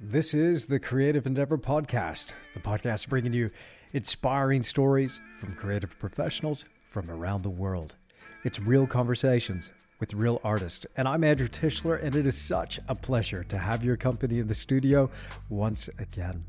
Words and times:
This 0.00 0.32
is 0.32 0.66
the 0.66 0.78
Creative 0.78 1.26
Endeavor 1.26 1.58
Podcast, 1.58 2.34
the 2.54 2.60
podcast 2.60 3.08
bringing 3.08 3.32
you 3.32 3.50
inspiring 3.92 4.62
stories 4.62 5.20
from 5.40 5.56
creative 5.56 5.98
professionals 5.98 6.64
from 6.88 7.10
around 7.10 7.42
the 7.42 7.50
world. 7.50 7.96
It's 8.44 8.60
real 8.60 8.86
conversations 8.86 9.72
with 9.98 10.14
real 10.14 10.40
artists. 10.44 10.86
And 10.96 11.08
I'm 11.08 11.24
Andrew 11.24 11.48
Tischler, 11.48 12.00
and 12.00 12.14
it 12.14 12.28
is 12.28 12.38
such 12.38 12.78
a 12.86 12.94
pleasure 12.94 13.42
to 13.42 13.58
have 13.58 13.84
your 13.84 13.96
company 13.96 14.38
in 14.38 14.46
the 14.46 14.54
studio 14.54 15.10
once 15.48 15.88
again. 15.98 16.44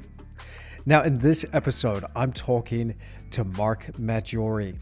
Now, 0.85 1.01
in 1.01 1.17
this 1.17 1.43
episode, 1.51 2.05
I'm 2.15 2.31
talking 2.31 2.93
to 3.31 3.43
Mark 3.43 3.87
Maggiori. 3.97 4.77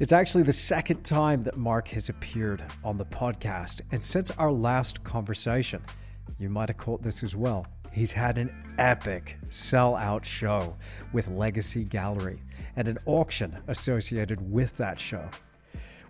It's 0.00 0.12
actually 0.12 0.44
the 0.44 0.52
second 0.54 1.02
time 1.02 1.42
that 1.42 1.58
Mark 1.58 1.88
has 1.88 2.08
appeared 2.08 2.64
on 2.82 2.96
the 2.96 3.04
podcast. 3.04 3.82
And 3.90 4.02
since 4.02 4.30
our 4.30 4.50
last 4.50 5.04
conversation, 5.04 5.82
you 6.38 6.48
might 6.48 6.70
have 6.70 6.78
caught 6.78 7.02
this 7.02 7.22
as 7.22 7.36
well. 7.36 7.66
He's 7.92 8.12
had 8.12 8.38
an 8.38 8.50
epic 8.78 9.36
sell-out 9.50 10.24
show 10.24 10.76
with 11.12 11.28
Legacy 11.28 11.84
Gallery 11.84 12.42
and 12.74 12.88
an 12.88 12.98
auction 13.04 13.58
associated 13.68 14.50
with 14.50 14.78
that 14.78 14.98
show. 14.98 15.28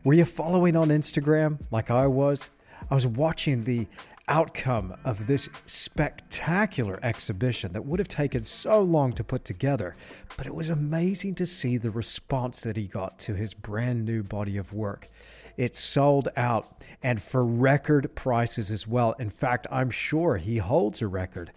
Were 0.05 0.15
you 0.15 0.25
following 0.25 0.77
on 0.77 0.89
Instagram 0.89 1.59
like 1.73 1.91
I 1.91 2.07
was? 2.07 2.51
I 2.89 2.95
was 2.95 3.07
watching 3.07 3.65
the 3.65 3.89
outcome 4.29 4.95
of 5.05 5.27
this 5.27 5.49
spectacular 5.67 7.01
exhibition 7.03 7.73
that 7.73 7.85
would 7.85 7.99
have 7.99 8.09
taken 8.09 8.45
so 8.45 8.81
long 8.81 9.13
to 9.15 9.25
put 9.25 9.45
together, 9.45 9.97
but 10.37 10.47
it 10.47 10.55
was 10.55 10.71
amazing 10.71 11.35
to 11.35 11.47
see 11.47 11.77
the 11.77 11.91
response 11.91 12.63
that 12.63 12.77
he 12.77 12.87
got 12.87 13.19
to 13.21 13.35
his 13.35 13.55
brand 13.55 14.05
new 14.05 14.23
body 14.23 14.57
of 14.57 14.73
work. 14.73 15.09
It 15.57 15.75
sold 15.75 16.29
out 16.37 16.82
and 17.03 17.23
for 17.23 17.45
record 17.45 18.15
prices 18.15 18.71
as 18.71 18.87
well. 18.87 19.15
In 19.19 19.31
fact, 19.31 19.67
I'm 19.71 19.91
sure 19.91 20.37
he 20.37 20.59
holds 20.59 21.03
a 21.03 21.07
record. 21.07 21.53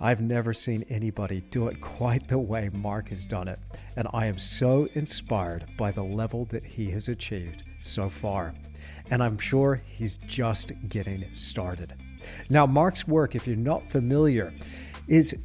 I've 0.00 0.20
never 0.20 0.52
seen 0.52 0.84
anybody 0.88 1.40
do 1.40 1.68
it 1.68 1.80
quite 1.80 2.28
the 2.28 2.38
way 2.38 2.68
Mark 2.72 3.10
has 3.10 3.26
done 3.26 3.46
it, 3.46 3.60
and 3.96 4.08
I 4.12 4.26
am 4.26 4.38
so 4.38 4.88
inspired 4.94 5.66
by 5.76 5.92
the 5.92 6.02
level 6.02 6.46
that 6.46 6.64
he 6.64 6.90
has 6.90 7.08
achieved 7.08 7.62
so 7.82 8.08
far. 8.08 8.54
And 9.10 9.22
I'm 9.22 9.38
sure 9.38 9.80
he's 9.86 10.16
just 10.18 10.72
getting 10.88 11.24
started. 11.34 11.94
Now, 12.50 12.66
Mark's 12.66 13.06
work, 13.06 13.34
if 13.34 13.46
you're 13.46 13.56
not 13.56 13.86
familiar, 13.86 14.52
is 15.06 15.36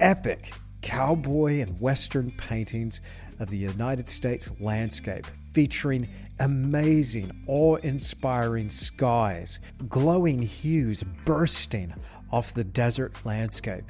epic 0.00 0.52
cowboy 0.80 1.60
and 1.60 1.80
western 1.80 2.32
paintings 2.32 3.00
of 3.38 3.50
the 3.50 3.56
United 3.56 4.08
States 4.08 4.50
landscape 4.60 5.26
featuring 5.52 6.08
amazing, 6.40 7.30
awe 7.46 7.76
inspiring 7.76 8.68
skies, 8.68 9.60
glowing 9.88 10.42
hues 10.42 11.04
bursting 11.24 11.94
off 12.30 12.54
the 12.54 12.64
desert 12.64 13.24
landscape. 13.24 13.84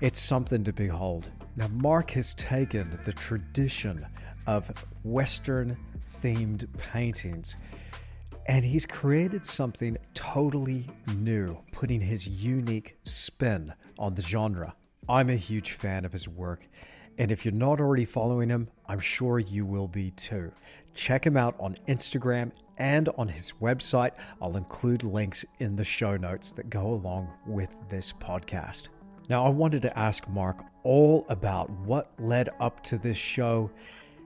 It's 0.00 0.20
something 0.20 0.64
to 0.64 0.72
behold. 0.72 1.30
Now, 1.56 1.68
Mark 1.68 2.10
has 2.12 2.34
taken 2.34 2.98
the 3.04 3.12
tradition 3.12 4.06
of 4.46 4.70
Western 5.04 5.76
themed 6.22 6.66
paintings 6.76 7.56
and 8.46 8.64
he's 8.64 8.86
created 8.86 9.46
something 9.46 9.96
totally 10.14 10.86
new, 11.16 11.56
putting 11.70 12.00
his 12.00 12.26
unique 12.26 12.96
spin 13.04 13.72
on 13.98 14.14
the 14.14 14.22
genre. 14.22 14.74
I'm 15.08 15.30
a 15.30 15.36
huge 15.36 15.72
fan 15.72 16.04
of 16.04 16.12
his 16.12 16.28
work, 16.28 16.66
and 17.18 17.30
if 17.30 17.44
you're 17.44 17.52
not 17.52 17.80
already 17.80 18.04
following 18.04 18.48
him, 18.48 18.68
I'm 18.86 19.00
sure 19.00 19.38
you 19.38 19.64
will 19.66 19.88
be 19.88 20.10
too. 20.12 20.52
Check 20.94 21.26
him 21.26 21.36
out 21.36 21.54
on 21.58 21.76
Instagram 21.88 22.52
and 22.78 23.08
on 23.16 23.28
his 23.28 23.52
website. 23.60 24.16
I'll 24.40 24.56
include 24.56 25.04
links 25.04 25.44
in 25.58 25.76
the 25.76 25.84
show 25.84 26.16
notes 26.16 26.52
that 26.52 26.70
go 26.70 26.88
along 26.88 27.30
with 27.46 27.74
this 27.88 28.12
podcast. 28.12 28.88
Now, 29.28 29.46
I 29.46 29.48
wanted 29.50 29.82
to 29.82 29.98
ask 29.98 30.28
Mark 30.28 30.64
all 30.82 31.24
about 31.28 31.70
what 31.70 32.12
led 32.18 32.50
up 32.60 32.82
to 32.84 32.98
this 32.98 33.16
show, 33.16 33.70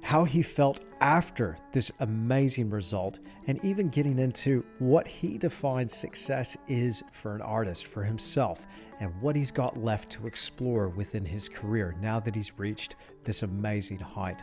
how 0.01 0.25
he 0.25 0.42
felt 0.42 0.81
after 1.01 1.57
this 1.73 1.91
amazing 2.01 2.70
result, 2.70 3.18
and 3.47 3.63
even 3.64 3.89
getting 3.89 4.18
into 4.18 4.64
what 4.79 5.07
he 5.07 5.39
defines 5.39 5.95
success 5.95 6.57
is 6.67 7.03
for 7.13 7.35
an 7.35 7.42
artist, 7.42 7.86
for 7.86 8.03
himself, 8.03 8.67
and 9.01 9.12
what 9.20 9.36
he's 9.36 9.51
got 9.51 9.83
left 9.83 10.11
to 10.11 10.27
explore 10.27 10.89
within 10.89 11.24
his 11.24 11.48
career 11.48 11.95
now 12.01 12.18
that 12.20 12.34
he's 12.34 12.58
reached 12.58 12.96
this 13.24 13.42
amazing 13.42 13.98
height. 13.98 14.42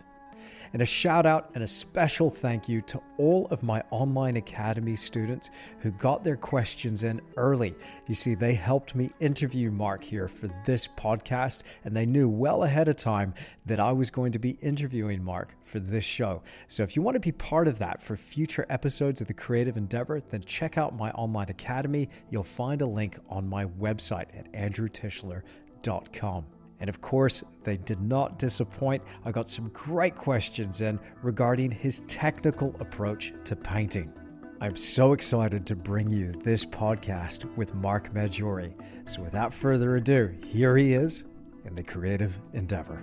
And 0.74 0.82
a 0.82 0.86
shout 0.86 1.28
out 1.28 1.52
and 1.54 1.64
a 1.64 1.68
special 1.68 2.32
thank 2.32 2.68
you 2.68 2.82
to 2.82 3.00
all 3.18 3.48
of 3.52 3.62
my 3.62 3.84
online 3.92 4.38
academy 4.38 4.96
students 4.96 5.52
who 5.80 5.92
got 5.92 6.24
their 6.24 6.36
questions 6.36 7.04
in 7.04 7.22
early. 7.38 7.76
You 8.08 8.16
see, 8.16 8.34
they 8.34 8.56
helped 8.56 8.96
me 8.96 9.12
interview 9.20 9.70
Mark 9.70 10.04
here 10.04 10.28
for 10.28 10.50
this 10.66 10.88
podcast, 10.88 11.60
and 11.86 11.96
they 11.96 12.08
knew 12.08 12.28
well 12.28 12.64
ahead 12.64 12.88
of 12.88 12.96
time 12.96 13.36
that 13.68 13.80
I 13.80 13.92
was 13.92 14.10
going 14.10 14.32
to 14.32 14.40
be 14.40 14.58
interviewing 14.62 15.24
Mark 15.24 15.54
for 15.64 15.80
this 15.80 16.06
show. 16.06 16.42
So 16.68 16.82
if 16.82 16.96
you 16.96 17.04
want 17.04 17.16
to 17.16 17.22
be 17.22 17.32
part 17.32 17.68
of 17.68 17.78
that 17.78 18.02
for 18.02 18.18
future 18.18 18.66
episodes 18.68 19.22
of 19.22 19.28
the 19.28 19.34
Creative 19.36 19.78
Endeavor, 19.78 20.22
then 20.22 20.42
check 20.42 20.80
out 20.80 20.98
my 20.98 21.12
online 21.12 21.50
academy. 21.50 22.10
You'll 22.32 22.44
find 22.44 22.82
a 22.82 22.88
link 22.88 23.20
on 23.30 23.48
my 23.48 23.66
website 23.66 24.36
at 24.36 24.52
andrewtischler.com. 24.54 26.46
And 26.84 26.90
of 26.90 27.00
course, 27.00 27.46
they 27.64 27.78
did 27.78 28.02
not 28.02 28.38
disappoint. 28.38 29.02
I 29.24 29.32
got 29.32 29.48
some 29.48 29.70
great 29.70 30.18
questions 30.18 30.82
in 30.82 31.00
regarding 31.22 31.72
his 31.72 32.02
technical 32.08 32.76
approach 32.82 33.32
to 33.46 33.56
painting. 33.56 34.12
I'm 34.60 34.76
so 34.76 35.14
excited 35.14 35.66
to 35.66 35.78
bring 35.78 36.10
you 36.10 36.34
this 36.34 36.66
podcast 36.66 37.46
with 37.56 37.74
Mark 37.74 38.14
Maggiori. 38.14 38.74
So 39.06 39.22
without 39.22 39.54
further 39.54 39.96
ado, 39.96 40.36
here 40.44 40.76
he 40.76 40.92
is 40.92 41.24
in 41.64 41.74
the 41.74 41.84
creative 41.84 42.38
endeavor. 42.52 43.02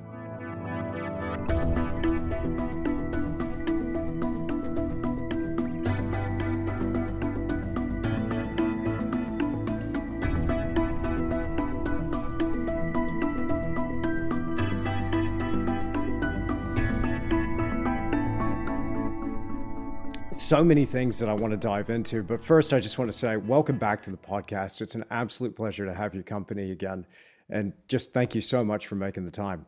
So 20.51 20.65
many 20.65 20.85
things 20.85 21.17
that 21.17 21.29
I 21.29 21.33
want 21.33 21.53
to 21.53 21.57
dive 21.57 21.91
into. 21.91 22.25
But 22.25 22.45
first, 22.45 22.75
I 22.75 22.81
just 22.81 22.99
want 22.99 23.09
to 23.09 23.17
say 23.17 23.37
welcome 23.37 23.79
back 23.79 24.03
to 24.03 24.11
the 24.11 24.17
podcast. 24.17 24.81
It's 24.81 24.97
an 24.97 25.05
absolute 25.13 25.55
pleasure 25.55 25.87
to 25.87 25.95
have 25.95 26.13
your 26.13 26.25
company 26.25 26.73
again. 26.73 27.07
And 27.51 27.73
just 27.87 28.13
thank 28.13 28.35
you 28.35 28.41
so 28.41 28.65
much 28.65 28.89
for 28.89 28.97
making 28.97 29.27
the 29.27 29.31
time. 29.31 29.65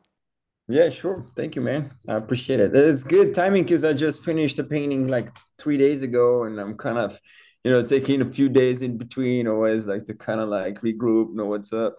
Yeah, 0.66 0.90
sure. 0.90 1.24
Thank 1.36 1.54
you, 1.54 1.62
man. 1.62 1.92
I 2.08 2.14
appreciate 2.14 2.58
it. 2.58 2.74
It's 2.74 3.04
good 3.04 3.32
timing 3.32 3.62
because 3.62 3.84
I 3.84 3.92
just 3.92 4.24
finished 4.24 4.58
a 4.58 4.64
painting 4.64 5.06
like 5.06 5.28
three 5.56 5.76
days 5.76 6.02
ago, 6.02 6.42
and 6.42 6.58
I'm 6.60 6.76
kind 6.76 6.98
of, 6.98 7.16
you 7.62 7.70
know, 7.70 7.84
taking 7.84 8.20
a 8.20 8.28
few 8.28 8.48
days 8.48 8.82
in 8.82 8.98
between, 8.98 9.46
always 9.46 9.86
like 9.86 10.08
to 10.08 10.14
kind 10.14 10.40
of 10.40 10.48
like 10.48 10.80
regroup, 10.80 11.32
know 11.32 11.46
what's 11.46 11.72
up. 11.72 11.98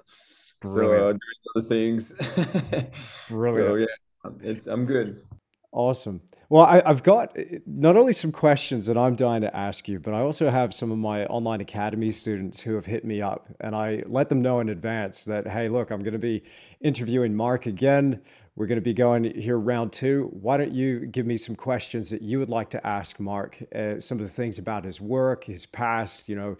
Brilliant. 0.59 0.99
So 0.99 1.07
uh, 1.07 1.11
doing 1.11 1.55
other 1.55 1.69
things. 1.69 2.11
Brilliant. 3.29 3.69
So 3.69 3.75
yeah, 3.75 4.51
it's 4.51 4.67
I'm 4.67 4.85
good. 4.85 5.23
Awesome. 5.71 6.19
Well, 6.53 6.65
I, 6.65 6.83
have 6.85 7.01
got 7.01 7.35
not 7.65 7.97
only 7.97 8.13
some 8.13 8.31
questions 8.31 8.85
that 8.85 8.95
I'm 8.95 9.15
dying 9.15 9.41
to 9.41 9.57
ask 9.57 9.87
you, 9.87 9.97
but 9.97 10.13
I 10.13 10.19
also 10.19 10.51
have 10.51 10.71
some 10.71 10.91
of 10.91 10.99
my 10.99 11.25
online 11.25 11.61
academy 11.61 12.11
students 12.11 12.59
who 12.59 12.75
have 12.75 12.85
hit 12.85 13.03
me 13.03 13.23
up, 13.23 13.47
and 13.59 13.75
I 13.75 14.03
let 14.05 14.29
them 14.29 14.43
know 14.43 14.59
in 14.59 14.69
advance 14.69 15.25
that, 15.25 15.47
hey, 15.47 15.67
look, 15.67 15.89
I'm 15.89 16.03
going 16.03 16.13
to 16.13 16.19
be 16.19 16.43
interviewing 16.79 17.33
Mark 17.33 17.65
again. 17.65 18.21
We're 18.55 18.67
going 18.67 18.77
to 18.77 18.83
be 18.83 18.93
going 18.93 19.23
here 19.23 19.57
round 19.57 19.93
two. 19.93 20.29
Why 20.31 20.57
don't 20.57 20.71
you 20.71 21.07
give 21.07 21.25
me 21.25 21.37
some 21.37 21.55
questions 21.55 22.11
that 22.11 22.21
you 22.21 22.37
would 22.37 22.49
like 22.49 22.69
to 22.69 22.85
ask 22.85 23.19
Mark? 23.19 23.57
Uh, 23.73 23.99
some 23.99 24.19
of 24.19 24.23
the 24.23 24.31
things 24.31 24.59
about 24.59 24.85
his 24.85 25.01
work, 25.01 25.45
his 25.45 25.65
past, 25.65 26.29
you 26.29 26.35
know, 26.35 26.57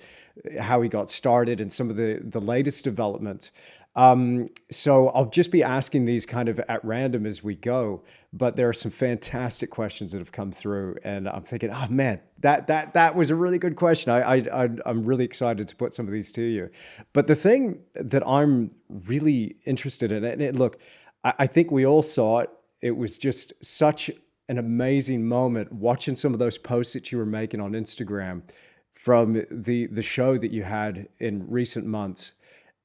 how 0.60 0.82
he 0.82 0.90
got 0.90 1.12
started, 1.12 1.62
and 1.62 1.72
some 1.72 1.92
of 1.92 1.98
the 1.98 2.20
the 2.24 2.42
latest 2.42 2.84
developments. 2.84 3.52
Um, 3.96 4.50
so 4.72 5.10
I'll 5.10 5.30
just 5.30 5.52
be 5.52 5.62
asking 5.62 6.06
these 6.06 6.26
kind 6.26 6.50
of 6.50 6.60
at 6.68 6.84
random 6.84 7.26
as 7.26 7.44
we 7.44 7.56
go. 7.56 8.04
But 8.36 8.56
there 8.56 8.68
are 8.68 8.74
some 8.74 8.90
fantastic 8.90 9.70
questions 9.70 10.12
that 10.12 10.18
have 10.18 10.32
come 10.32 10.52
through, 10.52 10.98
and 11.04 11.30
I'm 11.30 11.44
thinking, 11.44 11.70
oh 11.70 11.86
man, 11.88 12.20
that 12.40 12.66
that 12.66 12.94
that 12.94 13.16
was 13.16 13.30
a 13.30 13.36
really 13.36 13.60
good 13.60 13.76
question. 13.76 14.12
I, 14.12 14.38
I 14.38 14.70
I'm 14.88 15.04
really 15.06 15.24
excited 15.24 15.68
to 15.68 15.76
put 15.76 15.94
some 15.94 16.08
of 16.08 16.14
these 16.14 16.32
to 16.32 16.42
you. 16.42 16.70
But 17.14 17.28
the 17.28 17.36
thing 17.36 17.82
that 17.94 18.28
I'm 18.28 18.72
really 18.90 19.58
interested 19.66 20.12
in, 20.12 20.24
and 20.24 20.42
it, 20.42 20.56
look, 20.56 20.80
I, 21.24 21.34
I 21.40 21.48
think 21.48 21.70
we 21.70 21.86
all 21.86 22.02
saw 22.02 22.40
it. 22.40 22.50
It 22.82 22.98
was 22.98 23.20
just 23.20 23.54
such 23.62 24.10
an 24.50 24.58
amazing 24.58 25.28
moment 25.28 25.72
watching 25.72 26.16
some 26.16 26.34
of 26.34 26.40
those 26.40 26.58
posts 26.58 26.94
that 26.94 27.12
you 27.12 27.20
were 27.20 27.28
making 27.28 27.62
on 27.62 27.74
Instagram 27.74 28.42
from 28.96 29.46
the 29.52 29.86
the 29.86 30.02
show 30.02 30.40
that 30.40 30.50
you 30.50 30.64
had 30.64 31.08
in 31.20 31.48
recent 31.48 31.86
months 31.86 32.34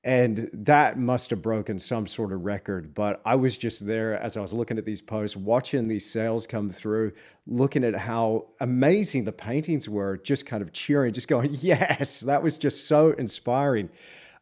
and 0.04 0.48
that 0.52 0.96
must 0.98 1.30
have 1.30 1.42
broken 1.42 1.78
some 1.78 2.06
sort 2.06 2.32
of 2.32 2.44
record 2.44 2.94
but 2.94 3.20
i 3.24 3.34
was 3.34 3.56
just 3.56 3.84
there 3.84 4.16
as 4.22 4.36
i 4.36 4.40
was 4.40 4.52
looking 4.52 4.78
at 4.78 4.84
these 4.84 5.00
posts 5.00 5.36
watching 5.36 5.88
these 5.88 6.08
sales 6.08 6.46
come 6.46 6.70
through 6.70 7.12
looking 7.46 7.82
at 7.82 7.96
how 7.96 8.46
amazing 8.60 9.24
the 9.24 9.32
paintings 9.32 9.88
were 9.88 10.16
just 10.18 10.46
kind 10.46 10.62
of 10.62 10.72
cheering 10.72 11.12
just 11.12 11.28
going 11.28 11.50
yes 11.60 12.20
that 12.20 12.42
was 12.42 12.58
just 12.58 12.86
so 12.86 13.10
inspiring 13.12 13.90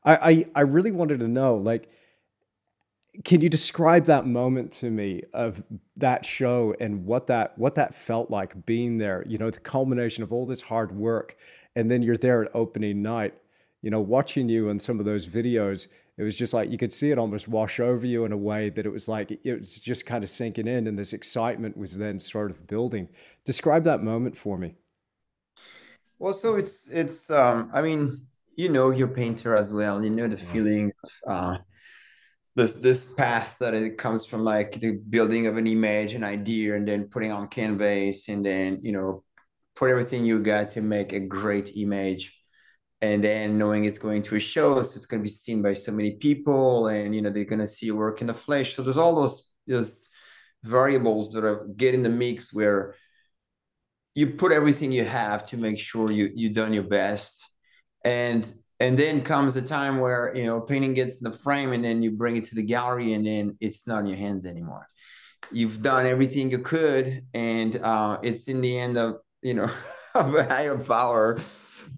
I, 0.07 0.31
I, 0.31 0.45
I 0.55 0.61
really 0.61 0.93
wanted 0.93 1.21
to 1.21 1.29
know, 1.29 1.57
like, 1.57 1.91
can 3.25 3.41
you 3.41 3.49
describe 3.49 4.07
that 4.07 4.27
moment 4.27 4.73
to 4.73 4.91
me 4.91 5.23
of 5.33 5.63
that 5.97 6.25
show 6.25 6.75
and 6.79 7.07
what 7.07 7.27
that 7.29 7.57
what 7.57 7.75
that 7.75 7.95
felt 7.95 8.31
like 8.31 8.67
being 8.67 8.99
there? 8.99 9.25
You 9.27 9.39
know, 9.39 9.51
the 9.51 9.59
culmination 9.59 10.23
of 10.23 10.33
all 10.33 10.47
this 10.47 10.61
hard 10.61 10.93
work, 10.93 11.37
and 11.75 11.91
then 11.91 12.03
you're 12.03 12.17
there 12.17 12.45
at 12.45 12.51
opening 12.55 13.03
night. 13.03 13.35
You 13.83 13.91
know, 13.91 14.01
watching 14.01 14.49
you 14.49 14.71
on 14.71 14.79
some 14.79 14.99
of 15.01 15.07
those 15.07 15.27
videos, 15.27 15.87
it 16.19 16.23
was 16.23 16.35
just 16.37 16.55
like 16.55 16.71
you 16.71 16.79
could 16.79 16.93
see 16.93 17.11
it 17.11 17.19
almost 17.19 17.49
wash 17.49 17.79
over 17.79 18.07
you 18.07 18.25
in 18.25 18.33
a 18.33 18.37
way 18.37 18.71
that 18.71 18.87
it 18.87 18.91
was 18.91 19.09
like 19.09 19.31
it 19.31 19.61
was 19.61 19.79
just 19.81 20.07
kind 20.07 20.25
of 20.25 20.31
sinking 20.31 20.67
in, 20.67 20.87
and 20.87 20.99
this 20.99 21.13
excitement 21.13 21.77
was 21.77 21.97
then 21.97 22.19
sort 22.19 22.51
of 22.51 22.67
building. 22.67 23.09
Describe 23.45 23.85
that 23.85 24.03
moment 24.03 24.37
for 24.37 24.59
me. 24.59 24.75
Well, 26.19 26.33
so 26.35 26.57
it's 26.57 26.89
it's 26.89 27.31
um 27.31 27.71
I 27.73 27.83
mean, 27.83 28.27
you 28.57 28.69
know 28.71 28.91
you're 28.91 29.09
painter 29.09 29.55
as 29.55 29.73
well. 29.73 30.03
You 30.03 30.11
know 30.11 30.29
the 30.29 30.37
feeling 30.37 30.93
uh 31.27 31.59
this 32.55 32.73
this 32.75 33.07
path 33.15 33.57
that 33.61 33.75
it 33.75 33.99
comes 33.99 34.25
from 34.25 34.43
like 34.43 34.81
the 34.81 34.93
building 34.93 35.47
of 35.47 35.57
an 35.59 35.67
image, 35.67 36.15
an 36.15 36.25
idea, 36.25 36.75
and 36.75 36.89
then 36.89 37.05
putting 37.05 37.31
on 37.33 37.49
canvas 37.49 38.29
and 38.29 38.45
then, 38.45 38.81
you 38.83 38.93
know, 38.93 39.23
put 39.75 39.91
everything 39.91 40.25
you 40.25 40.41
got 40.41 40.71
to 40.71 40.81
make 40.81 41.13
a 41.13 41.21
great 41.21 41.77
image. 41.77 42.36
And 43.03 43.23
then 43.23 43.59
knowing 43.59 43.85
it's 43.85 43.99
going 43.99 44.23
to 44.23 44.37
a 44.37 44.41
show, 44.41 44.81
so 44.83 44.97
it's 44.97 45.07
going 45.07 45.21
to 45.21 45.25
be 45.25 45.31
seen 45.31 45.61
by 45.61 45.75
so 45.75 45.93
many 45.93 46.13
people, 46.13 46.89
and 46.89 47.15
you 47.15 47.21
know 47.21 47.31
they're 47.31 47.45
going 47.45 47.61
to 47.61 47.67
see 47.67 47.91
work 47.91 48.23
in 48.23 48.27
the 48.27 48.35
flesh. 48.35 48.75
So 48.75 48.83
there's 48.83 48.97
all 48.97 49.15
those 49.15 49.53
those 49.67 50.09
variables 50.65 51.31
that 51.31 51.45
are 51.45 51.67
get 51.77 51.95
in 51.95 52.03
the 52.03 52.09
mix 52.09 52.53
where 52.53 52.95
you 54.15 54.29
put 54.29 54.51
everything 54.51 54.93
you 54.93 55.05
have 55.05 55.45
to 55.47 55.57
make 55.59 55.79
sure 55.79 56.11
you 56.11 56.31
you've 56.35 56.55
done 56.55 56.73
your 56.73 56.85
best. 56.85 57.45
And 58.05 58.51
and 58.81 58.99
then 58.99 59.23
comes 59.23 59.57
a 59.57 59.63
time 59.63 59.99
where 59.99 60.35
you 60.35 60.45
know 60.45 60.61
painting 60.61 60.95
gets 60.95 61.19
in 61.19 61.31
the 61.31 61.39
frame 61.39 61.73
and 61.73 61.85
then 61.85 62.03
you 62.03 62.11
bring 62.11 62.37
it 62.37 62.45
to 62.47 62.55
the 62.55 62.63
gallery 62.63 63.13
and 63.13 63.27
then 63.27 63.57
it's 63.61 63.87
not 63.87 64.01
in 64.01 64.07
your 64.07 64.19
hands 64.19 64.47
anymore. 64.47 64.89
You've 65.53 65.83
done 65.83 66.07
everything 66.07 66.51
you 66.51 66.59
could 66.59 67.25
and 67.35 67.77
uh, 67.77 68.19
it's 68.23 68.49
in 68.49 68.61
the 68.61 68.79
end 68.79 68.97
of 68.97 69.17
you 69.43 69.55
know 69.55 69.71
of 70.15 70.35
a 70.35 70.45
higher 70.45 70.79
power 70.79 71.39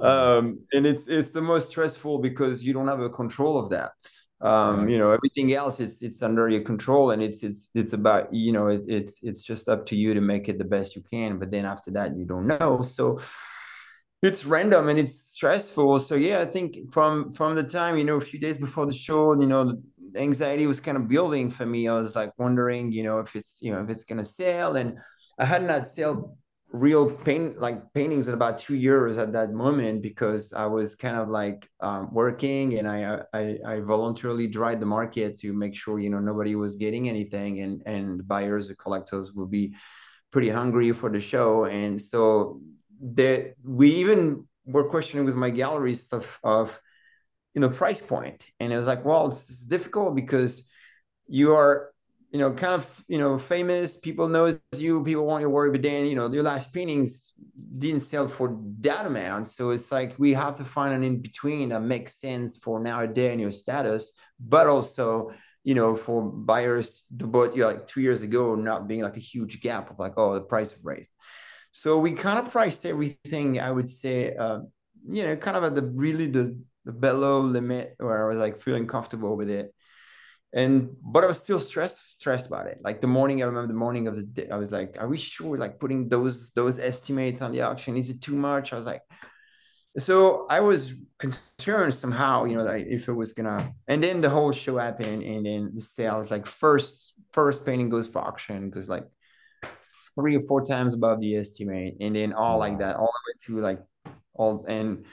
um, 0.01 0.61
and 0.73 0.87
it's 0.87 1.07
it's 1.09 1.31
the 1.31 1.43
most 1.43 1.69
stressful 1.69 2.19
because 2.19 2.63
you 2.65 2.73
don't 2.73 2.89
have 2.89 3.01
a 3.01 3.11
control 3.11 3.59
of 3.59 3.71
that. 3.71 3.93
Um 4.41 4.89
you 4.89 4.99
know 4.99 5.11
everything 5.11 5.53
else 5.53 5.81
it's 5.81 6.01
it's 6.01 6.23
under 6.23 6.49
your 6.49 6.61
control 6.61 7.11
and 7.11 7.21
it's 7.21 7.43
it's 7.43 7.71
it's 7.75 7.93
about 7.93 8.33
you 8.33 8.53
know 8.53 8.69
it, 8.69 8.83
it's 8.87 9.19
it's 9.21 9.43
just 9.43 9.69
up 9.69 9.85
to 9.87 9.97
you 9.97 10.15
to 10.15 10.21
make 10.21 10.49
it 10.49 10.59
the 10.59 10.65
best 10.65 10.95
you 10.95 11.03
can 11.03 11.41
but 11.41 11.51
then 11.51 11.65
after 11.65 11.91
that 11.91 12.17
you 12.17 12.25
don't 12.25 12.47
know. 12.47 12.83
So 12.83 13.19
it's 14.23 14.45
random 14.45 14.89
and 14.89 14.99
it's 14.99 15.33
stressful. 15.33 15.99
So 15.99 16.15
yeah 16.15 16.39
i 16.41 16.45
think 16.45 16.93
from 16.93 17.33
from 17.33 17.57
the 17.57 17.65
time 17.65 17.99
you 17.99 18.05
know 18.05 18.17
a 18.19 18.21
few 18.21 18.39
days 18.39 18.57
before 18.57 18.87
the 18.87 18.95
show 18.95 19.39
you 19.41 19.49
know 19.49 19.77
the 20.13 20.21
anxiety 20.21 20.69
was 20.69 20.81
kind 20.81 20.97
of 20.97 21.09
building 21.09 21.51
for 21.51 21.67
me. 21.67 21.89
I 21.89 21.99
was 21.99 22.15
like 22.15 22.33
wondering 22.39 22.93
you 22.93 23.03
know 23.03 23.19
if 23.19 23.35
it's 23.35 23.59
you 23.61 23.73
know 23.73 23.83
if 23.83 23.91
it's 23.91 24.05
gonna 24.05 24.25
sell 24.25 24.77
and 24.77 24.99
i 25.39 25.45
had 25.45 25.65
not 25.65 25.87
sold 25.87 26.37
real 26.71 27.11
paint 27.11 27.59
like 27.59 27.93
paintings 27.95 28.29
in 28.29 28.35
about 28.35 28.59
two 28.59 28.75
years 28.75 29.17
at 29.17 29.33
that 29.33 29.53
moment 29.53 30.03
because 30.03 30.53
I 30.53 30.67
was 30.67 30.95
kind 30.95 31.17
of 31.17 31.29
like 31.29 31.69
um, 31.81 32.13
working 32.13 32.79
and 32.79 32.87
I, 32.87 33.23
I 33.33 33.59
I 33.67 33.81
voluntarily 33.81 34.47
dried 34.47 34.79
the 34.79 34.87
market 34.87 35.39
to 35.41 35.53
make 35.55 35.75
sure 35.75 35.99
you 35.99 36.11
know 36.11 36.19
nobody 36.19 36.57
was 36.57 36.77
getting 36.77 37.09
anything 37.09 37.61
and 37.61 37.83
and 37.87 38.27
buyers 38.29 38.69
the 38.69 38.75
collectors 38.75 39.33
will 39.33 39.47
be 39.47 39.75
pretty 40.31 40.51
hungry 40.51 40.93
for 40.93 41.11
the 41.11 41.21
show. 41.21 41.65
And 41.65 42.01
so 42.01 42.61
that 43.15 43.55
we 43.65 43.91
even 43.97 44.47
were 44.67 44.89
questioning 44.89 45.25
with 45.25 45.35
my 45.35 45.51
gallery 45.51 45.95
stuff 45.95 46.39
of 46.45 46.79
you 47.55 47.63
know 47.63 47.71
price 47.71 48.01
point. 48.01 48.45
And 48.61 48.73
it 48.73 48.77
was 48.77 48.87
like 48.87 49.05
well 49.05 49.33
it's, 49.33 49.49
it's 49.49 49.61
difficult 49.61 50.15
because 50.15 50.69
you 51.29 51.55
are 51.55 51.93
you 52.31 52.39
know, 52.39 52.53
kind 52.53 52.75
of, 52.75 53.05
you 53.09 53.19
know, 53.19 53.39
famous. 53.39 53.97
People 53.97 54.29
knows 54.29 54.61
you. 54.77 55.03
People 55.03 55.27
want 55.27 55.41
your 55.41 55.51
work, 55.51 55.73
but 55.73 55.83
then, 55.83 56.05
you 56.05 56.15
know, 56.15 56.31
your 56.31 56.43
last 56.43 56.73
paintings 56.73 57.33
didn't 57.79 58.01
sell 58.01 58.29
for 58.29 58.59
that 58.81 59.07
amount. 59.07 59.49
So 59.49 59.71
it's 59.71 59.91
like 59.91 60.15
we 60.19 60.35
have 60.35 60.57
to 60.57 60.65
find 60.65 60.93
an 60.93 61.03
in 61.03 61.23
between 61.23 61.71
that 61.71 61.81
makes 61.81 62.21
sense 62.21 62.57
for 62.57 62.81
nowadays 62.81 63.33
and 63.33 63.41
your 63.41 63.53
status, 63.53 64.13
but 64.39 64.67
also, 64.67 65.33
you 65.65 65.75
know, 65.75 65.97
for 65.97 66.23
buyers 66.23 67.05
to 67.19 67.27
bought 67.27 67.55
you 67.55 67.63
know, 67.63 67.69
like 67.69 67.87
two 67.87 68.03
years 68.03 68.21
ago, 68.21 68.55
not 68.55 68.89
being 68.89 69.03
like 69.03 69.17
a 69.17 69.21
huge 69.21 69.61
gap 69.61 69.91
of 69.91 69.99
like, 69.99 70.15
oh, 70.19 70.35
the 70.35 70.41
price 70.41 70.71
have 70.73 70.85
raised. 70.85 71.11
So 71.73 71.99
we 71.99 72.13
kind 72.13 72.39
of 72.39 72.51
priced 72.53 72.85
everything. 72.85 73.61
I 73.61 73.71
would 73.71 73.89
say, 73.89 74.35
uh, 74.35 74.61
you 75.09 75.23
know, 75.23 75.37
kind 75.37 75.57
of 75.57 75.65
at 75.65 75.75
the 75.75 75.83
really 75.83 76.27
the 76.27 76.59
the 76.85 76.93
below 76.93 77.41
limit 77.41 77.95
where 77.99 78.25
I 78.25 78.29
was 78.29 78.39
like 78.39 78.61
feeling 78.61 78.87
comfortable 78.87 79.37
with 79.37 79.51
it 79.51 79.75
and 80.53 80.91
but 81.03 81.25
I 81.25 81.27
was 81.27 81.39
still 81.39 81.61
stressed 81.61 82.17
stressed 82.19 82.47
about 82.47 82.67
it. 82.67 82.79
Like 82.83 83.01
the 83.01 83.07
morning, 83.07 83.43
I 83.43 83.47
remember 83.47 83.69
the 83.69 83.79
morning 83.79 84.09
of 84.09 84.17
the 84.17 84.23
day, 84.23 84.49
I 84.51 84.57
was 84.57 84.73
like, 84.73 84.97
"Are 84.99 85.09
we 85.09 85.19
sure? 85.19 85.57
Like 85.57 85.79
putting 85.79 86.09
those 86.09 86.51
those 86.53 86.79
estimates 86.79 87.43
on 87.43 87.53
the 87.53 87.63
auction 87.63 87.97
is 87.97 88.11
it 88.11 88.23
too 88.23 88.37
much?" 88.37 88.73
I 88.73 88.77
was 88.77 88.87
like, 88.87 89.03
so 89.99 90.47
I 90.49 90.61
was 90.61 90.93
concerned 91.19 91.95
somehow, 91.95 92.45
you 92.45 92.55
know, 92.57 92.65
like 92.65 92.87
if 92.87 93.09
it 93.09 93.13
was 93.13 93.33
gonna. 93.33 93.73
And 93.89 94.03
then 94.03 94.21
the 94.21 94.31
whole 94.31 94.53
show 94.53 94.79
happened, 94.79 95.23
and 95.23 95.45
then 95.45 95.73
the 95.75 95.83
sales 95.83 96.31
like 96.31 96.47
first 96.47 97.13
first 97.33 97.65
painting 97.65 97.89
goes 97.89 98.07
for 98.07 98.21
auction 98.21 98.71
because 98.71 98.89
like 98.89 99.07
three 100.15 100.37
or 100.37 100.43
four 100.43 100.65
times 100.65 100.95
above 100.95 101.21
the 101.21 101.37
estimate, 101.37 101.97
and 102.01 102.17
then 102.17 102.33
all 102.33 102.59
like 102.59 102.79
that, 102.79 102.97
all 102.97 103.13
the 103.13 103.53
way 103.53 103.61
to 103.61 103.63
like 103.63 103.81
all 104.35 104.65
and 104.69 105.05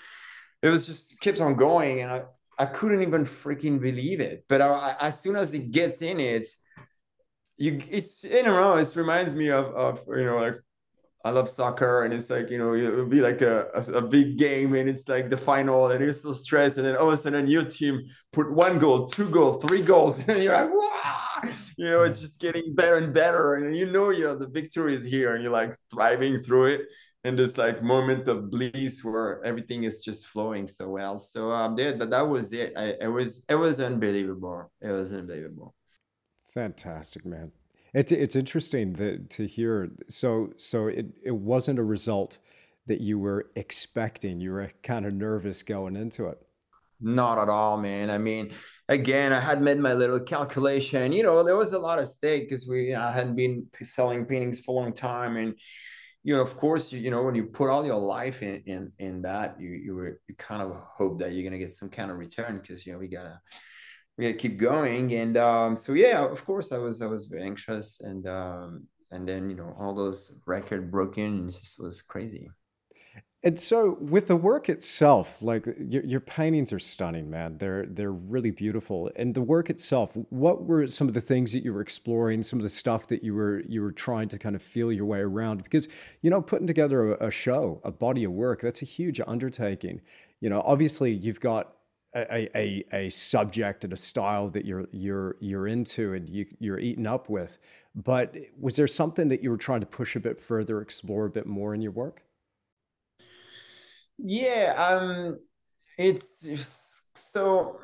it 0.62 0.70
was 0.70 0.86
just 0.86 1.20
keeps 1.20 1.40
on 1.40 1.56
going 1.56 2.02
and 2.02 2.12
I, 2.12 2.24
I 2.58 2.66
couldn't 2.66 3.02
even 3.02 3.26
freaking 3.26 3.80
believe 3.80 4.20
it. 4.20 4.46
But 4.48 4.62
I, 4.62 4.68
I, 4.68 5.08
as 5.08 5.20
soon 5.20 5.36
as 5.36 5.54
it 5.54 5.72
gets 5.72 6.02
in 6.02 6.20
it, 6.20 6.48
you 7.58 7.82
it's 7.90 8.22
don't 8.22 8.46
know. 8.46 8.76
It 8.76 8.96
reminds 8.96 9.34
me 9.34 9.50
of 9.50 9.66
of 9.76 10.02
you 10.08 10.26
know 10.26 10.38
like 10.38 10.56
I 11.26 11.32
love 11.32 11.50
soccer 11.50 12.04
and 12.04 12.14
it's 12.14 12.30
like 12.30 12.52
you 12.52 12.58
know 12.58 12.76
it'll 12.76 13.08
be 13.08 13.22
like 13.22 13.42
a, 13.42 13.68
a, 13.74 13.94
a 13.94 14.02
big 14.02 14.38
game 14.38 14.76
and 14.76 14.88
it's 14.88 15.08
like 15.08 15.30
the 15.30 15.38
final 15.38 15.90
and 15.90 16.00
you're 16.00 16.14
so 16.14 16.34
stressed 16.34 16.78
and 16.78 16.86
then 16.86 16.96
all 16.98 17.08
of 17.08 17.14
a 17.14 17.18
sudden 17.18 17.48
your 17.48 17.64
team 17.64 18.04
put 18.32 18.52
one 18.52 18.78
goal, 18.78 19.08
two 19.08 19.30
goals, 19.30 19.64
three 19.64 19.82
goals 19.82 20.20
and 20.28 20.44
you're 20.44 20.54
like 20.54 20.70
wow, 20.72 21.54
you 21.78 21.86
know 21.86 22.04
it's 22.04 22.20
mm. 22.20 22.22
just 22.22 22.40
getting 22.40 22.76
better 22.76 22.98
and 22.98 23.12
better 23.12 23.56
and 23.56 23.76
you 23.76 23.92
know 23.92 24.12
you 24.12 24.26
know 24.26 24.36
the 24.36 24.48
victory 24.48 24.94
is 24.94 25.04
here 25.04 25.34
and 25.34 25.42
you're 25.42 25.52
like 25.52 25.76
thriving 25.90 26.44
through 26.44 26.66
it 26.66 26.82
in 27.26 27.36
this 27.36 27.58
like 27.58 27.82
moment 27.82 28.28
of 28.28 28.52
bliss 28.52 29.04
where 29.04 29.44
everything 29.44 29.84
is 29.84 30.00
just 30.00 30.28
flowing 30.28 30.68
so 30.68 30.88
well. 30.90 31.18
So 31.18 31.52
um, 31.52 31.78
yeah, 31.78 31.94
but 31.94 32.12
that 32.12 32.22
was 32.22 32.54
it. 32.54 32.74
I, 32.78 32.94
it 33.02 33.08
was 33.12 33.44
it 33.50 33.56
was 33.56 33.80
unbelievable. 33.80 34.72
It 34.80 34.92
was 34.92 35.12
unbelievable. 35.12 35.74
Fantastic, 36.54 37.26
man. 37.26 37.52
It's 37.94 38.12
it's 38.12 38.36
interesting 38.36 38.94
that 38.94 39.30
to 39.32 39.48
hear. 39.48 39.90
So 40.08 40.52
so 40.58 40.88
it 40.88 41.08
it 41.24 41.36
wasn't 41.36 41.80
a 41.80 41.84
result 41.84 42.38
that 42.86 43.02
you 43.02 43.18
were 43.18 43.48
expecting. 43.56 44.40
You 44.40 44.52
were 44.52 44.70
kind 44.84 45.08
of 45.08 45.14
nervous 45.14 45.64
going 45.64 45.96
into 45.96 46.28
it. 46.28 46.38
Not 47.02 47.40
at 47.40 47.50
all, 47.50 47.78
man. 47.78 48.12
I 48.12 48.20
mean, 48.20 48.52
again, 48.88 49.34
I 49.34 49.40
had 49.40 49.62
made 49.62 49.80
my 49.80 49.94
little 49.94 50.20
calculation. 50.20 51.12
You 51.12 51.24
know, 51.24 51.44
there 51.44 51.58
was 51.58 51.74
a 51.74 51.80
lot 51.80 51.98
of 51.98 52.08
stake 52.08 52.50
because 52.50 52.68
we 52.68 52.94
I 52.94 53.12
hadn't 53.12 53.36
been 53.36 53.66
selling 53.82 54.26
paintings 54.26 54.60
for 54.60 54.80
a 54.80 54.84
long 54.84 54.94
time, 54.94 55.38
and 55.38 55.56
you 56.26 56.36
know, 56.36 56.42
of 56.42 56.58
course, 56.58 56.92
you, 56.92 57.00
you 57.00 57.12
know, 57.12 57.22
when 57.22 57.36
you 57.36 57.44
put 57.44 57.70
all 57.70 57.86
your 57.86 58.00
life 58.00 58.42
in 58.42 58.64
in 58.66 58.92
in 58.98 59.22
that, 59.22 59.62
you 59.62 59.70
you 59.70 59.94
were 59.94 60.20
you 60.28 60.34
kind 60.36 60.64
of 60.64 60.76
hope 60.98 61.20
that 61.20 61.34
you're 61.34 61.44
gonna 61.44 61.60
get 61.60 61.72
some 61.72 61.88
kind 61.88 62.10
of 62.10 62.18
return 62.18 62.58
because 62.58 62.84
you 62.84 62.94
know 62.94 62.98
we 62.98 63.08
gotta 63.08 63.40
we 64.18 64.26
gotta 64.26 64.38
keep 64.38 64.58
going. 64.58 65.14
And 65.14 65.38
um, 65.38 65.76
so 65.76 65.94
yeah, 65.94 66.26
of 66.26 66.44
course, 66.44 66.72
I 66.72 66.80
was 66.80 67.04
I 67.04 67.06
was 67.06 67.28
very 67.28 67.44
anxious, 67.44 68.00
and 68.02 68.28
um, 68.28 68.88
and 69.12 69.30
then 69.30 69.52
you 69.52 69.56
know 69.56 69.76
all 69.80 69.94
those 69.94 70.40
record 70.48 70.90
broken, 70.90 71.48
it 71.48 71.52
just 71.52 71.80
was 71.80 72.02
crazy. 72.02 72.50
And 73.46 73.60
so, 73.60 73.96
with 74.02 74.26
the 74.26 74.36
work 74.36 74.70
itself, 74.70 75.40
like 75.44 75.68
your, 75.78 76.04
your, 76.04 76.20
paintings 76.20 76.74
are 76.74 76.80
stunning, 76.80 77.30
man. 77.30 77.60
They're 77.60 77.86
they're 77.86 78.12
really 78.12 78.50
beautiful. 78.50 79.12
And 79.16 79.36
the 79.36 79.42
work 79.44 79.70
itself, 79.70 80.14
what 80.32 80.64
were 80.64 80.88
some 80.88 81.08
of 81.08 81.14
the 81.14 81.22
things 81.22 81.52
that 81.52 81.64
you 81.64 81.72
were 81.72 81.82
exploring? 81.82 82.42
Some 82.42 82.58
of 82.58 82.64
the 82.64 82.70
stuff 82.70 83.06
that 83.10 83.24
you 83.24 83.36
were 83.36 83.62
you 83.68 83.84
were 83.84 83.92
trying 83.92 84.30
to 84.30 84.40
kind 84.40 84.56
of 84.56 84.64
feel 84.64 84.92
your 84.92 85.06
way 85.06 85.20
around? 85.20 85.64
Because 85.64 85.88
you 86.24 86.32
know, 86.32 86.42
putting 86.42 86.66
together 86.66 87.14
a, 87.14 87.28
a 87.28 87.32
show, 87.32 87.82
a 87.84 87.92
body 87.92 88.24
of 88.24 88.32
work, 88.32 88.62
that's 88.64 88.82
a 88.82 88.86
huge 88.86 89.22
undertaking. 89.28 90.02
You 90.42 90.50
know, 90.50 90.64
obviously, 90.66 91.12
you've 91.12 91.40
got 91.40 91.76
a, 92.16 92.50
a, 92.58 92.84
a 92.94 93.10
subject 93.12 93.84
and 93.84 93.94
a 93.94 93.98
style 93.98 94.50
that 94.50 94.66
you're 94.66 94.88
you're 94.92 95.36
you're 95.40 95.68
into 95.68 96.14
and 96.14 96.28
you, 96.28 96.48
you're 96.58 96.80
eaten 96.80 97.06
up 97.06 97.30
with. 97.30 97.60
But 97.94 98.36
was 98.60 98.76
there 98.76 98.88
something 98.88 99.28
that 99.28 99.44
you 99.44 99.52
were 99.52 99.58
trying 99.58 99.82
to 99.82 99.86
push 99.86 100.16
a 100.16 100.20
bit 100.20 100.40
further, 100.40 100.82
explore 100.82 101.26
a 101.26 101.30
bit 101.30 101.46
more 101.46 101.76
in 101.76 101.84
your 101.84 101.92
work? 101.92 102.25
Yeah, 104.18 104.74
um, 104.78 105.40
it's 105.98 106.48
so 107.16 107.80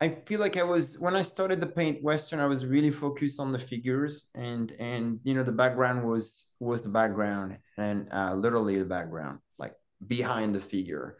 I 0.00 0.10
feel 0.26 0.40
like 0.40 0.56
I 0.56 0.62
was 0.62 0.98
when 0.98 1.16
I 1.16 1.22
started 1.22 1.60
the 1.60 1.66
paint 1.66 2.02
Western, 2.02 2.40
I 2.40 2.46
was 2.46 2.64
really 2.66 2.90
focused 2.90 3.40
on 3.40 3.52
the 3.52 3.58
figures 3.58 4.26
and 4.34 4.72
and 4.78 5.20
you 5.24 5.34
know 5.34 5.42
the 5.42 5.52
background 5.52 6.04
was 6.08 6.46
was 6.60 6.82
the 6.82 6.88
background 6.88 7.58
and 7.78 8.08
uh, 8.12 8.34
literally 8.34 8.78
the 8.78 8.84
background, 8.84 9.40
like 9.58 9.74
behind 10.06 10.54
the 10.54 10.60
figure. 10.60 11.18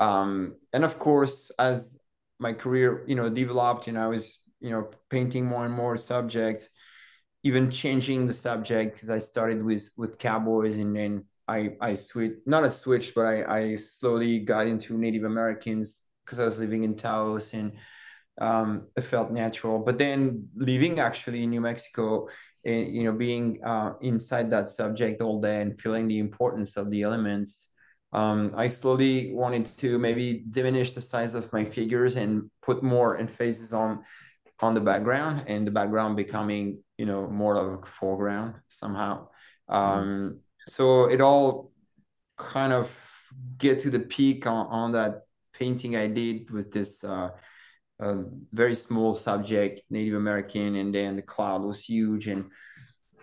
Um, 0.00 0.56
and 0.72 0.84
of 0.84 0.98
course, 0.98 1.50
as 1.58 1.98
my 2.40 2.52
career, 2.52 3.04
you 3.06 3.14
know, 3.14 3.28
developed 3.30 3.88
and 3.88 3.98
I 3.98 4.08
was, 4.08 4.40
you 4.60 4.70
know, 4.70 4.90
painting 5.10 5.46
more 5.46 5.64
and 5.64 5.74
more 5.74 5.96
subjects, 5.96 6.68
even 7.42 7.70
changing 7.70 8.26
the 8.26 8.32
subject 8.32 8.94
because 8.94 9.10
I 9.10 9.18
started 9.18 9.62
with 9.62 9.90
with 9.96 10.18
cowboys 10.18 10.76
and 10.76 10.96
then 10.96 11.24
I 11.48 11.76
I 11.80 11.94
switched 11.94 12.46
not 12.46 12.64
a 12.64 12.70
switch, 12.70 13.14
but 13.14 13.26
I 13.26 13.44
I 13.58 13.76
slowly 13.76 14.40
got 14.40 14.66
into 14.66 14.98
Native 14.98 15.24
Americans 15.24 16.00
because 16.24 16.38
I 16.38 16.44
was 16.44 16.58
living 16.58 16.84
in 16.84 16.96
Taos 16.96 17.52
and 17.52 17.72
um, 18.40 18.88
it 18.96 19.02
felt 19.02 19.30
natural. 19.30 19.78
But 19.78 19.98
then 19.98 20.48
living 20.56 20.98
actually 21.00 21.42
in 21.42 21.50
New 21.50 21.60
Mexico, 21.60 22.28
and 22.64 22.94
you 22.94 23.04
know, 23.04 23.12
being 23.12 23.60
uh, 23.64 23.92
inside 24.00 24.50
that 24.50 24.68
subject 24.68 25.20
all 25.20 25.40
day 25.40 25.60
and 25.60 25.78
feeling 25.78 26.08
the 26.08 26.18
importance 26.18 26.76
of 26.76 26.90
the 26.90 27.02
elements, 27.02 27.70
um, 28.12 28.52
I 28.56 28.68
slowly 28.68 29.32
wanted 29.34 29.66
to 29.78 29.98
maybe 29.98 30.44
diminish 30.50 30.94
the 30.94 31.00
size 31.00 31.34
of 31.34 31.52
my 31.52 31.64
figures 31.64 32.16
and 32.16 32.50
put 32.62 32.82
more 32.82 33.16
emphasis 33.18 33.72
on 33.72 34.02
on 34.60 34.74
the 34.74 34.80
background, 34.80 35.44
so 40.68 41.04
it 41.06 41.20
all 41.20 41.72
kind 42.36 42.72
of 42.72 42.90
get 43.58 43.78
to 43.80 43.90
the 43.90 44.00
peak 44.00 44.46
on, 44.46 44.66
on 44.66 44.92
that 44.92 45.22
painting 45.52 45.96
I 45.96 46.06
did 46.06 46.50
with 46.50 46.72
this 46.72 47.04
uh, 47.04 47.30
a 48.00 48.16
very 48.52 48.74
small 48.74 49.14
subject, 49.14 49.82
Native 49.88 50.14
American, 50.14 50.76
and 50.76 50.94
then 50.94 51.16
the 51.16 51.22
cloud 51.22 51.62
was 51.62 51.80
huge, 51.80 52.26
and 52.26 52.50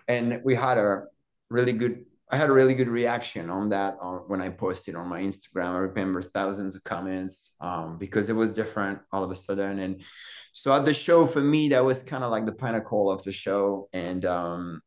and 0.08 0.40
we 0.44 0.54
had 0.54 0.78
a 0.78 1.04
really 1.50 1.72
good. 1.72 2.04
I 2.30 2.36
had 2.36 2.48
a 2.48 2.52
really 2.54 2.72
good 2.72 2.88
reaction 2.88 3.50
on 3.50 3.68
that 3.68 3.98
on, 4.00 4.20
when 4.26 4.40
I 4.40 4.48
posted 4.48 4.94
on 4.94 5.06
my 5.06 5.20
Instagram. 5.20 5.74
I 5.74 5.78
remember 5.78 6.22
thousands 6.22 6.74
of 6.74 6.82
comments 6.82 7.54
um, 7.60 7.98
because 7.98 8.30
it 8.30 8.32
was 8.32 8.54
different 8.54 9.00
all 9.12 9.22
of 9.22 9.30
a 9.30 9.36
sudden, 9.36 9.78
and 9.78 10.02
so 10.52 10.74
at 10.74 10.86
the 10.86 10.94
show 10.94 11.26
for 11.26 11.42
me 11.42 11.68
that 11.70 11.84
was 11.84 12.02
kind 12.02 12.24
of 12.24 12.30
like 12.30 12.46
the 12.46 12.52
pinnacle 12.52 13.10
of 13.10 13.22
the 13.22 13.32
show, 13.32 13.88
and 13.92 14.24
um, 14.24 14.80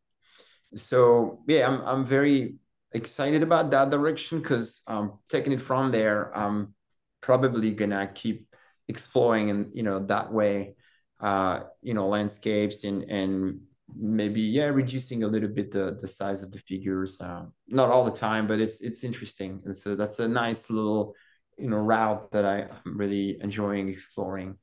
so 0.75 1.43
yeah, 1.47 1.67
I'm 1.67 1.81
I'm 1.81 2.05
very 2.05 2.55
excited 2.93 3.43
about 3.43 3.71
that 3.71 3.89
direction 3.89 4.41
because 4.41 4.81
um, 4.87 5.19
taking 5.29 5.53
it 5.53 5.61
from 5.61 5.91
there, 5.91 6.35
I'm 6.35 6.73
probably 7.21 7.71
gonna 7.71 8.07
keep 8.13 8.47
exploring 8.87 9.49
and 9.49 9.71
you 9.73 9.81
know 9.81 9.99
that 10.05 10.31
way 10.31 10.75
uh 11.21 11.61
you 11.81 11.93
know 11.93 12.07
landscapes 12.07 12.83
and 12.83 13.03
and 13.03 13.59
maybe 13.95 14.41
yeah 14.41 14.65
reducing 14.65 15.23
a 15.23 15.27
little 15.27 15.49
bit 15.49 15.71
the 15.71 15.97
the 16.01 16.07
size 16.07 16.43
of 16.43 16.51
the 16.51 16.59
figures 16.59 17.19
uh, 17.21 17.43
not 17.67 17.89
all 17.89 18.05
the 18.05 18.11
time 18.11 18.45
but 18.47 18.59
it's 18.59 18.81
it's 18.81 19.03
interesting. 19.03 19.61
And 19.65 19.75
so 19.75 19.95
that's 19.95 20.19
a 20.19 20.27
nice 20.27 20.69
little 20.69 21.15
you 21.57 21.69
know 21.69 21.77
route 21.77 22.31
that 22.31 22.45
i'm 22.45 22.97
really 22.97 23.37
enjoying 23.41 23.87
exploring. 23.89 24.57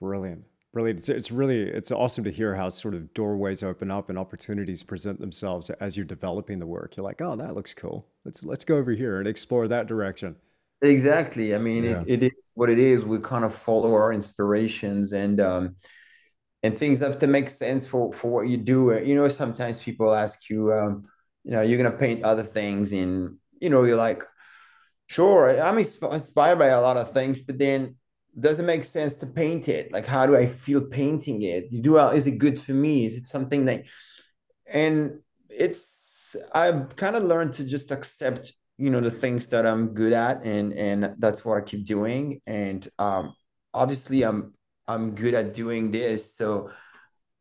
Brilliant 0.00 0.44
brilliant 0.76 1.00
it's, 1.00 1.08
it's 1.08 1.30
really 1.30 1.62
it's 1.62 1.90
awesome 1.90 2.22
to 2.22 2.30
hear 2.30 2.54
how 2.54 2.68
sort 2.68 2.94
of 2.94 3.14
doorways 3.14 3.62
open 3.62 3.90
up 3.90 4.10
and 4.10 4.18
opportunities 4.18 4.82
present 4.82 5.18
themselves 5.18 5.70
as 5.80 5.96
you're 5.96 6.04
developing 6.04 6.58
the 6.58 6.66
work 6.66 6.96
you're 6.96 7.04
like 7.04 7.22
oh 7.22 7.34
that 7.34 7.54
looks 7.54 7.72
cool 7.72 8.06
let's 8.26 8.44
let's 8.44 8.64
go 8.64 8.76
over 8.76 8.92
here 8.92 9.18
and 9.18 9.26
explore 9.26 9.66
that 9.68 9.86
direction 9.86 10.36
Exactly. 10.82 11.54
I 11.54 11.58
mean, 11.58 11.84
yeah. 11.84 12.02
it, 12.06 12.22
it 12.22 12.26
is 12.26 12.52
what 12.54 12.68
it 12.68 12.78
is. 12.78 13.04
We 13.04 13.18
kind 13.20 13.44
of 13.44 13.54
follow 13.54 13.94
our 13.94 14.12
inspirations 14.12 15.12
and 15.12 15.40
um, 15.40 15.76
and 16.62 16.76
things 16.76 17.00
have 17.00 17.18
to 17.20 17.26
make 17.26 17.48
sense 17.48 17.86
for 17.86 18.12
for 18.12 18.30
what 18.30 18.48
you 18.48 18.58
do. 18.58 19.00
You 19.02 19.14
know, 19.14 19.28
sometimes 19.28 19.80
people 19.80 20.14
ask 20.14 20.50
you, 20.50 20.72
um, 20.72 21.06
you 21.44 21.52
know, 21.52 21.62
you're 21.62 21.78
gonna 21.78 21.96
paint 21.96 22.24
other 22.24 22.42
things, 22.42 22.92
and 22.92 23.38
you 23.58 23.70
know, 23.70 23.84
you're 23.84 23.96
like, 23.96 24.22
sure, 25.06 25.58
I'm 25.60 25.78
inspired 25.78 26.58
by 26.58 26.66
a 26.66 26.80
lot 26.80 26.98
of 26.98 27.12
things, 27.12 27.40
but 27.40 27.58
then 27.58 27.96
doesn't 28.38 28.66
make 28.66 28.84
sense 28.84 29.14
to 29.16 29.26
paint 29.26 29.68
it. 29.68 29.92
Like, 29.92 30.06
how 30.06 30.26
do 30.26 30.36
I 30.36 30.46
feel 30.46 30.80
painting 30.80 31.42
it? 31.42 31.68
You 31.70 31.80
do, 31.80 31.98
is 31.98 32.26
it 32.26 32.38
good 32.38 32.60
for 32.60 32.72
me? 32.72 33.06
Is 33.06 33.14
it 33.14 33.26
something 33.26 33.64
that, 33.66 33.84
and 34.66 35.20
it's 35.48 36.34
I've 36.52 36.96
kind 36.96 37.16
of 37.16 37.24
learned 37.24 37.54
to 37.54 37.64
just 37.64 37.90
accept 37.90 38.52
you 38.78 38.90
know 38.90 39.00
the 39.00 39.10
things 39.10 39.46
that 39.46 39.66
i'm 39.66 39.88
good 39.94 40.12
at 40.12 40.44
and 40.44 40.72
and 40.74 41.14
that's 41.18 41.44
what 41.44 41.56
i 41.56 41.60
keep 41.60 41.86
doing 41.86 42.40
and 42.46 42.88
um 42.98 43.34
obviously 43.72 44.22
i'm 44.22 44.52
i'm 44.86 45.14
good 45.14 45.34
at 45.34 45.54
doing 45.54 45.90
this 45.90 46.36
so 46.36 46.70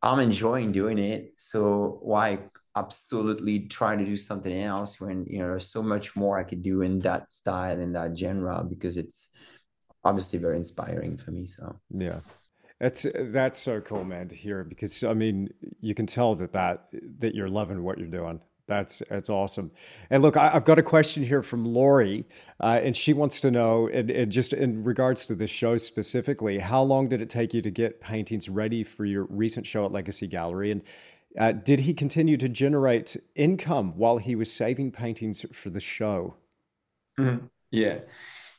i'm 0.01 0.19
enjoying 0.19 0.71
doing 0.71 0.97
it 0.97 1.33
so 1.37 1.99
why 2.01 2.39
absolutely 2.77 3.67
try 3.67 3.95
to 3.95 4.05
do 4.05 4.17
something 4.17 4.61
else 4.61 4.99
when 4.99 5.25
you 5.25 5.39
know 5.39 5.47
there's 5.47 5.71
so 5.71 5.83
much 5.83 6.15
more 6.15 6.37
i 6.37 6.43
could 6.43 6.63
do 6.63 6.81
in 6.81 6.99
that 6.99 7.31
style 7.31 7.79
in 7.79 7.93
that 7.93 8.17
genre 8.17 8.63
because 8.63 8.97
it's 8.97 9.29
obviously 10.05 10.39
very 10.39 10.55
inspiring 10.55 11.17
for 11.17 11.31
me 11.31 11.45
so 11.45 11.75
yeah 11.89 12.19
that's 12.79 13.05
that's 13.15 13.59
so 13.59 13.81
cool 13.81 14.03
man 14.03 14.27
to 14.27 14.35
hear 14.35 14.63
because 14.63 15.03
i 15.03 15.13
mean 15.13 15.49
you 15.81 15.93
can 15.93 16.05
tell 16.05 16.35
that 16.35 16.53
that 16.53 16.87
that 17.19 17.35
you're 17.35 17.49
loving 17.49 17.83
what 17.83 17.97
you're 17.97 18.07
doing 18.07 18.39
that's 18.67 19.03
that's 19.09 19.29
awesome. 19.29 19.71
And 20.09 20.23
look, 20.23 20.37
I, 20.37 20.49
have 20.49 20.65
got 20.65 20.79
a 20.79 20.83
question 20.83 21.23
here 21.23 21.43
from 21.43 21.65
Lori, 21.65 22.25
uh, 22.59 22.79
and 22.83 22.97
she 22.97 23.13
wants 23.13 23.39
to 23.41 23.51
know, 23.51 23.87
and, 23.87 24.09
and, 24.09 24.31
just 24.31 24.53
in 24.53 24.83
regards 24.83 25.25
to 25.27 25.35
the 25.35 25.45
show 25.45 25.77
specifically, 25.77 26.57
how 26.59 26.81
long 26.81 27.07
did 27.07 27.21
it 27.21 27.29
take 27.29 27.53
you 27.53 27.61
to 27.61 27.69
get 27.69 28.01
paintings 28.01 28.49
ready 28.49 28.83
for 28.83 29.05
your 29.05 29.25
recent 29.25 29.67
show 29.67 29.85
at 29.85 29.91
Legacy 29.91 30.25
Gallery? 30.25 30.71
And 30.71 30.81
uh, 31.37 31.51
did 31.51 31.81
he 31.81 31.93
continue 31.93 32.37
to 32.37 32.49
generate 32.49 33.17
income 33.35 33.93
while 33.97 34.17
he 34.17 34.35
was 34.35 34.51
saving 34.51 34.91
paintings 34.91 35.45
for 35.53 35.69
the 35.69 35.79
show? 35.79 36.35
Mm-hmm. 37.19 37.45
Yeah. 37.69 37.99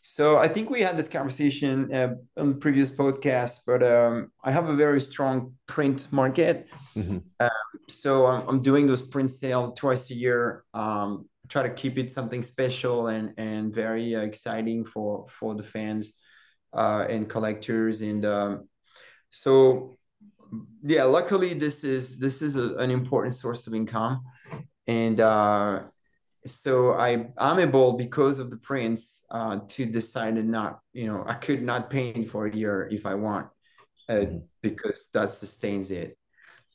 So 0.08 0.38
I 0.38 0.46
think 0.46 0.70
we 0.70 0.82
had 0.82 0.96
this 0.96 1.08
conversation 1.08 1.92
uh, 1.92 2.14
on 2.36 2.50
the 2.50 2.54
previous 2.54 2.92
podcast, 2.92 3.58
but 3.66 3.82
um, 3.82 4.30
I 4.44 4.52
have 4.52 4.68
a 4.68 4.76
very 4.76 5.00
strong 5.00 5.54
print 5.66 6.06
market. 6.12 6.68
Mm-hmm. 6.94 7.18
Um, 7.40 7.50
so 7.88 8.24
I'm, 8.26 8.48
I'm, 8.48 8.62
doing 8.62 8.86
those 8.86 9.02
print 9.02 9.32
sale 9.32 9.72
twice 9.72 10.08
a 10.12 10.14
year. 10.14 10.62
Um, 10.74 11.28
try 11.48 11.64
to 11.64 11.70
keep 11.70 11.98
it 11.98 12.12
something 12.12 12.44
special 12.44 13.08
and 13.08 13.34
and 13.36 13.74
very 13.74 14.14
uh, 14.14 14.20
exciting 14.20 14.84
for 14.84 15.26
for 15.28 15.56
the 15.56 15.64
fans 15.64 16.12
uh, 16.72 17.04
and 17.10 17.28
collectors. 17.28 18.00
And 18.00 18.24
um, 18.24 18.68
so 19.30 19.98
yeah, 20.84 21.02
luckily 21.02 21.52
this 21.52 21.82
is 21.82 22.16
this 22.16 22.42
is 22.42 22.54
a, 22.54 22.76
an 22.76 22.92
important 22.92 23.34
source 23.34 23.66
of 23.66 23.74
income, 23.74 24.22
and 24.86 25.18
uh, 25.18 25.80
so 26.46 26.94
I 26.94 27.28
I'm 27.38 27.58
able 27.58 27.94
because 27.94 28.38
of 28.38 28.50
the 28.50 28.56
prints 28.56 29.24
uh, 29.30 29.60
to 29.68 29.86
decide 29.86 30.36
and 30.36 30.50
not 30.50 30.80
you 30.92 31.06
know 31.06 31.24
I 31.26 31.34
could 31.34 31.62
not 31.62 31.90
paint 31.90 32.30
for 32.30 32.46
a 32.46 32.54
year 32.54 32.88
if 32.90 33.06
I 33.06 33.14
want 33.14 33.48
uh, 34.08 34.12
mm-hmm. 34.12 34.38
because 34.62 35.06
that 35.12 35.32
sustains 35.32 35.90
it. 35.90 36.16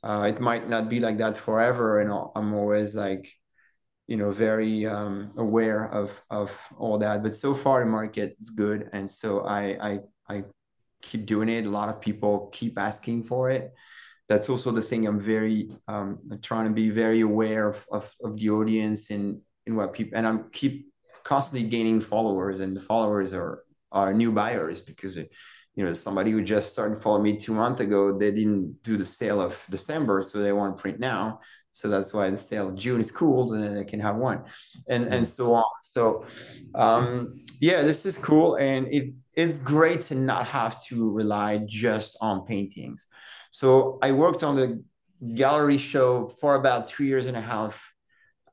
Uh, 0.03 0.25
it 0.27 0.41
might 0.41 0.67
not 0.67 0.89
be 0.89 0.99
like 0.99 1.17
that 1.19 1.37
forever, 1.37 1.99
and 1.99 2.11
I'm 2.35 2.53
always 2.53 2.95
like 2.95 3.31
you 4.07 4.17
know 4.17 4.31
very 4.31 4.85
um, 4.85 5.31
aware 5.37 5.85
of 5.85 6.11
of 6.29 6.51
all 6.77 6.97
that. 6.99 7.23
But 7.23 7.35
so 7.35 7.53
far 7.53 7.81
the 7.81 7.89
market 7.89 8.35
is 8.39 8.49
good, 8.49 8.89
and 8.93 9.09
so 9.09 9.41
I 9.41 9.61
I 9.91 9.99
I 10.27 10.43
keep 11.01 11.25
doing 11.25 11.49
it. 11.49 11.65
A 11.65 11.69
lot 11.69 11.89
of 11.89 12.01
people 12.01 12.49
keep 12.51 12.77
asking 12.77 13.23
for 13.23 13.49
it. 13.49 13.73
That's 14.29 14.49
also 14.49 14.71
the 14.71 14.81
thing 14.81 15.07
I'm 15.07 15.19
very 15.19 15.69
um, 15.87 16.19
trying 16.41 16.67
to 16.67 16.73
be 16.73 16.89
very 16.89 17.19
aware 17.19 17.67
of, 17.67 17.85
of, 17.91 18.09
of 18.23 18.37
the 18.37 18.49
audience 18.49 19.09
and 19.09 19.41
in 19.65 19.75
what 19.75 19.93
people 19.93 20.17
and 20.17 20.27
I'm 20.27 20.49
keep 20.51 20.91
constantly 21.23 21.67
gaining 21.69 22.01
followers, 22.01 22.59
and 22.59 22.75
the 22.75 22.81
followers 22.81 23.33
are 23.33 23.63
are 23.91 24.13
new 24.13 24.31
buyers 24.31 24.81
because 24.81 25.15
you 25.17 25.85
know 25.85 25.93
somebody 25.93 26.31
who 26.31 26.41
just 26.41 26.69
started 26.69 27.01
following 27.01 27.23
me 27.23 27.37
two 27.37 27.53
months 27.53 27.81
ago, 27.81 28.17
they 28.17 28.31
didn't 28.31 28.81
do 28.83 28.97
the 28.97 29.05
sale 29.05 29.41
of 29.41 29.57
December, 29.69 30.21
so 30.21 30.39
they 30.39 30.53
want 30.53 30.75
to 30.75 30.81
print 30.81 30.99
now. 30.99 31.39
So 31.73 31.87
that's 31.87 32.11
why 32.11 32.29
the 32.29 32.37
sale 32.37 32.67
of 32.69 32.75
June 32.75 32.99
is 32.99 33.11
cool, 33.11 33.53
and 33.53 33.63
then 33.63 33.75
they 33.75 33.85
can 33.85 33.99
have 33.99 34.17
one, 34.17 34.43
and 34.87 35.05
and 35.13 35.27
so 35.27 35.53
on. 35.53 35.63
So, 35.81 36.25
um, 36.75 37.35
yeah, 37.59 37.81
this 37.81 38.05
is 38.05 38.17
cool, 38.17 38.55
and 38.55 38.87
it 38.87 39.13
it's 39.33 39.59
great 39.59 40.01
to 40.03 40.15
not 40.15 40.45
have 40.47 40.83
to 40.85 41.09
rely 41.09 41.59
just 41.65 42.17
on 42.19 42.45
paintings. 42.45 43.07
So 43.51 43.99
I 44.01 44.11
worked 44.11 44.43
on 44.43 44.55
the 44.55 44.83
gallery 45.35 45.77
show 45.77 46.27
for 46.39 46.55
about 46.55 46.87
two 46.87 47.05
years 47.05 47.25
and 47.27 47.37
a 47.37 47.41
half 47.41 47.90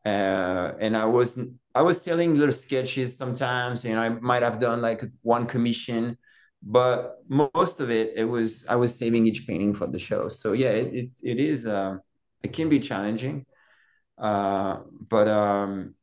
uh, 0.09 0.75
and 0.81 0.97
I 0.97 1.05
was 1.05 1.39
I 1.75 1.83
was 1.83 2.01
selling 2.03 2.37
little 2.37 2.55
sketches 2.55 3.17
sometimes, 3.17 3.85
and 3.85 3.99
I 3.99 4.09
might 4.09 4.43
have 4.43 4.59
done 4.59 4.81
like 4.81 5.03
one 5.23 5.47
commission, 5.47 6.17
but 6.63 7.17
most 7.29 7.81
of 7.81 7.91
it 7.91 8.13
it 8.17 8.25
was 8.25 8.65
I 8.69 8.77
was 8.77 8.97
saving 8.97 9.27
each 9.27 9.47
painting 9.47 9.75
for 9.75 9.87
the 9.87 9.99
show. 9.99 10.29
So 10.29 10.53
yeah, 10.53 10.71
it 10.71 10.95
it, 10.95 11.11
it 11.23 11.39
is 11.39 11.67
uh, 11.67 11.97
it 12.43 12.53
can 12.53 12.69
be 12.69 12.81
challenging, 12.81 13.47
uh, 14.19 14.79
but 15.09 15.29
um, 15.29 15.95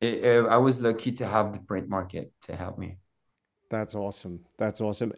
it, 0.00 0.24
it, 0.24 0.46
I 0.46 0.56
was 0.56 0.80
lucky 0.80 1.12
to 1.12 1.26
have 1.26 1.52
the 1.52 1.60
print 1.60 1.88
market 1.88 2.32
to 2.42 2.56
help 2.56 2.78
me. 2.78 2.98
That's 3.70 3.94
awesome. 3.94 4.40
That's 4.58 4.80
awesome. 4.80 5.12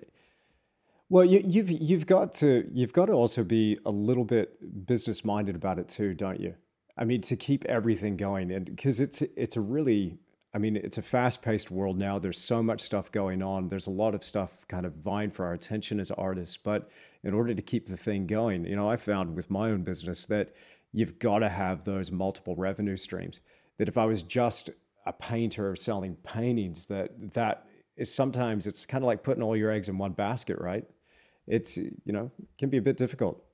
Well, 1.10 1.24
you, 1.24 1.40
you've 1.44 1.70
you've 1.70 2.06
got 2.06 2.34
to 2.34 2.68
you've 2.72 2.92
got 2.92 3.06
to 3.06 3.12
also 3.12 3.42
be 3.42 3.78
a 3.86 3.90
little 3.90 4.24
bit 4.24 4.86
business 4.86 5.24
minded 5.24 5.56
about 5.56 5.78
it 5.78 5.88
too, 5.88 6.14
don't 6.14 6.40
you? 6.40 6.54
I 6.98 7.04
mean, 7.04 7.20
to 7.22 7.36
keep 7.36 7.64
everything 7.66 8.16
going, 8.16 8.50
and 8.50 8.66
because 8.66 9.00
it's 9.00 9.22
it's 9.22 9.56
a 9.56 9.60
really 9.60 10.18
I 10.54 10.58
mean, 10.58 10.76
it's 10.76 10.96
a 10.96 11.02
fast 11.02 11.42
paced 11.42 11.70
world 11.70 11.98
now. 11.98 12.18
There's 12.18 12.40
so 12.40 12.62
much 12.62 12.80
stuff 12.80 13.12
going 13.12 13.42
on. 13.42 13.68
There's 13.68 13.86
a 13.86 13.90
lot 13.90 14.14
of 14.14 14.24
stuff 14.24 14.66
kind 14.66 14.86
of 14.86 14.94
vying 14.94 15.30
for 15.30 15.44
our 15.44 15.52
attention 15.52 16.00
as 16.00 16.10
artists. 16.10 16.56
But 16.56 16.90
in 17.22 17.34
order 17.34 17.54
to 17.54 17.62
keep 17.62 17.86
the 17.86 17.96
thing 17.96 18.26
going, 18.26 18.64
you 18.64 18.74
know, 18.74 18.90
I 18.90 18.96
found 18.96 19.36
with 19.36 19.50
my 19.50 19.70
own 19.70 19.82
business 19.82 20.24
that 20.26 20.54
you've 20.92 21.18
got 21.18 21.40
to 21.40 21.48
have 21.48 21.84
those 21.84 22.10
multiple 22.10 22.56
revenue 22.56 22.96
streams. 22.96 23.40
That 23.78 23.88
if 23.88 23.98
I 23.98 24.06
was 24.06 24.22
just 24.22 24.70
a 25.06 25.12
painter 25.12 25.76
selling 25.76 26.16
paintings, 26.16 26.86
that 26.86 27.32
that 27.34 27.66
is 27.96 28.12
sometimes 28.12 28.66
it's 28.66 28.86
kind 28.86 29.04
of 29.04 29.06
like 29.06 29.22
putting 29.22 29.42
all 29.42 29.56
your 29.56 29.70
eggs 29.70 29.88
in 29.88 29.98
one 29.98 30.12
basket, 30.12 30.58
right? 30.58 30.84
It's, 31.46 31.76
you 31.76 31.92
know, 32.06 32.30
can 32.58 32.70
be 32.70 32.78
a 32.78 32.82
bit 32.82 32.96
difficult. 32.96 33.44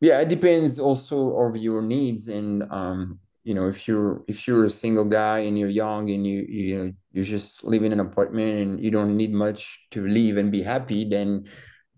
Yeah, 0.00 0.20
it 0.20 0.28
depends 0.28 0.78
also 0.78 1.36
of 1.38 1.56
your 1.56 1.82
needs 1.82 2.28
and 2.28 2.62
um 2.70 3.18
you 3.44 3.54
know 3.54 3.68
if 3.68 3.86
you're 3.88 4.24
if 4.28 4.46
you're 4.46 4.64
a 4.64 4.70
single 4.70 5.04
guy 5.04 5.38
and 5.40 5.58
you're 5.58 5.68
young 5.68 6.10
and 6.10 6.26
you 6.26 6.44
you 6.48 6.78
know 6.78 6.92
you 7.12 7.24
just 7.24 7.64
live 7.64 7.82
in 7.82 7.92
an 7.92 8.00
apartment 8.00 8.60
and 8.60 8.84
you 8.84 8.90
don't 8.90 9.16
need 9.16 9.32
much 9.32 9.80
to 9.92 10.06
live 10.06 10.36
and 10.36 10.52
be 10.52 10.62
happy 10.62 11.04
then 11.08 11.46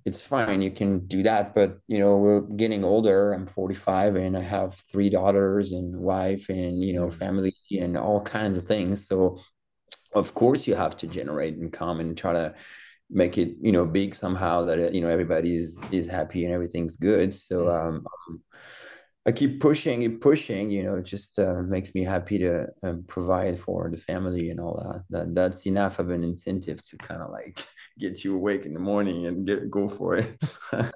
it's 0.05 0.21
fine. 0.21 0.63
You 0.63 0.71
can 0.71 1.07
do 1.07 1.23
that. 1.25 1.55
But 1.55 1.79
you 1.87 1.99
know 1.99 2.17
we're 2.17 2.41
getting 2.41 2.85
older. 2.85 3.33
I'm 3.33 3.47
45 3.47 4.17
and 4.17 4.37
i 4.37 4.41
have 4.41 4.75
three 4.91 5.11
daughters 5.11 5.73
and 5.73 5.95
wife 5.97 6.49
and 6.49 6.83
you 6.83 6.95
know 6.95 7.11
family 7.11 7.55
and 7.73 7.97
all 7.97 8.21
kinds 8.23 8.59
of 8.59 8.67
things. 8.67 9.07
So 9.07 9.41
of 10.15 10.35
course 10.35 10.67
you 10.67 10.75
have 10.75 10.97
to 10.99 11.07
generate 11.07 11.55
income 11.55 12.01
and 12.01 12.17
try 12.17 12.33
to 12.33 12.55
make 13.11 13.39
it 13.39 13.57
you 13.61 13.73
know 13.73 13.87
big 13.87 14.15
somehow 14.15 14.65
that 14.65 14.95
you 14.95 15.01
know 15.01 15.09
everybody 15.09 15.57
is 15.57 15.81
is 15.91 16.07
happy 16.07 16.45
and 16.45 16.53
everything's 16.53 16.97
good 16.97 17.35
so 17.35 17.71
um, 17.71 18.07
um 18.29 18.43
I 19.29 19.33
keep 19.33 19.61
pushing 19.61 20.05
and 20.05 20.19
pushing, 20.23 20.71
you 20.71 20.85
know, 20.85 20.95
it 20.95 21.05
just 21.05 21.39
uh, 21.39 21.61
makes 21.61 21.95
me 21.95 22.03
happy 22.03 22.39
to 22.39 22.67
um, 22.83 23.05
provide 23.07 23.61
for 23.61 23.91
the 23.91 23.99
family 23.99 24.49
and 24.49 24.59
all 24.59 24.83
that. 24.83 25.05
that. 25.11 25.35
That's 25.35 25.67
enough 25.67 25.99
of 25.99 26.09
an 26.09 26.25
incentive 26.25 26.83
to 26.85 26.97
kind 26.97 27.21
of 27.21 27.31
like 27.31 27.67
get 27.99 28.25
you 28.25 28.35
awake 28.35 28.65
in 28.65 28.73
the 28.73 28.81
morning 28.81 29.27
and 29.27 29.47
get 29.47 29.71
go 29.71 29.87
for 29.87 30.17
it. 30.17 30.43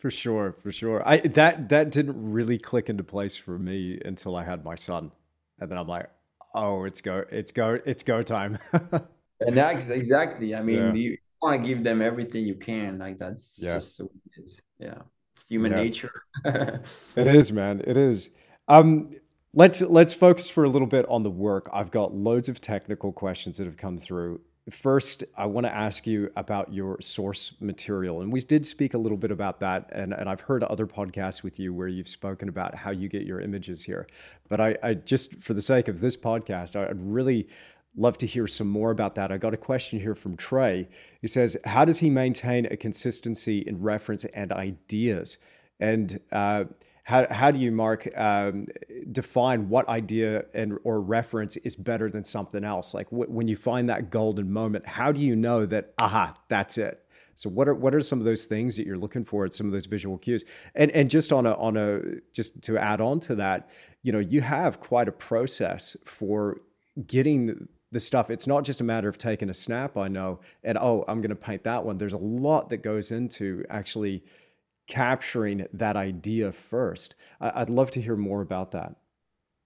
for 0.00 0.10
sure, 0.10 0.56
for 0.60 0.72
sure. 0.72 1.06
I 1.06 1.18
that 1.18 1.68
that 1.68 1.90
didn't 1.90 2.32
really 2.32 2.58
click 2.58 2.88
into 2.88 3.04
place 3.04 3.36
for 3.36 3.56
me 3.56 4.00
until 4.04 4.34
I 4.34 4.42
had 4.42 4.64
my 4.64 4.74
son, 4.74 5.12
and 5.60 5.70
then 5.70 5.78
I'm 5.78 5.86
like, 5.86 6.10
oh, 6.52 6.82
it's 6.82 7.00
go, 7.00 7.22
it's 7.30 7.52
go, 7.52 7.78
it's 7.86 8.02
go 8.02 8.22
time. 8.22 8.58
and 9.40 9.56
that's 9.56 9.88
exactly. 9.88 10.54
I 10.54 10.62
mean, 10.62 10.78
yeah. 10.78 10.92
you 10.94 11.18
want 11.42 11.62
to 11.62 11.68
give 11.68 11.84
them 11.84 12.02
everything 12.02 12.44
you 12.44 12.54
can. 12.54 12.98
Like 12.98 13.18
that's 13.18 13.54
yeah. 13.58 13.74
just 13.74 13.96
so 13.96 14.10
yeah 14.78 14.98
human 15.48 15.72
yeah. 15.72 15.82
nature. 15.82 16.22
it 16.44 17.28
is, 17.28 17.52
man. 17.52 17.82
It 17.86 17.96
is. 17.96 18.30
Um, 18.68 19.10
let's 19.54 19.80
let's 19.82 20.12
focus 20.12 20.48
for 20.48 20.64
a 20.64 20.68
little 20.68 20.88
bit 20.88 21.06
on 21.08 21.22
the 21.22 21.30
work. 21.30 21.68
I've 21.72 21.90
got 21.90 22.14
loads 22.14 22.48
of 22.48 22.60
technical 22.60 23.12
questions 23.12 23.58
that 23.58 23.64
have 23.64 23.76
come 23.76 23.98
through. 23.98 24.40
First, 24.68 25.22
I 25.36 25.46
want 25.46 25.64
to 25.64 25.72
ask 25.72 26.08
you 26.08 26.28
about 26.36 26.74
your 26.74 27.00
source 27.00 27.52
material. 27.60 28.20
And 28.20 28.32
we 28.32 28.40
did 28.40 28.66
speak 28.66 28.94
a 28.94 28.98
little 28.98 29.16
bit 29.16 29.30
about 29.30 29.60
that. 29.60 29.88
And, 29.92 30.12
and 30.12 30.28
I've 30.28 30.40
heard 30.40 30.64
other 30.64 30.88
podcasts 30.88 31.44
with 31.44 31.60
you 31.60 31.72
where 31.72 31.86
you've 31.86 32.08
spoken 32.08 32.48
about 32.48 32.74
how 32.74 32.90
you 32.90 33.08
get 33.08 33.22
your 33.22 33.40
images 33.40 33.84
here. 33.84 34.08
But 34.48 34.60
I, 34.60 34.76
I 34.82 34.94
just, 34.94 35.40
for 35.40 35.54
the 35.54 35.62
sake 35.62 35.86
of 35.86 36.00
this 36.00 36.16
podcast, 36.16 36.74
I'd 36.74 37.00
really 37.00 37.46
love 37.96 38.18
to 38.18 38.26
hear 38.26 38.46
some 38.46 38.68
more 38.68 38.90
about 38.90 39.14
that. 39.14 39.32
I 39.32 39.38
got 39.38 39.54
a 39.54 39.58
question 39.58 40.00
here 40.00 40.14
from 40.14 40.36
Trey. 40.36 40.88
He 41.20 41.28
says, 41.28 41.56
How 41.64 41.84
does 41.84 41.98
he 41.98 42.10
maintain 42.10 42.66
a 42.66 42.76
consistency 42.76 43.58
in 43.58 43.80
reference 43.80 44.24
and 44.26 44.52
ideas? 44.52 45.38
And 45.80 46.20
uh, 46.32 46.64
how, 47.04 47.26
how 47.30 47.50
do 47.50 47.60
you, 47.60 47.70
Mark, 47.70 48.08
um, 48.16 48.66
define 49.12 49.68
what 49.68 49.88
idea 49.88 50.44
and 50.54 50.78
or 50.84 51.00
reference 51.00 51.56
is 51.58 51.76
better 51.76 52.10
than 52.10 52.24
something 52.24 52.64
else? 52.64 52.94
Like 52.94 53.06
when 53.10 53.48
you 53.48 53.56
find 53.56 53.88
that 53.88 54.10
golden 54.10 54.52
moment, 54.52 54.86
how 54.86 55.12
do 55.12 55.20
you 55.20 55.36
know 55.36 55.66
that, 55.66 55.94
aha, 55.98 56.34
that's 56.48 56.78
it? 56.78 57.02
So 57.36 57.50
what 57.50 57.68
are 57.68 57.74
what 57.74 57.94
are 57.94 58.00
some 58.00 58.18
of 58.18 58.24
those 58.24 58.46
things 58.46 58.76
that 58.76 58.86
you're 58.86 58.96
looking 58.96 59.24
for 59.24 59.44
at 59.44 59.52
some 59.52 59.66
of 59.66 59.72
those 59.72 59.84
visual 59.86 60.16
cues? 60.16 60.42
And 60.74 60.90
and 60.92 61.10
just 61.10 61.32
on 61.32 61.44
a 61.44 61.52
on 61.54 61.76
a 61.76 62.00
just 62.32 62.62
to 62.62 62.78
add 62.78 63.02
on 63.02 63.20
to 63.20 63.34
that, 63.36 63.68
you 64.02 64.10
know, 64.10 64.18
you 64.18 64.40
have 64.40 64.80
quite 64.80 65.06
a 65.06 65.12
process 65.12 65.98
for 66.06 66.62
getting 67.06 67.68
the 67.92 68.00
stuff. 68.00 68.30
It's 68.30 68.46
not 68.46 68.64
just 68.64 68.80
a 68.80 68.84
matter 68.84 69.08
of 69.08 69.18
taking 69.18 69.50
a 69.50 69.54
snap, 69.54 69.96
I 69.96 70.08
know, 70.08 70.40
and 70.64 70.76
oh, 70.78 71.04
I'm 71.08 71.20
going 71.20 71.30
to 71.30 71.36
paint 71.36 71.64
that 71.64 71.84
one. 71.84 71.98
There's 71.98 72.12
a 72.12 72.18
lot 72.18 72.68
that 72.70 72.78
goes 72.78 73.10
into 73.10 73.64
actually 73.70 74.24
capturing 74.88 75.66
that 75.72 75.96
idea 75.96 76.52
first. 76.52 77.14
I'd 77.40 77.70
love 77.70 77.90
to 77.92 78.00
hear 78.00 78.16
more 78.16 78.40
about 78.40 78.72
that. 78.72 78.96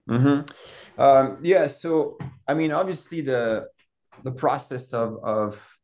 Mm-hmm. 0.09 1.01
Um, 1.01 1.37
yeah. 1.41 1.67
So, 1.67 2.17
I 2.47 2.53
mean, 2.53 2.71
obviously, 2.71 3.21
the 3.21 3.67
the 4.23 4.31
process 4.31 4.93
of 4.93 5.17
of 5.23 5.77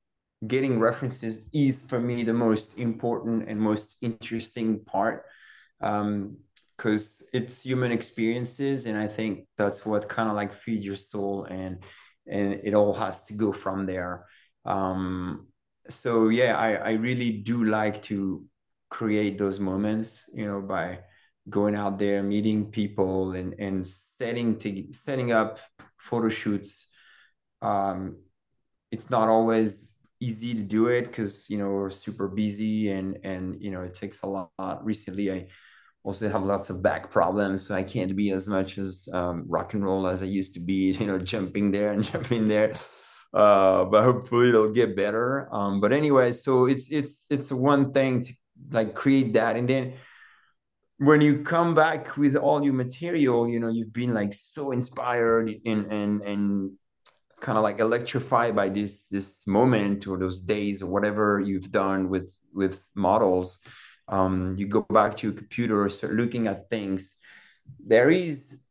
getting 0.46 0.80
references 0.80 1.42
is 1.54 1.84
for 1.84 2.00
me 2.00 2.24
the 2.24 2.34
most 2.34 2.78
important 2.78 3.50
and 3.50 3.60
most 3.60 3.96
interesting 4.02 4.80
part 4.86 5.26
um, 5.82 6.38
because 6.76 7.28
it's 7.34 7.64
human 7.64 7.92
experiences 7.92 8.86
and 8.86 8.96
i 8.96 9.08
think 9.08 9.48
that's 9.58 9.84
what 9.84 10.08
kind 10.08 10.30
of 10.30 10.36
like 10.36 10.54
feed 10.54 10.84
your 10.84 10.96
soul 10.96 11.46
and 11.46 11.84
and 12.30 12.60
it 12.64 12.74
all 12.74 12.94
has 12.94 13.24
to 13.26 13.34
go 13.34 13.52
from 13.52 13.86
there. 13.86 14.26
Um, 14.66 15.48
so 15.90 16.30
yeah, 16.30 16.58
I, 16.58 16.74
I 16.76 16.92
really 16.94 17.32
do 17.32 17.64
like 17.64 18.02
to 18.04 18.46
create 18.90 19.38
those 19.38 19.60
moments, 19.60 20.26
you 20.34 20.46
know, 20.46 20.62
by 20.62 21.00
going 21.50 21.76
out 21.76 21.98
there, 22.00 22.24
meeting 22.24 22.72
people 22.72 23.34
and, 23.34 23.54
and 23.60 23.88
setting 23.88 24.58
to 24.60 24.94
setting 24.94 25.32
up 25.32 25.60
photo 25.98 26.30
shoots. 26.30 26.88
Um, 27.62 28.18
it's 28.92 29.10
not 29.10 29.30
always 29.30 29.94
easy 30.20 30.56
to 30.56 30.64
do 30.64 30.88
it 30.88 31.08
because 31.08 31.50
you 31.50 31.58
know 31.58 31.70
we're 31.70 31.92
super 31.92 32.28
busy 32.28 32.90
and 32.90 33.20
and 33.24 33.62
you 33.62 33.72
know 33.72 33.82
it 33.82 33.94
takes 33.94 34.22
a 34.24 34.28
lot. 34.28 34.84
Recently, 34.84 35.32
I 35.32 35.48
also 36.08 36.30
have 36.30 36.44
lots 36.44 36.70
of 36.70 36.82
back 36.82 37.12
problems 37.12 37.68
so 37.68 37.76
i 37.76 37.84
can't 37.84 38.16
be 38.16 38.32
as 38.32 38.48
much 38.48 38.78
as 38.78 39.10
um, 39.12 39.44
rock 39.48 39.74
and 39.74 39.84
roll 39.84 40.08
as 40.08 40.24
i 40.24 40.26
used 40.26 40.54
to 40.54 40.62
be 40.62 40.92
you 41.00 41.06
know 41.06 41.20
jumping 41.20 41.70
there 41.72 41.92
and 41.92 42.04
jumping 42.04 42.48
there. 42.48 42.74
Uh, 43.34 43.84
but 43.84 44.04
hopefully 44.04 44.48
it'll 44.50 44.72
get 44.72 44.96
better. 44.96 45.50
Um, 45.52 45.82
but 45.82 45.92
anyway 45.92 46.32
so 46.32 46.66
it's 46.66 46.90
it's 46.90 47.26
it's 47.30 47.52
one 47.52 47.92
thing 47.92 48.22
to 48.22 48.34
like 48.72 48.96
create 48.96 49.34
that. 49.34 49.58
And 49.58 49.68
then 49.70 49.94
when 50.98 51.20
you 51.22 51.44
come 51.44 51.76
back 51.76 52.18
with 52.18 52.36
all 52.36 52.64
your 52.64 52.74
material 52.74 53.48
you 53.48 53.60
know 53.60 53.70
you've 53.70 53.94
been 53.94 54.14
like 54.14 54.34
so 54.34 54.72
inspired 54.72 55.54
and 55.66 55.92
and 55.92 56.22
and 56.22 56.72
kind 57.40 57.58
of 57.58 57.64
like 57.64 57.80
electrified 57.80 58.56
by 58.56 58.68
this 58.70 59.08
this 59.08 59.46
moment 59.46 60.08
or 60.08 60.18
those 60.18 60.42
days 60.42 60.82
or 60.82 60.88
whatever 60.88 61.40
you've 61.40 61.72
done 61.72 62.10
with 62.10 62.36
with 62.54 62.84
models 62.96 63.60
um, 64.08 64.56
you 64.58 64.68
go 64.68 64.86
back 64.90 65.18
to 65.18 65.28
your 65.28 65.36
computer, 65.36 65.90
start 65.90 66.14
looking 66.14 66.48
at 66.48 66.70
things, 66.70 67.18
there 67.86 68.10
is 68.10 68.64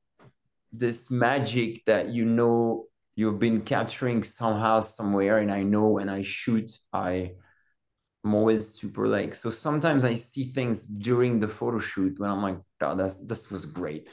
this 0.73 1.11
magic 1.11 1.85
that 1.87 2.09
you 2.11 2.25
know 2.25 2.87
you've 3.15 3.39
been 3.39 3.61
capturing 3.63 4.23
somehow, 4.23 4.81
somewhere. 4.81 5.39
And 5.39 5.51
I 5.51 5.63
know 5.63 5.91
when 5.91 6.09
I 6.09 6.23
shoot, 6.23 6.79
I 6.93 7.33
am 8.25 8.35
always 8.35 8.75
super 8.75 9.09
like, 9.09 9.35
so 9.35 9.51
sometimes 9.51 10.05
I 10.05 10.15
see 10.15 10.45
things 10.45 10.85
during 10.85 11.41
the 11.41 11.49
photo 11.49 11.79
shoot 11.79 12.19
when 12.19 12.31
I'm 12.31 12.43
like, 12.43 12.59
oh, 12.83 12.95
that's, 12.95 13.17
this 13.17 13.51
was 13.51 13.65
great 13.65 14.09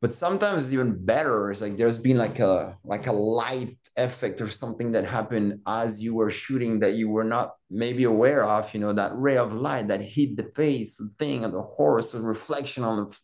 but 0.00 0.14
sometimes 0.14 0.72
even 0.72 1.04
better. 1.04 1.50
Is 1.50 1.60
like 1.60 1.76
there's 1.76 1.98
been 1.98 2.16
like 2.16 2.38
a 2.38 2.76
like 2.84 3.06
a 3.06 3.12
light 3.12 3.76
effect 3.96 4.40
or 4.40 4.48
something 4.48 4.92
that 4.92 5.04
happened 5.04 5.60
as 5.66 6.00
you 6.00 6.14
were 6.14 6.30
shooting 6.30 6.80
that 6.80 6.94
you 6.94 7.08
were 7.08 7.24
not 7.24 7.52
maybe 7.70 8.04
aware 8.04 8.44
of 8.44 8.72
you 8.72 8.80
know 8.80 8.92
that 8.92 9.12
ray 9.14 9.36
of 9.36 9.52
light 9.52 9.88
that 9.88 10.00
hit 10.00 10.36
the 10.36 10.50
face 10.54 10.96
the 10.96 11.10
thing 11.18 11.44
of 11.44 11.52
the 11.52 11.60
horse 11.60 12.12
the 12.12 12.20
reflection 12.20 12.84
on 12.84 13.04
the 13.04 13.16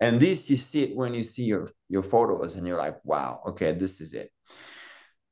and 0.00 0.20
this 0.20 0.48
you 0.48 0.56
see 0.56 0.84
it 0.84 0.96
when 0.96 1.14
you 1.14 1.22
see 1.22 1.42
your 1.42 1.68
your 1.88 2.02
photos 2.02 2.54
and 2.54 2.66
you're 2.66 2.78
like 2.78 2.96
wow 3.04 3.40
okay 3.46 3.72
this 3.72 4.00
is 4.00 4.14
it. 4.14 4.30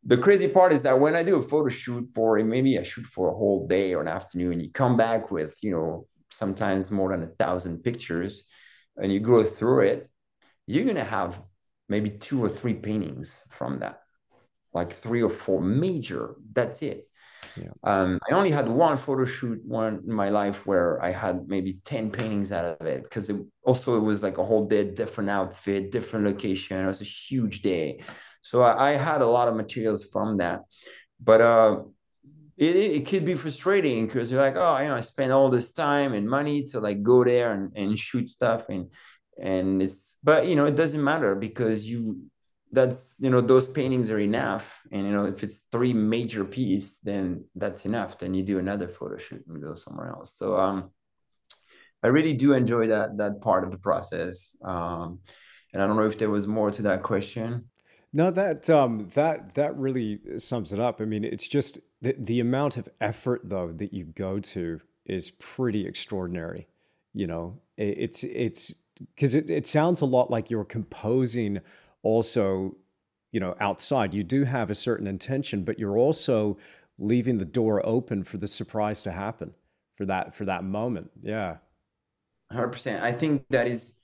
The 0.05 0.19
crazy 0.19 0.47
part 0.47 0.73
is 0.73 0.83
that 0.83 1.01
when 1.01 1.17
i 1.17 1.23
do 1.23 1.37
a 1.37 1.43
photo 1.43 1.69
shoot 1.69 2.09
for 2.15 2.39
maybe 2.45 2.79
i 2.79 2.83
shoot 2.83 3.07
for 3.07 3.29
a 3.29 3.37
whole 3.37 3.67
day 3.67 3.95
or 3.95 4.03
an 4.03 4.09
afternoon 4.09 4.61
you 4.61 4.71
come 4.71 4.97
back 4.97 5.31
with 5.31 5.57
you 5.63 5.71
know 5.71 6.07
sometimes 6.31 6.91
more 6.91 7.11
than 7.13 7.23
a 7.23 7.35
thousand 7.43 7.83
pictures 7.83 8.45
and 8.97 9.13
you 9.13 9.21
go 9.21 9.45
through 9.45 9.81
it 9.81 10.11
you're 10.67 10.85
going 10.85 10.97
to 10.97 11.05
have 11.05 11.41
maybe 11.89 12.11
two 12.11 12.43
or 12.43 12.49
three 12.49 12.75
paintings 12.75 13.41
from 13.49 13.79
that, 13.81 14.03
like 14.73 14.93
three 14.93 15.23
or 15.23 15.31
four 15.31 15.61
major. 15.61 16.37
That's 16.53 16.83
it. 16.83 17.09
Yeah. 17.57 17.71
Um, 17.85 18.19
I 18.29 18.35
only 18.35 18.51
had 18.51 18.69
one 18.69 18.97
photo 18.97 19.25
shoot 19.25 19.61
one 19.65 20.03
in 20.07 20.13
my 20.13 20.31
life 20.31 20.67
where 20.67 21.03
I 21.03 21.11
had 21.11 21.49
maybe 21.49 21.79
10 21.85 22.11
paintings 22.11 22.53
out 22.53 22.65
of 22.81 22.87
it 22.87 23.05
because 23.05 23.31
it 23.31 23.37
also 23.63 23.97
it 23.97 24.01
was 24.01 24.23
like 24.23 24.39
a 24.39 24.45
whole 24.45 24.67
day, 24.67 24.85
different 24.85 25.31
outfit, 25.31 25.91
different 25.91 26.27
location. 26.27 26.83
It 26.83 26.87
was 26.87 27.01
a 27.01 27.05
huge 27.05 27.63
day. 27.63 28.01
So 28.43 28.63
I, 28.63 28.91
I 28.91 28.93
had 28.93 29.23
a 29.23 29.27
lot 29.27 29.49
of 29.49 29.57
materials 29.57 30.05
from 30.05 30.39
that. 30.39 30.63
But 31.23 31.41
uh, 31.41 31.83
it, 32.57 32.77
it 32.77 33.07
could 33.07 33.25
be 33.25 33.35
frustrating 33.35 34.07
because 34.07 34.31
you're 34.31 34.41
like, 34.41 34.57
oh, 34.57 34.79
you 34.79 34.89
know, 34.89 34.95
I 34.95 35.01
spent 35.01 35.33
all 35.33 35.51
this 35.51 35.71
time 35.71 36.15
and 36.15 36.29
money 36.29 36.63
to 36.65 36.81
like 36.81 37.03
go 37.03 37.25
there 37.25 37.53
and, 37.53 37.73
and 37.77 37.99
shoot 37.99 38.31
stuff 38.31 38.69
and 38.69 38.91
and 39.41 39.83
it's 39.83 40.17
but 40.23 40.47
you 40.47 40.57
know 40.57 40.67
it 40.67 40.77
doesn't 40.77 41.03
matter 41.03 41.35
because 41.35 41.89
you 41.89 42.21
that's 42.73 43.15
you 43.19 43.31
know 43.31 43.41
those 43.41 43.69
paintings 43.69 44.11
are 44.11 44.19
enough. 44.19 44.81
And 44.91 45.07
you 45.07 45.13
know 45.13 45.25
if 45.25 45.43
it's 45.43 45.61
three 45.73 45.93
major 45.93 46.45
piece 46.45 46.99
then 46.99 47.45
that's 47.55 47.85
enough. 47.85 48.19
Then 48.19 48.35
you 48.35 48.43
do 48.43 48.59
another 48.59 48.89
photo 48.89 49.17
shoot 49.17 49.45
and 49.49 49.63
go 49.63 49.75
somewhere 49.75 50.11
else. 50.11 50.37
So 50.37 50.59
um 50.59 50.91
i 52.03 52.09
really 52.09 52.35
do 52.35 52.53
enjoy 52.53 52.89
that 52.89 53.17
that 53.19 53.41
part 53.41 53.65
of 53.65 53.71
the 53.71 53.79
process. 53.79 54.55
Um 54.63 55.21
and 55.73 55.83
i 55.83 55.87
don't 55.87 55.97
know 55.97 56.09
if 56.09 56.19
there 56.19 56.31
was 56.31 56.47
more 56.47 56.71
to 56.71 56.83
that 56.83 57.03
question. 57.03 57.71
No 58.13 58.31
that 58.31 58.69
um 58.71 59.11
that 59.15 59.55
that 59.55 59.77
really 59.77 60.21
sums 60.39 60.73
it 60.73 60.81
up. 60.81 61.01
I 61.01 61.05
mean 61.05 61.25
it's 61.25 61.49
just 61.49 61.79
the, 62.03 62.15
the 62.19 62.41
amount 62.41 62.77
of 62.77 62.89
effort 63.01 63.43
though 63.45 63.73
that 63.73 63.93
you 63.93 64.05
go 64.05 64.41
to 64.41 64.81
is 65.05 65.31
pretty 65.31 65.87
extraordinary. 65.87 66.67
You 67.15 67.29
know 67.29 67.61
it, 67.77 67.99
it's 67.99 68.25
it's 68.25 68.75
because 69.15 69.35
it, 69.35 69.51
it 69.51 69.67
sounds 69.67 70.01
a 70.01 70.07
lot 70.07 70.31
like 70.31 70.51
you're 70.51 70.65
composing 70.65 71.61
also 72.03 72.77
you 73.33 73.41
know 73.41 73.55
outside. 73.61 74.15
You 74.15 74.25
do 74.25 74.45
have 74.45 74.71
a 74.71 74.75
certain 74.75 75.07
intention 75.07 75.65
but 75.65 75.79
you're 75.79 75.99
also 75.99 76.57
leaving 76.99 77.39
the 77.39 77.45
door 77.45 77.85
open 77.87 78.25
for 78.25 78.39
the 78.39 78.49
surprise 78.49 79.03
to 79.03 79.13
happen 79.13 79.55
for 79.97 80.07
that 80.07 80.35
for 80.35 80.45
that 80.47 80.65
moment. 80.65 81.11
Yeah. 81.23 81.57
100% 82.53 83.03
i 83.03 83.11
think 83.11 83.45
that 83.51 83.67
is 83.67 83.97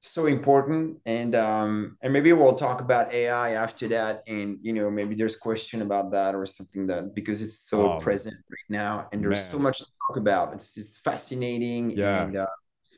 so 0.00 0.26
important 0.26 0.98
and 1.04 1.34
um 1.34 1.96
and 2.00 2.12
maybe 2.12 2.32
we'll 2.32 2.54
talk 2.54 2.80
about 2.80 3.12
ai 3.12 3.50
after 3.50 3.88
that 3.88 4.22
and 4.26 4.58
you 4.62 4.72
know 4.72 4.90
maybe 4.90 5.14
there's 5.14 5.36
question 5.36 5.82
about 5.82 6.10
that 6.10 6.34
or 6.34 6.46
something 6.46 6.86
that 6.86 7.14
because 7.14 7.40
it's 7.42 7.68
so 7.68 7.92
oh, 7.92 7.98
present 7.98 8.36
right 8.50 8.70
now 8.70 9.08
and 9.12 9.22
there's 9.22 9.36
man. 9.38 9.50
so 9.50 9.58
much 9.58 9.78
to 9.78 9.86
talk 10.06 10.16
about. 10.16 10.54
It's 10.54 10.76
it's 10.76 10.96
fascinating 10.98 11.90
yeah. 11.90 12.24
and, 12.24 12.36
uh, 12.36 12.46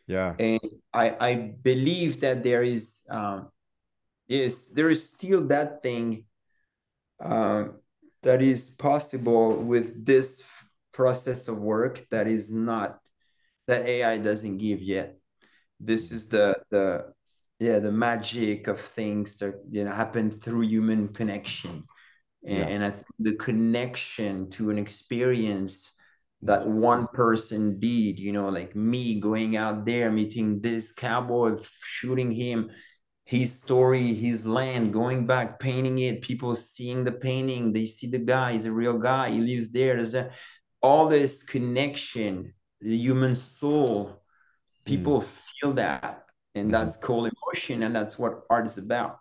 yeah 0.09 0.35
and 0.39 0.61
i 0.93 1.17
i 1.21 1.35
believe 1.63 2.19
that 2.21 2.43
there 2.43 2.65
is 2.65 3.07
um 3.11 3.49
is 4.29 4.73
there 4.73 4.91
is 4.91 5.09
still 5.09 5.47
that 5.47 5.81
thing 5.83 6.25
uh, 7.23 7.65
that 8.23 8.43
is 8.43 8.69
possible 8.69 9.57
with 9.57 10.05
this 10.05 10.43
process 10.93 11.49
of 11.49 11.59
work 11.59 12.07
that 12.11 12.27
is 12.27 12.51
not 12.51 12.99
that 13.67 13.87
AI 13.87 14.19
doesn't 14.19 14.59
give 14.59 14.81
yet. 14.81 15.17
This 15.81 16.11
is 16.11 16.29
the 16.29 16.57
the 16.71 17.13
yeah 17.59 17.79
the 17.79 17.93
magic 17.93 18.67
of 18.67 18.81
things 18.81 19.37
that 19.37 19.55
you 19.71 19.85
know 19.85 19.93
happen 19.93 20.31
through 20.41 20.63
human 20.63 21.09
connection, 21.09 21.85
and, 22.45 22.59
yeah. 22.59 22.67
and 22.67 22.85
I 22.85 22.91
think 22.91 23.07
the 23.19 23.37
connection 23.37 24.51
to 24.51 24.71
an 24.71 24.79
experience 24.79 25.95
that 26.43 26.67
one 26.67 27.07
person 27.09 27.79
did. 27.81 28.19
You 28.19 28.33
know, 28.33 28.49
like 28.49 28.75
me 28.77 29.21
going 29.21 29.57
out 29.57 29.85
there 29.85 30.11
meeting 30.11 30.61
this 30.61 30.93
cowboy, 30.93 31.59
shooting 31.81 32.33
him 32.33 32.71
his 33.29 33.53
story, 33.53 34.15
his 34.15 34.47
land, 34.47 34.91
going 34.91 35.27
back, 35.27 35.61
painting 35.61 35.99
it, 35.99 36.23
people 36.23 36.57
seeing 36.57 37.05
the 37.05 37.13
painting, 37.13 37.75
they 37.75 37.85
see 37.85 38.07
the 38.07 38.19
guy, 38.19 38.55
he's 38.55 38.65
a 38.65 38.73
real 38.73 38.97
guy, 38.97 39.29
he 39.29 39.39
lives 39.39 39.71
there. 39.71 39.97
There's 39.97 40.15
a, 40.15 40.31
all 40.81 41.11
this 41.11 41.43
connection, 41.43 42.55
the 42.81 42.97
human 42.97 43.37
soul, 43.37 44.23
people 44.87 45.21
mm. 45.21 45.27
feel 45.61 45.75
that. 45.75 46.25
And 46.55 46.69
mm. 46.69 46.73
that's 46.73 46.97
called 46.97 47.31
emotion, 47.31 47.83
and 47.83 47.95
that's 47.95 48.19
what 48.19 48.45
art 48.49 48.65
is 48.65 48.79
about. 48.79 49.19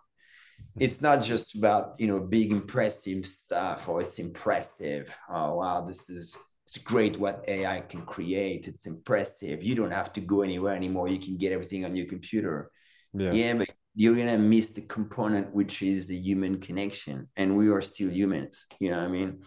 It's 0.80 1.02
not 1.02 1.22
just 1.22 1.54
about, 1.54 1.96
you 1.98 2.06
know, 2.06 2.18
big 2.18 2.50
impressive 2.50 3.26
stuff 3.26 3.90
or 3.90 4.00
it's 4.00 4.18
impressive. 4.18 5.14
Oh 5.28 5.56
wow, 5.56 5.82
this 5.82 6.08
is 6.08 6.34
it's 6.68 6.78
great 6.78 7.18
what 7.18 7.44
AI 7.48 7.80
can 7.80 8.02
create. 8.02 8.68
It's 8.68 8.84
impressive. 8.84 9.62
You 9.62 9.74
don't 9.74 9.90
have 9.90 10.12
to 10.12 10.20
go 10.20 10.42
anywhere 10.42 10.76
anymore. 10.76 11.08
You 11.08 11.18
can 11.18 11.38
get 11.38 11.50
everything 11.50 11.86
on 11.86 11.96
your 11.96 12.06
computer. 12.06 12.70
Yeah. 13.14 13.32
yeah, 13.32 13.54
but 13.54 13.68
you're 13.94 14.14
gonna 14.14 14.38
miss 14.38 14.70
the 14.70 14.82
component 14.82 15.52
which 15.52 15.82
is 15.82 16.06
the 16.06 16.16
human 16.16 16.60
connection 16.60 17.26
and 17.36 17.56
we 17.56 17.68
are 17.68 17.82
still 17.82 18.10
humans 18.10 18.66
you 18.78 18.90
know 18.90 18.98
what 18.98 19.06
i 19.06 19.08
mean 19.08 19.42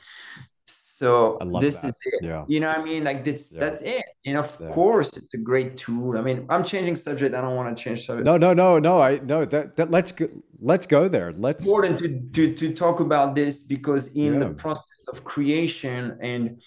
so 0.65 1.37
this 1.61 1.77
that. 1.77 1.87
is 1.87 1.99
it 2.05 2.25
yeah. 2.25 2.43
you 2.49 2.59
know 2.59 2.67
what 2.67 2.79
i 2.79 2.83
mean 2.83 3.03
like 3.05 3.23
this 3.23 3.49
yeah. 3.51 3.59
that's 3.61 3.81
it 3.81 4.03
and 4.25 4.37
of 4.37 4.53
yeah. 4.59 4.69
course 4.71 5.15
it's 5.15 5.33
a 5.33 5.37
great 5.37 5.77
tool 5.77 6.17
i 6.17 6.21
mean 6.21 6.45
i'm 6.49 6.65
changing 6.65 6.97
subject 6.97 7.33
i 7.33 7.39
don't 7.39 7.55
want 7.55 7.75
to 7.75 7.81
change 7.81 8.05
subject 8.05 8.25
no 8.25 8.35
no 8.35 8.53
no 8.53 8.77
no 8.77 9.01
i 9.01 9.19
no 9.19 9.45
that, 9.45 9.77
that 9.77 9.89
let's 9.89 10.11
go 10.11 10.27
let's 10.59 10.85
go 10.85 11.07
there 11.07 11.31
let's 11.31 11.63
important 11.65 11.97
to 11.97 12.09
to, 12.33 12.53
to 12.53 12.73
talk 12.73 12.99
about 12.99 13.35
this 13.35 13.59
because 13.59 14.07
in 14.15 14.37
the 14.37 14.49
process 14.49 15.05
of 15.07 15.23
creation 15.23 16.17
and 16.19 16.61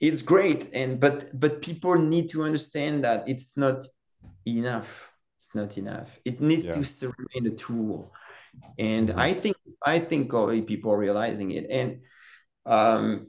it's 0.00 0.22
great 0.22 0.68
and 0.74 1.00
but 1.00 1.30
but 1.38 1.62
people 1.62 1.96
need 1.96 2.28
to 2.28 2.42
understand 2.42 3.04
that 3.04 3.28
it's 3.28 3.56
not 3.56 3.86
enough 4.46 4.88
It's 5.36 5.54
not 5.54 5.78
enough. 5.78 6.08
It 6.24 6.40
needs 6.40 6.64
yeah. 6.64 6.72
to 6.72 7.14
remain 7.18 7.52
a 7.52 7.56
tool. 7.56 8.12
And 8.78 9.08
mm-hmm. 9.10 9.18
I 9.18 9.34
think 9.34 9.56
I 9.84 10.00
think 10.00 10.34
already 10.34 10.62
people 10.62 10.90
are 10.92 10.98
realizing 10.98 11.52
it. 11.52 11.66
And 11.70 12.00
um, 12.64 13.28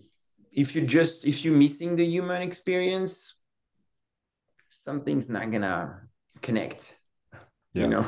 if 0.52 0.74
you 0.74 0.82
just 0.88 1.26
if 1.26 1.44
you're 1.44 1.56
missing 1.56 1.96
the 1.96 2.06
human 2.06 2.42
experience, 2.42 3.36
something's 4.70 5.30
not 5.30 5.52
gonna 5.52 6.08
connect. 6.42 6.96
Yeah. 7.74 7.82
You 7.82 7.88
know. 7.88 8.06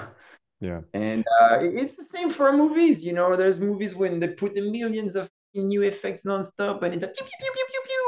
Yeah. 0.61 0.81
And 0.93 1.23
uh, 1.39 1.59
it's 1.61 1.95
the 1.95 2.03
same 2.03 2.31
for 2.31 2.51
movies. 2.51 3.03
You 3.03 3.13
know, 3.13 3.35
there's 3.35 3.59
movies 3.59 3.95
when 3.95 4.19
they 4.19 4.29
put 4.29 4.55
the 4.55 4.61
millions 4.71 5.15
of 5.15 5.29
new 5.53 5.83
effects 5.83 6.23
nonstop, 6.23 6.83
and 6.83 6.93
it's 6.93 7.03
like 7.03 7.15
pew, 7.15 7.25
pew, 7.25 7.51
pew, 7.53 7.58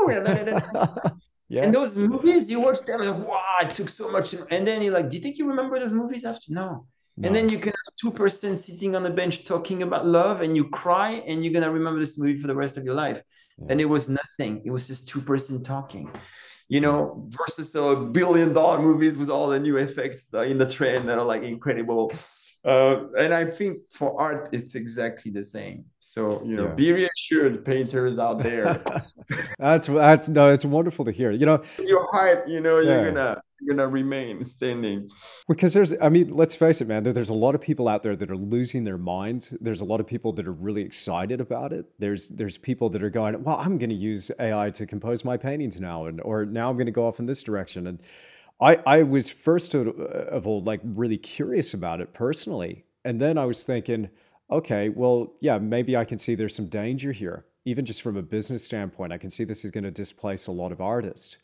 Yeah. 1.52 1.64
And 1.64 1.76
those 1.76 1.98
movies, 1.98 2.50
you 2.50 2.62
watch 2.62 2.80
them 2.86 3.02
like, 3.02 3.28
wow, 3.28 3.58
it 3.60 3.72
took 3.72 3.90
so 3.90 4.10
much. 4.10 4.34
And 4.34 4.66
then 4.66 4.82
you're 4.82 4.94
like, 4.94 5.10
do 5.10 5.18
you 5.18 5.22
think 5.22 5.38
you 5.38 5.46
remember 5.46 5.78
those 5.78 5.92
movies 5.92 6.24
after? 6.24 6.46
No. 6.48 6.88
no. 7.18 7.28
And 7.28 7.36
then 7.36 7.50
you 7.50 7.60
can 7.60 7.74
have 7.74 7.96
two 8.00 8.10
person 8.10 8.58
sitting 8.58 8.96
on 8.96 9.06
a 9.06 9.10
bench 9.10 9.44
talking 9.44 9.84
about 9.84 10.06
love 10.06 10.40
and 10.40 10.56
you 10.56 10.70
cry 10.70 11.22
and 11.28 11.44
you're 11.44 11.52
gonna 11.52 11.70
remember 11.70 12.00
this 12.00 12.18
movie 12.18 12.38
for 12.38 12.48
the 12.48 12.56
rest 12.56 12.78
of 12.78 12.86
your 12.86 12.94
life. 12.94 13.22
Yeah. 13.58 13.66
And 13.68 13.82
it 13.82 13.86
was 13.86 14.08
nothing. 14.08 14.62
It 14.64 14.72
was 14.72 14.88
just 14.88 15.10
two 15.10 15.20
person 15.20 15.62
talking. 15.62 16.10
You 16.70 16.80
know, 16.80 17.28
versus 17.28 17.76
a 17.76 17.98
billion 17.98 18.54
dollar 18.54 18.82
movies 18.82 19.18
with 19.18 19.30
all 19.30 19.50
the 19.50 19.60
new 19.60 19.76
effects 19.76 20.24
uh, 20.34 20.44
in 20.44 20.58
the 20.58 20.72
trend 20.72 21.10
that 21.10 21.20
are 21.20 21.26
like 21.26 21.44
incredible 21.44 22.14
uh, 22.64 23.08
and 23.18 23.34
I 23.34 23.46
think 23.46 23.80
for 23.92 24.20
art, 24.22 24.50
it's 24.52 24.76
exactly 24.76 25.32
the 25.32 25.44
same. 25.44 25.86
So 26.00 26.44
you 26.44 26.56
know, 26.56 26.66
yeah. 26.66 26.74
be 26.74 26.92
reassured, 26.92 27.66
painters 27.66 28.20
out 28.20 28.44
there. 28.44 28.84
that's 29.60 29.88
that's 29.88 30.30
no, 30.30 30.50
it's 30.50 30.66
wonderful 30.66 31.04
to 31.06 31.12
hear. 31.12 31.32
You 31.32 31.48
know, 31.48 31.64
your 31.80 32.06
heart, 32.12 32.48
you 32.48 32.62
know, 32.62 32.78
yeah. 32.78 33.02
you're 33.02 33.12
gonna 33.12 33.42
you're 33.60 33.76
gonna 33.76 33.90
remain 33.90 34.46
standing. 34.46 35.10
Because 35.48 35.74
there's, 35.74 35.94
I 36.00 36.10
mean, 36.10 36.36
let's 36.36 36.54
face 36.54 36.82
it, 36.82 36.88
man. 36.88 37.02
There, 37.02 37.14
there's 37.14 37.30
a 37.30 37.34
lot 37.34 37.56
of 37.56 37.62
people 37.62 37.88
out 37.88 38.04
there 38.04 38.16
that 38.16 38.30
are 38.30 38.38
losing 38.38 38.84
their 38.84 38.98
minds. 38.98 39.52
There's 39.60 39.82
a 39.82 39.86
lot 39.86 40.00
of 40.00 40.06
people 40.06 40.32
that 40.34 40.48
are 40.48 40.54
really 40.54 40.84
excited 40.84 41.42
about 41.42 41.74
it. 41.74 41.86
There's 41.98 42.30
there's 42.30 42.60
people 42.60 42.90
that 42.90 43.02
are 43.02 43.10
going, 43.10 43.44
well, 43.44 43.58
I'm 43.58 43.80
going 43.80 43.90
to 43.90 43.96
use 43.96 44.30
AI 44.40 44.70
to 44.72 44.86
compose 44.86 45.26
my 45.26 45.36
paintings 45.36 45.80
now, 45.80 46.06
and 46.06 46.22
or 46.22 46.46
now 46.46 46.70
I'm 46.70 46.76
going 46.76 46.86
to 46.86 46.92
go 46.92 47.08
off 47.08 47.20
in 47.20 47.26
this 47.26 47.42
direction, 47.42 47.88
and 47.88 48.00
I, 48.62 48.76
I 48.86 49.04
was 49.04 49.30
first 49.30 49.74
uh, 49.74 49.80
of 49.80 50.46
all 50.46 50.62
like 50.62 50.82
really 50.84 51.18
curious 51.18 51.74
about 51.74 52.00
it 52.00 52.14
personally. 52.14 52.86
And 53.04 53.20
then 53.20 53.38
I 53.38 53.46
was 53.46 53.64
thinking, 53.64 54.10
okay, 54.52 54.90
well, 54.90 55.34
yeah, 55.40 55.58
maybe 55.58 55.98
I 55.98 56.06
can 56.06 56.20
see 56.20 56.36
there's 56.36 56.56
some 56.56 56.68
danger 56.68 57.12
here. 57.12 57.46
Even 57.66 57.86
just 57.86 58.02
from 58.02 58.18
a 58.18 58.22
business 58.22 58.64
standpoint, 58.64 59.14
I 59.14 59.18
can 59.18 59.30
see 59.30 59.44
this 59.44 59.66
is 59.66 59.72
going 59.72 59.84
to 59.84 59.92
displace 59.92 60.48
a 60.48 60.52
lot 60.52 60.72
of 60.72 60.82
artists. 60.82 61.38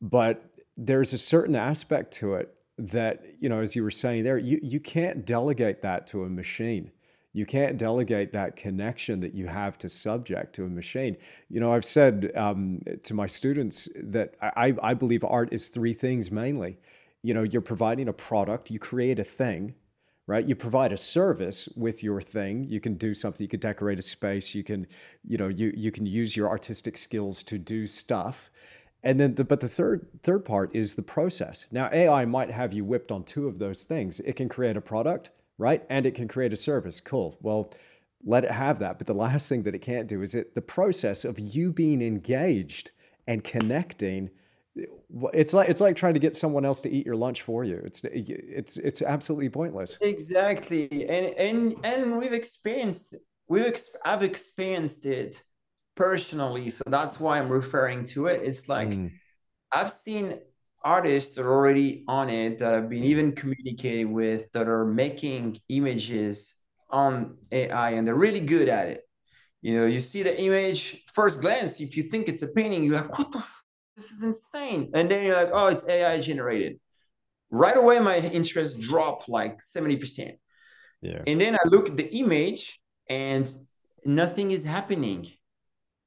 But 0.00 0.44
there's 0.76 1.12
a 1.12 1.18
certain 1.18 1.54
aspect 1.54 2.12
to 2.14 2.34
it 2.34 2.54
that, 2.78 3.24
you 3.40 3.48
know, 3.48 3.60
as 3.60 3.76
you 3.76 3.82
were 3.82 3.90
saying 3.90 4.24
there, 4.24 4.38
you, 4.38 4.58
you 4.62 4.80
can't 4.80 5.24
delegate 5.26 5.82
that 5.82 6.06
to 6.08 6.24
a 6.24 6.28
machine 6.28 6.90
you 7.32 7.46
can't 7.46 7.78
delegate 7.78 8.32
that 8.32 8.56
connection 8.56 9.20
that 9.20 9.34
you 9.34 9.46
have 9.46 9.78
to 9.78 9.88
subject 9.88 10.54
to 10.56 10.64
a 10.64 10.68
machine. 10.68 11.16
You 11.48 11.60
know, 11.60 11.72
I've 11.72 11.84
said 11.84 12.30
um, 12.36 12.80
to 13.04 13.14
my 13.14 13.26
students 13.26 13.88
that 13.96 14.34
I, 14.42 14.74
I 14.82 14.94
believe 14.94 15.24
art 15.24 15.48
is 15.52 15.68
three 15.68 15.94
things 15.94 16.30
mainly. 16.30 16.78
You 17.22 17.32
know, 17.32 17.42
you're 17.42 17.62
providing 17.62 18.08
a 18.08 18.12
product, 18.12 18.70
you 18.70 18.78
create 18.78 19.18
a 19.18 19.24
thing, 19.24 19.74
right? 20.26 20.44
You 20.44 20.54
provide 20.54 20.92
a 20.92 20.98
service 20.98 21.68
with 21.74 22.02
your 22.02 22.20
thing. 22.20 22.64
You 22.64 22.80
can 22.80 22.94
do 22.94 23.14
something. 23.14 23.42
You 23.42 23.48
can 23.48 23.60
decorate 23.60 23.98
a 23.98 24.02
space. 24.02 24.54
You 24.54 24.64
can, 24.64 24.86
you 25.26 25.38
know, 25.38 25.48
you 25.48 25.72
you 25.74 25.90
can 25.90 26.04
use 26.04 26.36
your 26.36 26.48
artistic 26.48 26.98
skills 26.98 27.42
to 27.44 27.58
do 27.58 27.86
stuff. 27.86 28.50
And 29.04 29.18
then, 29.18 29.34
the, 29.34 29.44
but 29.44 29.60
the 29.60 29.68
third 29.68 30.06
third 30.22 30.44
part 30.44 30.74
is 30.74 30.94
the 30.94 31.02
process. 31.02 31.66
Now, 31.70 31.88
AI 31.92 32.24
might 32.24 32.50
have 32.50 32.72
you 32.72 32.84
whipped 32.84 33.10
on 33.10 33.24
two 33.24 33.48
of 33.48 33.58
those 33.58 33.84
things. 33.84 34.20
It 34.20 34.36
can 34.36 34.48
create 34.48 34.76
a 34.76 34.80
product 34.80 35.30
right? 35.58 35.84
And 35.88 36.06
it 36.06 36.14
can 36.14 36.28
create 36.28 36.52
a 36.52 36.56
service. 36.56 37.00
Cool. 37.00 37.38
Well, 37.40 37.72
let 38.24 38.44
it 38.44 38.50
have 38.50 38.78
that. 38.80 38.98
But 38.98 39.06
the 39.06 39.14
last 39.14 39.48
thing 39.48 39.62
that 39.64 39.74
it 39.74 39.80
can't 39.80 40.08
do 40.08 40.22
is 40.22 40.34
it 40.34 40.54
the 40.54 40.62
process 40.62 41.24
of 41.24 41.38
you 41.38 41.72
being 41.72 42.02
engaged 42.02 42.90
and 43.26 43.42
connecting. 43.42 44.30
It's 45.32 45.52
like 45.52 45.68
it's 45.68 45.80
like 45.80 45.96
trying 45.96 46.14
to 46.14 46.20
get 46.20 46.36
someone 46.36 46.64
else 46.64 46.80
to 46.82 46.90
eat 46.90 47.04
your 47.04 47.16
lunch 47.16 47.42
for 47.42 47.64
you. 47.64 47.80
It's 47.84 48.02
it's 48.04 48.76
it's 48.78 49.02
absolutely 49.02 49.50
pointless. 49.50 49.98
Exactly, 50.00 50.88
and 51.08 51.26
and 51.36 51.74
and 51.84 52.16
we've 52.16 52.32
experienced 52.32 53.14
we've 53.48 53.66
ex- 53.66 53.94
I've 54.04 54.22
experienced 54.22 55.04
it 55.04 55.42
personally, 55.94 56.70
so 56.70 56.82
that's 56.86 57.20
why 57.20 57.38
I'm 57.38 57.50
referring 57.50 58.06
to 58.06 58.26
it. 58.26 58.42
It's 58.42 58.68
like 58.68 58.88
mm. 58.88 59.10
I've 59.72 59.90
seen 59.90 60.38
artists 60.84 61.36
that 61.36 61.42
are 61.42 61.52
already 61.52 62.04
on 62.08 62.28
it 62.30 62.58
that 62.58 62.74
I've 62.74 62.88
been 62.88 63.04
even 63.04 63.32
communicating 63.32 64.12
with 64.12 64.50
that 64.52 64.68
are 64.68 64.84
making 64.84 65.60
images 65.68 66.54
on 66.90 67.38
AI 67.50 67.90
and 67.90 68.06
they're 68.06 68.14
really 68.14 68.40
good 68.40 68.68
at 68.68 68.88
it. 68.88 69.02
You 69.62 69.78
know, 69.78 69.86
you 69.86 70.00
see 70.00 70.22
the 70.22 70.38
image 70.40 71.02
first 71.14 71.40
glance. 71.40 71.80
If 71.80 71.96
you 71.96 72.02
think 72.02 72.28
it's 72.28 72.42
a 72.42 72.48
painting, 72.48 72.84
you're 72.84 72.96
like, 72.96 73.16
"What 73.16 73.30
the? 73.30 73.38
F- 73.38 73.64
this 73.96 74.10
is 74.10 74.22
insane!" 74.22 74.90
And 74.92 75.08
then 75.08 75.24
you're 75.24 75.36
like, 75.36 75.50
"Oh, 75.52 75.68
it's 75.68 75.84
AI 75.86 76.20
generated." 76.20 76.80
Right 77.50 77.76
away, 77.76 78.00
my 78.00 78.18
interest 78.18 78.80
dropped 78.80 79.28
like 79.28 79.62
seventy 79.62 79.96
percent. 79.96 80.36
Yeah. 81.00 81.22
And 81.26 81.40
then 81.40 81.54
I 81.54 81.68
look 81.68 81.88
at 81.88 81.96
the 81.96 82.12
image, 82.16 82.80
and 83.08 83.52
nothing 84.04 84.50
is 84.50 84.64
happening 84.64 85.30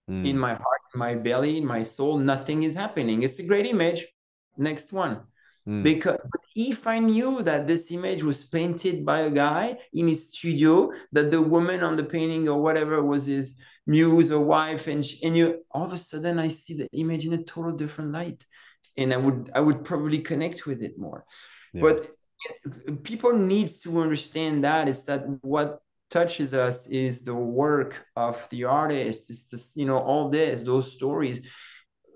mm. 0.09 0.27
in 0.27 0.37
my 0.37 0.53
heart, 0.53 0.81
in 0.93 0.99
my 0.99 1.15
belly, 1.15 1.57
in 1.57 1.65
my 1.65 1.83
soul. 1.83 2.17
Nothing 2.17 2.63
is 2.63 2.75
happening. 2.75 3.23
It's 3.23 3.39
a 3.39 3.43
great 3.43 3.67
image. 3.67 4.05
Next 4.57 4.91
one. 4.91 5.21
Mm. 5.67 5.83
Because 5.83 6.19
if 6.55 6.85
I 6.85 6.99
knew 6.99 7.41
that 7.41 7.67
this 7.67 7.91
image 7.91 8.21
was 8.21 8.43
painted 8.43 9.05
by 9.05 9.21
a 9.21 9.29
guy 9.29 9.77
in 9.93 10.07
his 10.07 10.27
studio, 10.27 10.91
that 11.11 11.31
the 11.31 11.41
woman 11.41 11.81
on 11.81 11.95
the 11.95 12.03
painting 12.03 12.47
or 12.47 12.61
whatever 12.61 13.03
was 13.03 13.25
his 13.25 13.57
muse 13.87 14.31
or 14.31 14.41
wife, 14.41 14.87
and 14.87 15.05
and 15.23 15.35
you 15.35 15.63
all 15.71 15.85
of 15.85 15.93
a 15.93 15.97
sudden 15.97 16.39
I 16.39 16.49
see 16.49 16.75
the 16.75 16.87
image 16.93 17.25
in 17.25 17.33
a 17.33 17.43
total 17.43 17.71
different 17.71 18.11
light, 18.11 18.45
and 18.95 19.11
I 19.11 19.17
would 19.17 19.51
I 19.55 19.59
would 19.59 19.83
probably 19.83 20.19
connect 20.19 20.67
with 20.67 20.83
it 20.83 20.99
more. 20.99 21.25
Yeah. 21.73 21.81
But 21.81 22.11
people 23.03 23.33
need 23.33 23.69
to 23.83 24.01
understand 24.01 24.63
that 24.63 24.87
is 24.87 25.03
that 25.05 25.25
what 25.41 25.79
touches 26.11 26.53
us 26.53 26.85
is 26.87 27.23
the 27.23 27.33
work 27.33 28.05
of 28.15 28.37
the 28.51 28.65
artist. 28.65 29.31
It's 29.31 29.45
just 29.45 29.75
you 29.75 29.87
know 29.87 29.97
all 29.97 30.29
this 30.29 30.61
those 30.61 30.93
stories 30.93 31.41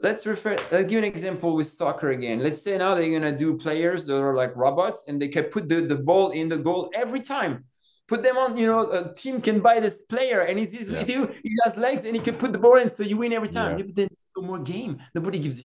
let's 0.01 0.25
refer 0.25 0.57
let's 0.71 0.87
give 0.87 0.99
an 0.99 1.03
example 1.03 1.55
with 1.55 1.67
soccer 1.67 2.11
again. 2.11 2.39
Let's 2.41 2.61
say 2.61 2.77
now 2.77 2.95
they're 2.95 3.09
going 3.09 3.21
to 3.21 3.37
do 3.37 3.57
players 3.57 4.05
that 4.05 4.21
are 4.21 4.33
like 4.33 4.55
robots 4.55 5.03
and 5.07 5.21
they 5.21 5.27
can 5.27 5.45
put 5.45 5.69
the, 5.69 5.81
the 5.81 5.95
ball 5.95 6.31
in 6.31 6.49
the 6.49 6.57
goal 6.57 6.89
every 6.93 7.21
time. 7.21 7.65
Put 8.07 8.23
them 8.23 8.37
on 8.37 8.57
you 8.57 8.65
know 8.65 8.91
a 8.91 9.13
team 9.13 9.39
can 9.39 9.59
buy 9.59 9.79
this 9.79 9.99
player 10.09 10.41
and 10.41 10.57
he's, 10.57 10.71
he's 10.71 10.89
yeah. 10.89 10.99
with 10.99 11.09
you 11.09 11.35
he 11.43 11.55
has 11.63 11.77
legs 11.77 12.05
and 12.05 12.15
he 12.15 12.21
can 12.21 12.35
put 12.35 12.51
the 12.53 12.59
ball 12.59 12.77
in 12.77 12.89
so 12.89 13.03
you 13.03 13.17
win 13.17 13.33
every 13.33 13.49
time. 13.49 13.77
Yeah. 13.77 13.85
but 13.85 13.95
then 13.95 14.07
it's 14.11 14.29
no 14.35 14.43
more 14.43 14.59
game. 14.59 14.99
Nobody 15.13 15.39
gives 15.39 15.61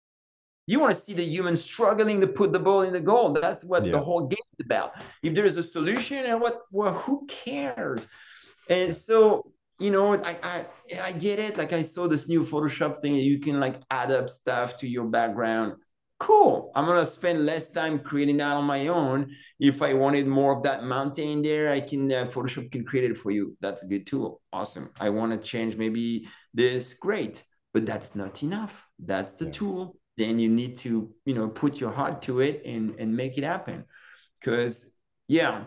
you 0.67 0.79
want 0.81 0.95
to 0.95 1.01
see 1.01 1.14
the 1.14 1.25
human 1.25 1.57
struggling 1.57 2.21
to 2.21 2.27
put 2.27 2.53
the 2.53 2.59
ball 2.59 2.83
in 2.83 2.93
the 2.93 3.01
goal. 3.01 3.33
That's 3.33 3.64
what 3.64 3.87
yeah. 3.87 3.93
the 3.93 4.01
whole 4.01 4.27
game's 4.27 4.61
about. 4.61 4.93
If 5.23 5.35
there's 5.35 5.57
a 5.57 5.62
solution 5.62 6.27
and 6.27 6.41
what 6.41 6.61
well 6.71 6.93
who 6.93 7.27
cares? 7.27 8.07
And 8.69 8.95
so 8.95 9.51
you 9.79 9.91
know, 9.91 10.14
I, 10.14 10.37
I 10.43 10.67
I 11.01 11.12
get 11.12 11.38
it. 11.38 11.57
Like 11.57 11.73
I 11.73 11.83
saw 11.83 12.09
this 12.09 12.29
new 12.29 12.45
Photoshop 12.45 13.01
thing. 13.01 13.14
You 13.14 13.38
can 13.38 13.61
like 13.61 13.81
add 13.91 14.11
up 14.11 14.29
stuff 14.29 14.77
to 14.79 14.88
your 14.88 15.05
background. 15.05 15.75
Cool. 16.19 16.73
I'm 16.75 16.87
gonna 16.87 17.07
spend 17.07 17.47
less 17.47 17.69
time 17.69 18.01
creating 18.01 18.38
that 18.38 18.57
on 18.57 18.64
my 18.64 18.88
own. 18.88 19.31
If 19.61 19.81
I 19.83 19.95
wanted 19.95 20.27
more 20.27 20.57
of 20.57 20.64
that 20.64 20.83
mountain 20.83 21.43
there, 21.43 21.73
I 21.73 21.81
can 21.81 22.11
uh, 22.12 22.27
Photoshop 22.27 22.73
can 22.73 22.83
create 22.85 23.11
it 23.11 23.19
for 23.19 23.31
you. 23.31 23.57
That's 23.61 23.83
a 23.85 23.87
good 23.87 24.07
tool. 24.07 24.41
Awesome. 24.53 24.91
I 24.99 25.11
want 25.11 25.31
to 25.33 25.38
change 25.38 25.77
maybe 25.77 26.27
this. 26.53 26.95
Great, 26.95 27.45
but 27.73 27.87
that's 27.87 28.17
not 28.17 28.43
enough. 28.43 28.73
That's 28.99 29.35
the 29.35 29.45
yeah. 29.45 29.53
tool. 29.53 29.97
Then 30.17 30.41
you 30.41 30.49
need 30.49 30.79
to 30.79 31.14
you 31.25 31.35
know 31.35 31.49
put 31.49 31.81
your 31.81 31.93
heart 31.93 32.23
to 32.23 32.41
it 32.41 32.62
and 32.67 32.97
and 32.99 33.17
make 33.17 33.38
it 33.38 33.45
happen. 33.45 33.85
Because 34.41 34.93
yeah, 35.29 35.64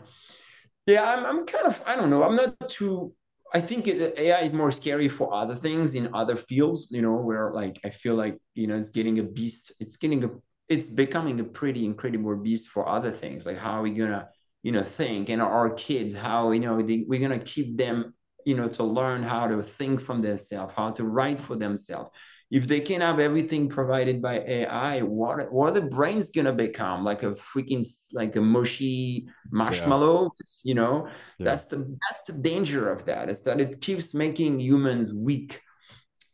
yeah, 0.85 1.09
I'm 1.09 1.25
I'm 1.25 1.45
kind 1.45 1.67
of 1.67 1.81
I 1.85 1.95
don't 1.95 2.09
know. 2.09 2.23
I'm 2.23 2.35
not 2.35 2.69
too 2.69 3.13
I 3.53 3.59
think 3.59 3.87
it, 3.87 4.17
AI 4.17 4.39
is 4.41 4.53
more 4.53 4.71
scary 4.71 5.09
for 5.09 5.33
other 5.33 5.55
things 5.55 5.93
in 5.93 6.13
other 6.13 6.35
fields, 6.35 6.89
you 6.91 7.01
know, 7.01 7.15
where 7.15 7.51
like 7.51 7.79
I 7.83 7.89
feel 7.89 8.15
like, 8.15 8.37
you 8.53 8.67
know, 8.67 8.77
it's 8.77 8.89
getting 8.89 9.19
a 9.19 9.23
beast, 9.23 9.73
it's 9.79 9.97
getting 9.97 10.23
a, 10.23 10.29
it's 10.69 10.87
becoming 10.87 11.39
a 11.39 11.43
pretty 11.43 11.85
incredible 11.85 12.35
beast 12.37 12.69
for 12.69 12.87
other 12.87 13.11
things. 13.11 13.45
Like 13.45 13.57
how 13.57 13.79
are 13.79 13.81
we 13.81 13.91
gonna, 13.91 14.29
you 14.63 14.71
know, 14.71 14.83
think 14.83 15.29
and 15.29 15.41
our 15.41 15.69
kids, 15.71 16.13
how, 16.13 16.51
you 16.51 16.61
know, 16.61 16.81
they, 16.81 17.03
we're 17.07 17.19
gonna 17.19 17.39
keep 17.39 17.77
them, 17.77 18.13
you 18.45 18.55
know, 18.55 18.69
to 18.69 18.83
learn 18.83 19.21
how 19.21 19.47
to 19.47 19.61
think 19.61 19.99
from 19.99 20.21
themselves, 20.21 20.73
how 20.75 20.91
to 20.91 21.03
write 21.03 21.39
for 21.39 21.57
themselves, 21.57 22.09
if 22.51 22.67
they 22.67 22.81
can 22.81 22.99
have 22.99 23.19
everything 23.19 23.69
provided 23.69 24.21
by 24.21 24.39
AI, 24.39 25.01
what 25.01 25.51
what 25.53 25.69
are 25.69 25.79
the 25.79 25.87
brains 25.87 26.29
gonna 26.29 26.51
become? 26.51 27.03
Like 27.05 27.23
a 27.23 27.31
freaking 27.31 27.87
like 28.11 28.35
a 28.35 28.41
mushy 28.41 29.29
marshmallow, 29.51 30.23
yeah. 30.23 30.45
you 30.63 30.75
know? 30.75 31.07
Yeah. 31.39 31.45
That's 31.45 31.65
the 31.65 31.77
that's 31.77 32.23
the 32.27 32.33
danger 32.33 32.91
of 32.91 33.05
that. 33.05 33.29
Is 33.29 33.39
that 33.41 33.61
it 33.61 33.79
keeps 33.79 34.13
making 34.13 34.59
humans 34.59 35.13
weak. 35.13 35.61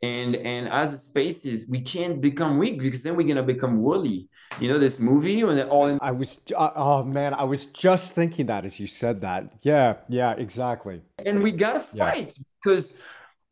And 0.01 0.35
and 0.35 0.67
as 0.69 0.91
a 0.91 0.97
species, 0.97 1.67
we 1.69 1.81
can't 1.81 2.19
become 2.19 2.57
weak 2.57 2.79
because 2.79 3.03
then 3.03 3.15
we're 3.15 3.27
gonna 3.27 3.43
become 3.43 3.77
WALL-E. 3.81 4.27
You 4.59 4.69
know 4.69 4.79
this 4.79 4.97
movie 4.97 5.43
when 5.43 5.55
they're 5.55 5.69
all 5.69 5.87
in- 5.87 5.99
I 6.01 6.11
was 6.11 6.39
uh, 6.55 6.71
oh 6.75 7.03
man, 7.03 7.35
I 7.35 7.43
was 7.43 7.67
just 7.67 8.15
thinking 8.15 8.47
that 8.47 8.65
as 8.65 8.79
you 8.79 8.87
said 8.87 9.21
that. 9.21 9.53
Yeah, 9.61 9.97
yeah, 10.09 10.31
exactly. 10.33 11.01
And 11.23 11.43
we 11.43 11.51
gotta 11.51 11.81
fight 11.81 12.33
yeah. 12.37 12.43
because 12.63 12.93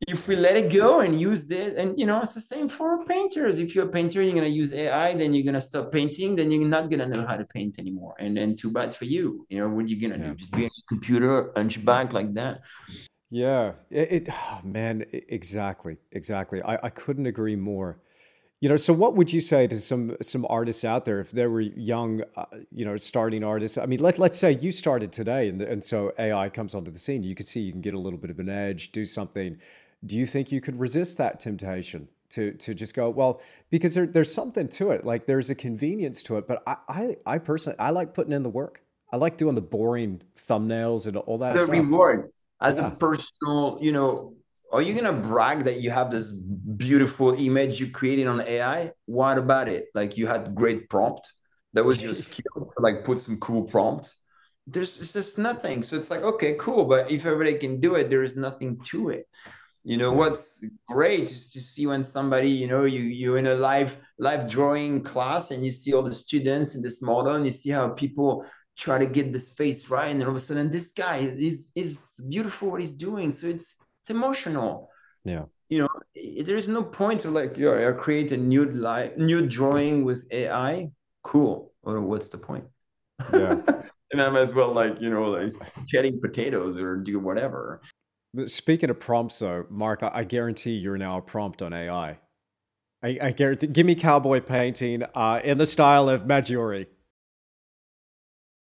if 0.07 0.27
we 0.27 0.35
let 0.35 0.55
it 0.55 0.71
go 0.71 0.99
and 0.99 1.19
use 1.19 1.45
this 1.45 1.73
and 1.73 1.99
you 1.99 2.05
know 2.05 2.21
it's 2.21 2.33
the 2.33 2.41
same 2.41 2.69
for 2.69 3.03
painters. 3.05 3.59
If 3.59 3.73
you're 3.73 3.85
a 3.85 3.91
painter 3.91 4.21
you're 4.21 4.33
going 4.33 4.43
to 4.43 4.49
use 4.49 4.73
ai 4.73 5.13
then 5.15 5.33
you're 5.33 5.43
going 5.43 5.55
to 5.55 5.61
stop 5.61 5.91
painting 5.91 6.35
then 6.35 6.51
you're 6.51 6.67
not 6.67 6.89
going 6.89 6.99
to 6.99 7.07
know 7.07 7.25
how 7.25 7.37
to 7.37 7.45
paint 7.45 7.79
anymore 7.79 8.15
and 8.19 8.37
then 8.37 8.55
too 8.55 8.71
bad 8.71 8.95
for 8.95 9.05
you. 9.05 9.45
You 9.49 9.59
know 9.59 9.69
what 9.69 9.85
are 9.85 9.87
you 9.87 9.99
going 9.99 10.19
to 10.19 10.25
yeah. 10.25 10.31
do 10.31 10.35
just 10.35 10.51
be 10.51 10.65
a 10.65 10.69
computer 10.87 11.51
hunchback 11.55 12.13
like 12.13 12.33
that. 12.35 12.61
Yeah. 13.29 13.73
It, 13.89 14.11
it 14.11 14.29
oh, 14.31 14.61
man 14.63 15.05
exactly 15.11 15.97
exactly. 16.11 16.61
I, 16.61 16.79
I 16.83 16.89
couldn't 16.89 17.25
agree 17.25 17.55
more. 17.55 17.99
You 18.61 18.69
know 18.69 18.77
so 18.77 18.93
what 18.93 19.15
would 19.15 19.33
you 19.33 19.41
say 19.41 19.67
to 19.67 19.81
some 19.81 20.15
some 20.21 20.45
artists 20.49 20.85
out 20.85 21.05
there 21.05 21.19
if 21.19 21.31
they 21.31 21.47
were 21.47 21.61
young 21.61 22.21
uh, 22.35 22.45
you 22.71 22.85
know 22.85 22.97
starting 22.97 23.43
artists? 23.43 23.77
I 23.77 23.87
mean 23.87 23.99
let, 23.99 24.19
let's 24.19 24.37
say 24.37 24.51
you 24.51 24.71
started 24.71 25.11
today 25.11 25.49
and, 25.49 25.61
and 25.61 25.83
so 25.83 26.13
ai 26.19 26.49
comes 26.49 26.75
onto 26.75 26.91
the 26.91 26.99
scene 26.99 27.23
you 27.23 27.35
can 27.35 27.45
see 27.45 27.59
you 27.59 27.71
can 27.71 27.81
get 27.81 27.93
a 27.93 27.99
little 27.99 28.17
bit 28.17 28.29
of 28.29 28.39
an 28.39 28.49
edge 28.49 28.91
do 28.91 29.05
something 29.05 29.57
do 30.05 30.17
you 30.17 30.25
think 30.25 30.51
you 30.51 30.61
could 30.61 30.79
resist 30.79 31.17
that 31.17 31.39
temptation 31.39 32.07
to 32.29 32.51
to 32.53 32.73
just 32.73 32.93
go 32.93 33.09
well 33.09 33.41
because 33.69 33.93
there, 33.93 34.05
there's 34.05 34.33
something 34.33 34.67
to 34.67 34.91
it. 34.91 35.05
Like 35.05 35.25
there's 35.25 35.49
a 35.49 35.55
convenience 35.55 36.23
to 36.23 36.37
it. 36.37 36.47
But 36.47 36.63
I, 36.67 36.75
I 36.87 37.17
i 37.25 37.37
personally 37.37 37.77
i 37.79 37.89
like 37.89 38.13
putting 38.13 38.33
in 38.33 38.43
the 38.43 38.49
work. 38.49 38.81
I 39.11 39.17
like 39.17 39.37
doing 39.37 39.55
the 39.55 39.61
boring 39.61 40.21
thumbnails 40.47 41.07
and 41.07 41.15
all 41.17 41.37
that 41.39 41.53
the 41.53 41.59
stuff. 41.59 41.69
reward 41.69 42.31
as 42.61 42.77
yeah. 42.77 42.87
a 42.87 42.91
personal 42.91 43.77
you 43.81 43.91
know 43.91 44.33
are 44.71 44.81
you 44.81 44.93
gonna 44.93 45.13
brag 45.13 45.63
that 45.65 45.81
you 45.81 45.91
have 45.91 46.11
this 46.11 46.31
beautiful 46.31 47.33
image 47.33 47.79
you 47.79 47.91
created 47.91 48.27
on 48.27 48.41
ai 48.41 48.91
what 49.05 49.37
about 49.37 49.69
it? 49.69 49.85
Like 49.93 50.17
you 50.17 50.27
had 50.27 50.55
great 50.55 50.89
prompt. 50.89 51.31
That 51.73 51.85
was 51.85 52.01
your 52.01 52.15
skill 52.25 52.73
like 52.79 53.03
put 53.03 53.19
some 53.19 53.39
cool 53.39 53.63
prompt. 53.63 54.13
There's 54.67 55.13
just 55.13 55.37
nothing. 55.37 55.83
So 55.83 55.95
it's 55.95 56.09
like 56.09 56.21
okay 56.21 56.55
cool. 56.59 56.85
But 56.85 57.11
if 57.11 57.25
everybody 57.25 57.57
can 57.59 57.79
do 57.79 57.95
it 57.95 58.09
there 58.09 58.23
is 58.23 58.35
nothing 58.35 58.81
to 58.85 59.09
it 59.09 59.27
you 59.85 59.97
know 59.97 60.11
what's 60.11 60.65
great 60.87 61.29
is 61.29 61.51
to 61.51 61.61
see 61.61 61.85
when 61.85 62.03
somebody 62.03 62.49
you 62.49 62.67
know 62.67 62.85
you 62.85 63.01
you're 63.01 63.37
in 63.37 63.45
a 63.45 63.53
live 63.53 63.97
live 64.17 64.49
drawing 64.49 65.03
class 65.03 65.51
and 65.51 65.63
you 65.63 65.69
see 65.69 65.93
all 65.93 66.01
the 66.01 66.13
students 66.13 66.73
in 66.73 66.81
this 66.81 67.03
model 67.03 67.35
and 67.35 67.45
you 67.45 67.51
see 67.51 67.69
how 67.69 67.87
people 67.89 68.43
try 68.75 68.97
to 68.97 69.05
get 69.05 69.31
this 69.31 69.49
face 69.49 69.89
right 69.89 70.07
and 70.07 70.23
all 70.23 70.29
of 70.29 70.35
a 70.35 70.39
sudden 70.39 70.71
this 70.71 70.91
guy 70.91 71.17
is 71.17 71.71
is 71.75 71.99
beautiful 72.27 72.71
what 72.71 72.79
he's 72.81 72.91
doing. 72.91 73.31
So 73.31 73.45
it's 73.47 73.75
it's 74.01 74.09
emotional. 74.09 74.89
Yeah. 75.23 75.45
You 75.69 75.79
know 75.79 75.89
there's 76.43 76.67
no 76.67 76.83
point 76.83 77.21
to 77.21 77.29
like 77.29 77.55
you 77.55 77.65
know, 77.65 77.93
create 77.93 78.31
a 78.31 78.37
new 78.37 78.65
live 78.65 79.17
new 79.17 79.45
drawing 79.45 80.03
with 80.03 80.25
ai 80.31 80.89
cool. 81.23 81.73
Or 81.83 82.01
what's 82.01 82.29
the 82.29 82.39
point? 82.39 82.65
Yeah. 83.31 83.61
And 84.11 84.21
i'm 84.21 84.35
as 84.37 84.53
well 84.53 84.71
like 84.71 85.01
you 85.01 85.09
know 85.09 85.23
like 85.23 85.53
cutting 85.91 86.21
potatoes 86.21 86.77
or 86.77 86.95
do 86.95 87.19
whatever 87.19 87.81
Speaking 88.47 88.89
of 88.89 88.99
prompts, 88.99 89.39
though, 89.39 89.65
Mark, 89.69 90.03
I, 90.03 90.11
I 90.13 90.23
guarantee 90.23 90.71
you're 90.71 90.97
now 90.97 91.17
a 91.17 91.21
prompt 91.21 91.61
on 91.61 91.73
AI. 91.73 92.19
I, 93.03 93.17
I 93.21 93.31
guarantee. 93.31 93.67
Give 93.67 93.85
me 93.85 93.95
cowboy 93.95 94.41
painting 94.41 95.03
uh, 95.13 95.39
in 95.43 95.57
the 95.57 95.65
style 95.65 96.09
of 96.09 96.23
Maggiori. 96.23 96.87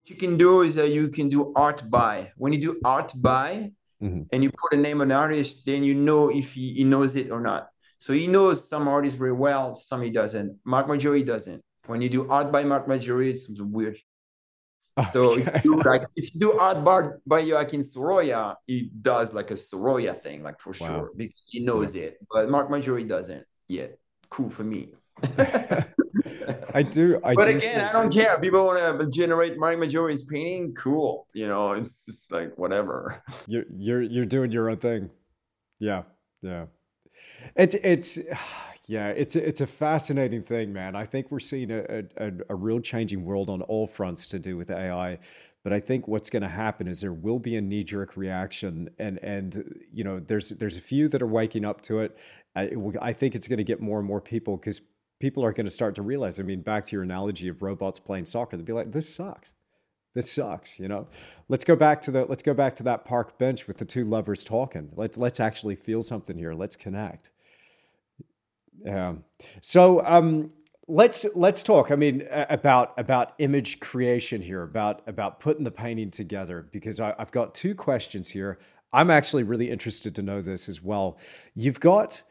What 0.02 0.10
you 0.10 0.16
can 0.16 0.36
do 0.36 0.62
is 0.62 0.74
that 0.74 0.90
you 0.90 1.08
can 1.08 1.28
do 1.28 1.52
art 1.56 1.88
by. 1.88 2.32
When 2.36 2.52
you 2.52 2.60
do 2.60 2.80
art 2.84 3.12
by, 3.16 3.72
mm-hmm. 4.02 4.22
and 4.32 4.42
you 4.42 4.50
put 4.50 4.74
a 4.74 4.76
name 4.76 5.00
of 5.00 5.06
an 5.06 5.12
artist, 5.12 5.64
then 5.66 5.82
you 5.82 5.94
know 5.94 6.28
if 6.28 6.52
he, 6.52 6.74
he 6.74 6.84
knows 6.84 7.16
it 7.16 7.30
or 7.30 7.40
not. 7.40 7.68
So 7.98 8.12
he 8.12 8.26
knows 8.26 8.68
some 8.68 8.86
artists 8.86 9.18
very 9.18 9.32
well, 9.32 9.74
some 9.74 10.02
he 10.02 10.10
doesn't. 10.10 10.56
Mark 10.64 10.86
Maggiori 10.86 11.24
doesn't. 11.26 11.62
When 11.86 12.02
you 12.02 12.08
do 12.08 12.28
art 12.28 12.52
by 12.52 12.64
Mark 12.64 12.86
Maggiori, 12.86 13.30
it's 13.30 13.46
some 13.46 13.72
weird 13.72 13.98
so 15.12 15.38
if 15.38 15.64
you, 15.64 15.76
like, 15.82 16.02
if 16.16 16.34
you 16.34 16.40
do 16.40 16.52
art 16.58 16.84
bar 16.84 17.20
by 17.26 17.40
Joaquin 17.42 17.82
Sorolla, 17.82 18.56
he 18.66 18.90
does 19.02 19.32
like 19.32 19.50
a 19.50 19.56
Sorolla 19.56 20.14
thing, 20.14 20.42
like 20.42 20.58
for 20.58 20.70
wow. 20.80 20.86
sure, 20.86 21.10
because 21.16 21.48
he 21.50 21.60
knows 21.60 21.94
yeah. 21.94 22.04
it. 22.04 22.18
But 22.30 22.48
Mark 22.50 22.68
Maggiori 22.68 23.06
doesn't 23.06 23.44
yet. 23.68 23.98
Cool 24.30 24.50
for 24.50 24.64
me. 24.64 24.94
I 26.74 26.82
do. 26.82 27.20
I 27.24 27.34
but 27.34 27.44
do 27.48 27.56
again, 27.56 27.80
I 27.88 27.92
don't 27.92 28.12
care. 28.12 28.38
People 28.38 28.64
want 28.64 29.00
to 29.00 29.06
generate 29.10 29.58
Mark 29.58 29.78
Maggiori's 29.78 30.22
painting. 30.22 30.74
Cool. 30.74 31.26
You 31.32 31.48
know, 31.48 31.72
it's 31.72 32.04
just 32.04 32.30
like 32.30 32.56
whatever. 32.56 33.22
You're 33.46 33.64
you're 33.76 34.02
you're 34.02 34.26
doing 34.26 34.52
your 34.52 34.70
own 34.70 34.78
thing. 34.78 35.10
Yeah, 35.78 36.02
yeah. 36.42 36.66
It's 37.56 37.74
it's 37.74 38.18
Yeah, 38.88 39.08
it's 39.08 39.36
a, 39.36 39.46
it's 39.46 39.60
a 39.60 39.66
fascinating 39.66 40.42
thing, 40.42 40.72
man. 40.72 40.96
I 40.96 41.04
think 41.04 41.30
we're 41.30 41.40
seeing 41.40 41.70
a, 41.70 42.04
a, 42.16 42.32
a 42.48 42.54
real 42.54 42.80
changing 42.80 43.22
world 43.22 43.50
on 43.50 43.60
all 43.62 43.86
fronts 43.86 44.26
to 44.28 44.38
do 44.38 44.56
with 44.56 44.70
AI. 44.70 45.18
But 45.62 45.74
I 45.74 45.80
think 45.80 46.08
what's 46.08 46.30
going 46.30 46.42
to 46.42 46.48
happen 46.48 46.88
is 46.88 47.00
there 47.00 47.12
will 47.12 47.38
be 47.38 47.56
a 47.56 47.60
knee 47.60 47.84
jerk 47.84 48.16
reaction, 48.16 48.88
and 48.98 49.18
and 49.18 49.84
you 49.92 50.04
know 50.04 50.20
there's 50.20 50.48
there's 50.50 50.78
a 50.78 50.80
few 50.80 51.08
that 51.08 51.20
are 51.20 51.26
waking 51.26 51.66
up 51.66 51.82
to 51.82 52.00
it. 52.00 52.16
I, 52.56 52.70
I 53.02 53.12
think 53.12 53.34
it's 53.34 53.46
going 53.46 53.58
to 53.58 53.64
get 53.64 53.80
more 53.80 53.98
and 53.98 54.08
more 54.08 54.22
people 54.22 54.56
because 54.56 54.80
people 55.20 55.44
are 55.44 55.52
going 55.52 55.66
to 55.66 55.70
start 55.70 55.94
to 55.96 56.02
realize. 56.02 56.40
I 56.40 56.44
mean, 56.44 56.62
back 56.62 56.86
to 56.86 56.96
your 56.96 57.02
analogy 57.02 57.48
of 57.48 57.60
robots 57.60 57.98
playing 57.98 58.24
soccer, 58.24 58.56
they'll 58.56 58.64
be 58.64 58.72
like, 58.72 58.92
"This 58.92 59.14
sucks. 59.14 59.52
This 60.14 60.32
sucks." 60.32 60.78
You 60.78 60.88
know, 60.88 61.08
let's 61.50 61.64
go 61.64 61.76
back 61.76 62.00
to 62.02 62.10
the 62.10 62.24
let's 62.24 62.42
go 62.42 62.54
back 62.54 62.74
to 62.76 62.82
that 62.84 63.04
park 63.04 63.36
bench 63.36 63.66
with 63.66 63.76
the 63.76 63.84
two 63.84 64.04
lovers 64.04 64.42
talking. 64.42 64.92
Let's 64.96 65.18
let's 65.18 65.40
actually 65.40 65.74
feel 65.76 66.02
something 66.02 66.38
here. 66.38 66.54
Let's 66.54 66.76
connect. 66.76 67.30
Yeah. 68.84 69.14
So 69.60 70.04
um, 70.04 70.52
let's 70.86 71.26
let's 71.34 71.62
talk. 71.62 71.90
I 71.90 71.96
mean, 71.96 72.26
about 72.30 72.94
about 72.96 73.34
image 73.38 73.80
creation 73.80 74.40
here, 74.42 74.62
about 74.62 75.02
about 75.06 75.40
putting 75.40 75.64
the 75.64 75.70
painting 75.70 76.10
together. 76.10 76.68
Because 76.72 77.00
I, 77.00 77.14
I've 77.18 77.32
got 77.32 77.54
two 77.54 77.74
questions 77.74 78.30
here. 78.30 78.58
I'm 78.92 79.10
actually 79.10 79.42
really 79.42 79.70
interested 79.70 80.14
to 80.14 80.22
know 80.22 80.40
this 80.40 80.68
as 80.68 80.82
well. 80.82 81.18
You've 81.54 81.80
got 81.80 82.22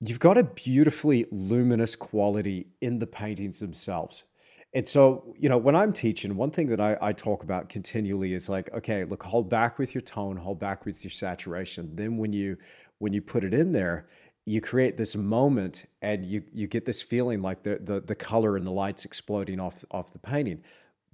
you've 0.00 0.18
got 0.18 0.38
a 0.38 0.44
beautifully 0.44 1.26
luminous 1.30 1.94
quality 1.94 2.66
in 2.80 2.98
the 2.98 3.06
paintings 3.06 3.60
themselves. 3.60 4.24
And 4.72 4.86
so, 4.86 5.34
you 5.36 5.48
know, 5.48 5.58
when 5.58 5.74
I'm 5.74 5.92
teaching, 5.92 6.36
one 6.36 6.52
thing 6.52 6.68
that 6.68 6.80
I, 6.80 6.96
I, 7.02 7.12
talk 7.12 7.42
about 7.42 7.68
continually 7.68 8.34
is 8.34 8.48
like, 8.48 8.72
okay, 8.72 9.02
look, 9.02 9.20
hold 9.24 9.50
back 9.50 9.80
with 9.80 9.94
your 9.94 10.02
tone, 10.02 10.36
hold 10.36 10.60
back 10.60 10.86
with 10.86 11.02
your 11.02 11.10
saturation. 11.10 11.90
Then 11.96 12.16
when 12.16 12.32
you 12.32 12.56
when 12.98 13.12
you 13.12 13.20
put 13.20 13.44
it 13.44 13.52
in 13.52 13.72
there, 13.72 14.06
you 14.50 14.60
create 14.60 14.96
this 14.96 15.14
moment 15.14 15.86
and 16.02 16.26
you 16.26 16.42
you 16.52 16.66
get 16.66 16.84
this 16.84 17.00
feeling 17.00 17.40
like 17.40 17.62
the 17.62 17.78
the, 17.82 18.00
the 18.00 18.14
color 18.14 18.56
and 18.56 18.66
the 18.66 18.70
lights 18.70 19.04
exploding 19.04 19.60
off 19.60 19.84
off 19.90 20.12
the 20.12 20.18
painting. 20.18 20.62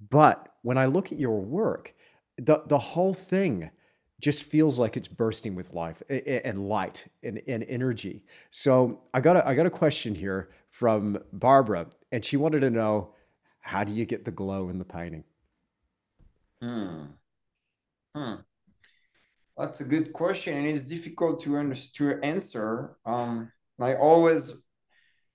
But 0.09 0.53
when 0.63 0.77
i 0.77 0.85
look 0.85 1.11
at 1.11 1.19
your 1.19 1.39
work 1.39 1.93
the 2.37 2.63
the 2.65 2.77
whole 2.77 3.13
thing 3.13 3.69
just 4.19 4.43
feels 4.43 4.79
like 4.79 4.97
it's 4.97 5.07
bursting 5.07 5.53
with 5.53 5.73
life 5.73 6.01
and 6.09 6.67
light 6.67 7.05
and, 7.21 7.39
and 7.47 7.63
energy. 7.65 8.23
So 8.49 9.01
i 9.13 9.21
got 9.21 9.35
a, 9.37 9.47
i 9.47 9.53
got 9.53 9.67
a 9.67 9.71
question 9.71 10.15
here 10.15 10.49
from 10.69 11.19
barbara 11.31 11.87
and 12.11 12.25
she 12.25 12.37
wanted 12.37 12.61
to 12.61 12.71
know 12.71 13.13
how 13.59 13.83
do 13.83 13.91
you 13.91 14.05
get 14.05 14.25
the 14.25 14.31
glow 14.31 14.69
in 14.69 14.79
the 14.79 14.85
painting? 14.85 15.23
Hmm. 16.61 17.03
Hmm 18.15 18.35
that's 19.57 19.81
a 19.81 19.85
good 19.85 20.13
question, 20.13 20.55
and 20.55 20.67
it's 20.67 20.83
difficult 20.83 21.41
to 21.43 21.57
under, 21.57 21.75
to 21.95 22.19
answer. 22.21 22.97
Um, 23.05 23.51
I 23.79 23.95
always 23.95 24.51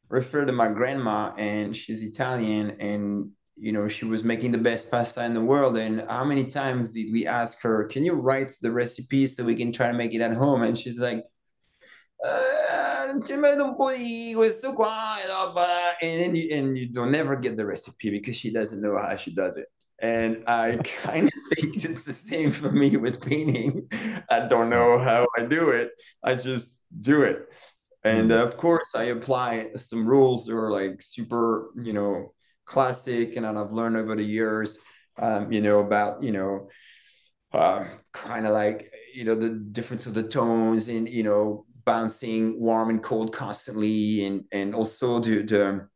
refer 0.09 0.45
to 0.45 0.53
my 0.53 0.69
grandma, 0.69 1.33
and 1.37 1.77
she's 1.77 2.03
Italian, 2.03 2.73
and 2.81 3.31
you 3.57 3.73
know 3.73 3.89
she 3.89 4.05
was 4.05 4.25
making 4.25 4.53
the 4.53 4.59
best 4.59 4.91
pasta 4.91 5.25
in 5.25 5.35
the 5.35 5.41
world. 5.41 5.77
And 5.77 6.05
how 6.09 6.25
many 6.25 6.45
times 6.45 6.93
did 6.93 7.13
we 7.13 7.27
ask 7.27 7.61
her, 7.63 7.85
"Can 7.87 8.05
you 8.05 8.15
write 8.15 8.53
the 8.63 8.71
recipe 8.73 9.27
so 9.27 9.45
we 9.45 9.57
can 9.57 9.73
try 9.73 9.89
to 9.91 9.99
make 9.99 10.15
it 10.15 10.21
at 10.21 10.33
home?" 10.35 10.63
And 10.63 10.79
she's 10.79 10.99
like, 10.99 11.25
uh, 12.25 13.15
and 16.03 16.37
you, 16.37 16.49
and 16.53 16.79
you 16.79 16.89
don't 16.89 17.11
never 17.13 17.37
get 17.37 17.57
the 17.57 17.67
recipe 17.67 18.11
because 18.11 18.37
she 18.37 18.53
doesn't 18.53 18.81
know 18.81 18.97
how 18.97 19.17
she 19.17 19.35
does 19.35 19.57
it. 19.57 19.67
And 20.03 20.43
I 20.49 20.77
kind 21.03 21.29
of 21.29 21.33
think 21.55 21.83
it's 21.83 22.05
the 22.05 22.12
same 22.12 22.53
for 22.53 22.71
me 22.71 22.97
with 22.97 23.23
painting. 23.23 23.88
I 24.29 24.41
don't 24.41 24.69
know 24.69 24.99
how 24.99 25.27
I 25.38 25.45
do 25.45 25.71
it. 25.71 25.93
I 26.23 26.35
just 26.35 26.83
do 27.01 27.23
it. 27.23 27.47
And 28.05 28.33
uh, 28.33 28.45
of 28.45 28.57
course, 28.57 28.91
I 28.97 29.05
apply 29.05 29.71
some 29.77 30.05
rules 30.07 30.45
that 30.47 30.57
are 30.57 30.73
like 30.73 31.01
super, 31.01 31.71
you 31.81 31.93
know, 31.93 32.35
classic 32.67 33.37
and 33.37 33.47
I've 33.47 33.73
learned 33.73 33.97
over 33.97 34.17
the 34.17 34.25
years, 34.25 34.79
um, 35.19 35.53
you 35.53 35.61
know, 35.61 35.79
about, 35.79 36.23
you 36.23 36.33
know, 36.33 36.69
uh, 37.53 37.85
kind 38.12 38.47
of 38.47 38.53
like, 38.53 38.93
you 39.15 39.25
know, 39.25 39.37
the 39.37 39.51
difference 39.51 40.07
of 40.07 40.15
the 40.15 40.23
tones 40.25 40.88
and, 40.88 41.09
you 41.09 41.23
know, 41.23 41.65
bouncing 41.85 42.61
warm 42.61 42.91
and 42.91 43.03
cold 43.03 43.33
constantly 43.33 44.25
and, 44.27 44.45
and 44.51 44.75
also 44.75 45.21
the, 45.21 45.43
the, 45.43 45.88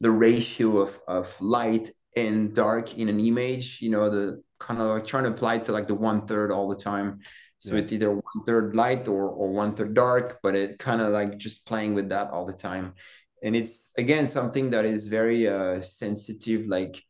the 0.00 0.10
ratio 0.10 0.78
of, 0.78 0.98
of 1.08 1.34
light 1.40 1.90
and 2.16 2.54
dark 2.54 2.96
in 2.96 3.08
an 3.08 3.18
image 3.18 3.78
you 3.80 3.90
know 3.90 4.08
the 4.08 4.42
kind 4.66 4.80
of 4.80 4.88
like 4.88 5.06
trying 5.06 5.24
to 5.24 5.30
apply 5.30 5.58
to 5.58 5.72
like 5.72 5.88
the 5.88 5.94
one 5.94 6.26
third 6.26 6.50
all 6.50 6.68
the 6.68 6.76
time. 6.76 7.20
So 7.58 7.74
yeah. 7.74 7.82
it's 7.82 7.92
either 7.92 8.10
one 8.10 8.44
third 8.46 8.74
light 8.74 9.08
or 9.08 9.28
or 9.28 9.48
one 9.48 9.74
third 9.74 9.94
dark 9.94 10.38
but 10.42 10.54
it 10.54 10.78
kind 10.78 11.00
of 11.00 11.12
like 11.12 11.38
just 11.38 11.66
playing 11.66 11.94
with 11.94 12.08
that 12.10 12.30
all 12.30 12.46
the 12.46 12.52
time. 12.52 12.94
And 13.42 13.54
it's 13.54 13.90
again 13.98 14.28
something 14.28 14.70
that 14.70 14.84
is 14.84 15.06
very 15.06 15.48
uh 15.48 15.82
sensitive 15.82 16.66
like 16.66 17.02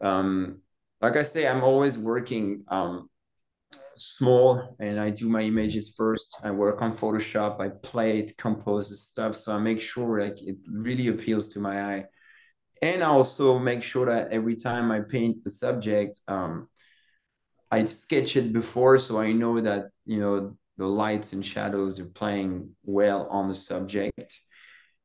um 0.00 0.60
like 1.00 1.16
i 1.16 1.22
say 1.22 1.46
i'm 1.46 1.62
always 1.62 1.96
working 1.96 2.64
um 2.68 3.08
small 3.96 4.76
and 4.80 4.98
i 4.98 5.08
do 5.10 5.28
my 5.28 5.42
images 5.42 5.94
first. 5.96 6.36
I 6.42 6.50
work 6.50 6.82
on 6.82 6.96
photoshop. 6.96 7.60
I 7.60 7.68
play 7.68 8.18
it 8.18 8.36
compose 8.36 8.88
the 8.90 8.96
stuff. 8.96 9.36
So 9.36 9.52
i 9.54 9.58
make 9.58 9.80
sure 9.80 10.20
like 10.20 10.42
it 10.42 10.56
really 10.68 11.08
appeals 11.08 11.48
to 11.48 11.60
my 11.60 11.76
eye 11.90 12.04
and 12.82 13.02
I 13.02 13.06
also 13.06 13.58
make 13.58 13.82
sure 13.82 14.06
that 14.06 14.32
every 14.32 14.56
time 14.56 14.90
I 14.90 15.00
paint 15.00 15.44
the 15.44 15.50
subject, 15.50 16.20
um, 16.28 16.68
I 17.70 17.84
sketch 17.84 18.36
it 18.36 18.52
before 18.52 18.98
so 18.98 19.18
I 19.18 19.32
know 19.32 19.60
that 19.60 19.90
you 20.04 20.20
know 20.20 20.56
the 20.76 20.86
lights 20.86 21.32
and 21.32 21.44
shadows 21.44 22.00
are 22.00 22.06
playing 22.06 22.70
well 22.84 23.26
on 23.30 23.48
the 23.48 23.54
subject. 23.54 24.40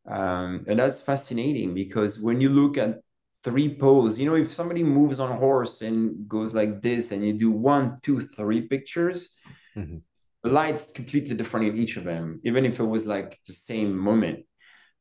Um, 0.08 0.66
and 0.68 0.80
that's 0.80 1.00
fascinating 1.00 1.74
because 1.74 2.20
when 2.20 2.42
you 2.42 2.50
look 2.50 2.78
at 2.78 3.02
three 3.44 3.76
pose, 3.76 4.18
you 4.18 4.26
know, 4.26 4.36
if 4.36 4.52
somebody 4.54 4.84
moves 4.84 5.20
on 5.20 5.32
a 5.32 5.36
horse 5.36 5.82
and 5.82 6.28
goes 6.28 6.54
like 6.54 6.82
this, 6.82 7.12
and 7.12 7.26
you 7.26 7.34
do 7.34 7.52
one, 7.52 7.98
two, 8.02 8.22
three 8.36 8.62
pictures, 8.62 9.30
mm-hmm. 9.76 9.98
the 10.44 10.50
light's 10.50 10.88
completely 10.92 11.36
different 11.36 11.68
in 11.68 11.78
each 11.78 11.98
of 11.98 12.04
them, 12.04 12.40
even 12.44 12.66
if 12.66 12.80
it 12.80 12.84
was 12.84 13.06
like 13.06 13.40
the 13.46 13.54
same 13.54 13.96
moment. 13.96 14.46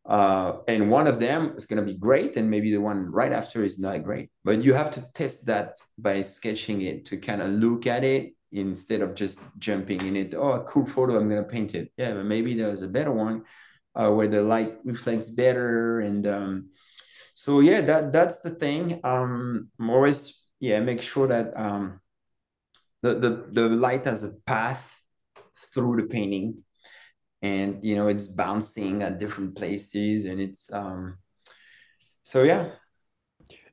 Uh, 0.08 0.60
and 0.66 0.90
one 0.90 1.06
of 1.06 1.20
them 1.20 1.52
is 1.56 1.66
going 1.66 1.78
to 1.78 1.84
be 1.84 1.98
great, 1.98 2.36
and 2.36 2.50
maybe 2.50 2.72
the 2.72 2.80
one 2.80 3.12
right 3.12 3.30
after 3.30 3.62
is 3.62 3.78
not 3.78 4.02
great. 4.02 4.30
But 4.42 4.64
you 4.64 4.72
have 4.72 4.90
to 4.92 5.06
test 5.12 5.44
that 5.46 5.76
by 5.98 6.22
sketching 6.22 6.80
it 6.80 7.04
to 7.06 7.18
kind 7.18 7.42
of 7.42 7.50
look 7.50 7.86
at 7.86 8.04
it 8.04 8.32
instead 8.50 9.02
of 9.02 9.14
just 9.14 9.38
jumping 9.58 10.00
in 10.00 10.16
it. 10.16 10.34
Oh, 10.34 10.52
a 10.52 10.64
cool 10.64 10.86
photo, 10.86 11.18
I'm 11.18 11.28
going 11.28 11.44
to 11.44 11.48
paint 11.48 11.74
it. 11.74 11.92
Yeah, 11.98 12.14
but 12.14 12.24
maybe 12.24 12.54
there's 12.54 12.80
a 12.80 12.88
better 12.88 13.12
one 13.12 13.44
uh, 13.94 14.10
where 14.10 14.28
the 14.28 14.40
light 14.40 14.78
reflects 14.82 15.28
better. 15.28 16.00
And 16.00 16.26
um, 16.26 16.70
so, 17.34 17.60
yeah, 17.60 17.82
that 17.82 18.10
that's 18.10 18.38
the 18.38 18.50
thing. 18.50 19.00
Um, 19.04 19.68
yeah, 20.60 20.80
make 20.80 21.02
sure 21.02 21.28
that 21.28 21.54
um, 21.54 22.00
the, 23.02 23.14
the, 23.14 23.46
the 23.52 23.68
light 23.68 24.06
has 24.06 24.22
a 24.22 24.32
path 24.46 24.90
through 25.74 26.00
the 26.00 26.08
painting 26.08 26.64
and 27.42 27.82
you 27.84 27.94
know 27.94 28.08
it's 28.08 28.26
bouncing 28.26 29.02
at 29.02 29.18
different 29.18 29.54
places 29.54 30.24
and 30.24 30.40
it's 30.40 30.72
um 30.72 31.16
so 32.22 32.42
yeah 32.42 32.70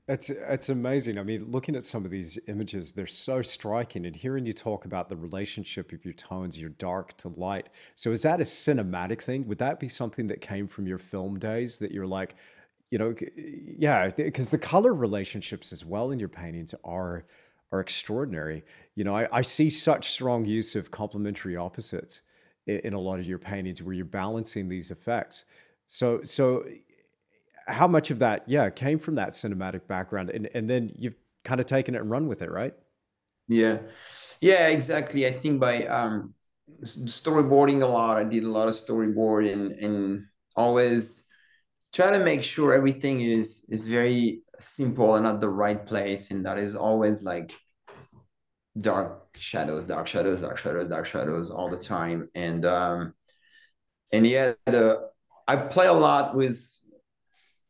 it's 0.07 0.29
it's 0.29 0.69
amazing. 0.69 1.17
I 1.17 1.23
mean, 1.23 1.49
looking 1.49 1.75
at 1.75 1.83
some 1.83 2.05
of 2.05 2.11
these 2.11 2.37
images, 2.47 2.91
they're 2.91 3.07
so 3.07 3.41
striking. 3.41 4.05
And 4.05 4.15
hearing 4.15 4.45
you 4.45 4.53
talk 4.53 4.85
about 4.85 5.09
the 5.09 5.15
relationship 5.17 5.91
of 5.93 6.05
your 6.05 6.13
tones, 6.13 6.59
your 6.59 6.69
dark 6.71 7.17
to 7.17 7.29
light. 7.29 7.69
So, 7.95 8.11
is 8.11 8.21
that 8.21 8.39
a 8.39 8.43
cinematic 8.43 9.21
thing? 9.21 9.47
Would 9.47 9.57
that 9.57 9.79
be 9.79 9.89
something 9.89 10.27
that 10.27 10.41
came 10.41 10.67
from 10.67 10.85
your 10.85 10.99
film 10.99 11.39
days? 11.39 11.79
That 11.79 11.91
you're 11.91 12.05
like, 12.05 12.35
you 12.91 12.99
know, 12.99 13.15
yeah, 13.35 14.09
because 14.09 14.51
the 14.51 14.59
color 14.59 14.93
relationships 14.93 15.73
as 15.73 15.83
well 15.83 16.11
in 16.11 16.19
your 16.19 16.29
paintings 16.29 16.75
are 16.83 17.25
are 17.71 17.79
extraordinary. 17.79 18.63
You 18.93 19.05
know, 19.05 19.15
I, 19.15 19.27
I 19.31 19.41
see 19.41 19.71
such 19.71 20.11
strong 20.11 20.45
use 20.45 20.75
of 20.75 20.91
complementary 20.91 21.55
opposites 21.55 22.21
in 22.67 22.93
a 22.93 22.99
lot 22.99 23.19
of 23.19 23.25
your 23.25 23.39
paintings 23.39 23.81
where 23.81 23.93
you're 23.93 24.05
balancing 24.05 24.67
these 24.67 24.91
effects. 24.91 25.45
So, 25.87 26.23
so 26.23 26.65
how 27.67 27.87
much 27.87 28.11
of 28.11 28.19
that, 28.19 28.43
yeah, 28.47 28.69
came 28.69 28.99
from 28.99 29.15
that 29.15 29.31
cinematic 29.31 29.87
background, 29.87 30.29
and 30.29 30.49
and 30.53 30.69
then 30.69 30.91
you've 30.97 31.15
kind 31.43 31.59
of 31.59 31.65
taken 31.65 31.95
it 31.95 32.01
and 32.01 32.09
run 32.09 32.27
with 32.27 32.41
it, 32.41 32.51
right? 32.51 32.73
Yeah, 33.47 33.79
yeah, 34.41 34.67
exactly. 34.67 35.27
I 35.27 35.31
think 35.31 35.59
by 35.59 35.85
um, 35.85 36.33
storyboarding 36.83 37.83
a 37.83 37.87
lot, 37.87 38.17
I 38.17 38.23
did 38.23 38.43
a 38.43 38.49
lot 38.49 38.67
of 38.67 38.75
storyboarding 38.75 39.83
and 39.83 40.25
always 40.55 41.25
try 41.93 42.11
to 42.11 42.23
make 42.23 42.43
sure 42.43 42.73
everything 42.73 43.21
is 43.21 43.65
is 43.69 43.85
very 43.85 44.41
simple 44.59 45.15
and 45.15 45.27
at 45.27 45.41
the 45.41 45.49
right 45.49 45.85
place, 45.85 46.31
and 46.31 46.45
that 46.45 46.57
is 46.57 46.75
always 46.75 47.23
like 47.23 47.53
dark 48.79 49.24
shadows, 49.39 49.85
dark 49.85 50.07
shadows, 50.07 50.41
dark 50.41 50.57
shadows, 50.57 50.89
dark 50.89 51.05
shadows 51.05 51.49
all 51.49 51.69
the 51.69 51.77
time. 51.77 52.29
And 52.35 52.65
um, 52.65 53.13
and 54.11 54.25
yeah, 54.25 54.53
the 54.65 55.09
I 55.47 55.57
play 55.57 55.87
a 55.87 55.93
lot 55.93 56.35
with 56.35 56.59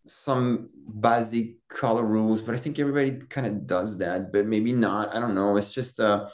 some 0.05 0.68
basic 1.01 1.68
color 1.68 2.03
rules, 2.03 2.41
but 2.41 2.55
I 2.55 2.57
think 2.57 2.80
everybody 2.80 3.20
kind 3.30 3.47
of 3.47 3.66
does 3.66 3.97
that, 3.97 4.32
but 4.32 4.45
maybe 4.45 4.72
not. 4.72 5.16
I 5.16 5.20
don't 5.20 5.36
know. 5.36 5.57
It's 5.57 5.72
just 5.72 5.99
uh, 5.99 6.30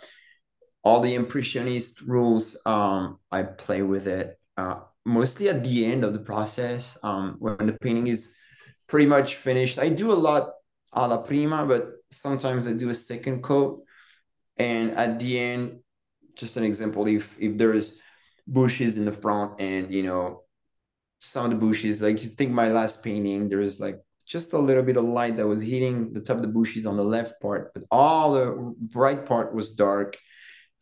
all 0.83 1.01
the 1.01 1.15
impressionist 1.15 2.01
rules. 2.01 2.57
Um, 2.65 3.19
I 3.31 3.43
play 3.43 3.81
with 3.81 4.07
it. 4.07 4.37
Uh, 4.57 4.81
mostly 5.05 5.49
at 5.49 5.63
the 5.63 5.85
end 5.85 6.03
of 6.03 6.13
the 6.13 6.19
process 6.19 6.97
um, 7.01 7.37
when 7.39 7.65
the 7.65 7.77
painting 7.81 8.07
is 8.07 8.33
pretty 8.87 9.07
much 9.07 9.35
finished. 9.35 9.79
I 9.79 9.89
do 9.89 10.11
a 10.11 10.13
lot 10.13 10.51
a 10.93 11.07
la 11.07 11.17
prima, 11.17 11.65
but 11.65 11.91
sometimes 12.11 12.67
I 12.67 12.73
do 12.73 12.89
a 12.89 12.95
second 12.95 13.41
coat. 13.41 13.83
And 14.61 14.91
at 14.91 15.17
the 15.17 15.39
end, 15.39 15.79
just 16.35 16.55
an 16.55 16.63
example, 16.63 17.07
if 17.07 17.35
if 17.39 17.57
there's 17.57 17.97
bushes 18.45 18.95
in 18.95 19.05
the 19.05 19.11
front 19.11 19.59
and 19.59 19.91
you 19.91 20.03
know 20.03 20.43
some 21.19 21.45
of 21.45 21.51
the 21.51 21.57
bushes, 21.57 21.99
like 21.99 22.21
you 22.23 22.29
think 22.29 22.51
my 22.51 22.69
last 22.71 23.01
painting, 23.01 23.49
there's 23.49 23.79
like 23.79 23.97
just 24.27 24.53
a 24.53 24.59
little 24.59 24.83
bit 24.83 24.97
of 24.97 25.05
light 25.05 25.35
that 25.37 25.47
was 25.47 25.61
hitting 25.61 26.13
the 26.13 26.21
top 26.21 26.37
of 26.37 26.43
the 26.43 26.55
bushes 26.59 26.85
on 26.85 26.95
the 26.95 27.03
left 27.03 27.41
part, 27.41 27.73
but 27.73 27.83
all 27.89 28.33
the 28.33 28.45
bright 28.97 29.25
part 29.25 29.53
was 29.55 29.71
dark. 29.71 30.15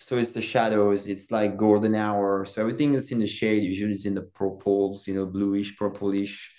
So 0.02 0.18
it's 0.18 0.32
the 0.32 0.42
shadows, 0.42 1.08
it's 1.08 1.32
like 1.32 1.58
golden 1.58 1.96
hour. 1.96 2.46
So 2.46 2.62
everything 2.62 2.94
is 2.96 3.12
in 3.12 3.20
the 3.20 3.28
shade, 3.28 3.64
usually 3.64 3.94
it's 3.94 4.06
in 4.06 4.14
the 4.14 4.30
purples, 4.42 5.08
you 5.08 5.14
know, 5.16 5.26
bluish, 5.26 5.76
purplish 5.78 6.52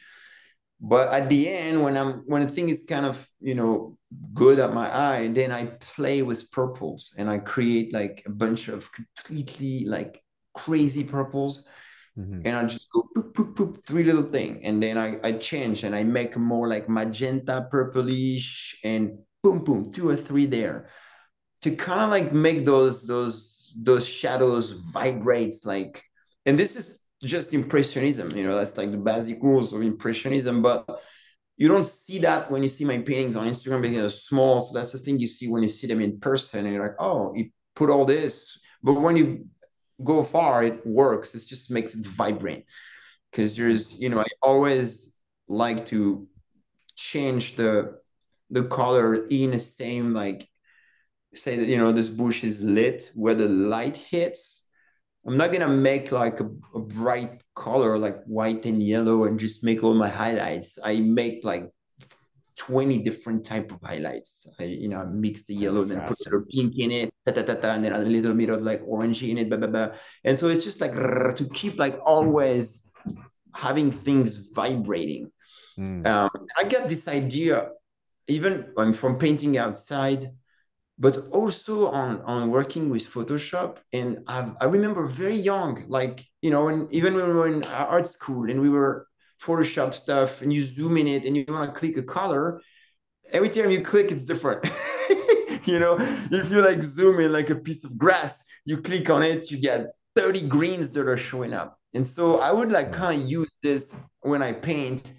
but 0.80 1.08
at 1.12 1.28
the 1.28 1.48
end 1.48 1.82
when 1.82 1.96
i'm 1.96 2.22
when 2.26 2.46
the 2.46 2.52
thing 2.52 2.68
is 2.68 2.84
kind 2.88 3.04
of 3.04 3.28
you 3.40 3.54
know 3.54 3.96
good 4.34 4.58
at 4.58 4.72
my 4.72 4.88
eye 4.94 5.28
then 5.28 5.52
i 5.52 5.66
play 5.94 6.22
with 6.22 6.50
purples 6.50 7.12
and 7.18 7.30
i 7.30 7.38
create 7.38 7.92
like 7.92 8.22
a 8.26 8.30
bunch 8.30 8.68
of 8.68 8.90
completely 8.92 9.84
like 9.86 10.22
crazy 10.54 11.04
purples. 11.04 11.66
Mm-hmm. 12.18 12.42
and 12.44 12.56
i 12.56 12.64
just 12.64 12.90
go 12.92 13.08
poop, 13.14 13.34
poop, 13.34 13.56
poop, 13.56 13.86
three 13.86 14.04
little 14.04 14.24
thing. 14.24 14.64
And 14.64 14.82
then 14.82 14.98
I, 14.98 15.16
I 15.22 15.32
change 15.32 15.84
and 15.84 15.94
i 15.94 16.02
make 16.02 16.36
more 16.36 16.68
like 16.68 16.88
magenta 16.88 17.68
purplish 17.70 18.78
and 18.84 19.18
boom 19.42 19.64
boom 19.64 19.92
two 19.92 20.08
or 20.08 20.16
three 20.16 20.46
there. 20.46 20.88
To 21.62 21.76
kind 21.76 22.00
of 22.00 22.10
like 22.10 22.32
make 22.32 22.64
those 22.64 23.06
those 23.06 23.74
those 23.84 24.06
shadows 24.06 24.70
vibrates 24.92 25.64
like 25.64 26.02
and 26.46 26.58
this 26.58 26.74
is 26.74 26.99
just 27.22 27.52
impressionism 27.52 28.34
you 28.36 28.44
know 28.44 28.56
that's 28.56 28.76
like 28.76 28.90
the 28.90 28.96
basic 28.96 29.42
rules 29.42 29.72
of 29.72 29.82
impressionism. 29.82 30.62
But 30.62 30.86
you 31.56 31.68
don't 31.68 31.86
see 31.86 32.18
that 32.20 32.50
when 32.50 32.62
you 32.62 32.68
see 32.68 32.84
my 32.84 32.98
paintings 32.98 33.36
on 33.36 33.46
instagram 33.46 33.82
because 33.82 33.96
they're 33.96 34.10
small. 34.10 34.60
So 34.60 34.72
that's 34.72 34.92
the 34.92 34.98
thing 34.98 35.18
you 35.18 35.26
see 35.26 35.48
when 35.48 35.62
you 35.62 35.68
see 35.68 35.86
them 35.86 36.00
in 36.00 36.18
person. 36.18 36.64
And 36.64 36.74
you're 36.74 36.82
like 36.82 36.96
oh 36.98 37.34
you 37.34 37.50
put 37.74 37.90
all 37.90 38.04
this. 38.04 38.58
But 38.82 38.94
when 38.94 39.16
you 39.16 39.46
go 40.02 40.24
far 40.24 40.64
it 40.64 40.86
works. 40.86 41.34
It 41.34 41.46
just 41.46 41.70
makes 41.70 41.94
it 41.94 42.06
vibrant. 42.06 42.64
Because 43.30 43.56
there's 43.56 43.92
you 43.92 44.08
know 44.08 44.20
i 44.20 44.26
always 44.42 45.14
like 45.48 45.84
to 45.86 46.26
change 46.96 47.56
the 47.56 47.98
the 48.50 48.64
color 48.64 49.26
in 49.28 49.52
the 49.52 49.58
same 49.58 50.12
like 50.12 50.48
say 51.34 51.56
that 51.56 51.66
you 51.66 51.78
know 51.78 51.92
this 51.92 52.08
bush 52.08 52.42
is 52.42 52.60
lit 52.60 53.10
where 53.14 53.34
the 53.34 53.48
light 53.48 53.96
hits 53.96 54.59
I'm 55.26 55.36
not 55.36 55.52
gonna 55.52 55.68
make 55.68 56.12
like 56.12 56.40
a, 56.40 56.48
a, 56.74 56.80
bright 56.80 57.42
color 57.54 57.98
like 57.98 58.24
white 58.24 58.64
and 58.64 58.82
yellow 58.82 59.24
and 59.24 59.38
just 59.38 59.62
make 59.62 59.82
all 59.82 59.94
my 59.94 60.08
highlights. 60.08 60.78
I 60.82 61.00
make 61.00 61.44
like 61.44 61.70
20 62.56 62.98
different 62.98 63.44
type 63.44 63.70
of 63.70 63.80
highlights. 63.82 64.48
I 64.58 64.64
you 64.64 64.88
know 64.88 65.04
mix 65.06 65.44
the 65.44 65.54
yellow 65.54 65.82
and 65.82 66.06
put 66.06 66.20
a 66.20 66.24
little 66.24 66.46
pink 66.50 66.78
in 66.78 66.90
it, 66.90 67.10
ta, 67.26 67.32
ta, 67.32 67.42
ta, 67.42 67.54
ta, 67.54 67.70
and 67.70 67.84
then 67.84 67.92
a 67.92 67.98
little 67.98 68.34
bit 68.34 68.48
of 68.48 68.62
like 68.62 68.82
orange 68.86 69.22
in 69.22 69.38
it, 69.38 69.48
blah, 69.48 69.58
blah, 69.58 69.68
blah. 69.68 69.88
And 70.24 70.38
so 70.38 70.48
it's 70.48 70.64
just 70.64 70.80
like 70.80 70.94
to 70.94 71.48
keep 71.52 71.78
like 71.78 71.98
always 72.04 72.88
having 73.54 73.92
things 73.92 74.34
vibrating. 74.34 75.30
Mm. 75.78 76.06
Um, 76.06 76.30
I 76.58 76.64
got 76.64 76.88
this 76.88 77.08
idea 77.08 77.68
even 78.30 78.72
I'm 78.78 78.92
from 78.92 79.18
painting 79.18 79.58
outside 79.58 80.30
but 81.00 81.28
also 81.28 81.88
on 81.88 82.20
on 82.22 82.50
working 82.50 82.90
with 82.90 83.10
Photoshop. 83.10 83.78
And 83.92 84.22
I, 84.28 84.52
I 84.60 84.66
remember 84.66 85.06
very 85.06 85.36
young, 85.36 85.84
like 85.88 86.26
you 86.42 86.50
know, 86.50 86.86
even 86.92 87.14
when 87.14 87.26
we 87.26 87.32
were 87.32 87.48
in 87.48 87.64
art 87.64 88.06
school 88.06 88.50
and 88.50 88.60
we 88.60 88.68
were 88.68 89.06
Photoshop 89.42 89.94
stuff, 89.94 90.42
and 90.42 90.52
you 90.52 90.62
zoom 90.62 90.98
in 90.98 91.08
it 91.08 91.24
and 91.24 91.34
you 91.34 91.46
want 91.48 91.72
to 91.72 91.78
click 91.80 91.96
a 91.96 92.02
color, 92.02 92.60
every 93.32 93.48
time 93.48 93.70
you 93.70 93.80
click, 93.80 94.12
it's 94.12 94.26
different. 94.26 94.62
you 95.64 95.78
know, 95.78 95.96
if 96.30 96.50
you 96.50 96.60
like 96.60 96.82
zoom 96.82 97.18
in 97.20 97.32
like 97.32 97.48
a 97.48 97.56
piece 97.56 97.82
of 97.82 97.96
grass, 97.96 98.44
you 98.66 98.76
click 98.82 99.08
on 99.08 99.22
it, 99.22 99.50
you 99.50 99.56
get 99.56 99.86
30 100.14 100.48
greens 100.48 100.90
that 100.90 101.08
are 101.08 101.16
showing 101.16 101.54
up. 101.54 101.78
And 101.94 102.06
so 102.06 102.38
I 102.40 102.52
would 102.52 102.70
like 102.70 102.92
kind 102.92 103.22
of 103.22 103.28
use 103.28 103.56
this 103.62 103.92
when 104.20 104.42
I 104.42 104.52
paint 104.52 105.14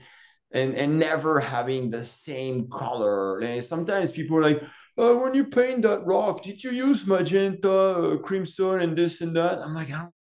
and 0.53 0.75
and 0.75 0.99
never 0.99 1.39
having 1.39 1.89
the 1.89 2.05
same 2.05 2.69
color. 2.69 3.39
And 3.39 3.63
sometimes 3.63 4.11
people 4.11 4.37
are 4.37 4.43
like, 4.43 4.61
uh, 4.97 5.15
when 5.15 5.33
you 5.33 5.45
paint 5.45 5.83
that 5.83 6.05
rock, 6.05 6.43
did 6.43 6.63
you 6.63 6.71
use 6.71 7.05
magenta, 7.07 7.71
uh, 7.71 8.17
crimson, 8.17 8.81
and 8.81 8.97
this 8.97 9.21
and 9.21 9.35
that? 9.35 9.59
I'm 9.59 9.73
like, 9.73 9.91
I 9.91 9.99
don't 9.99 10.11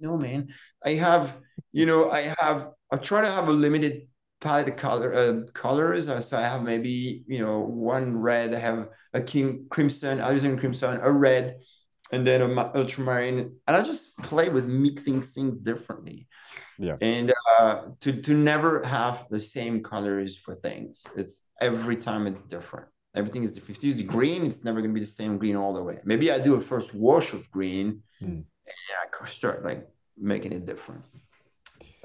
know, 0.00 0.16
man. 0.16 0.48
I 0.84 0.94
have, 0.94 1.36
you 1.72 1.86
know, 1.86 2.10
I 2.10 2.34
have, 2.38 2.68
I 2.90 2.96
try 2.96 3.22
to 3.22 3.30
have 3.30 3.48
a 3.48 3.52
limited 3.52 4.08
palette 4.40 4.68
of 4.68 4.76
color, 4.76 5.14
uh, 5.14 5.40
colors. 5.52 6.08
Uh, 6.08 6.20
so 6.20 6.36
I 6.36 6.42
have 6.42 6.62
maybe, 6.62 7.24
you 7.26 7.38
know, 7.38 7.60
one 7.60 8.16
red, 8.16 8.52
I 8.52 8.58
have 8.58 8.88
a 9.14 9.20
king 9.20 9.66
crimson, 9.70 10.20
I'm 10.20 10.34
using 10.34 10.58
crimson, 10.58 11.00
a 11.02 11.10
red, 11.10 11.58
and 12.12 12.26
then 12.26 12.42
a 12.42 12.72
ultramarine. 12.74 13.38
And 13.66 13.76
I 13.76 13.82
just 13.82 14.16
play 14.18 14.48
with 14.48 14.66
mixing 14.66 15.22
things 15.22 15.58
differently. 15.58 16.28
Yeah. 16.78 16.96
And 17.00 17.32
uh, 17.58 17.82
to, 18.00 18.20
to 18.22 18.34
never 18.34 18.82
have 18.84 19.26
the 19.30 19.40
same 19.40 19.82
colors 19.82 20.36
for 20.36 20.56
things. 20.56 21.02
It's 21.16 21.40
every 21.60 21.96
time 21.96 22.26
it's 22.26 22.42
different. 22.42 22.88
Everything 23.16 23.42
is 23.42 23.52
different. 23.52 23.78
If 23.78 23.84
you 23.84 23.92
use 23.92 24.02
green, 24.02 24.44
it's 24.46 24.62
never 24.62 24.80
going 24.80 24.90
to 24.90 24.94
be 24.94 25.00
the 25.00 25.06
same 25.06 25.38
green 25.38 25.56
all 25.56 25.72
the 25.72 25.82
way. 25.82 25.98
Maybe 26.04 26.30
I 26.30 26.38
do 26.38 26.54
a 26.54 26.60
first 26.60 26.94
wash 26.94 27.32
of 27.32 27.50
green 27.50 28.02
mm. 28.22 28.28
and 28.28 28.44
I 28.66 29.26
start 29.26 29.64
like 29.64 29.88
making 30.16 30.52
it 30.52 30.66
different. 30.66 31.02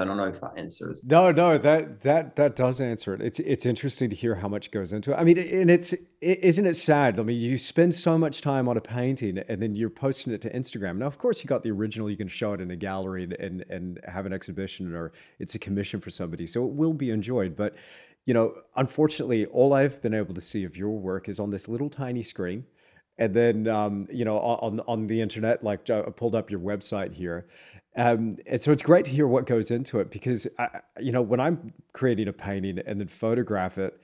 I 0.02 0.06
don't 0.06 0.18
know 0.18 0.24
if 0.24 0.42
that 0.42 0.54
answers. 0.58 1.06
No, 1.06 1.32
no, 1.32 1.58
that 1.60 2.02
that 2.02 2.36
that 2.36 2.56
does 2.56 2.82
answer 2.82 3.14
it. 3.14 3.22
It's 3.22 3.40
it's 3.40 3.66
interesting 3.66 4.10
to 4.10 4.16
hear 4.16 4.36
how 4.36 4.48
much 4.48 4.72
goes 4.72 4.92
into 4.94 5.12
it. 5.12 5.16
I 5.16 5.24
mean, 5.24 5.38
and 5.38 5.70
it's 5.70 5.94
isn't 6.22 6.66
it 6.66 6.76
sad? 6.76 7.20
I 7.20 7.24
mean, 7.24 7.40
you 7.40 7.58
spend 7.58 7.94
so 7.94 8.18
much 8.18 8.42
time 8.42 8.68
on 8.68 8.78
a 8.78 8.82
painting 8.82 9.38
and 9.38 9.62
then 9.62 9.76
you're 9.76 9.90
posting 9.90 10.34
it 10.34 10.42
to 10.42 10.50
Instagram. 10.50 10.98
Now, 10.98 11.06
of 11.06 11.18
course, 11.18 11.44
you 11.44 11.48
got 11.48 11.62
the 11.64 11.72
original. 11.72 12.10
You 12.10 12.18
can 12.18 12.28
show 12.28 12.54
it 12.54 12.62
in 12.62 12.72
a 12.72 12.76
gallery 12.76 13.24
and 13.24 13.34
and, 13.34 13.66
and 13.70 14.00
have 14.08 14.26
an 14.26 14.34
exhibition, 14.34 14.94
or 14.96 15.14
it's 15.40 15.56
a 15.56 15.60
commission 15.60 16.02
for 16.02 16.10
somebody, 16.10 16.48
so 16.48 16.66
it 16.66 16.72
will 16.72 16.94
be 16.94 17.12
enjoyed. 17.12 17.56
But 17.56 17.76
you 18.26 18.34
know, 18.34 18.54
unfortunately, 18.76 19.46
all 19.48 19.74
I've 19.74 20.02
been 20.02 20.14
able 20.14 20.34
to 20.34 20.42
see 20.42 20.64
of 20.64 20.78
your 20.78 20.92
work 20.92 21.28
is 21.28 21.40
on 21.40 21.50
this 21.50 21.68
little 21.68 21.90
tiny 21.90 22.24
screen. 22.24 22.66
And 23.18 23.34
then, 23.34 23.68
um, 23.68 24.08
you 24.12 24.26
know, 24.26 24.38
on, 24.40 24.80
on 24.88 25.08
the 25.08 25.22
internet, 25.22 25.64
like 25.64 25.90
I 25.90 26.02
pulled 26.04 26.34
up 26.34 26.50
your 26.50 26.60
website 26.60 27.14
here. 27.14 27.48
Um, 27.96 28.38
and 28.48 28.62
so 28.62 28.72
it's 28.72 28.82
great 28.82 29.06
to 29.06 29.12
hear 29.12 29.28
what 29.28 29.46
goes 29.46 29.70
into 29.70 30.00
it 30.00 30.10
because, 30.10 30.48
I, 30.58 30.80
you 31.00 31.12
know, 31.12 31.22
when 31.22 31.40
I'm 31.40 31.74
creating 31.94 32.30
a 32.30 32.34
painting 32.34 32.80
and 32.80 33.00
then 33.00 33.08
photograph 33.08 33.78
it, 33.78 34.00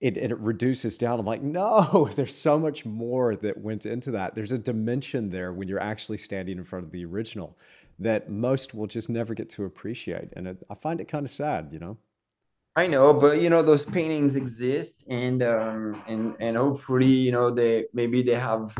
it, 0.00 0.18
it 0.18 0.38
reduces 0.38 0.98
down. 0.98 1.18
I'm 1.18 1.26
like, 1.26 1.42
no, 1.42 2.10
there's 2.14 2.36
so 2.36 2.58
much 2.58 2.84
more 2.84 3.34
that 3.36 3.58
went 3.58 3.86
into 3.86 4.10
that. 4.12 4.34
There's 4.34 4.52
a 4.52 4.58
dimension 4.58 5.30
there 5.30 5.52
when 5.52 5.68
you're 5.68 5.80
actually 5.80 6.18
standing 6.18 6.58
in 6.58 6.64
front 6.64 6.84
of 6.84 6.92
the 6.92 7.04
original 7.04 7.56
that 7.98 8.28
most 8.28 8.74
will 8.74 8.88
just 8.88 9.08
never 9.08 9.34
get 9.34 9.48
to 9.48 9.64
appreciate. 9.64 10.28
And 10.34 10.48
it, 10.48 10.58
I 10.68 10.74
find 10.74 11.00
it 11.00 11.08
kind 11.08 11.24
of 11.24 11.30
sad, 11.30 11.68
you 11.72 11.78
know? 11.78 11.96
I 12.76 12.88
know, 12.88 13.14
but 13.14 13.40
you 13.40 13.50
know 13.50 13.62
those 13.62 13.84
paintings 13.86 14.34
exist, 14.34 15.04
and 15.08 15.42
um, 15.44 16.02
and 16.08 16.34
and 16.40 16.56
hopefully 16.56 17.06
you 17.06 17.30
know 17.30 17.50
they 17.50 17.86
maybe 17.92 18.22
they 18.22 18.34
have, 18.34 18.76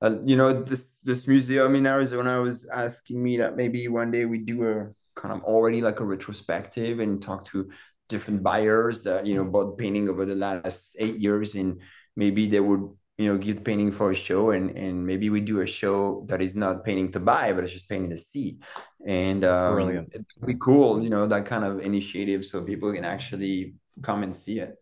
uh, 0.00 0.16
you 0.24 0.36
know 0.36 0.62
this 0.62 1.00
this 1.02 1.26
museum 1.26 1.74
in 1.74 1.86
Arizona 1.86 2.40
was 2.40 2.66
asking 2.68 3.22
me 3.22 3.36
that 3.38 3.56
maybe 3.56 3.88
one 3.88 4.10
day 4.10 4.24
we 4.24 4.38
do 4.38 4.66
a 4.66 4.88
kind 5.20 5.34
of 5.34 5.42
already 5.44 5.82
like 5.82 6.00
a 6.00 6.04
retrospective 6.04 6.98
and 7.00 7.22
talk 7.22 7.44
to 7.46 7.70
different 8.08 8.42
buyers 8.42 9.02
that 9.04 9.26
you 9.26 9.34
know 9.34 9.44
bought 9.44 9.76
painting 9.76 10.08
over 10.08 10.24
the 10.24 10.34
last 10.34 10.96
eight 10.98 11.18
years, 11.18 11.54
and 11.54 11.82
maybe 12.16 12.46
they 12.46 12.60
would 12.60 12.88
you 13.20 13.30
know 13.30 13.38
give 13.38 13.62
painting 13.62 13.92
for 13.92 14.10
a 14.10 14.14
show 14.14 14.50
and 14.50 14.70
and 14.76 15.06
maybe 15.06 15.28
we 15.30 15.40
do 15.40 15.60
a 15.60 15.66
show 15.66 16.24
that 16.28 16.40
is 16.40 16.54
not 16.54 16.84
painting 16.84 17.12
to 17.12 17.20
buy 17.20 17.52
but 17.52 17.64
it's 17.64 17.72
just 17.72 17.88
painting 17.88 18.10
to 18.10 18.18
see. 18.18 18.58
And 19.06 19.44
um, 19.44 19.74
Brilliant. 19.74 20.08
it'd 20.12 20.26
be 20.46 20.56
cool 20.60 21.02
you 21.02 21.10
know 21.10 21.26
that 21.26 21.44
kind 21.46 21.64
of 21.64 21.80
initiative 21.80 22.44
so 22.44 22.62
people 22.62 22.92
can 22.92 23.04
actually 23.04 23.74
come 24.02 24.22
and 24.22 24.34
see 24.34 24.60
it. 24.60 24.74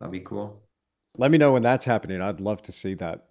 That'd 0.00 0.12
be 0.12 0.20
cool. 0.20 0.62
Let 1.16 1.30
me 1.30 1.38
know 1.38 1.52
when 1.52 1.62
that's 1.62 1.84
happening. 1.84 2.20
I'd 2.20 2.40
love 2.40 2.60
to 2.62 2.72
see 2.72 2.94
that. 2.94 3.26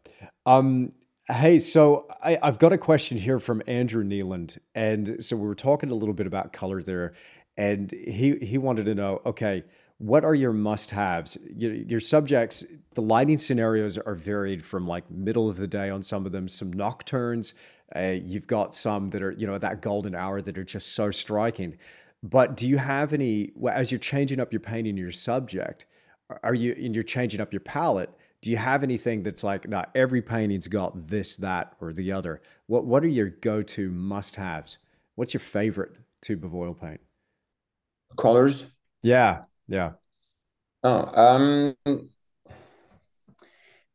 Um 0.45 0.91
Hey, 1.27 1.57
so 1.57 2.05
I, 2.23 2.37
have 2.43 2.59
got 2.59 2.71
a 2.71 2.77
question 2.77 3.17
here 3.17 3.39
from 3.39 3.63
Andrew 3.65 4.03
Nealand, 4.03 4.59
and 4.75 5.23
so 5.23 5.35
we 5.35 5.47
were 5.47 5.55
talking 5.55 5.89
a 5.89 5.95
little 5.95 6.13
bit 6.13 6.27
about 6.27 6.53
colors 6.53 6.85
there, 6.85 7.13
and 7.57 7.91
he 7.91 8.35
he 8.43 8.59
wanted 8.59 8.85
to 8.85 8.93
know, 8.93 9.23
okay, 9.25 9.63
what 9.97 10.25
are 10.25 10.35
your 10.35 10.53
must 10.53 10.91
haves? 10.91 11.37
Your, 11.55 11.73
your, 11.73 11.99
subjects, 11.99 12.63
the 12.93 13.01
lighting 13.01 13.37
scenarios 13.37 13.97
are 13.97 14.15
varied 14.15 14.65
from 14.65 14.87
like 14.87 15.09
middle 15.09 15.49
of 15.49 15.57
the 15.57 15.67
day 15.67 15.89
on 15.89 16.03
some 16.03 16.25
of 16.25 16.31
them, 16.31 16.47
some 16.47 16.73
nocturnes. 16.73 17.53
Uh, 17.95 18.15
you've 18.21 18.47
got 18.47 18.75
some 18.75 19.09
that 19.11 19.21
are, 19.21 19.31
you 19.31 19.47
know, 19.47 19.57
that 19.57 19.81
golden 19.81 20.13
hour 20.13 20.41
that 20.41 20.57
are 20.57 20.63
just 20.63 20.93
so 20.93 21.11
striking. 21.11 21.77
But 22.23 22.57
do 22.57 22.67
you 22.67 22.77
have 22.77 23.13
any, 23.13 23.51
as 23.71 23.91
you're 23.91 23.99
changing 23.99 24.39
up 24.39 24.51
your 24.51 24.59
painting, 24.59 24.97
your 24.97 25.11
subject, 25.11 25.85
are 26.43 26.55
you, 26.55 26.73
and 26.73 26.93
you're 26.93 27.03
changing 27.03 27.39
up 27.39 27.53
your 27.53 27.59
palette, 27.61 28.09
do 28.41 28.51
you 28.51 28.57
have 28.57 28.83
anything 28.83 29.23
that's 29.23 29.43
like, 29.43 29.67
not 29.67 29.91
every 29.95 30.21
painting's 30.21 30.67
got 30.67 31.07
this, 31.07 31.37
that, 31.37 31.75
or 31.79 31.93
the 31.93 32.11
other? 32.11 32.41
What, 32.67 32.85
what 32.85 33.03
are 33.03 33.07
your 33.07 33.29
go 33.29 33.61
to 33.61 33.89
must 33.91 34.35
haves? 34.35 34.77
What's 35.15 35.33
your 35.33 35.41
favorite 35.41 35.95
tube 36.21 36.43
of 36.43 36.53
oil 36.53 36.73
paint? 36.73 36.99
Colors? 38.17 38.65
Yeah, 39.03 39.43
yeah. 39.67 39.91
Oh, 40.83 41.75
um, 41.85 42.09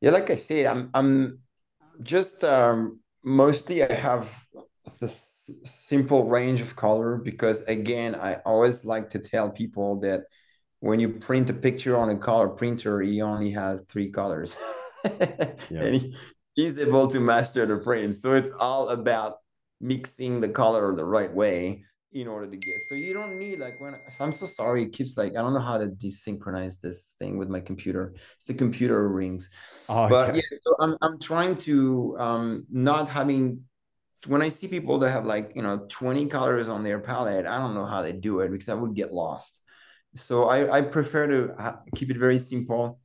yeah, 0.01 0.11
like 0.11 0.31
I 0.31 0.37
said, 0.37 0.67
I'm 0.67 0.91
I'm 0.95 1.39
just 2.03 2.43
um 2.45 3.01
mostly 3.23 3.83
I 3.85 3.93
have 3.93 4.47
this 5.01 5.51
simple 5.65 6.29
range 6.29 6.61
of 6.61 6.77
color 6.77 7.17
because 7.17 7.61
again, 7.63 8.15
I 8.15 8.37
always 8.45 8.85
like 8.85 9.11
to 9.11 9.19
tell 9.19 9.51
people 9.51 10.01
that 10.01 10.25
when 10.81 10.99
you 10.99 11.11
print 11.11 11.51
a 11.51 11.55
picture 11.55 11.97
on 11.97 12.11
a 12.11 12.17
color 12.17 12.49
printer, 12.49 13.01
he 13.01 13.21
only 13.21 13.51
has 13.51 13.83
three 13.89 14.11
colors. 14.11 14.57
yeah. 15.05 15.53
and 15.71 15.95
he, 15.95 16.17
he's 16.55 16.79
able 16.79 17.09
to 17.09 17.21
master 17.21 17.67
the 17.67 17.77
print. 17.77 18.17
So 18.17 18.35
it's 18.35 18.51
all 18.59 18.89
about 18.89 19.37
mixing 19.81 20.41
the 20.41 20.49
color 20.49 20.95
the 20.95 21.05
right 21.05 21.33
way 21.33 21.85
in 22.13 22.27
order 22.27 22.47
to 22.51 22.57
get. 22.57 22.81
So 22.89 22.95
you 22.95 23.13
don't 23.13 23.39
need 23.39 23.61
like 23.61 23.81
when 23.81 23.97
I'm 24.19 24.33
so 24.33 24.47
sorry, 24.47 24.85
it 24.85 24.93
keeps 24.93 25.17
like 25.17 25.33
I 25.33 25.43
don't 25.43 25.55
know 25.55 25.61
how 25.61 25.79
to 25.79 25.87
desynchronize 25.87 26.81
this 26.81 27.15
thing 27.19 27.39
with 27.39 27.49
my 27.49 27.61
computer. 27.61 28.15
It's 28.37 28.45
the 28.45 28.55
computer 28.55 29.09
rings. 29.09 29.49
Oh, 29.89 30.09
but 30.09 30.35
yeah, 30.35 30.43
so 30.65 30.75
I'm 30.81 30.97
I'm 31.03 31.19
trying 31.19 31.57
to 31.59 32.17
um 32.19 32.67
not 32.71 33.09
having 33.09 33.63
when 34.27 34.43
I 34.43 34.49
see 34.49 34.69
people 34.69 34.99
that 34.99 35.11
have 35.11 35.25
like 35.25 35.53
you 35.55 35.63
know 35.63 35.87
20 35.89 36.27
colors 36.27 36.69
on 36.69 36.83
their 36.83 36.99
palette, 36.99 37.47
I 37.47 37.59
don't 37.59 37.75
know 37.75 37.87
how 37.87 38.03
they 38.03 38.13
do 38.13 38.41
it 38.41 38.51
because 38.51 38.69
I 38.69 38.75
would 38.75 38.95
get 38.95 39.13
lost. 39.13 39.59
So 40.17 40.49
I, 40.49 40.79
I 40.79 40.81
prefer 40.83 41.29
to 41.29 41.79
keep 41.95 42.11
it 42.11 42.17
very 42.17 42.39
simple. 42.39 42.99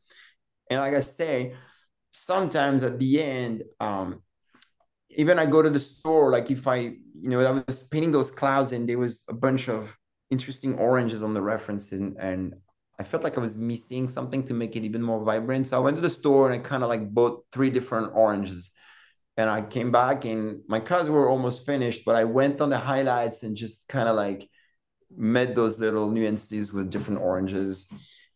And 0.71 0.79
like 0.79 0.95
I 0.95 1.01
say, 1.01 1.53
sometimes 2.11 2.81
at 2.81 2.97
the 2.97 3.21
end, 3.21 3.63
um, 3.79 4.23
even 5.15 5.39
I 5.39 5.45
go 5.45 5.61
to 5.61 5.69
the 5.69 5.79
store, 5.79 6.31
like 6.31 6.51
if 6.51 6.67
I, 6.67 6.77
you 6.77 7.29
know, 7.29 7.41
I 7.41 7.63
was 7.65 7.81
painting 7.81 8.11
those 8.11 8.31
clouds 8.31 8.71
and 8.71 8.87
there 8.87 8.99
was 8.99 9.23
a 9.29 9.33
bunch 9.33 9.69
of 9.69 9.95
interesting 10.29 10.75
oranges 10.75 11.23
on 11.23 11.33
the 11.33 11.41
references 11.41 11.99
and, 11.99 12.17
and 12.17 12.55
I 12.99 13.03
felt 13.03 13.23
like 13.23 13.37
I 13.37 13.41
was 13.41 13.57
missing 13.57 14.07
something 14.07 14.43
to 14.45 14.53
make 14.53 14.75
it 14.75 14.83
even 14.83 15.01
more 15.01 15.23
vibrant. 15.23 15.67
So 15.67 15.77
I 15.77 15.81
went 15.81 15.97
to 15.97 16.01
the 16.01 16.09
store 16.09 16.51
and 16.51 16.61
I 16.61 16.67
kind 16.67 16.83
of 16.83 16.89
like 16.89 17.13
bought 17.13 17.43
three 17.51 17.69
different 17.69 18.11
oranges. 18.13 18.71
And 19.37 19.49
I 19.49 19.61
came 19.61 19.91
back 19.91 20.23
and 20.23 20.61
my 20.67 20.79
colors 20.79 21.09
were 21.09 21.29
almost 21.29 21.65
finished, 21.65 22.03
but 22.05 22.15
I 22.15 22.23
went 22.23 22.61
on 22.61 22.69
the 22.69 22.77
highlights 22.77 23.43
and 23.43 23.55
just 23.55 23.87
kind 23.89 24.07
of 24.07 24.15
like 24.15 24.49
met 25.15 25.55
those 25.55 25.77
little 25.77 26.09
nuances 26.09 26.71
with 26.71 26.89
different 26.89 27.19
oranges. 27.19 27.87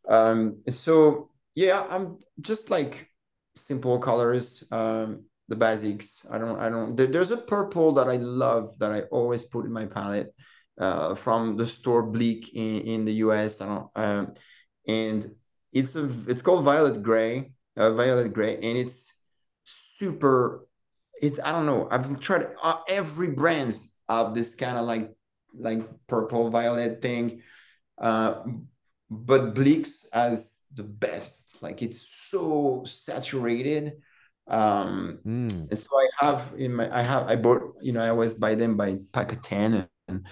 Um, 0.10 0.62
so 0.70 1.30
yeah, 1.56 1.86
I'm 1.90 2.18
just 2.42 2.70
like 2.70 3.10
simple 3.56 3.98
colors. 4.00 4.64
Um, 4.72 5.24
the 5.50 5.56
basics. 5.56 6.26
I 6.32 6.38
don't, 6.38 6.58
I 6.60 6.70
don't, 6.70 6.96
there, 6.96 7.08
there's 7.08 7.32
a 7.32 7.38
purple 7.38 7.92
that 7.94 8.08
I 8.08 8.18
love 8.18 8.78
that 8.78 8.92
I 8.92 9.02
always 9.12 9.44
put 9.44 9.66
in 9.66 9.74
my 9.74 9.86
palette 9.86 10.34
uh, 10.80 11.16
from 11.16 11.58
the 11.58 11.66
store 11.66 12.04
Blick 12.04 12.54
in, 12.54 12.82
in 12.82 13.06
the 13.06 13.14
US. 13.26 13.60
I 13.60 13.66
don't, 13.66 13.90
um, 13.96 14.34
and 14.88 15.36
it's 15.74 15.96
a, 15.96 16.10
it's 16.28 16.44
called 16.44 16.64
Violet 16.64 17.02
Gray, 17.04 17.52
uh, 17.76 17.92
Violet 17.94 18.32
Gray, 18.32 18.56
and 18.56 18.78
it's 18.78 19.12
super, 19.98 20.68
it's, 21.22 21.40
I 21.44 21.52
don't 21.52 21.66
know, 21.66 21.88
I've 21.92 22.20
tried 22.20 22.48
uh, 22.62 22.78
every 22.88 23.30
brands 23.30 23.92
of 24.08 24.36
this 24.36 24.54
kind 24.56 24.78
of 24.78 24.86
like, 24.86 25.12
like 25.58 25.82
purple 26.08 26.50
violet 26.52 27.02
thing. 27.02 27.42
Uh, 27.98 28.44
but 29.10 29.56
Blick's 29.56 30.06
as 30.14 30.60
the 30.76 30.84
best, 30.84 31.56
like 31.62 31.82
it's 31.82 32.08
so 32.30 32.84
saturated 32.86 33.94
um 34.50 35.20
mm. 35.26 35.70
and 35.70 35.80
so 35.80 35.88
i 35.98 36.08
have 36.26 36.54
in 36.58 36.74
my 36.74 36.98
i 36.98 37.02
have 37.02 37.28
i 37.28 37.36
bought 37.36 37.62
you 37.82 37.92
know 37.92 38.02
i 38.02 38.10
always 38.10 38.34
buy 38.34 38.56
them 38.56 38.76
by 38.76 38.98
pack 39.14 39.32
of 39.32 39.42
10 39.42 39.88
and 40.08 40.26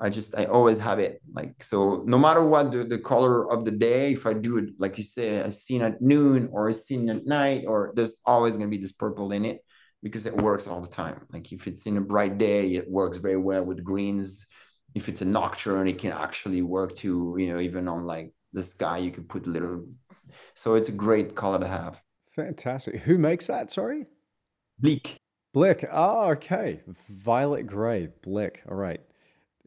i 0.00 0.08
just 0.10 0.34
i 0.36 0.44
always 0.46 0.78
have 0.78 0.98
it 0.98 1.20
like 1.32 1.62
so 1.62 2.02
no 2.06 2.18
matter 2.18 2.44
what 2.44 2.72
the, 2.72 2.84
the 2.84 2.98
color 2.98 3.50
of 3.52 3.64
the 3.64 3.70
day 3.70 4.12
if 4.12 4.26
i 4.26 4.32
do 4.32 4.58
it 4.58 4.70
like 4.78 4.98
you 4.98 5.04
say 5.04 5.36
a 5.36 5.52
scene 5.52 5.82
at 5.82 6.00
noon 6.02 6.48
or 6.52 6.68
a 6.68 6.74
scene 6.74 7.08
at 7.08 7.24
night 7.26 7.64
or 7.66 7.92
there's 7.94 8.16
always 8.26 8.56
going 8.56 8.68
to 8.68 8.76
be 8.76 8.82
this 8.82 8.92
purple 8.92 9.32
in 9.32 9.44
it 9.44 9.60
because 10.02 10.26
it 10.26 10.36
works 10.36 10.66
all 10.66 10.80
the 10.80 10.88
time. 10.88 11.26
Like 11.32 11.52
if 11.52 11.66
it's 11.66 11.86
in 11.86 11.96
a 11.96 12.00
bright 12.00 12.38
day 12.38 12.74
it 12.74 12.90
works 12.90 13.18
very 13.18 13.36
well 13.36 13.64
with 13.64 13.84
greens. 13.84 14.46
If 14.94 15.08
it's 15.08 15.22
a 15.22 15.24
nocturne 15.24 15.88
it 15.88 15.98
can 15.98 16.12
actually 16.12 16.62
work 16.62 16.96
to 16.96 17.36
you 17.38 17.52
know 17.52 17.60
even 17.60 17.86
on 17.86 18.06
like 18.06 18.32
the 18.52 18.62
sky 18.62 18.98
you 18.98 19.12
can 19.12 19.24
put 19.24 19.46
little 19.46 19.86
so 20.56 20.74
it's 20.74 20.88
a 20.88 20.92
great 20.92 21.36
color 21.36 21.60
to 21.60 21.68
have 21.68 22.00
Fantastic. 22.36 22.96
Who 23.00 23.18
makes 23.18 23.46
that? 23.48 23.70
Sorry? 23.70 24.06
Blick. 24.78 25.16
Blick. 25.52 25.84
Oh, 25.90 26.30
okay. 26.30 26.80
Violet 27.08 27.66
gray. 27.66 28.08
Blick. 28.22 28.62
All 28.68 28.76
right. 28.76 29.00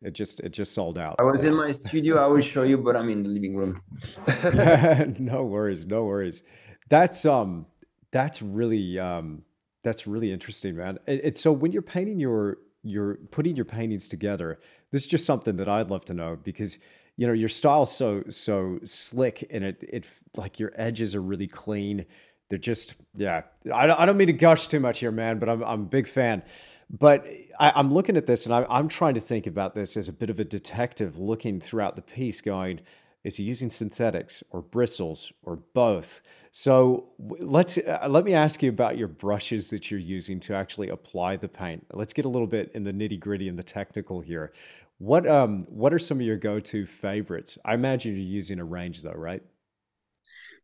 It 0.01 0.13
just 0.13 0.41
it 0.41 0.49
just 0.49 0.73
sold 0.73 0.97
out. 0.97 1.15
I 1.19 1.23
was 1.23 1.43
in 1.43 1.55
my 1.55 1.71
studio. 1.71 2.17
I 2.17 2.27
will 2.27 2.41
show 2.41 2.63
you, 2.63 2.77
but 2.77 2.95
I'm 2.95 3.09
in 3.09 3.23
the 3.23 3.29
living 3.29 3.55
room. 3.55 3.81
no 5.19 5.45
worries. 5.45 5.87
No 5.87 6.03
worries. 6.03 6.43
That's 6.89 7.25
um 7.25 7.65
that's 8.11 8.41
really 8.41 8.99
um 8.99 9.43
that's 9.83 10.05
really 10.05 10.31
interesting, 10.31 10.75
man. 10.75 10.99
It's 11.07 11.25
it, 11.25 11.37
so 11.37 11.53
when 11.53 11.71
you're 11.71 11.81
painting 11.81 12.19
your 12.19 12.57
you're 12.83 13.15
putting 13.31 13.55
your 13.55 13.65
paintings 13.65 14.09
together, 14.09 14.59
this 14.91 15.03
is 15.03 15.07
just 15.07 15.25
something 15.25 15.55
that 15.55 15.69
I'd 15.69 15.89
love 15.89 16.03
to 16.05 16.13
know 16.13 16.37
because 16.43 16.77
you 17.15 17.25
know 17.25 17.33
your 17.33 17.49
style's 17.49 17.95
so 17.95 18.23
so 18.27 18.79
slick 18.83 19.47
and 19.51 19.63
it 19.63 19.83
it 19.83 20.05
like 20.35 20.59
your 20.59 20.73
edges 20.75 21.15
are 21.15 21.21
really 21.21 21.47
clean 21.47 22.05
they're 22.49 22.57
just 22.59 22.95
yeah. 23.15 23.43
I 23.73 23.87
don't, 23.87 23.99
I 23.99 24.05
don't 24.05 24.17
mean 24.17 24.27
to 24.27 24.33
gush 24.33 24.67
too 24.67 24.79
much 24.79 24.99
here, 24.99 25.11
man, 25.11 25.39
but 25.39 25.49
I'm 25.49 25.63
I'm 25.63 25.81
a 25.81 25.85
big 25.85 26.07
fan. 26.07 26.43
But 26.89 27.25
I, 27.59 27.79
am 27.79 27.91
looking 27.91 28.17
at 28.17 28.27
this 28.27 28.45
and 28.45 28.53
I, 28.53 28.65
I'm 28.69 28.87
trying 28.87 29.15
to 29.15 29.19
think 29.21 29.47
about 29.47 29.73
this 29.73 29.97
as 29.97 30.09
a 30.09 30.13
bit 30.13 30.29
of 30.29 30.39
a 30.39 30.43
detective 30.43 31.17
looking 31.17 31.59
throughout 31.59 31.95
the 31.95 32.03
piece, 32.03 32.39
going, 32.39 32.81
is 33.23 33.37
he 33.37 33.43
using 33.43 33.69
synthetics 33.69 34.43
or 34.51 34.61
bristles 34.61 35.31
or 35.41 35.55
both? 35.55 36.21
So 36.51 37.05
let's 37.17 37.79
uh, 37.79 38.07
let 38.09 38.25
me 38.25 38.33
ask 38.33 38.61
you 38.61 38.69
about 38.69 38.97
your 38.97 39.07
brushes 39.07 39.69
that 39.71 39.89
you're 39.89 39.99
using 39.99 40.39
to 40.41 40.53
actually 40.53 40.89
apply 40.89 41.37
the 41.37 41.47
paint. 41.47 41.85
Let's 41.91 42.13
get 42.13 42.25
a 42.25 42.29
little 42.29 42.47
bit 42.47 42.71
in 42.75 42.83
the 42.83 42.91
nitty 42.91 43.19
gritty 43.19 43.47
and 43.47 43.57
the 43.57 43.63
technical 43.63 44.21
here. 44.21 44.53
What 44.99 45.25
um 45.25 45.65
what 45.69 45.93
are 45.93 45.99
some 45.99 46.19
of 46.19 46.25
your 46.25 46.37
go 46.37 46.59
to 46.59 46.85
favorites? 46.85 47.57
I 47.65 47.73
imagine 47.73 48.11
you're 48.11 48.21
using 48.21 48.59
a 48.59 48.65
range 48.65 49.01
though, 49.01 49.13
right? 49.13 49.41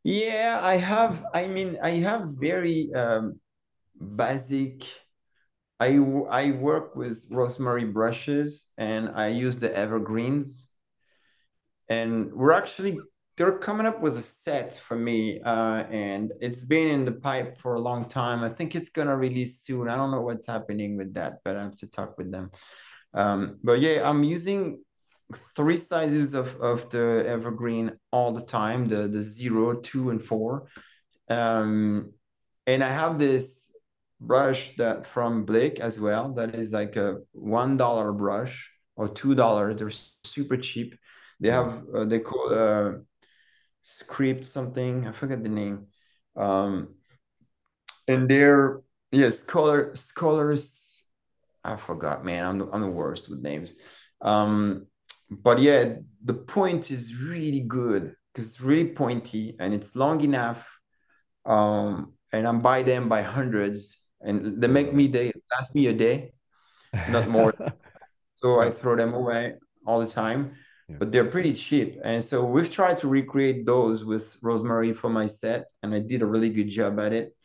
Yeah, 0.04 0.60
I 0.62 0.78
have. 0.78 1.26
I 1.34 1.48
mean, 1.48 1.78
I 1.84 1.92
have 2.08 2.30
very 2.40 2.92
um, 2.94 3.40
basic. 4.00 4.86
I 5.80 5.98
I 6.30 6.52
work 6.52 6.96
with 6.96 7.26
rosemary 7.32 7.86
brushes 7.86 8.68
and 8.78 9.10
I 9.16 9.30
use 9.30 9.58
the 9.58 9.76
evergreens. 9.76 10.70
And 11.90 12.32
we're 12.34 12.52
actually 12.52 13.00
they're 13.38 13.58
coming 13.58 13.88
up 13.88 14.02
with 14.02 14.18
a 14.18 14.22
set 14.22 14.76
for 14.76 14.98
me, 14.98 15.40
uh, 15.42 15.84
and 15.90 16.34
it's 16.42 16.62
been 16.64 16.90
in 16.90 17.06
the 17.06 17.14
pipe 17.14 17.58
for 17.58 17.76
a 17.76 17.80
long 17.80 18.06
time. 18.06 18.44
I 18.44 18.50
think 18.50 18.76
it's 18.76 18.90
gonna 18.90 19.16
release 19.16 19.62
soon. 19.64 19.88
I 19.90 19.96
don't 19.96 20.12
know 20.12 20.22
what's 20.22 20.48
happening 20.48 20.98
with 20.98 21.14
that, 21.14 21.40
but 21.46 21.56
I 21.56 21.62
have 21.64 21.78
to 21.78 21.88
talk 21.88 22.18
with 22.18 22.32
them. 22.32 22.52
Um, 23.14 23.60
but 23.64 23.80
yeah, 23.80 24.08
I'm 24.10 24.24
using 24.24 24.84
three 25.56 25.78
sizes 25.78 26.34
of, 26.34 26.56
of 26.62 26.90
the 26.90 27.24
evergreen 27.28 27.92
all 28.12 28.32
the 28.32 28.42
time 28.42 28.88
the 28.88 29.08
the 29.08 29.22
zero 29.22 29.76
two 29.76 30.10
and 30.10 30.24
four. 30.24 30.68
Um 31.30 32.14
and 32.66 32.84
i 32.84 32.90
have 32.90 33.18
this 33.20 33.74
brush 34.20 34.76
that 34.78 35.06
from 35.06 35.46
Blick 35.46 35.80
as 35.80 36.00
well 36.00 36.34
that 36.34 36.54
is 36.56 36.72
like 36.72 36.96
a 36.96 37.20
one 37.32 37.78
dollar 37.78 38.12
brush 38.12 38.70
or 38.96 39.08
two 39.08 39.34
dollar. 39.34 39.74
They're 39.74 39.92
super 40.26 40.58
cheap. 40.58 40.98
They 41.40 41.50
have 41.50 41.84
uh, 41.96 42.06
they 42.06 42.20
call 42.20 42.54
uh 42.54 42.92
script 43.82 44.46
something. 44.46 45.08
I 45.08 45.14
forget 45.14 45.42
the 45.42 45.50
name. 45.50 45.88
Um 46.36 46.96
and 48.08 48.30
they're 48.30 48.82
yes 49.12 49.42
color 49.42 49.96
scholars 49.96 51.04
i 51.64 51.76
forgot 51.78 52.26
man. 52.26 52.46
I'm 52.46 52.74
I'm 52.74 52.82
the 52.82 52.88
worst 52.88 53.30
with 53.30 53.40
names. 53.42 53.74
Um 54.22 54.88
but 55.30 55.60
yeah, 55.60 55.96
the 56.24 56.34
point 56.34 56.92
is 56.92 57.16
really 57.16 57.62
good 57.62 58.16
because 58.34 58.52
it's 58.52 58.62
really 58.62 58.90
pointy 58.90 59.56
and 59.60 59.74
it's 59.74 59.96
long 59.96 60.24
enough. 60.24 60.68
Um, 61.46 62.14
and 62.32 62.48
I'm 62.48 62.62
buy 62.62 62.84
them 62.84 63.10
by 63.10 63.22
hundreds, 63.22 64.06
and 64.22 64.62
they 64.62 64.68
make 64.68 64.94
me 64.94 65.08
they 65.08 65.32
last 65.56 65.74
me 65.74 65.88
a 65.88 65.94
day, 65.94 66.34
not 67.10 67.28
more. 67.28 67.54
so 68.36 68.60
I 68.60 68.70
throw 68.70 68.96
them 68.96 69.14
away 69.14 69.56
all 69.86 70.00
the 70.00 70.08
time. 70.08 70.54
Yeah. 70.88 70.98
But 71.00 71.12
they're 71.12 71.26
pretty 71.26 71.54
cheap, 71.54 72.00
and 72.04 72.24
so 72.24 72.46
we've 72.46 72.70
tried 72.70 72.98
to 73.00 73.08
recreate 73.08 73.66
those 73.66 74.06
with 74.06 74.38
rosemary 74.42 74.94
for 74.94 75.10
my 75.10 75.28
set, 75.28 75.66
and 75.82 75.94
I 75.94 76.00
did 76.00 76.22
a 76.22 76.26
really 76.26 76.50
good 76.50 76.70
job 76.70 77.00
at 77.00 77.14
it. 77.14 77.36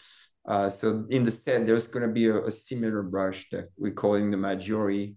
Uh, 0.47 0.69
so 0.69 1.07
in 1.09 1.25
the 1.25 1.31
set, 1.31 1.67
there's 1.67 1.87
going 1.87 2.07
to 2.07 2.13
be 2.13 2.27
a, 2.27 2.45
a, 2.45 2.53
similar 2.53 3.03
brush 3.03 3.47
that 3.51 3.71
we're 3.79 3.93
calling 3.93 4.31
the 4.31 4.37
Maggiori, 4.37 5.15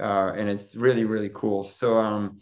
uh, 0.00 0.32
and 0.36 0.48
it's 0.48 0.74
really 0.74 1.04
really 1.04 1.30
cool. 1.32 1.64
So 1.64 1.98
um, 1.98 2.40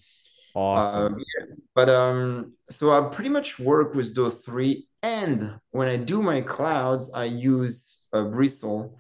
awesome. 0.55 1.15
Uh, 1.15 1.19
yeah. 1.19 1.55
But 1.75 1.89
um, 1.89 2.55
so 2.71 2.93
I 2.93 3.09
pretty 3.15 3.31
much 3.31 3.59
work 3.59 3.95
with 3.95 4.15
those 4.15 4.35
three, 4.45 4.89
and 5.03 5.59
when 5.71 5.89
I 5.89 5.97
do 5.97 6.23
my 6.23 6.41
clouds, 6.41 7.11
I 7.15 7.25
use 7.25 8.05
a 8.13 8.23
bristle. 8.25 8.99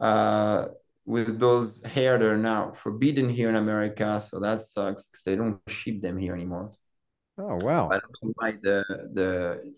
Uh, 0.00 0.66
with 1.04 1.38
those 1.38 1.82
hair 1.84 2.18
that 2.18 2.26
are 2.26 2.36
now 2.36 2.72
forbidden 2.72 3.28
here 3.28 3.48
in 3.48 3.56
America. 3.56 4.20
So 4.20 4.38
that 4.40 4.62
sucks 4.62 5.08
because 5.08 5.22
they 5.24 5.36
don't 5.36 5.60
ship 5.68 6.00
them 6.00 6.16
here 6.16 6.34
anymore. 6.34 6.72
Oh 7.38 7.58
wow! 7.60 7.88
I 7.88 7.98
don't 7.98 8.16
know 8.22 8.32
why 8.36 8.52
the 8.52 8.84
the 9.12 9.74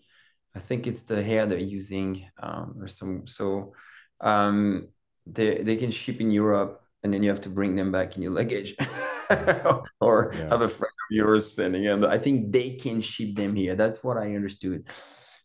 I 0.53 0.59
think 0.59 0.87
it's 0.87 1.01
the 1.03 1.23
hair 1.23 1.45
they're 1.45 1.57
using 1.57 2.27
um, 2.41 2.75
or 2.79 2.87
some 2.87 3.27
so 3.27 3.73
um, 4.21 4.89
they 5.25 5.63
they 5.63 5.77
can 5.77 5.91
ship 5.91 6.19
in 6.19 6.31
Europe 6.31 6.84
and 7.05 7.13
then 7.13 7.21
you 7.21 7.29
have 7.29 7.41
to 7.41 7.49
bring 7.49 7.75
them 7.75 7.91
back 7.91 8.15
in 8.15 8.23
your 8.23 8.31
luggage 8.31 8.75
or 10.01 10.33
yeah. 10.33 10.49
have 10.49 10.61
a 10.61 10.69
friend 10.69 10.95
of 11.05 11.11
yours 11.11 11.53
sending 11.53 11.83
them. 11.83 12.03
I 12.03 12.17
think 12.17 12.51
they 12.51 12.71
can 12.71 12.99
ship 12.99 13.35
them 13.35 13.55
here. 13.55 13.75
That's 13.75 14.03
what 14.03 14.17
I 14.17 14.35
understood. 14.35 14.87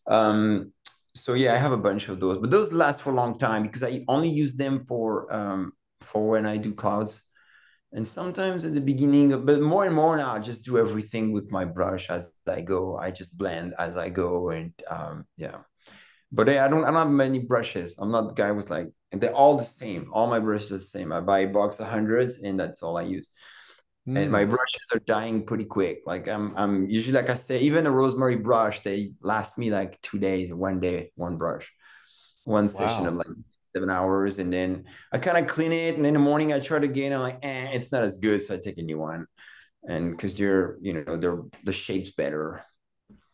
Um, 0.07 0.73
so 1.13 1.33
yeah, 1.33 1.53
I 1.53 1.57
have 1.57 1.71
a 1.71 1.77
bunch 1.77 2.09
of 2.09 2.19
those, 2.19 2.39
but 2.39 2.49
those 2.49 2.73
last 2.73 2.99
for 3.01 3.11
a 3.11 3.15
long 3.15 3.37
time 3.37 3.61
because 3.61 3.83
I 3.83 4.03
only 4.07 4.29
use 4.29 4.55
them 4.55 4.85
for 4.85 5.31
um, 5.31 5.73
for 6.01 6.27
when 6.27 6.47
I 6.47 6.57
do 6.57 6.73
clouds. 6.73 7.21
And 7.93 8.07
sometimes 8.07 8.63
at 8.63 8.73
the 8.73 8.81
beginning, 8.81 9.45
but 9.45 9.61
more 9.61 9.85
and 9.85 9.93
more 9.93 10.17
now, 10.17 10.33
I 10.33 10.39
just 10.39 10.65
do 10.65 10.79
everything 10.79 11.31
with 11.31 11.51
my 11.51 11.65
brush 11.65 12.09
as 12.09 12.31
I 12.47 12.61
go. 12.61 12.97
I 12.97 13.11
just 13.11 13.37
blend 13.37 13.75
as 13.77 13.97
I 13.97 14.09
go, 14.09 14.49
and 14.49 14.73
um, 14.89 15.25
yeah. 15.37 15.57
But 16.31 16.49
I 16.49 16.69
don't, 16.69 16.85
I 16.85 16.87
don't 16.87 16.95
have 16.95 17.11
many 17.11 17.39
brushes. 17.39 17.95
I'm 17.99 18.09
not 18.09 18.29
the 18.29 18.33
guy 18.33 18.51
with 18.51 18.69
like, 18.69 18.87
and 19.11 19.19
they're 19.19 19.33
all 19.33 19.57
the 19.57 19.63
same. 19.63 20.09
All 20.13 20.27
my 20.27 20.39
brushes 20.39 20.71
are 20.71 20.77
the 20.77 20.81
same. 20.81 21.11
I 21.11 21.19
buy 21.19 21.39
a 21.39 21.47
box 21.47 21.79
of 21.79 21.87
hundreds, 21.87 22.37
and 22.37 22.59
that's 22.59 22.81
all 22.81 22.97
I 22.97 23.03
use. 23.03 23.27
Mm. 24.07 24.23
And 24.23 24.31
my 24.31 24.45
hmm. 24.45 24.51
brushes 24.51 24.87
are 24.93 24.99
dying 24.99 25.45
pretty 25.45 25.65
quick. 25.65 26.01
Like 26.05 26.27
I'm, 26.27 26.57
I'm 26.57 26.89
usually 26.89 27.13
like 27.13 27.29
I 27.29 27.35
say, 27.35 27.59
even 27.59 27.85
a 27.85 27.91
rosemary 27.91 28.37
brush, 28.37 28.81
they 28.83 29.13
last 29.21 29.57
me 29.57 29.69
like 29.69 30.01
two 30.01 30.17
days, 30.17 30.51
one 30.51 30.79
day, 30.79 31.11
one 31.15 31.37
brush, 31.37 31.71
one 32.43 32.67
session 32.67 33.05
of 33.05 33.15
like 33.15 33.27
seven 33.75 33.89
hours, 33.89 34.39
and 34.39 34.51
then 34.51 34.85
I 35.11 35.19
kind 35.19 35.37
of 35.37 35.47
clean 35.47 35.71
it, 35.71 35.97
and 35.97 36.05
in 36.05 36.13
the 36.13 36.19
morning 36.19 36.51
I 36.51 36.59
try 36.59 36.77
it 36.77 36.83
again. 36.83 37.13
I'm 37.13 37.21
like, 37.21 37.39
eh, 37.43 37.69
it's 37.73 37.91
not 37.91 38.03
as 38.03 38.17
good, 38.17 38.41
so 38.41 38.55
I 38.55 38.57
take 38.57 38.79
a 38.79 38.81
new 38.81 38.97
one, 38.97 39.27
and 39.87 40.11
because 40.11 40.39
you're, 40.39 40.77
you 40.81 40.93
know, 40.93 41.17
they're 41.17 41.41
the 41.63 41.73
shape's 41.73 42.11
better. 42.11 42.63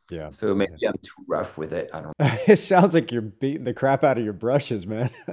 Yeah. 0.10 0.30
So 0.30 0.55
maybe 0.55 0.74
yeah. 0.80 0.89
I'm 0.89 0.97
too 1.01 1.24
rough 1.28 1.58
with 1.58 1.74
it. 1.74 1.89
I 1.93 2.01
don't. 2.01 2.20
Know. 2.20 2.38
It 2.47 2.58
sounds 2.58 2.93
like 2.93 3.12
you're 3.12 3.22
beating 3.22 3.64
the 3.64 3.74
crap 3.74 4.03
out 4.03 4.18
of 4.18 4.24
your 4.24 4.34
brushes, 4.34 4.88
man. 4.88 5.10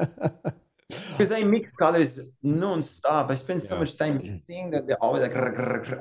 because 0.89 1.33
I 1.33 1.45
mix 1.45 1.75
colors 1.75 2.21
non-stop. 2.43 3.31
I 3.31 3.35
spend 3.35 3.63
so 3.63 3.75
yeah. 3.75 3.81
much 3.81 3.97
time 3.97 4.19
mm. 4.19 4.31
mixing 4.31 4.71
that 4.71 4.87
they're 4.87 5.03
always 5.03 5.23
like, 5.23 5.37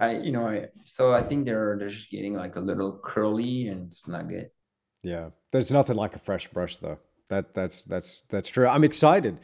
I, 0.01 0.17
you 0.17 0.31
know, 0.31 0.47
I, 0.47 0.67
so 0.83 1.13
I 1.13 1.21
think 1.21 1.45
they're 1.45 1.77
they're 1.77 1.89
just 1.89 2.09
getting 2.09 2.33
like 2.33 2.55
a 2.55 2.59
little 2.59 2.99
curly 3.03 3.67
and 3.67 3.91
it's 3.91 4.07
not 4.07 4.27
good. 4.27 4.49
Yeah, 5.03 5.29
there's 5.51 5.71
nothing 5.71 5.95
like 5.95 6.15
a 6.15 6.19
fresh 6.19 6.47
brush 6.47 6.77
though. 6.77 6.99
That 7.29 7.53
that's 7.53 7.85
that's 7.85 8.23
that's 8.29 8.49
true. 8.49 8.67
I'm 8.67 8.83
excited. 8.83 9.39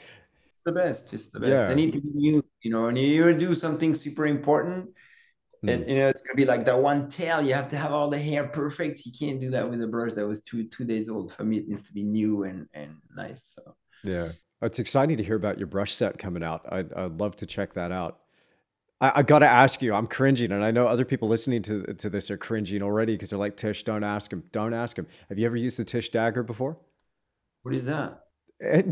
It's 0.54 0.64
the 0.66 0.72
best. 0.72 1.14
It's 1.14 1.28
the 1.28 1.40
best. 1.40 1.52
Yeah. 1.52 1.68
They 1.68 1.76
need 1.76 1.94
to 1.94 2.02
be 2.02 2.10
new, 2.14 2.44
you 2.62 2.72
know, 2.72 2.88
and 2.88 2.98
you 2.98 3.34
do 3.34 3.56
something 3.56 3.96
super 3.96 4.26
important. 4.26 4.90
Mm. 5.64 5.74
And 5.74 5.90
you 5.90 5.96
know, 5.98 6.08
it's 6.08 6.22
gonna 6.22 6.36
be 6.36 6.46
like 6.46 6.66
that 6.66 6.80
one 6.82 7.10
tail. 7.10 7.42
You 7.42 7.54
have 7.54 7.70
to 7.70 7.78
have 7.78 7.92
all 7.92 8.10
the 8.10 8.20
hair 8.20 8.46
perfect. 8.48 9.06
You 9.06 9.12
can't 9.12 9.40
do 9.40 9.50
that 9.52 9.70
with 9.70 9.82
a 9.82 9.88
brush 9.88 10.14
that 10.14 10.28
was 10.28 10.42
two 10.42 10.64
two 10.66 10.86
days 10.86 11.10
old. 11.10 11.34
For 11.34 11.44
me, 11.44 11.58
it 11.58 11.68
needs 11.68 11.84
to 11.84 11.94
be 11.94 12.04
new 12.04 12.44
and 12.44 12.68
and 12.74 12.96
nice. 13.16 13.54
So 13.56 13.76
yeah. 14.04 14.32
It's 14.62 14.80
exciting 14.80 15.16
to 15.18 15.24
hear 15.24 15.38
about 15.38 15.58
your 15.58 15.68
brush 15.68 15.94
set 15.94 16.18
coming 16.18 16.44
out. 16.44 16.66
I'd, 16.70 16.92
I'd 16.92 17.18
love 17.18 17.38
to 17.38 17.46
check 17.46 17.76
that 17.76 17.94
out. 17.94 18.20
I, 19.00 19.12
I 19.16 19.24
got 19.24 19.40
to 19.40 19.48
ask 19.48 19.82
you, 19.82 19.94
I'm 19.94 20.08
cringing, 20.08 20.52
and 20.52 20.66
I 20.66 20.72
know 20.72 20.86
other 20.86 21.06
people 21.06 21.30
listening 21.30 21.62
to, 21.64 21.94
to 21.94 22.10
this 22.10 22.30
are 22.30 22.38
cringing 22.38 22.82
already 22.82 23.14
because 23.14 23.30
they're 23.30 23.40
like, 23.40 23.56
Tisch, 23.56 23.84
don't 23.84 24.04
ask 24.04 24.34
him. 24.34 24.44
Don't 24.52 24.74
ask 24.74 24.98
him. 24.98 25.08
Have 25.30 25.40
you 25.40 25.46
ever 25.46 25.56
used 25.56 25.80
the 25.80 25.86
Tisch 25.86 26.10
dagger 26.10 26.44
before? 26.44 26.78
What 27.64 27.74
is 27.74 27.86
that? 27.86 28.26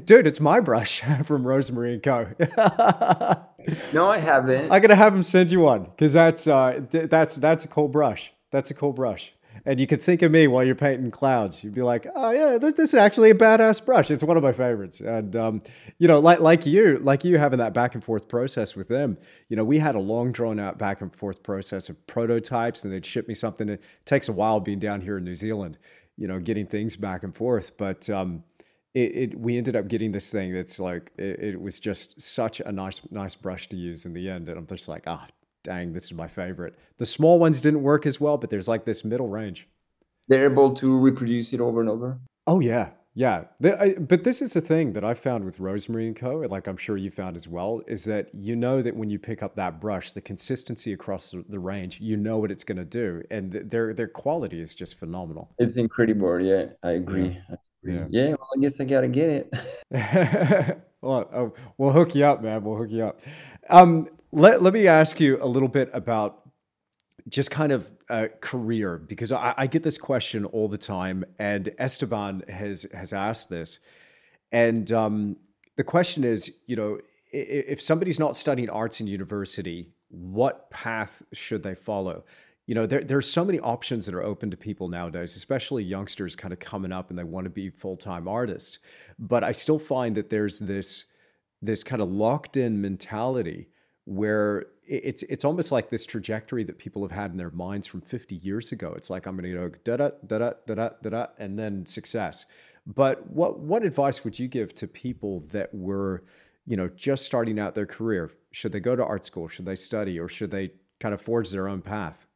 Dude, 0.06 0.26
it's 0.28 0.40
my 0.40 0.60
brush 0.60 1.02
from 1.26 1.46
Rosemary 1.46 1.94
and 1.94 2.04
Co. 2.04 2.28
no, 3.94 4.10
I 4.10 4.18
haven't. 4.18 4.72
I 4.72 4.80
gotta 4.80 4.96
have 4.96 5.14
him 5.14 5.24
send 5.24 5.52
you 5.52 5.60
one 5.60 5.84
because 5.84 6.14
that's 6.14 6.48
uh, 6.48 6.82
th- 6.92 7.10
that's 7.10 7.36
that's 7.36 7.66
a 7.66 7.68
cool 7.68 7.88
brush. 7.88 8.32
That's 8.52 8.72
a 8.72 8.74
cool 8.74 8.94
brush 8.94 9.34
and 9.66 9.80
you 9.80 9.88
could 9.88 10.02
think 10.02 10.22
of 10.22 10.32
me 10.32 10.48
while 10.48 10.64
you're 10.64 10.76
painting 10.76 11.12
clouds. 11.12 11.64
You'd 11.64 11.74
be 11.74 11.82
like, 11.82 12.08
"Oh 12.16 12.32
yeah, 12.32 12.58
this, 12.58 12.74
this 12.74 12.90
is 12.94 13.00
actually 13.00 13.32
a 13.32 13.36
badass 13.36 13.84
brush. 13.86 14.12
It's 14.12 14.24
one 14.24 14.38
of 14.38 14.44
my 14.44 14.52
favorites." 14.52 15.02
And 15.02 15.36
um, 15.36 15.62
you 15.98 16.08
know, 16.08 16.20
like 16.20 16.40
like 16.40 16.66
you, 16.66 16.98
like 17.00 17.24
you 17.24 17.38
having 17.38 17.60
that 17.60 17.74
back 17.74 17.94
and 17.94 18.04
forth 18.04 18.28
process 18.28 18.76
with 18.76 18.88
them. 18.88 19.18
You 19.50 19.58
know, 19.58 19.64
we 19.64 19.80
had 19.80 19.96
a 19.96 20.00
long 20.00 20.32
drawn 20.32 20.60
out 20.60 20.78
back 20.78 21.02
and 21.02 21.14
forth 21.14 21.44
process 21.44 21.90
of 21.90 22.08
prototypes, 22.08 22.84
and 22.84 22.94
they'd 22.94 23.06
ship 23.06 23.28
me 23.28 23.34
something. 23.34 23.70
It 23.70 23.82
takes 24.06 24.30
a 24.30 24.34
while 24.34 24.60
being 24.60 24.80
down 24.80 25.02
here 25.02 25.18
in 25.18 25.24
New 25.24 25.36
Zealand. 25.36 25.78
You 26.18 26.28
know, 26.28 26.40
getting 26.40 26.66
things 26.66 26.96
back 26.96 27.24
and 27.24 27.36
forth, 27.36 27.78
but. 27.78 28.10
Um, 28.10 28.44
it, 28.94 29.16
it, 29.16 29.40
we 29.40 29.58
ended 29.58 29.76
up 29.76 29.88
getting 29.88 30.12
this 30.12 30.32
thing 30.32 30.54
that's 30.54 30.80
like 30.80 31.12
it, 31.18 31.40
it, 31.40 31.62
was 31.62 31.80
just 31.80 32.20
such 32.20 32.60
a 32.62 32.72
nice 32.72 33.02
nice 33.12 33.36
brush 33.36 33.70
to 33.70 33.76
use 33.76 34.06
in 34.06 34.14
the 34.14 34.30
end 34.30 34.50
and 34.50 34.58
i'm 34.58 34.66
just 34.66 34.88
like 34.88 35.04
ah 35.08 35.28
dang, 35.68 35.92
this 35.92 36.06
is 36.06 36.14
my 36.14 36.28
favorite. 36.28 36.76
The 36.98 37.06
small 37.06 37.40
ones 37.40 37.60
didn't 37.60 37.84
work 37.84 38.06
as 38.06 38.22
well, 38.22 38.38
but 38.38 38.50
there's 38.50 38.70
like 38.70 38.86
this 38.86 39.04
middle 39.04 39.28
range. 39.28 39.68
They're 40.30 40.50
able 40.50 40.74
to 40.76 40.98
reproduce 40.98 41.52
it 41.54 41.60
over 41.60 41.82
and 41.82 41.90
over. 41.90 42.20
Oh 42.48 42.62
yeah, 42.62 42.92
yeah. 43.14 43.44
The, 43.60 43.82
I, 43.82 43.96
but 43.96 44.24
this 44.24 44.42
is 44.42 44.54
the 44.54 44.62
thing 44.62 44.94
that 44.94 45.04
I 45.04 45.14
found 45.14 45.44
with 45.44 45.60
Rosemary 45.60 46.08
and 46.08 46.16
Co. 46.16 46.38
Like 46.50 46.68
I'm 46.68 46.78
sure 46.78 46.96
you 46.96 47.12
found 47.12 47.36
as 47.36 47.50
well, 47.50 47.82
is 47.86 48.06
that 48.06 48.30
you 48.34 48.56
know 48.56 48.82
that 48.82 48.96
when 48.96 49.10
you 49.10 49.20
pick 49.20 49.44
up 49.44 49.56
that 49.58 49.82
brush, 49.82 50.14
the 50.14 50.22
consistency 50.22 50.94
across 50.94 51.32
the, 51.32 51.44
the 51.50 51.60
range, 51.60 52.00
you 52.00 52.16
know 52.16 52.38
what 52.38 52.50
it's 52.50 52.64
going 52.64 52.78
to 52.78 52.86
do, 52.86 53.22
and 53.30 53.52
th- 53.52 53.66
their 53.68 53.94
their 53.94 54.08
quality 54.08 54.62
is 54.62 54.74
just 54.74 54.98
phenomenal. 54.98 55.52
It's 55.58 55.76
incredible. 55.76 56.40
Yeah, 56.40 56.68
I 56.82 56.92
agree. 56.92 57.42
Yeah. 57.50 57.56
Yeah. 57.88 58.06
yeah. 58.10 58.30
Well, 58.30 58.50
I 58.56 58.60
guess 58.60 58.80
I 58.80 58.86
gotta 58.86 59.08
get 59.08 59.30
it. 59.30 59.54
well, 61.02 61.30
oh, 61.34 61.54
we'll 61.78 61.92
hook 61.92 62.16
you 62.16 62.26
up, 62.26 62.44
man. 62.44 62.64
We'll 62.64 62.78
hook 62.78 62.92
you 62.92 63.06
up. 63.06 63.22
Um, 63.70 64.08
let, 64.32 64.62
let 64.62 64.74
me 64.74 64.88
ask 64.88 65.20
you 65.20 65.38
a 65.42 65.48
little 65.48 65.70
bit 65.70 65.90
about 65.94 66.48
just 67.30 67.52
kind 67.52 67.72
of 67.72 67.90
uh, 68.10 68.28
career 68.42 68.98
because 68.98 69.32
I, 69.32 69.54
I, 69.58 69.68
get 69.68 69.84
this 69.84 69.98
question 69.98 70.46
all 70.46 70.68
the 70.70 70.78
time, 70.78 71.26
and 71.40 71.74
Esteban 71.78 72.44
has 72.48 72.86
has 72.94 73.12
asked 73.12 73.50
this, 73.50 73.80
and 74.52 74.90
um, 74.94 75.36
the 75.76 75.84
question 75.84 76.24
is, 76.24 76.54
you 76.68 76.76
know, 76.76 77.00
if 77.32 77.82
somebody's 77.82 78.20
not 78.20 78.38
studying 78.38 78.70
arts 78.70 79.02
in 79.02 79.08
university, 79.08 79.90
what 80.10 80.70
path 80.70 81.22
should 81.34 81.64
they 81.64 81.76
follow? 81.76 82.24
You 82.68 82.76
know, 82.76 82.86
there 82.86 83.04
there's 83.04 83.30
so 83.30 83.44
many 83.44 83.60
options 83.60 84.06
that 84.06 84.14
are 84.14 84.24
open 84.24 84.52
to 84.52 84.58
people 84.58 84.90
nowadays, 84.90 85.36
especially 85.36 85.84
youngsters 85.84 86.36
kind 86.36 86.54
of 86.54 86.60
coming 86.60 86.92
up 86.92 87.10
and 87.10 87.18
they 87.18 87.24
want 87.24 87.46
to 87.46 87.50
be 87.50 87.70
full 87.70 87.98
time 87.98 88.28
artists. 88.28 88.78
But 89.18 89.44
I 89.44 89.54
still 89.54 89.80
find 89.80 90.16
that 90.16 90.30
there's 90.30 90.60
this 90.60 91.06
this 91.62 91.84
kind 91.84 92.02
of 92.02 92.12
locked 92.12 92.58
in 92.58 92.82
mentality 92.82 93.70
where 94.06 94.68
it's 94.86 95.24
it's 95.24 95.44
almost 95.44 95.72
like 95.72 95.90
this 95.90 96.06
trajectory 96.06 96.64
that 96.66 96.78
people 96.78 97.02
have 97.02 97.12
had 97.12 97.32
in 97.32 97.38
their 97.38 97.52
minds 97.52 97.88
from 97.88 98.02
50 98.02 98.36
years 98.36 98.72
ago. 98.72 98.94
It's 98.96 99.10
like 99.10 99.26
I'm 99.26 99.36
going 99.38 99.52
to 99.52 99.70
go 99.70 99.70
da 99.84 99.98
da 99.98 100.10
da 100.26 100.38
da 100.38 100.76
da 100.76 100.90
da 101.02 101.10
da 101.10 101.26
and 101.38 101.58
then 101.58 101.86
success. 101.86 102.46
But 102.86 103.30
what 103.30 103.60
what 103.60 103.84
advice 103.84 104.24
would 104.24 104.40
you 104.40 104.48
give 104.48 104.76
to 104.76 104.88
people 104.88 105.42
that 105.52 105.74
were, 105.74 106.24
you 106.66 106.78
know, 106.78 106.90
just 106.90 107.26
starting 107.26 107.60
out 107.60 107.76
their 107.76 107.86
career? 107.86 108.32
Should 108.52 108.72
they 108.72 108.80
go 108.80 108.96
to 108.96 109.04
art 109.04 109.26
school? 109.26 109.48
Should 109.48 109.66
they 109.66 109.76
study, 109.76 110.20
or 110.20 110.30
should 110.30 110.52
they 110.52 110.72
kind 111.00 111.14
of 111.14 111.22
forge 111.22 111.50
their 111.50 111.68
own 111.68 111.82
path? 111.82 112.27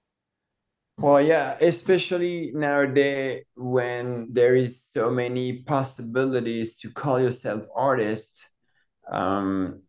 Well, 1.01 1.19
yeah, 1.19 1.57
especially 1.59 2.51
nowadays 2.53 3.45
when 3.55 4.27
there 4.31 4.55
is 4.55 4.83
so 4.83 5.09
many 5.09 5.63
possibilities 5.63 6.77
to 6.77 6.91
call 6.91 7.19
yourself 7.19 7.63
artist. 7.75 8.45
Um, 9.11 9.81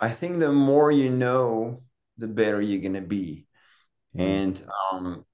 I 0.00 0.10
think 0.10 0.38
the 0.38 0.52
more 0.52 0.92
you 0.92 1.10
know, 1.10 1.82
the 2.16 2.28
better 2.28 2.60
you're 2.60 2.80
gonna 2.80 3.00
be. 3.00 3.48
Mm-hmm. 4.16 4.20
And 4.20 4.62
um, 4.92 5.24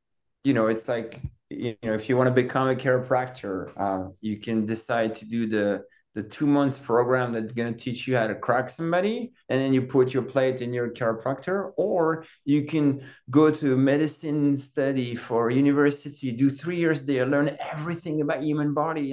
you 0.45 0.55
know, 0.55 0.69
it's 0.69 0.89
like 0.89 1.21
you 1.51 1.77
know, 1.83 1.93
if 1.93 2.09
you 2.09 2.17
want 2.17 2.29
to 2.29 2.35
become 2.35 2.71
a 2.71 2.75
chiropractor, 2.75 3.73
uh, 3.77 4.09
you 4.23 4.39
can 4.39 4.65
decide 4.65 5.15
to 5.17 5.29
do 5.29 5.47
the 5.47 5.85
the 6.19 6.23
two 6.37 6.47
months 6.47 6.79
program 6.91 7.29
that's 7.33 7.53
going 7.53 7.73
to 7.73 7.79
teach 7.85 8.01
you 8.07 8.17
how 8.17 8.27
to 8.27 8.35
crack 8.47 8.67
somebody 8.69 9.17
and 9.49 9.61
then 9.61 9.73
you 9.73 9.83
put 9.83 10.13
your 10.15 10.27
plate 10.33 10.61
in 10.65 10.71
your 10.73 10.89
chiropractor 10.99 11.73
or 11.77 12.25
you 12.45 12.61
can 12.73 12.87
go 13.31 13.45
to 13.51 13.77
medicine 13.93 14.59
study 14.71 15.15
for 15.15 15.51
university 15.51 16.33
do 16.33 16.49
three 16.51 16.79
years 16.85 17.05
there 17.05 17.27
learn 17.27 17.57
everything 17.75 18.21
about 18.21 18.43
human 18.43 18.71
body 18.75 19.07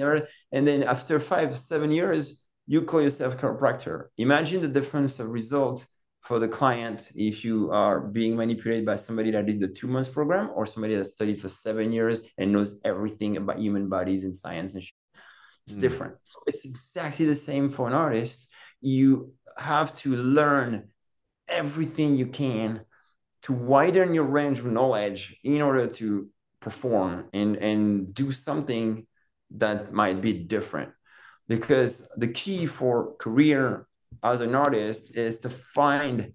and 0.52 0.66
then 0.68 0.82
after 0.94 1.18
five 1.18 1.56
seven 1.58 1.90
years 1.90 2.24
you 2.66 2.82
call 2.82 3.00
yourself 3.00 3.36
chiropractor. 3.36 4.06
Imagine 4.18 4.60
the 4.60 4.68
difference 4.68 5.18
of 5.20 5.28
results 5.30 5.86
for 6.22 6.40
the 6.40 6.48
client 6.48 7.12
if 7.14 7.44
you 7.44 7.70
are 7.70 8.00
being 8.00 8.34
manipulated 8.34 8.84
by 8.84 8.96
somebody 8.96 9.30
that 9.30 9.46
did 9.46 9.60
the 9.60 9.68
two 9.68 9.86
months 9.86 10.08
program 10.08 10.50
or 10.54 10.66
somebody 10.66 10.96
that 10.96 11.08
studied 11.08 11.40
for 11.40 11.48
seven 11.48 11.92
years 11.92 12.20
and 12.38 12.50
knows 12.50 12.80
everything 12.84 13.36
about 13.36 13.60
human 13.60 13.88
bodies 13.88 14.24
and 14.24 14.34
science 14.34 14.74
and 14.74 14.82
shit. 14.82 14.94
It's 15.66 15.76
mm. 15.76 15.80
different. 15.80 16.14
So 16.22 16.40
it's 16.46 16.64
exactly 16.64 17.26
the 17.26 17.34
same 17.34 17.70
for 17.70 17.86
an 17.86 17.92
artist. 17.92 18.48
You 18.80 19.32
have 19.56 19.94
to 19.96 20.16
learn 20.16 20.88
everything 21.48 22.16
you 22.16 22.26
can 22.26 22.82
to 23.42 23.52
widen 23.52 24.14
your 24.14 24.24
range 24.24 24.58
of 24.58 24.66
knowledge 24.66 25.36
in 25.44 25.62
order 25.62 25.86
to 25.86 26.28
perform 26.60 27.28
and, 27.32 27.56
and 27.56 28.14
do 28.14 28.32
something 28.32 29.06
that 29.52 29.92
might 29.92 30.20
be 30.20 30.32
different 30.32 30.90
because 31.48 32.06
the 32.16 32.28
key 32.28 32.66
for 32.66 33.14
career 33.16 33.86
as 34.22 34.40
an 34.40 34.54
artist 34.54 35.16
is 35.16 35.38
to 35.40 35.50
find 35.50 36.32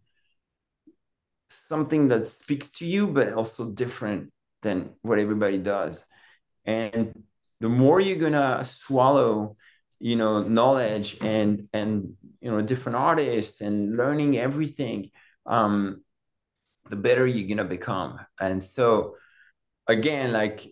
something 1.50 2.08
that 2.08 2.28
speaks 2.28 2.70
to 2.70 2.86
you, 2.86 3.08
but 3.08 3.34
also 3.34 3.72
different 3.72 4.32
than 4.62 4.92
what 5.02 5.20
everybody 5.20 5.58
does. 5.58 6.06
And 6.66 7.24
the 7.62 7.70
more 7.70 8.00
you're 8.02 8.18
gonna 8.18 8.66
swallow, 8.66 9.56
you 10.00 10.16
know, 10.16 10.44
knowledge 10.44 11.18
and 11.22 11.70
and 11.74 12.16
you 12.42 12.52
know 12.52 12.62
different 12.62 12.98
artists 12.98 13.62
and 13.62 13.96
learning 13.98 14.38
everything, 14.38 15.12
um, 15.46 16.04
the 16.90 16.96
better 16.96 17.28
you're 17.28 17.48
gonna 17.48 17.70
become. 17.70 18.20
And 18.40 18.64
so, 18.64 19.16
again, 19.88 20.34
like 20.34 20.68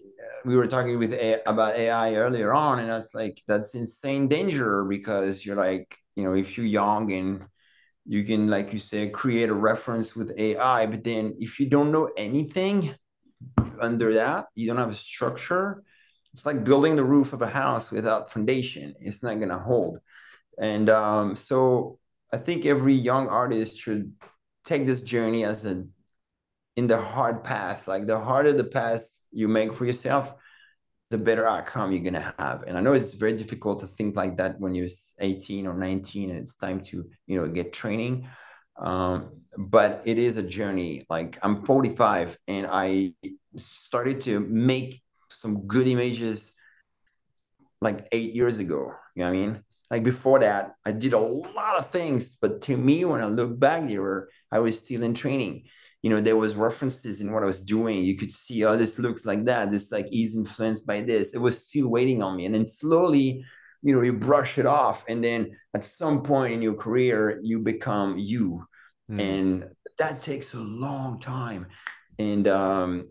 we 0.45 0.55
were 0.57 0.67
talking 0.67 0.97
with 0.99 1.13
A- 1.13 1.47
about 1.49 1.75
AI 1.75 2.15
earlier 2.15 2.53
on, 2.53 2.79
and 2.79 2.89
that's 2.89 3.13
like 3.13 3.41
that's 3.47 3.75
insane 3.75 4.27
danger 4.27 4.83
because 4.85 5.45
you're 5.45 5.55
like, 5.69 5.95
you 6.15 6.23
know, 6.23 6.33
if 6.33 6.57
you're 6.57 6.65
young 6.65 7.11
and 7.11 7.45
you 8.05 8.23
can, 8.23 8.47
like 8.49 8.73
you 8.73 8.79
said, 8.79 9.13
create 9.13 9.49
a 9.49 9.53
reference 9.53 10.15
with 10.15 10.33
AI, 10.37 10.87
but 10.87 11.03
then 11.03 11.35
if 11.39 11.59
you 11.59 11.69
don't 11.69 11.91
know 11.91 12.09
anything 12.17 12.95
under 13.79 14.15
that, 14.15 14.47
you 14.55 14.67
don't 14.67 14.77
have 14.77 14.89
a 14.89 14.95
structure. 14.95 15.83
It's 16.39 16.45
like 16.45 16.63
building 16.63 16.95
the 16.95 17.03
roof 17.03 17.33
of 17.33 17.41
a 17.41 17.49
house 17.49 17.91
without 17.91 18.31
foundation. 18.31 18.95
It's 19.01 19.21
not 19.21 19.41
gonna 19.41 19.59
hold. 19.59 19.99
And 20.57 20.89
um, 20.89 21.35
so 21.35 21.99
I 22.31 22.37
think 22.37 22.65
every 22.65 22.93
young 22.93 23.27
artist 23.27 23.77
should 23.77 24.13
take 24.63 24.85
this 24.85 25.01
journey 25.01 25.43
as 25.43 25.65
a 25.65 25.83
in 26.77 26.87
the 26.87 26.97
hard 26.97 27.43
path. 27.43 27.89
Like 27.89 28.07
the 28.07 28.17
harder 28.17 28.53
the 28.53 28.63
path 28.63 29.05
you 29.33 29.49
make 29.49 29.73
for 29.73 29.83
yourself, 29.85 30.33
the 31.09 31.17
better 31.17 31.45
outcome 31.45 31.91
you're 31.91 32.05
gonna 32.05 32.33
have. 32.39 32.63
And 32.63 32.77
I 32.77 32.81
know 32.81 32.93
it's 32.93 33.15
very 33.15 33.33
difficult 33.33 33.81
to 33.81 33.87
think 33.87 34.15
like 34.15 34.37
that 34.37 34.61
when 34.61 34.73
you're 34.73 34.87
18 35.19 35.67
or 35.67 35.73
19 35.73 36.29
and 36.29 36.39
it's 36.39 36.55
time 36.55 36.79
to, 36.79 37.03
you 37.27 37.37
know, 37.37 37.49
get 37.49 37.73
training. 37.73 38.29
Um, 38.81 39.41
but 39.57 40.03
it 40.05 40.17
is 40.17 40.37
a 40.37 40.43
journey. 40.43 41.05
Like 41.09 41.37
I'm 41.41 41.65
45 41.65 42.37
and 42.47 42.65
I 42.65 43.11
started 43.57 44.21
to 44.21 44.39
make 44.39 45.01
some 45.39 45.67
good 45.67 45.87
images 45.87 46.53
like 47.81 48.07
eight 48.11 48.35
years 48.35 48.59
ago. 48.59 48.93
You 49.15 49.23
know 49.23 49.31
what 49.31 49.37
I 49.37 49.39
mean? 49.39 49.63
Like 49.91 50.03
before 50.03 50.39
that, 50.39 50.75
I 50.85 50.91
did 50.91 51.13
a 51.13 51.19
lot 51.19 51.77
of 51.77 51.89
things, 51.89 52.35
but 52.35 52.61
to 52.63 52.77
me, 52.77 53.05
when 53.05 53.21
I 53.21 53.25
look 53.25 53.59
back, 53.59 53.87
they 53.87 53.97
were 53.97 54.29
I 54.51 54.59
was 54.59 54.77
still 54.77 55.03
in 55.03 55.13
training. 55.13 55.63
You 56.03 56.09
know 56.09 56.21
there 56.21 56.37
was 56.37 56.55
references 56.55 57.19
in 57.19 57.31
what 57.31 57.43
i 57.43 57.45
was 57.45 57.59
doing. 57.59 58.03
You 58.03 58.15
could 58.15 58.31
see 58.31 58.63
oh 58.63 58.77
this 58.77 58.99
looks 58.99 59.25
like 59.25 59.45
that. 59.45 59.71
This 59.71 59.91
like 59.91 60.07
is 60.11 60.35
influenced 60.35 60.85
by 60.85 61.01
this. 61.01 61.33
It 61.33 61.39
was 61.39 61.65
still 61.67 61.89
waiting 61.89 62.21
on 62.21 62.37
me. 62.37 62.45
And 62.45 62.55
then 62.55 62.65
slowly 62.65 63.43
you 63.81 63.95
know 63.95 64.01
you 64.01 64.13
brush 64.13 64.57
it 64.57 64.65
off. 64.65 65.03
And 65.09 65.23
then 65.23 65.57
at 65.73 65.83
some 65.83 66.21
point 66.23 66.53
in 66.53 66.61
your 66.61 66.75
career 66.75 67.39
you 67.43 67.59
become 67.59 68.17
you. 68.17 68.65
Mm. 69.11 69.21
and 69.21 69.65
that 69.97 70.21
takes 70.21 70.53
a 70.53 70.59
long 70.59 71.19
time. 71.19 71.67
And 72.19 72.47
um 72.47 73.09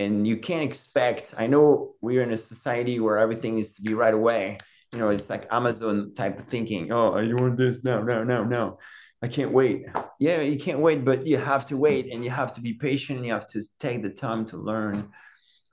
and 0.00 0.26
you 0.26 0.36
can't 0.36 0.64
expect 0.64 1.34
i 1.38 1.46
know 1.46 1.94
we're 2.00 2.22
in 2.22 2.32
a 2.32 2.38
society 2.38 2.98
where 2.98 3.18
everything 3.18 3.54
needs 3.56 3.72
to 3.74 3.82
be 3.82 3.94
right 3.94 4.14
away 4.14 4.58
you 4.92 4.98
know 4.98 5.08
it's 5.10 5.30
like 5.30 5.46
amazon 5.52 6.12
type 6.14 6.38
of 6.38 6.46
thinking 6.46 6.92
oh 6.92 7.18
you 7.18 7.36
want 7.36 7.56
this 7.56 7.84
no 7.84 8.02
no 8.02 8.24
no 8.24 8.44
no 8.44 8.78
I 9.22 9.28
can't 9.28 9.52
wait. 9.52 9.84
Yeah, 10.18 10.40
you 10.40 10.58
can't 10.58 10.78
wait, 10.78 11.04
but 11.04 11.26
you 11.26 11.36
have 11.36 11.66
to 11.66 11.76
wait 11.76 12.12
and 12.12 12.24
you 12.24 12.30
have 12.30 12.54
to 12.54 12.60
be 12.60 12.72
patient. 12.72 13.24
You 13.24 13.32
have 13.32 13.46
to 13.48 13.62
take 13.78 14.02
the 14.02 14.10
time 14.10 14.46
to 14.46 14.56
learn 14.56 15.10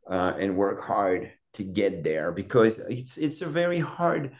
uh, 0.10 0.34
and 0.38 0.58
work 0.58 0.84
hard 0.84 1.32
to 1.54 1.64
get 1.64 2.04
there 2.04 2.32
because 2.32 2.78
it's 2.90 3.18
it's 3.18 3.42
a 3.42 3.48
very 3.48 3.80
hard 3.80 4.36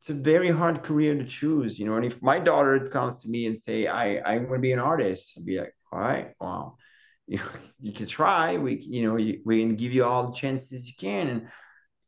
it's 0.00 0.10
a 0.10 0.14
very 0.14 0.50
hard 0.50 0.82
career 0.82 1.14
to 1.16 1.24
choose. 1.24 1.78
You 1.78 1.86
know, 1.86 1.96
and 1.96 2.04
if 2.04 2.22
my 2.22 2.38
daughter 2.38 2.86
comes 2.86 3.16
to 3.22 3.28
me 3.28 3.46
and 3.46 3.58
say 3.58 3.86
I 3.88 4.16
I 4.16 4.38
want 4.38 4.54
to 4.54 4.58
be 4.60 4.72
an 4.72 4.78
artist, 4.78 5.32
I'd 5.36 5.44
be 5.44 5.58
like, 5.58 5.74
all 5.92 6.00
right, 6.00 6.32
well, 6.40 6.78
you, 7.26 7.40
you 7.80 7.92
can 7.92 8.06
try. 8.06 8.56
We 8.56 8.78
you 8.80 9.02
know 9.02 9.14
we, 9.14 9.42
we 9.44 9.60
can 9.60 9.76
give 9.76 9.92
you 9.92 10.04
all 10.04 10.28
the 10.28 10.36
chances 10.36 10.86
you 10.86 10.94
can 10.98 11.28
and 11.28 11.48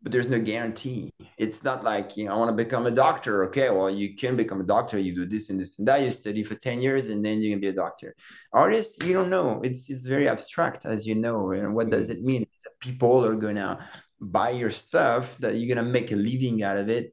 but 0.03 0.12
there's 0.12 0.29
no 0.29 0.39
guarantee. 0.39 1.12
It's 1.37 1.64
not 1.64 1.83
like, 1.83 2.16
you 2.16 2.27
know, 2.27 2.33
I 2.33 2.37
want 2.37 2.57
to 2.57 2.64
become 2.64 2.87
a 2.87 2.91
doctor. 2.91 3.45
Okay, 3.47 3.69
well, 3.71 3.91
you 3.91 4.16
can 4.16 4.37
become 4.37 4.61
a 4.61 4.64
doctor. 4.64 4.99
You 4.99 5.14
do 5.14 5.27
this 5.27 5.51
and 5.51 5.59
this 5.59 5.79
and 5.79 5.89
that. 5.89 6.03
You 6.03 6.11
study 6.11 6.45
for 6.45 6.55
10 6.55 6.81
years 6.81 7.09
and 7.09 7.25
then 7.25 7.41
you 7.43 7.51
can 7.51 7.61
be 7.61 7.69
a 7.69 7.73
doctor. 7.73 8.14
Artist, 8.53 9.03
you 9.03 9.12
don't 9.12 9.31
know. 9.31 9.61
It's 9.62 9.91
it's 9.91 10.07
very 10.07 10.29
abstract, 10.29 10.87
as 10.87 11.07
you 11.07 11.16
know. 11.16 11.51
And 11.51 11.75
what 11.75 11.87
mm-hmm. 11.87 11.99
does 11.99 12.11
it 12.11 12.23
mean? 12.23 12.47
People 12.81 13.25
are 13.25 13.35
gonna 13.35 13.89
buy 14.21 14.51
your 14.51 14.71
stuff, 14.71 15.37
that 15.39 15.57
you're 15.57 15.75
gonna 15.75 15.89
make 15.89 16.12
a 16.12 16.16
living 16.16 16.62
out 16.62 16.77
of 16.77 16.89
it. 16.89 17.12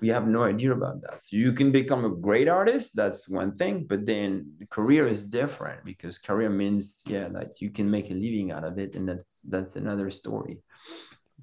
We 0.00 0.08
have 0.08 0.26
no 0.26 0.44
idea 0.44 0.72
about 0.72 1.02
that. 1.02 1.22
So 1.22 1.36
you 1.36 1.52
can 1.52 1.70
become 1.72 2.04
a 2.04 2.10
great 2.10 2.48
artist, 2.48 2.96
that's 2.96 3.28
one 3.28 3.56
thing, 3.56 3.86
but 3.88 4.06
then 4.06 4.52
the 4.58 4.66
career 4.66 5.06
is 5.06 5.24
different 5.24 5.84
because 5.84 6.18
career 6.18 6.50
means, 6.50 7.02
yeah, 7.06 7.28
that 7.28 7.60
you 7.60 7.70
can 7.70 7.90
make 7.90 8.10
a 8.10 8.14
living 8.14 8.50
out 8.50 8.64
of 8.64 8.78
it, 8.78 8.94
and 8.96 9.08
that's 9.08 9.40
that's 9.48 9.76
another 9.76 10.10
story. 10.10 10.58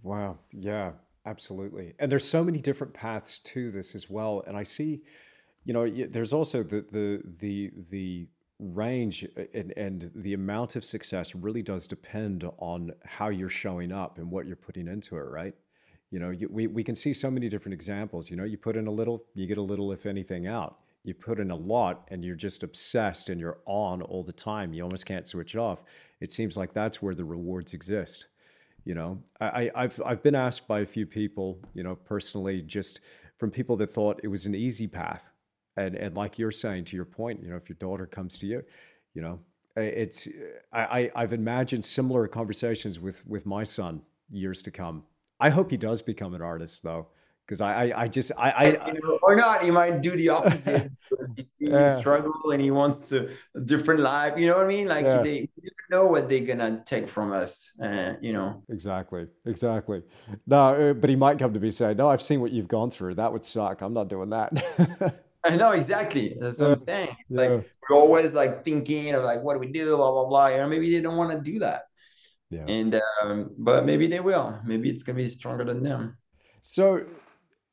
Wow. 0.03 0.37
Yeah, 0.51 0.91
absolutely. 1.25 1.93
And 1.99 2.11
there's 2.11 2.27
so 2.27 2.43
many 2.43 2.59
different 2.59 2.93
paths 2.93 3.39
to 3.39 3.71
this 3.71 3.95
as 3.95 4.09
well. 4.09 4.43
And 4.47 4.55
I 4.57 4.63
see, 4.63 5.01
you 5.65 5.73
know, 5.73 5.89
there's 5.89 6.33
also 6.33 6.63
the 6.63 6.85
the 6.91 7.21
the 7.39 7.71
the 7.89 8.27
range 8.59 9.25
uh, 9.37 9.43
and, 9.53 9.71
and 9.77 10.11
the 10.15 10.33
amount 10.33 10.75
of 10.75 10.83
success 10.83 11.35
really 11.35 11.61
does 11.61 11.85
depend 11.85 12.43
on 12.57 12.91
how 13.05 13.29
you're 13.29 13.49
showing 13.49 13.91
up 13.91 14.17
and 14.17 14.31
what 14.31 14.47
you're 14.47 14.55
putting 14.55 14.87
into 14.87 15.15
it, 15.15 15.27
right? 15.29 15.53
You 16.11 16.19
know, 16.19 16.29
you, 16.29 16.47
we, 16.49 16.67
we 16.67 16.83
can 16.83 16.95
see 16.95 17.13
so 17.13 17.29
many 17.29 17.49
different 17.49 17.73
examples. 17.73 18.29
You 18.29 18.37
know, 18.37 18.45
you 18.45 18.57
put 18.57 18.77
in 18.77 18.87
a 18.87 18.91
little, 18.91 19.25
you 19.33 19.45
get 19.45 19.57
a 19.57 19.61
little, 19.61 19.91
if 19.91 20.05
anything, 20.05 20.47
out. 20.47 20.79
You 21.03 21.13
put 21.13 21.39
in 21.39 21.51
a 21.51 21.55
lot 21.55 22.07
and 22.09 22.23
you're 22.23 22.35
just 22.35 22.63
obsessed 22.63 23.29
and 23.29 23.39
you're 23.39 23.59
on 23.65 24.01
all 24.01 24.23
the 24.23 24.33
time. 24.33 24.73
You 24.73 24.83
almost 24.83 25.05
can't 25.05 25.27
switch 25.27 25.55
it 25.55 25.59
off. 25.59 25.83
It 26.19 26.31
seems 26.31 26.57
like 26.57 26.73
that's 26.73 27.01
where 27.01 27.15
the 27.15 27.25
rewards 27.25 27.73
exist. 27.73 28.27
You 28.83 28.95
know, 28.95 29.21
I, 29.41 29.69
I've 29.75 30.01
I've 30.05 30.23
been 30.23 30.35
asked 30.35 30.65
by 30.65 30.79
a 30.79 30.85
few 30.85 31.05
people, 31.05 31.59
you 31.73 31.83
know, 31.83 31.95
personally, 31.95 32.61
just 32.61 33.01
from 33.37 33.51
people 33.51 33.75
that 33.77 33.93
thought 33.93 34.21
it 34.23 34.29
was 34.29 34.45
an 34.45 34.55
easy 34.55 34.87
path, 34.87 35.23
and 35.75 35.95
and 35.95 36.15
like 36.15 36.39
you're 36.39 36.51
saying, 36.51 36.85
to 36.85 36.95
your 36.95 37.03
point, 37.03 37.43
you 37.43 37.49
know, 37.49 37.57
if 37.57 37.67
your 37.67 37.75
daughter 37.79 38.05
comes 38.05 38.37
to 38.37 38.47
you, 38.47 38.63
you 39.13 39.21
know, 39.21 39.39
it's 39.75 40.29
I 40.71 41.11
I've 41.15 41.33
imagined 41.33 41.83
similar 41.83 42.29
conversations 42.29 42.97
with 42.97 43.27
with 43.27 43.45
my 43.45 43.65
son 43.65 44.03
years 44.29 44.61
to 44.61 44.71
come. 44.71 45.03
I 45.39 45.49
hope 45.49 45.71
he 45.71 45.77
does 45.77 46.01
become 46.01 46.33
an 46.33 46.41
artist 46.41 46.83
though, 46.83 47.07
because 47.45 47.61
I, 47.61 47.85
I, 47.85 48.01
I 48.03 48.07
just 48.07 48.31
I, 48.37 48.51
I 48.51 48.87
you 48.87 48.99
know, 49.01 49.19
or 49.21 49.35
not 49.35 49.63
he 49.63 49.71
might 49.71 50.01
do 50.01 50.11
the 50.11 50.29
opposite 50.37 50.91
he 51.35 51.43
sees 51.43 51.69
yeah. 51.69 51.99
struggle 51.99 52.51
and 52.51 52.61
he 52.61 52.71
wants 52.71 53.09
to 53.09 53.29
a 53.55 53.59
different 53.59 54.01
life 54.01 54.37
you 54.37 54.47
know 54.47 54.57
what 54.57 54.65
I 54.65 54.69
mean? 54.69 54.87
Like 54.87 55.05
yeah. 55.05 55.21
they 55.21 55.49
know 55.89 56.07
what 56.07 56.27
they're 56.27 56.41
gonna 56.41 56.83
take 56.85 57.07
from 57.07 57.31
us 57.31 57.71
uh, 57.81 58.13
you 58.21 58.33
know? 58.33 58.63
Exactly 58.69 59.27
exactly. 59.45 60.01
No 60.45 60.57
uh, 60.57 60.93
but 60.93 61.09
he 61.09 61.15
might 61.15 61.39
come 61.39 61.53
to 61.53 61.59
me 61.59 61.71
say 61.71 61.93
no 61.93 62.09
I've 62.09 62.21
seen 62.21 62.41
what 62.41 62.51
you've 62.51 62.67
gone 62.67 62.91
through. 62.91 63.15
That 63.15 63.31
would 63.31 63.45
suck. 63.45 63.81
I'm 63.81 63.93
not 63.93 64.09
doing 64.09 64.29
that. 64.31 65.23
I 65.43 65.55
know 65.55 65.71
exactly. 65.71 66.35
That's 66.39 66.59
what 66.59 66.65
yeah. 66.65 66.71
I'm 66.71 66.79
saying. 66.79 67.15
It's 67.21 67.31
like 67.31 67.49
we're 67.49 67.95
always 67.95 68.33
like 68.33 68.65
thinking 68.65 69.13
of 69.13 69.23
like 69.23 69.41
what 69.43 69.53
do 69.53 69.59
we 69.59 69.67
do 69.67 69.95
blah 69.95 70.11
blah 70.11 70.25
blah 70.25 70.47
you 70.47 70.57
know 70.57 70.67
maybe 70.67 70.91
they 70.91 71.01
don't 71.01 71.15
want 71.15 71.31
to 71.31 71.39
do 71.39 71.59
that 71.59 71.83
yeah 72.49 72.65
and 72.67 73.01
um, 73.21 73.51
but 73.57 73.85
maybe 73.85 74.07
they 74.07 74.19
will 74.19 74.59
maybe 74.65 74.89
it's 74.89 75.03
gonna 75.03 75.17
be 75.17 75.27
stronger 75.27 75.63
than 75.63 75.83
them 75.83 76.17
so 76.61 77.05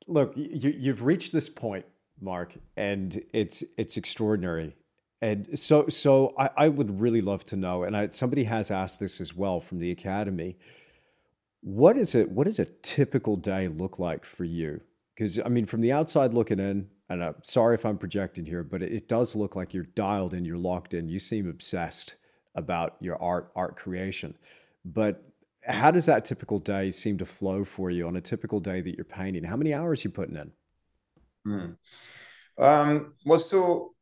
look, 0.07 0.37
you, 0.37 0.75
you've 0.77 1.03
reached 1.03 1.33
this 1.33 1.49
point, 1.49 1.85
Mark, 2.21 2.55
and 2.77 3.23
it's 3.33 3.65
it's 3.77 3.97
extraordinary. 3.97 4.77
And 5.23 5.59
so, 5.59 5.89
so 5.89 6.35
I, 6.39 6.51
I 6.57 6.69
would 6.69 7.01
really 7.01 7.23
love 7.23 7.45
to 7.47 7.57
know, 7.57 7.85
and 7.85 7.97
I, 7.97 8.09
somebody 8.09 8.45
has 8.45 8.71
asked 8.71 9.01
this 9.01 9.21
as 9.21 9.35
well 9.35 9.61
from 9.61 9.79
the 9.79 9.91
academy. 9.91 10.59
What 11.63 11.97
is 11.97 12.15
it? 12.15 12.31
What 12.31 12.45
does 12.45 12.59
a 12.59 12.67
typical 12.67 13.37
day 13.37 13.69
look 13.69 13.99
like 13.99 14.25
for 14.25 14.45
you? 14.45 14.81
Because 15.15 15.39
I 15.39 15.49
mean, 15.49 15.67
from 15.67 15.81
the 15.81 15.93
outside 15.93 16.35
looking 16.35 16.61
in, 16.61 16.89
and 17.09 17.25
I'm 17.25 17.37
sorry 17.43 17.75
if 17.75 17.87
I'm 17.87 17.99
projecting 17.99 18.45
here, 18.45 18.63
but 18.63 18.83
it, 18.83 18.93
it 18.93 19.09
does 19.09 19.35
look 19.35 19.57
like 19.57 19.73
you're 19.73 19.85
dialed 19.85 20.35
in, 20.35 20.45
you're 20.45 20.59
locked 20.59 20.95
in. 20.95 21.09
You 21.09 21.19
seem 21.19 21.49
obsessed 21.49 22.17
about 22.55 22.97
your 23.01 23.21
art, 23.21 23.51
art 23.57 23.77
creation. 23.77 24.37
But 24.85 25.23
how 25.67 25.91
does 25.91 26.07
that 26.07 26.25
typical 26.25 26.59
day 26.59 26.91
seem 26.91 27.19
to 27.19 27.27
flow 27.27 27.65
for 27.65 27.91
you 27.91 28.07
on 28.07 28.17
a 28.17 28.21
typical 28.21 28.61
day 28.61 28.81
that 28.81 28.95
you're 28.97 29.05
painting? 29.05 29.45
How 29.45 29.57
many 29.57 29.73
hours 29.73 30.05
you 30.05 30.11
putting 30.11 30.37
in? 30.37 30.53
Mm. 31.47 31.77
Um, 32.59 33.15
well, 33.25 33.39
so 33.39 33.95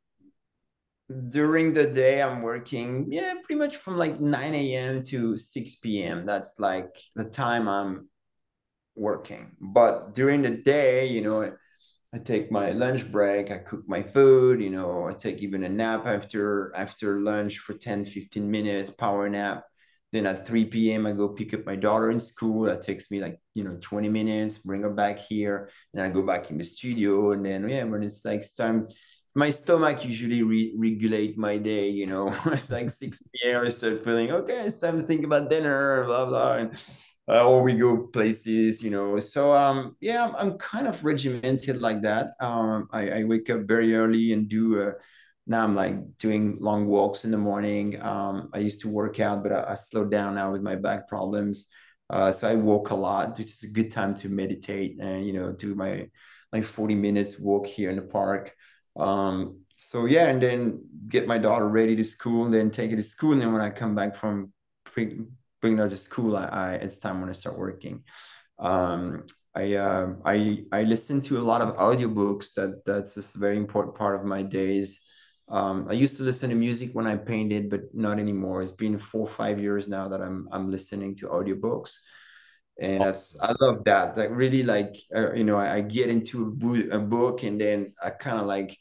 during 1.29 1.73
the 1.73 1.87
day, 1.87 2.23
I'm 2.23 2.41
working, 2.41 3.07
yeah, 3.11 3.35
pretty 3.43 3.59
much 3.59 3.77
from 3.77 3.97
like 3.97 4.21
9 4.21 4.55
a.m. 4.55 5.03
to 5.05 5.37
6 5.37 5.75
p.m. 5.77 6.27
That's 6.27 6.55
like 6.59 6.97
the 7.15 7.25
time 7.25 7.69
I'm 7.69 8.09
working. 8.95 9.53
But 9.61 10.15
during 10.15 10.43
the 10.43 10.51
day, 10.51 11.07
you 11.07 11.21
know, 11.23 11.53
I 12.15 12.19
take 12.19 12.51
my 12.53 12.73
lunch 12.73 13.11
break, 13.11 13.51
I 13.51 13.59
cook 13.59 13.85
my 13.87 14.03
food, 14.03 14.61
you 14.61 14.71
know, 14.71 15.09
I 15.09 15.15
take 15.15 15.39
even 15.39 15.65
a 15.65 15.69
nap 15.69 16.07
after 16.07 16.73
after 16.77 17.21
lunch 17.21 17.59
for 17.59 17.75
10, 17.75 18.05
15 18.05 18.51
minutes, 18.51 18.91
power 18.91 19.29
nap 19.29 19.65
Then 20.13 20.27
at 20.27 20.47
3 20.47 20.67
p.m. 20.67 21.07
I 21.07 21.13
go 21.13 21.29
pick 21.29 21.55
up 21.55 21.65
my 21.65 21.77
daughter 21.77 22.11
in 22.11 22.21
school. 22.21 22.65
That 22.65 22.83
takes 22.83 23.11
me 23.11 23.21
like, 23.21 23.41
you 23.55 23.65
know, 23.65 23.79
20 23.81 24.09
minutes, 24.09 24.59
bring 24.59 24.83
her 24.83 24.91
back 24.91 25.19
here. 25.19 25.71
And 25.95 26.03
I 26.03 26.11
go 26.11 26.23
back 26.23 26.51
in 26.51 26.59
the 26.59 26.65
studio. 26.65 27.33
And 27.33 27.45
then 27.45 27.69
yeah, 27.69 27.85
when 27.85 28.03
it's 28.03 28.25
like 28.25 28.45
time 28.57 28.89
my 29.35 29.51
stomach 29.51 30.05
usually 30.05 30.43
re- 30.43 30.75
regulate 30.77 31.39
my 31.39 31.57
day. 31.57 31.89
You 31.89 32.07
know, 32.07 32.37
it's 32.47 32.71
like 32.71 32.91
six 32.91 33.21
p.m. 33.23 33.65
I 33.65 33.69
start 33.71 34.05
feeling 34.05 34.31
okay. 34.31 34.61
It's 34.67 34.79
time 34.79 35.01
to 35.01 35.07
think 35.07 35.25
about 35.25 35.51
dinner, 35.51 36.05
blah 36.05 36.27
blah, 36.27 36.55
and 36.57 36.73
uh, 37.29 37.45
or 37.49 37.63
we 37.63 37.75
go 37.75 38.09
places. 38.09 38.83
You 38.83 38.91
know, 38.91 39.21
so 39.21 39.53
um, 39.53 39.97
yeah, 40.01 40.25
I'm, 40.27 40.37
I'm 40.37 40.59
kind 40.59 40.87
of 40.87 41.03
regimented 41.05 41.81
like 41.81 42.03
that. 42.03 42.31
Um, 42.41 42.89
I, 42.93 43.21
I 43.21 43.25
wake 43.25 43.51
up 43.51 43.63
very 43.63 43.95
early 43.95 44.33
and 44.33 44.49
do. 44.49 44.83
Uh, 44.83 44.93
now 45.47 45.65
I'm 45.65 45.75
like 45.75 46.19
doing 46.19 46.57
long 46.61 46.87
walks 46.87 47.25
in 47.25 47.31
the 47.31 47.39
morning. 47.39 48.01
Um, 48.01 48.51
I 48.53 48.59
used 48.59 48.81
to 48.83 48.89
work 48.89 49.21
out, 49.21 49.43
but 49.43 49.53
I, 49.53 49.73
I 49.73 49.75
slowed 49.75 50.11
down 50.11 50.35
now 50.35 50.53
with 50.53 50.63
my 50.63 50.77
back 50.77 51.09
problems. 51.09 51.67
Uh, 52.09 52.31
so 52.31 52.49
I 52.49 52.55
walk 52.55 52.91
a 52.91 52.95
lot. 52.95 53.41
It's 53.41 53.63
a 53.63 53.69
good 53.69 53.91
time 53.91 54.15
to 54.17 54.29
meditate 54.29 55.01
and 55.01 55.27
you 55.27 55.33
know 55.33 55.53
do 55.53 55.75
my 55.75 56.09
like 56.53 56.65
40 56.65 56.95
minutes 56.95 57.39
walk 57.39 57.67
here 57.67 57.91
in 57.91 57.97
the 57.97 58.03
park. 58.03 58.55
Um, 58.97 59.61
so 59.77 60.05
yeah, 60.07 60.27
and 60.27 60.41
then 60.41 60.81
get 61.09 61.27
my 61.27 61.39
daughter 61.39 61.69
ready 61.69 61.97
to 61.97 62.05
school, 62.05 62.45
and 62.45 62.55
then 62.55 62.71
take 62.71 62.91
her 62.91 62.97
to 62.97 63.03
school. 63.03 63.33
And 63.33 63.43
then 63.43 63.53
when 63.53 63.63
I 63.63 63.71
come 63.71 63.95
back 63.95 64.15
from 64.15 64.53
bring 64.95 65.79
her 65.79 65.89
to 65.89 65.97
school, 65.97 66.37
I, 66.37 66.45
I 66.45 66.73
it's 66.75 66.99
time 66.99 67.21
when 67.21 67.31
I 67.31 67.33
start 67.33 67.59
working. 67.59 68.05
Um, 68.59 69.25
I 69.55 69.75
uh, 69.75 70.15
I 70.25 70.65
I 70.71 70.83
listen 70.83 71.21
to 71.23 71.39
a 71.39 71.43
lot 71.43 71.63
of 71.63 71.77
audiobooks. 71.77 72.55
That 72.55 72.85
that's 72.85 73.17
a 73.17 73.39
very 73.39 73.57
important 73.57 73.97
part 73.97 74.21
of 74.21 74.27
my 74.27 74.43
days. 74.43 75.01
Um, 75.53 75.87
I 75.89 75.93
used 75.93 76.17
to 76.17 76.25
listen 76.25 76.51
to 76.51 76.57
music 76.57 76.91
when 76.95 77.07
I 77.07 77.17
painted, 77.17 77.71
but 77.71 77.83
not 77.95 78.19
anymore. 78.19 78.63
It's 78.63 78.73
been 78.73 78.99
four 78.99 79.29
or 79.29 79.35
five 79.35 79.61
years 79.61 79.87
now 79.87 80.09
that 80.09 80.21
I'm 80.21 80.49
I'm 80.51 80.71
listening 80.71 81.15
to 81.17 81.29
audiobooks 81.29 81.93
and 82.81 83.01
that's 83.01 83.37
I 83.41 83.55
love 83.61 83.85
that. 83.85 84.17
Like 84.17 84.31
really, 84.31 84.63
like 84.63 84.97
uh, 85.15 85.33
you 85.33 85.45
know, 85.45 85.57
I, 85.57 85.77
I, 85.77 85.81
get 85.81 86.09
into 86.09 86.43
a, 86.43 86.51
bo- 86.51 86.97
a 86.97 86.99
book 86.99 87.43
and 87.43 87.61
then 87.61 87.93
I 88.03 88.11
kind 88.11 88.41
of 88.41 88.47
like 88.47 88.77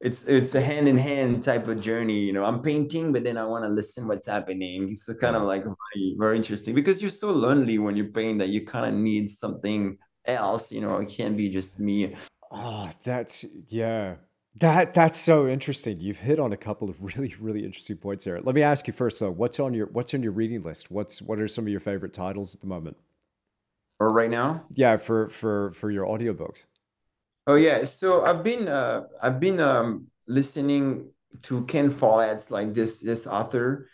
it's 0.00 0.22
it's 0.24 0.54
a 0.54 0.60
hand 0.60 0.88
in 0.88 0.96
hand 0.96 1.42
type 1.42 1.66
of 1.68 1.80
journey. 1.80 2.20
You 2.20 2.32
know, 2.32 2.44
I'm 2.44 2.62
painting, 2.62 3.12
but 3.12 3.24
then 3.24 3.36
I 3.36 3.44
want 3.44 3.64
to 3.64 3.68
listen 3.68 4.06
what's 4.06 4.26
happening. 4.26 4.90
It's 4.90 5.12
kind 5.20 5.36
of 5.36 5.42
like 5.42 5.64
very 5.64 6.16
very 6.18 6.36
interesting 6.36 6.74
because 6.74 7.00
you're 7.00 7.10
so 7.10 7.30
lonely 7.30 7.78
when 7.78 7.96
you 7.96 8.04
paint 8.04 8.38
that 8.38 8.48
you 8.48 8.66
kind 8.66 8.86
of 8.86 8.94
need 8.94 9.30
something 9.30 9.98
else. 10.24 10.70
You 10.70 10.82
know, 10.82 10.98
it 10.98 11.08
can't 11.08 11.36
be 11.36 11.48
just 11.48 11.80
me. 11.80 12.14
Oh, 12.52 12.90
that's 13.02 13.44
yeah. 13.68 14.16
That 14.56 14.94
that's 14.94 15.18
so 15.18 15.48
interesting. 15.48 16.00
You've 16.00 16.18
hit 16.18 16.38
on 16.38 16.52
a 16.52 16.56
couple 16.56 16.88
of 16.90 17.02
really 17.16 17.34
really 17.38 17.64
interesting 17.64 17.96
points 17.96 18.24
there. 18.24 18.40
Let 18.40 18.54
me 18.54 18.62
ask 18.62 18.86
you 18.86 18.92
first 18.92 19.20
though, 19.20 19.30
what's 19.30 19.58
on 19.60 19.74
your 19.74 19.86
what's 19.86 20.14
on 20.14 20.22
your 20.22 20.32
reading 20.32 20.62
list? 20.62 20.90
What's 20.90 21.20
what 21.22 21.38
are 21.38 21.48
some 21.48 21.64
of 21.64 21.70
your 21.70 21.80
favorite 21.80 22.12
titles 22.12 22.54
at 22.54 22.60
the 22.60 22.66
moment? 22.66 22.96
or 24.00 24.12
right 24.12 24.30
now? 24.30 24.64
Yeah, 24.74 24.96
for 24.96 25.28
for 25.30 25.72
for 25.72 25.90
your 25.90 26.06
audiobooks. 26.06 26.64
Oh 27.46 27.56
yeah, 27.56 27.84
so 27.84 28.24
I've 28.24 28.42
been 28.42 28.68
uh, 28.68 29.04
I've 29.22 29.40
been 29.40 29.60
um, 29.60 30.06
listening 30.26 31.10
to 31.42 31.64
Ken 31.66 31.90
Follett's 31.90 32.50
like 32.50 32.74
this 32.74 33.00
this 33.00 33.26
author. 33.26 33.88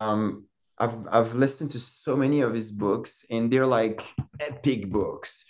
Um, 0.00 0.46
I've 0.78 1.06
I've 1.10 1.34
listened 1.34 1.72
to 1.72 1.80
so 1.80 2.16
many 2.16 2.40
of 2.40 2.54
his 2.54 2.70
books, 2.70 3.24
and 3.30 3.50
they're 3.52 3.66
like 3.66 4.02
epic 4.40 4.90
books. 4.90 5.44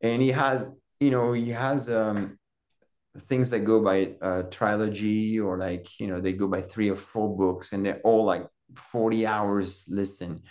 And 0.00 0.22
he 0.22 0.28
has, 0.28 0.68
you 1.00 1.10
know, 1.10 1.32
he 1.32 1.50
has 1.50 1.88
um, 1.90 2.37
things 3.22 3.50
that 3.50 3.60
go 3.60 3.82
by 3.82 4.14
uh, 4.22 4.42
trilogy, 4.50 5.38
or 5.40 5.58
like 5.58 5.98
you 6.00 6.06
know, 6.06 6.20
they 6.20 6.32
go 6.32 6.46
by 6.46 6.62
three 6.62 6.90
or 6.90 6.96
four 6.96 7.36
books, 7.36 7.72
and 7.72 7.84
they're 7.84 8.00
all 8.04 8.24
like 8.24 8.46
forty 8.76 9.26
hours 9.26 9.84
listen. 9.88 10.42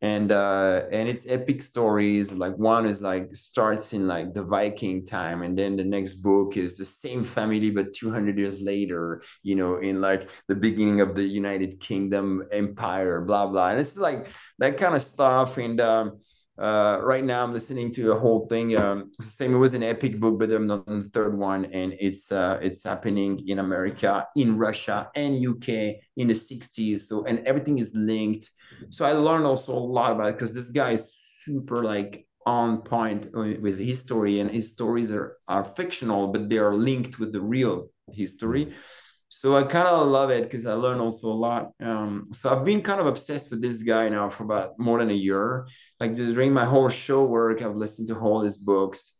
And 0.00 0.32
uh 0.32 0.82
and 0.90 1.08
it's 1.08 1.26
epic 1.28 1.62
stories. 1.62 2.32
Like 2.32 2.56
one 2.56 2.86
is 2.86 3.00
like 3.00 3.36
starts 3.36 3.92
in 3.92 4.08
like 4.08 4.34
the 4.34 4.42
viking 4.42 5.06
time 5.06 5.42
and 5.42 5.56
then 5.56 5.76
the 5.76 5.84
next 5.84 6.14
book 6.14 6.56
is 6.56 6.76
the 6.76 6.84
same 6.84 7.22
family 7.24 7.70
but 7.70 7.92
200 7.92 8.36
years 8.36 8.60
later 8.60 9.22
you 9.44 9.54
know 9.54 9.76
in 9.76 10.00
like 10.00 10.28
the 10.48 10.56
beginning 10.56 11.00
of 11.00 11.14
the 11.14 11.22
united 11.22 11.78
kingdom 11.78 12.42
empire 12.50 13.20
blah 13.20 13.46
blah. 13.46 13.68
And 13.68 13.78
it's 13.78 13.96
like 13.96 14.26
that 14.58 14.76
kind 14.76 14.96
of 14.96 15.02
stuff. 15.02 15.56
And 15.56 15.80
um 15.80 16.18
uh, 16.58 16.98
right 17.02 17.24
now 17.24 17.42
I'm 17.42 17.52
listening 17.52 17.90
to 17.92 18.12
a 18.12 18.18
whole 18.18 18.46
thing. 18.48 18.76
Um, 18.76 19.12
same, 19.20 19.54
it 19.54 19.58
was 19.58 19.74
an 19.74 19.82
epic 19.82 20.20
book, 20.20 20.38
but 20.38 20.50
I'm 20.50 20.66
not 20.66 20.84
on 20.86 21.00
the 21.00 21.08
third 21.08 21.38
one, 21.38 21.66
and 21.66 21.94
it's 21.98 22.30
uh, 22.30 22.58
it's 22.60 22.84
happening 22.84 23.42
in 23.48 23.58
America, 23.58 24.26
in 24.36 24.58
Russia, 24.58 25.10
and 25.14 25.34
UK 25.34 25.96
in 26.16 26.28
the 26.28 26.34
60s. 26.34 27.00
So, 27.00 27.24
and 27.24 27.46
everything 27.46 27.78
is 27.78 27.92
linked 27.94 28.50
so 28.90 29.04
I 29.04 29.12
learned 29.12 29.46
also 29.46 29.72
a 29.72 29.78
lot 29.78 30.12
about 30.12 30.28
it 30.28 30.38
because 30.38 30.52
this 30.52 30.68
guy 30.68 30.92
is 30.92 31.10
super 31.44 31.82
like 31.84 32.26
on 32.44 32.82
point 32.82 33.28
with 33.32 33.78
history, 33.78 34.40
and 34.40 34.50
his 34.50 34.68
stories 34.68 35.10
are 35.10 35.36
are 35.48 35.64
fictional, 35.64 36.28
but 36.28 36.48
they 36.48 36.58
are 36.58 36.74
linked 36.74 37.18
with 37.18 37.32
the 37.32 37.40
real 37.40 37.88
history. 38.12 38.74
So 39.34 39.56
I 39.56 39.62
kind 39.62 39.88
of 39.88 40.08
love 40.08 40.28
it 40.28 40.42
because 40.42 40.66
I 40.66 40.74
learn 40.74 41.00
also 41.00 41.28
a 41.28 41.32
lot. 41.32 41.72
Um, 41.80 42.28
so 42.32 42.50
I've 42.50 42.66
been 42.66 42.82
kind 42.82 43.00
of 43.00 43.06
obsessed 43.06 43.50
with 43.50 43.62
this 43.62 43.78
guy 43.78 44.10
now 44.10 44.28
for 44.28 44.44
about 44.44 44.78
more 44.78 44.98
than 44.98 45.08
a 45.08 45.14
year. 45.14 45.66
Like 45.98 46.14
during 46.14 46.52
my 46.52 46.66
whole 46.66 46.90
show 46.90 47.24
work, 47.24 47.62
I've 47.62 47.74
listened 47.74 48.08
to 48.08 48.18
all 48.18 48.42
his 48.42 48.58
books. 48.58 49.14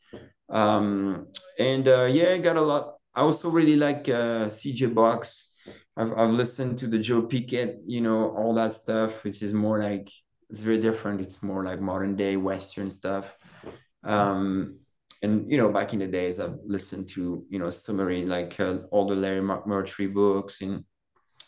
Um, 0.50 1.28
and 1.58 1.88
uh, 1.88 2.04
yeah, 2.04 2.32
I 2.32 2.38
got 2.38 2.58
a 2.58 2.60
lot. 2.60 2.96
I 3.14 3.22
also 3.22 3.48
really 3.48 3.76
like 3.76 4.06
uh, 4.10 4.52
CJ 4.52 4.92
Box. 4.92 5.50
I've, 5.96 6.12
I've 6.12 6.30
listened 6.30 6.78
to 6.80 6.88
the 6.88 6.98
Joe 6.98 7.22
Pickett, 7.22 7.78
you 7.86 8.02
know, 8.02 8.36
all 8.36 8.52
that 8.54 8.74
stuff, 8.74 9.24
which 9.24 9.40
is 9.40 9.54
more 9.54 9.82
like 9.82 10.10
it's 10.50 10.60
very 10.60 10.78
different. 10.78 11.22
It's 11.22 11.42
more 11.42 11.64
like 11.64 11.80
modern 11.80 12.16
day 12.16 12.36
Western 12.36 12.90
stuff. 12.90 13.34
Um, 14.04 14.76
and 15.22 15.50
you 15.50 15.56
know, 15.56 15.70
back 15.70 15.92
in 15.92 16.00
the 16.00 16.06
days, 16.06 16.40
I've 16.40 16.58
listened 16.64 17.08
to 17.10 17.44
you 17.48 17.58
know 17.58 17.70
summary 17.70 18.24
like 18.24 18.58
uh, 18.58 18.78
all 18.90 19.06
the 19.06 19.16
Larry 19.16 19.40
McMurtry 19.40 20.12
books 20.12 20.60
and 20.60 20.84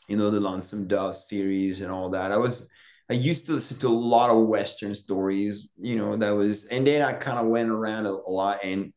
you 0.09 0.16
know 0.16 0.31
the 0.31 0.41
Lonesome 0.41 0.87
Dove 0.87 1.16
series 1.16 1.81
and 1.81 1.91
all 1.91 2.11
that. 2.11 2.33
I 2.33 2.37
was 2.37 2.68
I 3.11 3.14
used 3.14 3.47
to 3.47 3.53
listen 3.53 3.79
to 3.79 3.89
a 3.89 3.91
lot 3.91 4.31
of 4.31 4.47
Western 4.47 4.95
stories, 4.95 5.68
you 5.79 5.97
know, 5.97 6.16
that 6.16 6.31
was, 6.31 6.64
and 6.64 6.87
then 6.87 7.03
I 7.03 7.12
kind 7.12 7.39
of 7.39 7.49
went 7.49 7.68
around 7.68 8.07
a, 8.07 8.12
a 8.12 8.31
lot 8.31 8.64
and 8.64 8.95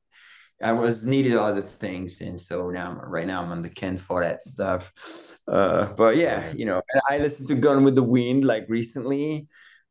I 0.63 0.71
was 0.71 1.05
needed 1.05 1.35
other 1.35 1.61
things, 1.61 2.21
and 2.21 2.39
so 2.39 2.71
now 2.71 2.99
right 3.05 3.27
now 3.27 3.43
I'm 3.43 3.51
on 3.51 3.61
the 3.61 3.69
Ken 3.69 3.97
Follett 3.97 4.41
stuff. 4.41 4.91
Uh, 5.47 5.93
but 5.93 6.17
yeah, 6.17 6.51
you 6.55 6.65
know, 6.65 6.81
I 7.09 7.19
listened 7.19 7.47
to 7.49 7.55
Gone 7.55 7.83
with 7.83 7.93
the 7.93 8.01
Wind 8.01 8.43
like 8.43 8.65
recently 8.67 9.47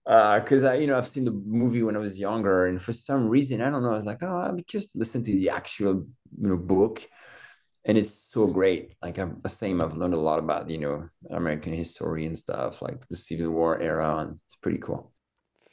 because 0.07 0.63
uh, 0.63 0.69
I, 0.69 0.75
you 0.75 0.87
know, 0.87 0.97
I've 0.97 1.09
seen 1.09 1.25
the 1.25 1.33
movie 1.33 1.83
when 1.83 1.97
I 1.97 1.99
was 1.99 2.19
younger, 2.19 2.67
and 2.67 2.81
for 2.81 2.93
some 2.93 3.29
reason, 3.29 3.61
I 3.61 3.71
don't 3.71 3.83
know, 3.83 3.93
I 3.93 3.97
was 3.97 4.05
like, 4.05 4.23
oh, 4.23 4.57
curious 4.69 4.93
to 4.93 4.99
listen 4.99 5.23
to 5.25 5.33
the 5.33 5.51
actual, 5.51 6.07
you 6.41 6.49
know, 6.49 6.57
book, 6.57 7.03
and 7.85 7.99
it's 7.99 8.31
so 8.31 8.47
great. 8.47 8.95
Like 9.03 9.19
I'm 9.19 9.41
the 9.43 9.49
same, 9.49 9.81
I've 9.81 9.97
learned 9.97 10.15
a 10.15 10.21
lot 10.21 10.39
about 10.39 10.71
you 10.71 10.79
know 10.79 11.09
American 11.31 11.73
history 11.73 12.25
and 12.27 12.39
stuff, 12.39 12.83
like 12.83 13.07
the 13.09 13.17
Civil 13.17 13.51
War 13.51 13.81
era, 13.81 14.19
and 14.19 14.37
it's 14.47 14.57
pretty 14.57 14.79
cool. 14.79 15.13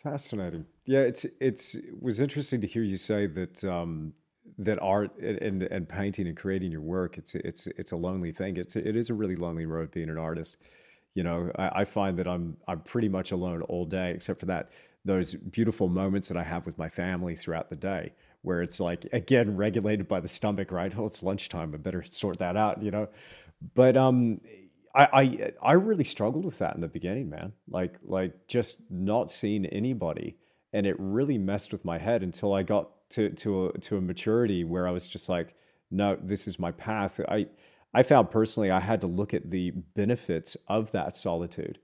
Fascinating. 0.01 0.65
Yeah, 0.85 1.01
it's 1.01 1.25
it's 1.39 1.75
it 1.75 2.01
was 2.01 2.19
interesting 2.19 2.59
to 2.61 2.67
hear 2.67 2.83
you 2.83 2.97
say 2.97 3.27
that 3.27 3.63
um, 3.63 4.13
that 4.57 4.79
art 4.81 5.15
and 5.19 5.63
and 5.63 5.87
painting 5.87 6.27
and 6.27 6.37
creating 6.37 6.71
your 6.71 6.81
work 6.81 7.17
it's 7.17 7.35
it's 7.35 7.67
it's 7.67 7.91
a 7.91 7.95
lonely 7.95 8.31
thing 8.31 8.57
it's 8.57 8.75
it 8.75 8.95
is 8.95 9.09
a 9.09 9.13
really 9.13 9.35
lonely 9.35 9.65
road 9.65 9.89
being 9.91 10.09
an 10.09 10.17
artist 10.17 10.57
you 11.15 11.23
know 11.23 11.51
I, 11.57 11.81
I, 11.81 11.85
find 11.85 12.17
that 12.19 12.27
i'm 12.27 12.57
i'm 12.67 12.81
pretty 12.81 13.09
much 13.09 13.31
alone 13.31 13.61
all 13.63 13.85
day 13.85 14.11
except 14.11 14.39
for 14.39 14.45
that 14.47 14.69
those 15.05 15.33
beautiful 15.33 15.87
moments 15.87 16.27
that 16.27 16.37
i 16.37 16.43
have 16.43 16.65
with 16.65 16.77
my 16.77 16.89
family 16.89 17.35
throughout 17.35 17.69
the 17.69 17.75
day 17.75 18.13
where 18.41 18.61
it's 18.61 18.79
like 18.79 19.07
again 19.13 19.55
regulated 19.55 20.07
by 20.07 20.19
the 20.19 20.27
stomach 20.27 20.71
right 20.71 20.93
oh 20.97 21.05
it's 21.05 21.23
lunchtime 21.23 21.73
i 21.73 21.77
better 21.77 22.03
sort 22.03 22.39
that 22.39 22.57
out 22.57 22.81
you 22.81 22.91
know 22.91 23.07
but 23.75 23.95
um 23.97 24.39
I, 24.95 25.07
I 25.13 25.51
I 25.61 25.73
really 25.73 26.03
struggled 26.03 26.45
with 26.45 26.59
that 26.59 26.75
in 26.75 26.81
the 26.81 26.87
beginning, 26.87 27.29
man. 27.29 27.53
Like 27.67 27.97
like 28.03 28.47
just 28.47 28.81
not 28.89 29.31
seeing 29.31 29.65
anybody, 29.65 30.37
and 30.71 30.85
it 30.85 30.95
really 30.99 31.37
messed 31.37 31.71
with 31.71 31.83
my 31.83 31.97
head 31.97 32.21
until 32.23 32.53
I 32.53 32.63
got 32.63 32.89
to 33.11 33.29
to 33.29 33.67
a, 33.67 33.77
to 33.79 33.97
a 33.97 34.01
maturity 34.01 34.63
where 34.63 34.87
I 34.87 34.91
was 34.91 35.07
just 35.07 35.29
like, 35.29 35.55
no, 35.89 36.17
this 36.21 36.47
is 36.47 36.59
my 36.59 36.71
path. 36.71 37.19
I 37.27 37.47
I 37.93 38.03
found 38.03 38.31
personally 38.31 38.71
I 38.71 38.79
had 38.79 39.01
to 39.01 39.07
look 39.07 39.33
at 39.33 39.51
the 39.51 39.71
benefits 39.71 40.57
of 40.67 40.91
that 40.91 41.15
solitude. 41.15 41.79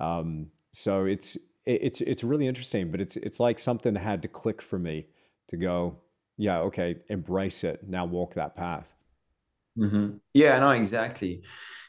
Um, 0.00 0.48
so 0.72 1.04
it's 1.04 1.38
it's 1.66 2.00
it's 2.00 2.24
really 2.24 2.46
interesting, 2.46 2.90
but 2.90 3.00
it's 3.00 3.16
it's 3.16 3.40
like 3.40 3.58
something 3.58 3.94
had 3.94 4.22
to 4.22 4.28
click 4.28 4.60
for 4.60 4.78
me 4.78 5.06
to 5.48 5.56
go, 5.56 5.98
yeah, 6.36 6.58
okay, 6.60 6.96
embrace 7.08 7.64
it. 7.64 7.88
Now 7.88 8.04
walk 8.04 8.34
that 8.34 8.56
path. 8.56 8.94
Mm-hmm. 9.78 10.16
Yeah, 10.32 10.58
no, 10.58 10.70
exactly. 10.70 11.42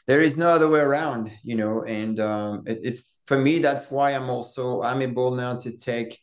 There 0.06 0.22
is 0.22 0.36
no 0.36 0.50
other 0.50 0.68
way 0.68 0.80
around, 0.80 1.32
you 1.42 1.56
know, 1.56 1.82
and 1.82 2.18
um, 2.20 2.62
it, 2.66 2.80
it's 2.82 3.12
for 3.26 3.36
me. 3.36 3.58
That's 3.58 3.90
why 3.90 4.12
I'm 4.12 4.30
also 4.30 4.82
I'm 4.82 5.02
able 5.02 5.32
now 5.34 5.56
to 5.56 5.76
take 5.76 6.18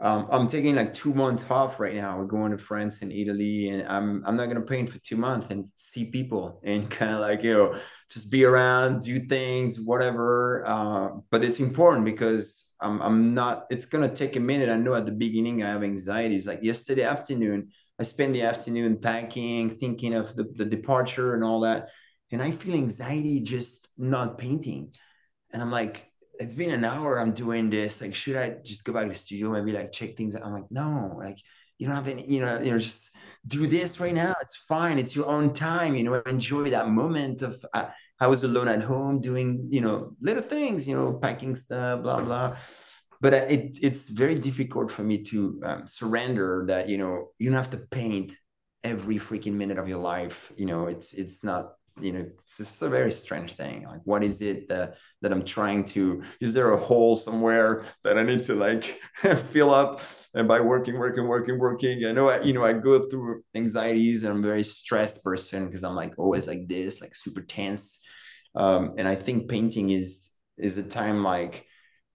um, 0.00 0.28
I'm 0.30 0.48
taking 0.48 0.76
like 0.76 0.94
two 0.94 1.12
months 1.12 1.44
off 1.50 1.80
right 1.80 1.94
now. 1.94 2.18
We're 2.18 2.26
going 2.26 2.52
to 2.52 2.58
France 2.58 3.02
and 3.02 3.12
Italy, 3.12 3.68
and 3.68 3.86
I'm 3.88 4.22
I'm 4.24 4.36
not 4.36 4.46
gonna 4.46 4.60
paint 4.60 4.90
for 4.90 4.98
two 4.98 5.16
months 5.16 5.50
and 5.50 5.66
see 5.74 6.04
people 6.04 6.60
and 6.64 6.90
kind 6.98 7.14
of 7.14 7.20
like 7.20 7.42
you 7.42 7.54
know 7.54 7.80
just 8.10 8.30
be 8.30 8.44
around, 8.44 9.02
do 9.02 9.20
things, 9.26 9.78
whatever. 9.80 10.64
Uh, 10.66 11.08
but 11.30 11.44
it's 11.44 11.60
important 11.60 12.04
because 12.04 12.68
I'm, 12.80 13.02
I'm 13.02 13.34
not, 13.34 13.66
it's 13.70 13.84
to 13.84 14.08
take 14.08 14.36
a 14.36 14.40
minute. 14.40 14.68
I 14.68 14.76
know 14.76 14.94
at 14.94 15.06
the 15.06 15.12
beginning 15.12 15.62
I 15.62 15.68
have 15.70 15.82
anxieties. 15.82 16.46
Like 16.46 16.62
yesterday 16.62 17.02
afternoon, 17.02 17.68
I 17.98 18.04
spent 18.04 18.32
the 18.32 18.42
afternoon 18.42 18.98
packing, 18.98 19.76
thinking 19.78 20.14
of 20.14 20.34
the, 20.36 20.44
the 20.44 20.64
departure 20.64 21.34
and 21.34 21.44
all 21.44 21.60
that. 21.60 21.88
And 22.30 22.42
I 22.42 22.50
feel 22.52 22.74
anxiety 22.74 23.40
just 23.40 23.88
not 23.98 24.38
painting. 24.38 24.94
And 25.50 25.60
I'm 25.60 25.70
like, 25.70 26.07
it's 26.40 26.54
been 26.54 26.70
an 26.70 26.84
hour 26.84 27.18
I'm 27.20 27.32
doing 27.32 27.70
this. 27.70 28.00
Like, 28.00 28.14
should 28.14 28.36
I 28.36 28.56
just 28.64 28.84
go 28.84 28.92
back 28.92 29.04
to 29.04 29.08
the 29.10 29.14
studio, 29.14 29.50
maybe 29.50 29.72
like 29.72 29.92
check 29.92 30.16
things 30.16 30.36
out? 30.36 30.44
I'm 30.44 30.52
like, 30.52 30.70
no, 30.70 31.16
like 31.18 31.38
you 31.78 31.86
don't 31.86 31.96
have 31.96 32.08
any, 32.08 32.30
you 32.30 32.40
know, 32.40 32.60
you 32.60 32.72
know, 32.72 32.78
just 32.78 33.10
do 33.46 33.66
this 33.66 34.00
right 34.00 34.14
now. 34.14 34.34
It's 34.40 34.56
fine. 34.56 34.98
It's 34.98 35.14
your 35.14 35.26
own 35.26 35.52
time. 35.52 35.94
You 35.94 36.04
know, 36.04 36.14
enjoy 36.26 36.70
that 36.70 36.88
moment 36.88 37.42
of. 37.42 37.64
Uh, 37.72 37.86
I 38.20 38.26
was 38.26 38.42
alone 38.42 38.66
at 38.66 38.82
home 38.82 39.20
doing, 39.20 39.68
you 39.70 39.80
know, 39.80 40.16
little 40.20 40.42
things, 40.42 40.88
you 40.88 40.96
know, 40.96 41.12
packing 41.12 41.54
stuff, 41.54 42.02
blah 42.02 42.20
blah. 42.20 42.56
But 43.20 43.34
uh, 43.34 43.46
it 43.48 43.78
it's 43.82 44.08
very 44.08 44.38
difficult 44.38 44.90
for 44.90 45.02
me 45.02 45.22
to 45.24 45.60
um, 45.64 45.86
surrender 45.86 46.64
that 46.68 46.88
you 46.88 46.98
know 46.98 47.30
you 47.38 47.50
don't 47.50 47.56
have 47.56 47.70
to 47.70 47.78
paint 47.78 48.34
every 48.84 49.18
freaking 49.18 49.54
minute 49.54 49.78
of 49.78 49.88
your 49.88 49.98
life. 49.98 50.52
You 50.56 50.66
know, 50.66 50.86
it's 50.86 51.12
it's 51.12 51.44
not 51.44 51.74
you 52.00 52.12
know 52.12 52.26
it's 52.40 52.56
just 52.56 52.82
a 52.82 52.88
very 52.88 53.12
strange 53.12 53.54
thing. 53.54 53.84
Like 53.84 54.00
what 54.04 54.24
is 54.24 54.40
it 54.40 54.68
that 54.68 54.96
that 55.22 55.32
i'm 55.32 55.44
trying 55.44 55.84
to 55.84 56.22
is 56.40 56.52
there 56.52 56.72
a 56.72 56.76
hole 56.76 57.16
somewhere 57.16 57.86
that 58.04 58.18
i 58.18 58.22
need 58.22 58.44
to 58.44 58.54
like 58.54 59.00
fill 59.50 59.74
up? 59.74 60.00
And 60.34 60.46
by 60.46 60.60
working 60.60 60.98
working 60.98 61.26
working 61.26 61.58
working 61.58 62.04
i 62.06 62.12
know 62.12 62.28
I, 62.28 62.42
you 62.42 62.52
know 62.52 62.64
i 62.64 62.72
go 62.72 63.08
through 63.08 63.42
anxieties 63.54 64.22
and 64.22 64.32
i'm 64.32 64.44
a 64.44 64.46
very 64.46 64.62
stressed 64.62 65.24
person 65.24 65.66
because 65.66 65.82
i'm 65.84 65.96
like 65.96 66.18
always 66.18 66.46
like 66.46 66.68
this 66.68 67.00
like 67.00 67.14
super 67.14 67.40
tense. 67.42 68.00
Um, 68.54 68.94
and 68.98 69.08
i 69.08 69.14
think 69.14 69.48
painting 69.48 69.90
is 69.90 70.28
is 70.58 70.76
a 70.76 70.82
time 70.82 71.22
like 71.22 71.67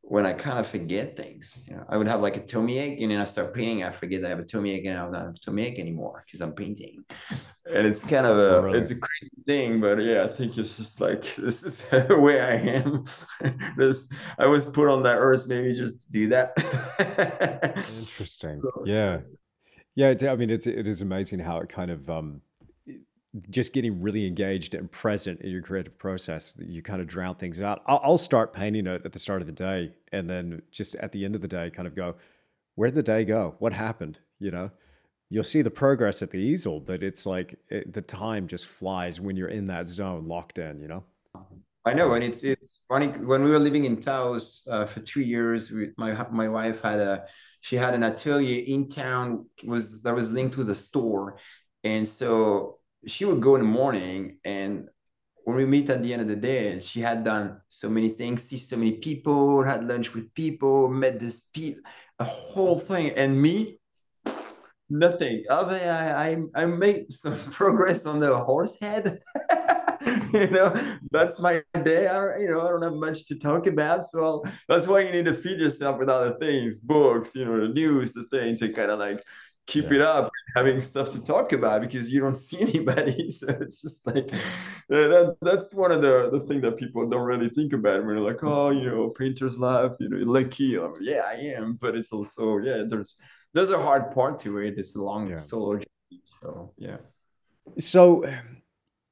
when 0.06 0.26
I 0.26 0.34
kind 0.34 0.60
of 0.60 0.68
forget 0.68 1.16
things. 1.16 1.60
You 1.66 1.76
know, 1.76 1.86
I 1.88 1.96
would 1.96 2.08
have 2.08 2.22
like 2.22 2.36
a 2.36 2.42
tummy 2.42 2.78
ache, 2.78 3.00
and 3.02 3.12
then 3.12 3.20
I 3.20 3.24
start 3.24 3.54
painting. 3.54 3.84
I 3.84 3.92
forget 3.92 4.24
I 4.26 4.30
have 4.30 4.40
a 4.40 4.44
tummy 4.44 4.72
ache, 4.72 4.86
and 4.86 4.98
I 4.98 5.04
don't 5.04 5.14
have 5.14 5.36
a 5.36 5.40
tummy 5.40 5.66
ache 5.66 5.80
anymore 5.80 6.24
because 6.26 6.42
I'm 6.42 6.52
painting. 6.52 7.06
And 7.66 7.88
it's 7.88 8.04
kind 8.04 8.26
of 8.26 8.38
a 8.38 8.58
oh, 8.58 8.62
really? 8.62 8.80
it's 8.80 8.92
a 8.92 8.96
crazy 8.96 9.42
thing, 9.48 9.80
but 9.80 10.02
yeah, 10.04 10.26
I 10.26 10.28
think 10.28 10.58
it's 10.58 10.76
just 10.76 11.00
like 11.00 11.34
this 11.38 11.64
is 11.64 11.78
the 11.90 12.18
way 12.20 12.42
I 12.42 12.56
am. 12.56 13.06
this 13.78 14.08
I 14.38 14.46
was 14.46 14.66
put 14.66 14.90
on 14.90 15.04
that 15.04 15.18
earth, 15.18 15.48
maybe 15.48 15.74
just 15.74 16.04
to 16.04 16.12
do 16.12 16.28
that. 16.28 16.54
Interesting. 17.98 18.62
So, 18.62 18.84
yeah, 18.86 19.22
yeah. 19.96 20.14
I 20.30 20.36
mean, 20.36 20.50
it's 20.50 20.68
it 20.68 20.88
is 20.88 21.02
amazing 21.02 21.40
how 21.40 21.60
it 21.60 21.70
kind 21.70 21.90
of 21.90 22.10
um 22.10 22.42
just 23.50 23.74
getting 23.74 24.02
really 24.02 24.28
engaged 24.28 24.76
and 24.76 24.92
present 24.92 25.42
in 25.42 25.50
your 25.50 25.62
creative 25.62 25.98
process, 25.98 26.56
you 26.60 26.84
kind 26.84 27.02
of 27.02 27.08
drown 27.08 27.36
things 27.36 27.62
out. 27.62 27.82
I'll, 27.88 28.02
I'll, 28.04 28.18
start 28.18 28.54
painting 28.54 28.86
it 28.86 29.02
at 29.06 29.12
the 29.12 29.20
start 29.20 29.42
of 29.42 29.48
the 29.48 29.54
day, 29.54 29.94
and 30.12 30.30
then 30.30 30.62
just 30.72 30.96
at 30.96 31.12
the 31.12 31.26
end 31.26 31.36
of 31.36 31.42
the 31.42 31.48
day, 31.48 31.72
kind 31.72 31.88
of 31.88 31.96
go, 31.96 32.16
where 32.76 32.90
did 32.90 32.96
the 32.96 33.04
day 33.04 33.26
go? 33.26 33.56
What 33.60 33.74
happened? 33.74 34.20
You 34.40 34.52
know, 34.52 34.72
you'll 35.30 35.44
see 35.44 35.64
the 35.64 35.72
progress 35.72 36.22
at 36.22 36.30
the 36.30 36.38
easel, 36.38 36.80
but 36.80 37.02
it's 37.02 37.26
like 37.26 37.58
it, 37.70 37.92
the 37.92 38.02
time 38.02 38.48
just 38.48 38.68
flies 38.68 39.20
when 39.20 39.36
you're 39.36 39.48
in 39.48 39.68
that 39.68 39.88
zone, 39.88 40.28
locked 40.28 40.60
in. 40.60 40.80
You 40.80 40.88
know. 40.88 41.04
I 41.86 41.94
know, 41.94 42.14
and 42.14 42.24
it's 42.24 42.44
it's 42.44 42.86
funny 42.88 43.08
when 43.08 43.44
we 43.44 43.50
were 43.50 43.60
living 43.60 43.86
in 43.86 44.00
Taos 44.00 44.68
uh, 44.70 44.86
for 44.86 45.00
two 45.00 45.22
years. 45.22 45.72
We, 45.72 45.92
my 45.98 46.28
my 46.30 46.48
wife 46.48 46.82
had 46.82 47.00
a 47.00 47.26
she 47.62 47.78
had 47.78 47.94
an 47.94 48.04
atelier 48.04 48.64
in 48.68 48.88
town 48.88 49.48
was 49.66 50.02
that 50.04 50.14
was 50.14 50.30
linked 50.30 50.56
to 50.56 50.64
the 50.64 50.76
store, 50.76 51.38
and 51.84 52.08
so 52.08 52.80
she 53.08 53.26
would 53.26 53.42
go 53.42 53.56
in 53.56 53.62
the 53.62 53.68
morning 53.68 54.38
and 54.44 54.90
when 55.46 55.58
we 55.58 55.66
meet 55.66 55.90
at 55.90 56.02
the 56.02 56.14
end 56.14 56.22
of 56.22 56.28
the 56.28 56.36
day, 56.36 56.72
and 56.72 56.82
she 56.82 57.02
had 57.02 57.24
done 57.24 57.60
so 57.68 57.90
many 57.90 58.10
things, 58.10 58.44
see 58.44 58.58
so 58.58 58.78
many 58.78 58.94
people, 58.94 59.62
had 59.62 59.88
lunch 59.88 60.14
with 60.14 60.34
people, 60.34 60.88
met 60.88 61.20
this 61.20 61.42
people, 61.54 61.82
a 62.20 62.24
whole 62.24 62.80
thing. 62.80 63.12
And 63.12 63.42
me, 63.42 63.80
nothing. 64.90 65.44
I, 65.50 66.38
I, 66.56 66.62
I 66.64 66.66
made 66.66 67.12
some 67.12 67.38
progress 67.52 68.06
on 68.06 68.20
the 68.20 68.38
horse 68.38 68.76
head. 68.80 69.20
you 70.34 70.48
know, 70.50 70.98
that's 71.12 71.40
my 71.40 71.64
day. 71.84 72.08
I, 72.08 72.38
you 72.38 72.50
know, 72.50 72.62
I 72.62 72.70
don't 72.70 72.84
have 72.84 72.94
much 72.94 73.26
to 73.26 73.36
talk 73.36 73.68
about. 73.68 74.06
So 74.06 74.24
I'll, 74.24 74.46
that's 74.70 74.88
why 74.88 75.02
you 75.02 75.12
need 75.12 75.26
to 75.26 75.36
feed 75.36 75.60
yourself 75.60 76.00
with 76.00 76.10
other 76.10 76.38
things, 76.40 76.80
books, 76.80 77.36
you 77.36 77.44
know, 77.44 77.68
the 77.68 77.74
news, 77.74 78.14
the 78.14 78.24
thing 78.32 78.58
to 78.58 78.72
kind 78.72 78.92
of 78.92 79.00
like 79.00 79.22
keep 79.66 79.86
yeah. 79.86 79.96
it 79.96 80.02
up 80.02 80.32
having 80.56 80.82
stuff 80.82 81.10
to 81.12 81.22
talk 81.22 81.54
about 81.54 81.82
because 81.82 82.10
you 82.10 82.20
don't 82.20 82.36
see 82.48 82.60
anybody. 82.62 83.30
So 83.40 83.48
it's 83.48 83.82
just 83.82 84.06
like 84.06 84.32
that, 84.90 85.38
that's 85.42 85.74
one 85.74 85.92
of 85.92 86.02
the 86.02 86.30
the 86.32 86.42
thing 86.42 86.62
that 86.62 86.78
people 86.78 87.08
don't 87.08 87.24
really 87.26 87.50
think 87.50 87.74
about 87.74 88.06
when 88.06 88.16
they're 88.16 88.24
like 88.24 88.44
oh 88.44 88.70
you 88.70 88.90
know 88.90 89.10
painter's 89.10 89.58
life 89.58 89.92
you 90.00 90.10
know 90.10 90.18
lucky 90.18 90.78
like, 90.78 90.92
yeah 91.02 91.24
i 91.28 91.34
am. 91.34 91.78
But 91.82 91.96
it's 91.96 92.12
also 92.12 92.58
yeah 92.58 92.84
there's 92.88 93.16
there's 93.54 93.70
a 93.70 93.82
hard 93.82 94.12
part 94.12 94.40
to 94.40 94.60
it. 94.60 94.76
It's 94.78 94.96
a 94.96 95.02
long 95.02 95.30
yeah. 95.30 95.38
solo 95.38 95.74
journey. 95.74 96.22
So 96.26 96.74
yeah. 96.78 96.98
So 97.80 98.26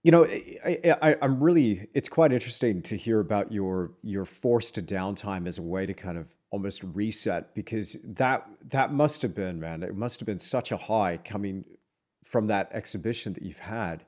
you 0.04 0.12
know 0.12 0.26
I, 0.26 1.16
i'm 1.22 1.42
really 1.42 1.88
it's 1.94 2.10
quite 2.10 2.32
interesting 2.32 2.82
to 2.84 2.98
hear 2.98 3.20
about 3.20 3.52
your 3.52 3.92
your 4.04 4.26
forced 4.26 4.84
downtime 4.86 5.48
as 5.48 5.58
a 5.58 5.62
way 5.62 5.86
to 5.86 5.94
kind 5.94 6.18
of 6.18 6.28
almost 6.50 6.84
reset 6.84 7.54
because 7.56 7.96
that 8.04 8.48
that 8.70 8.92
must 8.94 9.22
have 9.22 9.36
been 9.36 9.60
man 9.60 9.84
it 9.84 9.96
must 9.96 10.20
have 10.20 10.26
been 10.26 10.40
such 10.40 10.72
a 10.72 10.78
high 10.78 11.18
coming 11.18 11.64
from 12.32 12.48
that 12.48 12.70
exhibition 12.72 13.34
that 13.34 13.44
you've 13.44 13.60
had. 13.60 14.06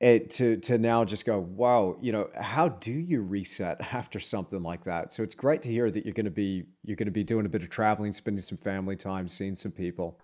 It 0.00 0.30
to 0.30 0.56
to 0.56 0.78
now 0.78 1.04
just 1.04 1.26
go 1.26 1.38
wow 1.38 1.96
you 2.00 2.10
know 2.10 2.30
how 2.34 2.70
do 2.70 2.92
you 2.92 3.20
reset 3.20 3.80
after 3.92 4.18
something 4.18 4.62
like 4.62 4.84
that? 4.84 5.12
So 5.12 5.22
it's 5.22 5.34
great 5.34 5.60
to 5.62 5.68
hear 5.70 5.90
that 5.90 6.06
you're 6.06 6.14
going 6.14 6.24
to 6.24 6.30
be 6.30 6.64
you're 6.82 6.96
going 6.96 7.06
to 7.06 7.12
be 7.12 7.22
doing 7.22 7.44
a 7.44 7.50
bit 7.50 7.62
of 7.62 7.68
traveling 7.68 8.12
spending 8.12 8.40
some 8.40 8.56
family 8.56 8.96
time 8.96 9.28
seeing 9.28 9.54
some 9.54 9.72
people 9.72 10.18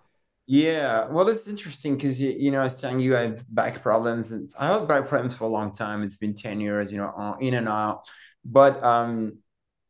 yeah 0.47 1.05
well 1.07 1.27
it's 1.27 1.47
interesting 1.47 1.95
because 1.95 2.19
you, 2.19 2.29
you 2.29 2.51
know 2.51 2.61
i 2.61 2.63
was 2.63 2.75
telling 2.75 2.99
you 2.99 3.17
i 3.17 3.21
have 3.21 3.43
back 3.53 3.81
problems 3.83 4.31
and 4.31 4.47
i 4.57 4.67
have 4.67 4.87
back 4.87 5.07
problems 5.07 5.35
for 5.35 5.43
a 5.43 5.47
long 5.47 5.73
time. 5.73 6.03
It's 6.03 6.17
been 6.17 6.33
10 6.33 6.61
years 6.61 6.91
you 6.91 6.97
know 6.97 7.35
in 7.39 7.53
and 7.53 7.67
out. 7.67 8.07
But 8.45 8.81
um 8.83 9.39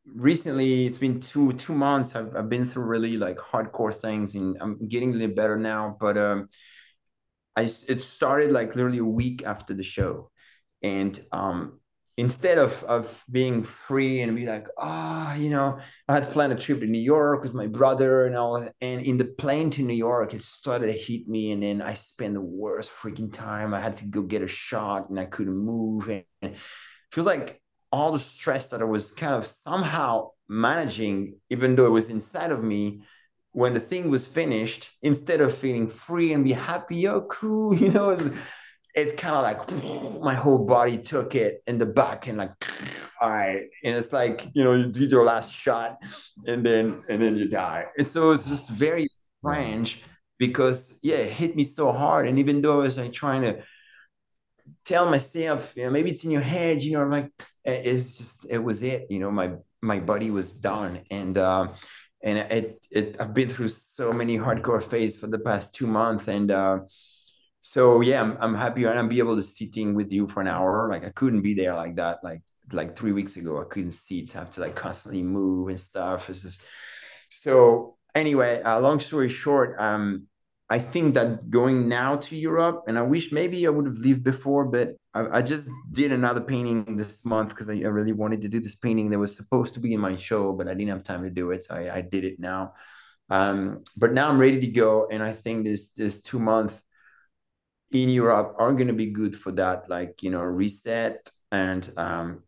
recently 0.06 0.88
it's 0.88 0.98
been 0.98 1.20
two 1.20 1.54
two 1.54 1.76
months 1.76 2.16
I've, 2.16 2.36
I've 2.36 2.50
been 2.50 2.66
through 2.66 2.86
really 2.86 3.18
like 3.18 3.38
hardcore 3.38 3.94
things 3.94 4.36
and 4.36 4.58
i'm 4.62 4.88
getting 4.88 5.14
a 5.14 5.18
little 5.18 5.36
better 5.36 5.58
now. 5.58 5.98
But 6.00 6.18
um 6.18 6.50
i 7.56 7.64
it 7.64 8.02
started 8.02 8.52
like 8.52 8.76
literally 8.76 9.00
a 9.00 9.06
week 9.06 9.44
after 9.46 9.74
the 9.74 9.84
show. 9.84 10.32
And 10.82 11.24
um 11.32 11.80
instead 12.18 12.58
of 12.58 12.84
of 12.86 13.24
being 13.30 13.64
free 13.64 14.22
and 14.22 14.36
be 14.36 14.46
like 14.46 14.68
ah 14.78 15.32
oh, 15.32 15.36
you 15.38 15.50
know 15.50 15.80
i 16.08 16.14
had 16.14 16.32
planned 16.32 16.52
a 16.52 16.56
trip 16.56 16.80
to 16.80 16.88
new 16.88 17.00
york 17.00 17.44
with 17.44 17.54
my 17.54 17.68
brother 17.68 18.26
and 18.26 18.36
all 18.36 18.56
and 18.82 19.02
in 19.02 19.18
the 19.18 19.26
plane 19.26 19.70
to 19.70 19.84
new 19.84 19.94
york 19.94 20.34
it 20.34 20.44
started 20.44 20.88
to 20.88 20.94
hit 20.94 21.28
me 21.28 21.52
and 21.52 21.62
then 21.62 21.82
i 21.82 21.94
spent 21.94 22.34
the 22.34 22.42
worst 22.42 22.92
freaking 22.92 23.32
time. 23.32 23.74
I 23.74 23.80
had 23.80 23.98
to 23.98 24.06
go 24.06 24.22
get 24.22 24.42
a 24.42 24.48
shot 24.48 25.10
and 25.10 25.20
i 25.20 25.26
couldn't 25.26 25.58
move 25.58 26.10
and, 26.10 26.24
and 26.42 26.56
feels 27.12 27.28
like 27.28 27.62
all 27.92 28.12
the 28.12 28.20
stress 28.20 28.68
that 28.68 28.82
I 28.82 28.86
was 28.86 29.12
kind 29.12 29.36
of 29.36 29.48
somehow 29.48 30.32
managing, 30.48 31.40
even 31.50 31.76
though 31.76 31.86
it 31.86 31.92
was 31.92 32.10
inside 32.10 32.52
of 32.52 32.64
me, 32.64 33.04
when 33.52 33.74
the 33.74 33.80
thing 33.80 34.10
was 34.10 34.26
finished, 34.26 34.92
instead 35.02 35.42
of 35.42 35.58
feeling 35.58 35.90
free 35.90 36.34
and 36.34 36.44
be 36.44 36.54
happy, 36.54 37.08
oh, 37.08 37.22
cool, 37.22 37.74
you 37.84 37.92
know, 37.92 38.18
it's, 38.98 39.22
kind 39.22 39.36
of 39.36 39.44
like 39.44 40.22
my 40.22 40.34
whole 40.34 40.66
body 40.66 40.98
took 40.98 41.36
it 41.36 41.64
in 41.68 41.78
the 41.78 41.86
back 41.86 42.28
and 42.28 42.38
like, 42.38 42.52
all 43.22 43.30
right. 43.30 43.68
And 43.84 43.96
it's 43.96 44.12
like, 44.12 44.50
you 44.54 44.64
know, 44.64 44.74
you 44.74 44.88
did 44.88 45.12
your 45.12 45.24
last 45.24 45.54
shot 45.54 45.98
and 46.46 46.66
then, 46.66 47.04
and 47.10 47.22
then 47.22 47.38
you 47.38 47.48
die. 47.48 47.86
And 47.98 48.08
so 48.08 48.32
it's 48.32 48.46
just 48.46 48.70
very 48.70 49.08
strange 49.40 50.04
because, 50.38 51.00
yeah, 51.02 51.18
it 51.18 51.32
hit 51.32 51.56
me 51.56 51.64
so 51.64 51.92
hard. 51.92 52.28
And 52.28 52.40
even 52.40 52.62
though 52.62 52.82
I 52.82 52.84
was 52.84 52.98
like 52.98 53.14
trying 53.14 53.44
to 53.44 53.64
tell 54.86 55.10
myself, 55.10 55.74
you 55.76 55.84
know, 55.84 55.90
maybe 55.92 56.12
it's 56.12 56.24
in 56.24 56.32
your 56.32 56.42
head, 56.42 56.82
you 56.84 56.94
know, 56.94 57.02
I'm 57.02 57.12
like, 57.12 57.32
it's 57.68 58.16
just 58.16 58.46
it 58.50 58.60
was 58.60 58.82
it 58.82 59.08
you 59.10 59.20
know 59.20 59.30
my 59.30 59.52
my 59.82 60.00
body 60.00 60.32
was 60.32 60.54
done 60.54 61.02
and 61.12 61.38
uh, 61.38 61.68
and 62.24 62.38
it 62.38 62.86
it 62.90 63.18
I've 63.20 63.34
been 63.34 63.50
through 63.50 63.70
so 63.70 64.14
many 64.14 64.38
hardcore 64.38 64.82
phases 64.82 65.18
for 65.18 65.28
the 65.28 65.40
past 65.40 65.76
two 65.76 65.88
months 65.88 66.28
and 66.28 66.50
uh, 66.50 66.80
so 67.60 68.02
yeah 68.02 68.22
I'm, 68.22 68.38
I'm 68.40 68.56
happy 68.56 68.84
and 68.86 68.98
i'm 68.98 69.10
be 69.10 69.20
able 69.20 69.36
to 69.36 69.44
sitting 69.44 69.94
with 69.94 70.12
you 70.12 70.28
for 70.28 70.42
an 70.42 70.48
hour. 70.48 70.90
Like 70.92 71.06
I 71.06 71.10
couldn't 71.10 71.42
be 71.42 71.54
there 71.54 71.74
like 71.74 71.96
that 71.96 72.20
like 72.24 72.42
like 72.72 72.98
three 72.98 73.14
weeks 73.14 73.38
ago. 73.38 73.62
I 73.62 73.66
couldn't 73.66 73.94
sit. 73.94 74.36
I 74.36 74.40
have 74.40 74.52
to 74.52 74.62
like 74.62 74.76
constantly 74.76 75.24
move 75.24 75.70
and 75.70 75.80
stuff. 75.80 76.30
It's 76.30 76.42
just 76.42 76.62
so 77.30 77.98
anyway 78.16 78.62
uh, 78.64 78.80
long 78.80 79.00
story 79.00 79.30
short 79.30 79.76
um 79.80 80.28
I 80.70 80.80
think 80.80 81.14
that 81.14 81.50
going 81.50 81.88
now 81.88 82.18
to 82.18 82.36
Europe, 82.36 82.84
and 82.88 83.00
I 83.00 83.02
wish 83.02 83.32
maybe 83.32 83.66
I 83.66 83.70
would 83.70 83.86
have 83.86 84.00
lived 84.00 84.24
before, 84.24 84.66
but 84.66 84.96
I, 85.14 85.38
I 85.38 85.42
just 85.42 85.70
did 85.94 86.12
another 86.12 86.42
painting 86.42 86.98
this 86.98 87.24
month 87.24 87.50
because 87.50 87.70
I, 87.70 87.76
I, 87.76 87.88
really 87.88 88.12
wanted 88.12 88.42
to 88.42 88.50
do 88.50 88.60
this 88.60 88.76
painting 88.76 89.10
that 89.12 89.20
was 89.20 89.34
supposed 89.34 89.76
to 89.76 89.80
be 89.80 89.94
in 89.94 90.02
my 90.02 90.18
show, 90.18 90.52
but 90.52 90.68
I 90.68 90.74
didn't 90.74 90.90
have 90.90 91.04
time 91.04 91.24
to 91.24 91.30
do 91.30 91.52
it, 91.52 91.64
so 91.64 91.76
I, 91.76 91.96
I 91.96 92.02
did 92.02 92.26
it 92.26 92.38
now. 92.38 92.74
Um, 93.30 93.84
but 93.96 94.12
now 94.12 94.28
I'm 94.30 94.40
ready 94.40 94.60
to 94.60 94.68
go, 94.68 95.08
and 95.10 95.24
I 95.24 95.32
think 95.32 95.64
this 95.64 95.94
this 95.94 96.22
two 96.22 96.40
month 96.40 96.82
in 97.92 98.10
Europe 98.10 98.56
are 98.58 98.74
going 98.74 98.88
to 98.88 98.94
be 98.94 99.08
good 99.08 99.36
for 99.36 99.52
that, 99.54 99.90
like 99.90 100.22
you 100.22 100.30
know, 100.30 100.42
reset 100.42 101.30
and 101.52 101.92
um, 101.98 102.44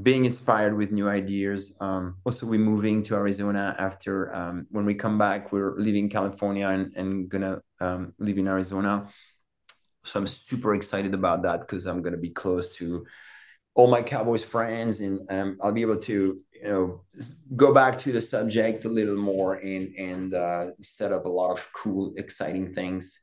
being 0.00 0.24
inspired 0.24 0.76
with 0.76 0.90
new 0.90 1.08
ideas. 1.08 1.74
Um, 1.80 2.16
also, 2.24 2.46
we're 2.46 2.58
moving 2.58 3.02
to 3.04 3.14
Arizona 3.14 3.74
after 3.78 4.34
um, 4.34 4.66
when 4.70 4.84
we 4.84 4.94
come 4.94 5.18
back. 5.18 5.52
We're 5.52 5.76
leaving 5.76 6.08
California 6.08 6.68
and, 6.68 6.94
and 6.96 7.28
gonna 7.28 7.62
um, 7.80 8.14
live 8.18 8.38
in 8.38 8.48
Arizona. 8.48 9.08
So 10.04 10.18
I'm 10.18 10.26
super 10.26 10.74
excited 10.74 11.14
about 11.14 11.42
that 11.42 11.60
because 11.60 11.86
I'm 11.86 12.02
gonna 12.02 12.16
be 12.16 12.30
close 12.30 12.70
to 12.76 13.06
all 13.74 13.88
my 13.88 14.02
Cowboys 14.02 14.44
friends, 14.44 15.00
and 15.00 15.20
um, 15.30 15.58
I'll 15.62 15.72
be 15.72 15.82
able 15.82 16.00
to 16.00 16.38
you 16.52 16.68
know 16.68 17.02
go 17.56 17.72
back 17.72 17.98
to 17.98 18.12
the 18.12 18.20
subject 18.20 18.84
a 18.84 18.88
little 18.88 19.16
more 19.16 19.54
and 19.54 19.94
and 19.96 20.34
uh, 20.34 20.66
set 20.80 21.12
up 21.12 21.24
a 21.24 21.28
lot 21.28 21.52
of 21.52 21.66
cool, 21.72 22.12
exciting 22.16 22.74
things, 22.74 23.20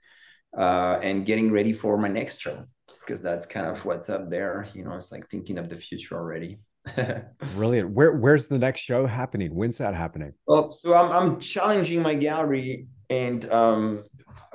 uh, 0.57 0.99
and 1.01 1.25
getting 1.25 1.51
ready 1.51 1.73
for 1.73 1.97
my 1.97 2.07
next 2.07 2.41
show 2.41 2.65
because 3.01 3.21
that's 3.21 3.45
kind 3.45 3.67
of 3.67 3.83
what's 3.85 4.09
up 4.09 4.29
there. 4.29 4.67
You 4.73 4.83
know, 4.83 4.93
it's 4.93 5.11
like 5.11 5.27
thinking 5.29 5.57
of 5.57 5.69
the 5.69 5.77
future 5.77 6.15
already. 6.15 6.59
Brilliant. 7.55 7.91
Where 7.91 8.13
where's 8.13 8.47
the 8.47 8.57
next 8.57 8.81
show 8.81 9.05
happening? 9.05 9.53
When's 9.53 9.77
that 9.79 9.95
happening? 9.95 10.33
Well, 10.45 10.71
so 10.71 10.93
I'm 10.93 11.11
I'm 11.11 11.39
challenging 11.39 12.01
my 12.01 12.15
gallery, 12.15 12.87
and 13.09 13.51
um, 13.51 14.03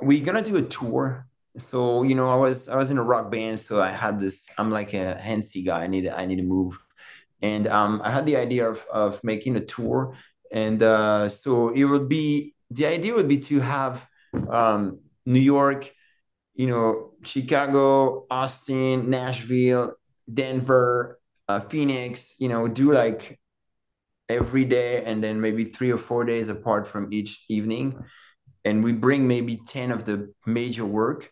we're 0.01 0.23
gonna 0.23 0.41
do 0.41 0.57
a 0.57 0.61
tour. 0.61 1.27
So 1.57 2.03
you 2.03 2.15
know, 2.15 2.29
I 2.29 2.35
was 2.35 2.67
I 2.67 2.75
was 2.75 2.91
in 2.91 2.97
a 2.97 3.03
rock 3.03 3.31
band, 3.31 3.59
so 3.59 3.81
I 3.81 3.89
had 3.89 4.19
this. 4.19 4.45
I'm 4.57 4.71
like 4.71 4.93
a 4.93 5.19
handsy 5.21 5.65
guy. 5.65 5.83
I 5.83 5.87
need 5.87 6.07
I 6.07 6.25
need 6.25 6.37
to 6.37 6.43
move, 6.43 6.77
and 7.41 7.67
um, 7.67 8.01
I 8.03 8.11
had 8.11 8.25
the 8.25 8.37
idea 8.37 8.69
of 8.69 8.85
of 8.91 9.23
making 9.23 9.55
a 9.55 9.61
tour, 9.61 10.15
and 10.51 10.81
uh, 10.81 11.29
so 11.29 11.69
it 11.69 11.83
would 11.83 12.09
be 12.09 12.55
the 12.71 12.85
idea 12.87 13.13
would 13.13 13.27
be 13.27 13.39
to 13.39 13.59
have 13.59 14.05
um, 14.49 14.99
New 15.25 15.39
York, 15.39 15.91
you 16.53 16.67
know, 16.67 17.11
Chicago, 17.23 18.25
Austin, 18.29 19.09
Nashville, 19.09 19.93
Denver, 20.31 21.19
uh, 21.47 21.59
Phoenix, 21.59 22.35
you 22.39 22.49
know, 22.49 22.67
do 22.67 22.91
like 22.91 23.39
every 24.29 24.65
day 24.65 25.03
and 25.03 25.23
then 25.23 25.39
maybe 25.39 25.65
three 25.65 25.91
or 25.91 25.97
four 25.97 26.25
days 26.25 26.49
apart 26.49 26.87
from 26.87 27.11
each 27.11 27.45
evening. 27.49 28.03
And 28.63 28.83
we 28.83 28.93
bring 28.93 29.27
maybe 29.27 29.61
10 29.67 29.91
of 29.91 30.05
the 30.05 30.33
major 30.45 30.85
work 30.85 31.31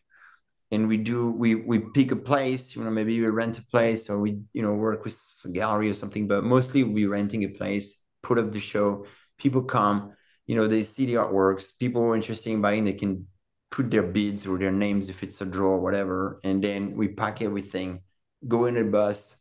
and 0.73 0.87
we 0.87 0.97
do 0.97 1.31
we 1.31 1.53
we 1.53 1.79
pick 1.93 2.11
a 2.11 2.15
place 2.15 2.75
you 2.75 2.83
know 2.83 2.89
maybe 2.89 3.19
we 3.19 3.27
rent 3.27 3.59
a 3.59 3.65
place 3.67 4.09
or 4.09 4.19
we 4.19 4.41
you 4.53 4.61
know 4.63 4.73
work 4.73 5.03
with 5.03 5.19
a 5.45 5.49
gallery 5.49 5.89
or 5.89 5.93
something 5.93 6.27
but 6.27 6.43
mostly 6.43 6.83
we 6.83 7.05
renting 7.05 7.43
a 7.43 7.47
place 7.47 7.97
put 8.23 8.39
up 8.39 8.51
the 8.51 8.59
show 8.59 9.05
people 9.37 9.61
come 9.61 10.13
you 10.47 10.55
know 10.55 10.67
they 10.67 10.81
see 10.81 11.05
the 11.05 11.13
artworks 11.13 11.77
people 11.79 12.03
are 12.03 12.15
interested 12.15 12.51
in 12.51 12.61
buying 12.61 12.83
they 12.83 12.93
can 12.93 13.27
put 13.73 13.89
their 13.89 14.03
bids 14.03 14.45
or 14.45 14.59
their 14.59 14.71
names 14.71 15.09
if 15.09 15.23
it's 15.23 15.41
a 15.41 15.45
draw 15.45 15.69
or 15.69 15.79
whatever, 15.79 16.39
and 16.43 16.63
then 16.63 16.95
we 16.95 17.07
pack 17.07 17.41
everything, 17.41 18.01
go 18.47 18.65
in 18.65 18.77
a 18.77 18.83
bus 18.83 19.35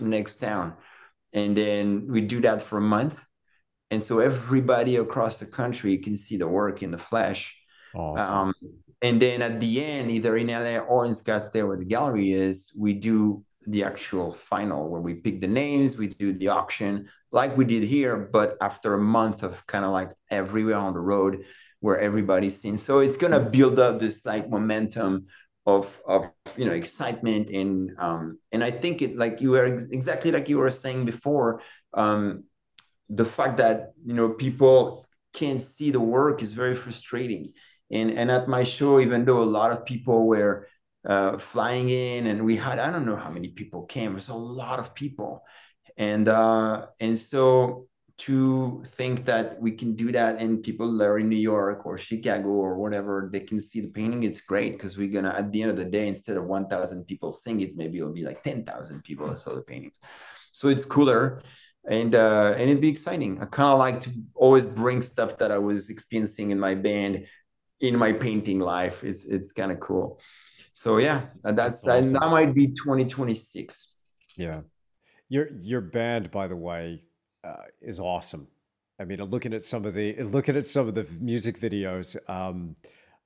next 0.00 0.36
town, 0.36 0.72
and 1.34 1.54
then 1.54 2.06
we 2.08 2.22
do 2.22 2.40
that 2.40 2.62
for 2.62 2.78
a 2.78 2.88
month, 2.96 3.22
and 3.90 4.02
so 4.02 4.18
everybody 4.18 4.96
across 4.96 5.36
the 5.36 5.44
country 5.44 5.98
can 5.98 6.16
see 6.16 6.38
the 6.38 6.48
work 6.48 6.82
in 6.82 6.90
the 6.90 6.98
flesh. 6.98 7.54
Awesome. 7.94 8.34
Um, 8.34 8.54
and 9.02 9.20
then 9.20 9.42
at 9.42 9.60
the 9.60 9.84
end, 9.84 10.10
either 10.10 10.38
in 10.38 10.46
LA 10.46 10.78
or 10.78 11.04
in 11.04 11.12
Scottsdale, 11.12 11.68
where 11.68 11.76
the 11.76 11.84
gallery 11.84 12.32
is, 12.32 12.72
we 12.78 12.94
do 12.94 13.44
the 13.66 13.84
actual 13.84 14.32
final 14.32 14.88
where 14.88 15.02
we 15.02 15.14
pick 15.14 15.42
the 15.42 15.46
names, 15.46 15.98
we 15.98 16.06
do 16.06 16.32
the 16.32 16.48
auction 16.48 17.10
like 17.30 17.54
we 17.56 17.66
did 17.66 17.82
here, 17.82 18.16
but 18.16 18.56
after 18.62 18.94
a 18.94 18.98
month 18.98 19.42
of 19.42 19.66
kind 19.66 19.84
of 19.84 19.90
like 19.90 20.10
everywhere 20.30 20.76
on 20.76 20.94
the 20.94 21.00
road, 21.00 21.44
where 21.86 22.00
everybody's 22.00 22.60
seen. 22.60 22.78
So 22.78 22.98
it's 22.98 23.16
gonna 23.16 23.38
build 23.38 23.78
up 23.78 24.00
this 24.00 24.26
like 24.26 24.50
momentum 24.50 25.26
of 25.66 25.84
of 26.04 26.28
you 26.56 26.64
know 26.64 26.72
excitement 26.72 27.48
and 27.50 27.92
um 27.98 28.38
and 28.52 28.64
I 28.68 28.72
think 28.72 29.02
it 29.02 29.16
like 29.16 29.40
you 29.40 29.50
were 29.50 29.66
ex- 29.72 29.90
exactly 29.98 30.32
like 30.32 30.48
you 30.48 30.58
were 30.58 30.70
saying 30.70 31.04
before 31.04 31.62
um 31.94 32.44
the 33.20 33.24
fact 33.24 33.58
that 33.58 33.92
you 34.04 34.14
know 34.14 34.28
people 34.30 35.06
can't 35.32 35.62
see 35.62 35.90
the 35.92 36.00
work 36.18 36.42
is 36.42 36.50
very 36.62 36.74
frustrating 36.74 37.44
and 37.92 38.10
and 38.18 38.32
at 38.32 38.48
my 38.48 38.64
show 38.64 38.98
even 38.98 39.24
though 39.24 39.42
a 39.42 39.52
lot 39.58 39.70
of 39.70 39.86
people 39.92 40.26
were 40.26 40.66
uh, 41.12 41.38
flying 41.38 41.88
in 41.90 42.26
and 42.26 42.44
we 42.44 42.56
had 42.56 42.80
I 42.80 42.90
don't 42.90 43.06
know 43.06 43.20
how 43.24 43.30
many 43.30 43.50
people 43.60 43.80
came 43.84 44.10
there's 44.12 44.28
a 44.28 44.34
lot 44.62 44.80
of 44.80 44.92
people 45.02 45.44
and 45.96 46.26
uh 46.28 46.86
and 46.98 47.16
so 47.16 47.86
to 48.18 48.82
think 48.86 49.26
that 49.26 49.60
we 49.60 49.70
can 49.72 49.94
do 49.94 50.10
that 50.10 50.40
and 50.40 50.62
people 50.62 50.96
that 50.96 51.04
are 51.06 51.18
in 51.18 51.28
New 51.28 51.36
York 51.36 51.84
or 51.84 51.98
Chicago 51.98 52.48
or 52.48 52.76
whatever, 52.76 53.28
they 53.30 53.40
can 53.40 53.60
see 53.60 53.80
the 53.80 53.88
painting. 53.88 54.22
It's 54.22 54.40
great 54.40 54.72
because 54.72 54.96
we're 54.96 55.12
gonna 55.12 55.34
at 55.36 55.52
the 55.52 55.62
end 55.62 55.70
of 55.70 55.76
the 55.76 55.84
day, 55.84 56.08
instead 56.08 56.36
of 56.36 56.44
1,000 56.44 57.04
people 57.04 57.30
seeing 57.32 57.60
it, 57.60 57.76
maybe 57.76 57.98
it'll 57.98 58.12
be 58.12 58.24
like 58.24 58.42
10,000 58.42 59.02
people 59.04 59.28
that 59.28 59.38
saw 59.38 59.54
the 59.54 59.60
paintings. 59.60 59.98
So 60.52 60.68
it's 60.68 60.86
cooler 60.86 61.42
and 61.88 62.14
uh, 62.14 62.54
and 62.56 62.70
it'd 62.70 62.80
be 62.80 62.88
exciting. 62.88 63.40
I 63.40 63.44
kind 63.44 63.72
of 63.72 63.78
like 63.78 64.00
to 64.02 64.10
always 64.34 64.66
bring 64.66 65.02
stuff 65.02 65.38
that 65.38 65.52
I 65.52 65.58
was 65.58 65.90
experiencing 65.90 66.50
in 66.50 66.58
my 66.58 66.74
band 66.74 67.26
in 67.80 67.96
my 67.96 68.12
painting 68.12 68.58
life. 68.58 69.04
It's 69.04 69.24
it's 69.24 69.52
kind 69.52 69.70
of 69.70 69.80
cool. 69.80 70.20
So 70.72 70.98
yeah, 70.98 71.18
that's, 71.44 71.52
that's 71.52 71.84
awesome. 71.84 72.12
that, 72.14 72.20
that 72.20 72.30
might 72.30 72.54
be 72.54 72.68
2026. 72.68 73.88
Yeah. 74.36 74.60
Your 75.28 75.48
your 75.58 75.80
band, 75.80 76.30
by 76.30 76.48
the 76.48 76.56
way, 76.56 77.02
uh, 77.46 77.62
is 77.80 78.00
awesome. 78.00 78.48
I 78.98 79.04
mean, 79.04 79.22
looking 79.22 79.52
at 79.52 79.62
some 79.62 79.84
of 79.84 79.94
the 79.94 80.14
looking 80.22 80.56
at 80.56 80.64
some 80.64 80.88
of 80.88 80.94
the 80.94 81.06
music 81.20 81.60
videos, 81.60 82.16
um, 82.28 82.76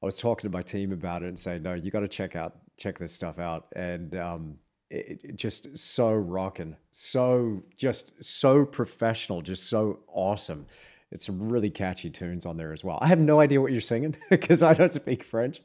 I 0.03 0.07
was 0.07 0.19
talking 0.19 0.51
to 0.51 0.57
my 0.57 0.63
team 0.63 0.93
about 0.93 1.23
it 1.23 1.29
and 1.29 1.39
saying, 1.39 1.63
"No, 1.63 1.75
you 1.75 1.91
got 1.91 2.01
to 2.01 2.09
check 2.09 2.35
out 2.37 2.57
check 2.77 2.99
this 2.99 3.13
stuff 3.13 3.39
out." 3.39 3.67
And 3.77 4.17
um, 4.17 4.59
it, 4.91 5.21
it 5.23 5.37
just 5.37 5.79
so 5.79 6.13
rocking, 6.13 6.77
so 6.91 7.63
just 7.77 8.13
so 8.23 8.65
professional, 8.65 9.43
just 9.43 9.69
so 9.69 10.01
awesome. 10.09 10.67
It's 11.13 11.27
some 11.27 11.49
really 11.49 11.71
catchy 11.71 12.09
tunes 12.09 12.47
on 12.47 12.57
there 12.57 12.73
as 12.73 12.85
well. 12.85 12.99
I 13.01 13.09
have 13.09 13.19
no 13.19 13.41
idea 13.41 13.61
what 13.61 13.73
you're 13.73 13.81
singing 13.81 14.17
because 14.31 14.63
I 14.63 14.75
don't 14.75 14.93
speak 14.93 15.25
French, 15.25 15.61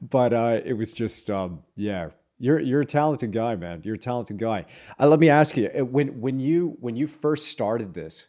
but 0.00 0.32
uh, 0.32 0.60
it 0.64 0.74
was 0.74 0.92
just 0.92 1.30
um, 1.30 1.62
yeah, 1.76 2.10
you're 2.40 2.58
you're 2.58 2.80
a 2.80 2.86
talented 2.86 3.32
guy, 3.32 3.54
man. 3.54 3.82
You're 3.84 3.96
a 3.96 3.98
talented 3.98 4.38
guy. 4.38 4.64
Uh, 4.98 5.06
let 5.06 5.20
me 5.20 5.28
ask 5.28 5.56
you 5.56 5.70
uh, 5.78 5.84
when 5.84 6.20
when 6.20 6.40
you 6.40 6.76
when 6.80 6.96
you 6.96 7.06
first 7.06 7.48
started 7.48 7.92
this, 7.92 8.26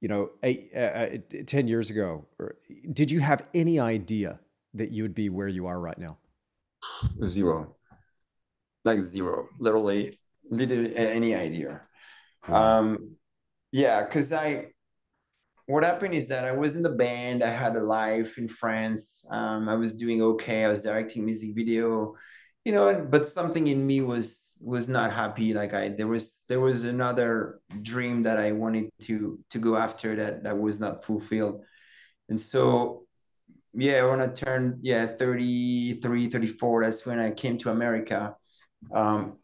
you 0.00 0.08
know, 0.08 0.30
eight, 0.42 0.70
uh, 0.76 0.78
uh 0.78 1.16
ten 1.46 1.66
years 1.66 1.88
ago, 1.88 2.26
did 2.92 3.10
you 3.10 3.20
have 3.20 3.48
any 3.54 3.80
idea 3.80 4.38
that 4.74 4.90
you 4.90 5.02
would 5.02 5.14
be 5.14 5.30
where 5.30 5.48
you 5.48 5.66
are 5.66 5.80
right 5.80 5.98
now? 5.98 6.18
Zero, 7.24 7.74
like 8.84 8.98
zero, 8.98 9.48
literally, 9.58 10.18
literally 10.50 10.94
any 10.94 11.34
idea. 11.34 11.80
Wow. 12.46 12.80
Um, 12.80 13.16
yeah, 13.72 14.04
because 14.04 14.30
I 14.30 14.72
what 15.66 15.84
happened 15.84 16.12
is 16.12 16.28
that 16.28 16.44
I 16.44 16.52
was 16.52 16.76
in 16.76 16.82
the 16.82 16.90
band. 16.90 17.42
I 17.42 17.48
had 17.50 17.76
a 17.76 17.82
life 17.82 18.36
in 18.36 18.46
France. 18.46 19.24
Um, 19.30 19.70
I 19.70 19.74
was 19.74 19.94
doing 19.94 20.20
okay. 20.20 20.66
I 20.66 20.68
was 20.68 20.82
directing 20.82 21.24
music 21.24 21.54
video 21.54 22.14
you 22.64 22.72
know 22.72 23.06
but 23.08 23.26
something 23.26 23.66
in 23.66 23.86
me 23.86 24.00
was 24.00 24.52
was 24.62 24.88
not 24.88 25.12
happy. 25.12 25.52
Like 25.52 25.74
i 25.74 25.88
there 25.88 26.06
was 26.06 26.44
there 26.48 26.60
was 26.60 26.84
another 26.84 27.60
dream 27.82 28.22
that 28.22 28.38
i 28.38 28.52
wanted 28.52 28.90
to 29.02 29.38
to 29.50 29.58
go 29.58 29.76
after 29.76 30.14
that 30.16 30.44
that 30.44 30.58
was 30.58 30.78
not 30.78 31.04
fulfilled. 31.04 31.62
And 32.28 32.40
so 32.40 33.06
yeah 33.74 34.06
when 34.06 34.20
i 34.20 34.26
turned 34.26 34.78
yeah 34.82 35.06
33 35.06 36.28
34 36.28 36.82
that's 36.82 37.06
when 37.06 37.18
i 37.18 37.30
came 37.30 37.56
to 37.56 37.70
america 37.70 38.36
um, 38.94 39.38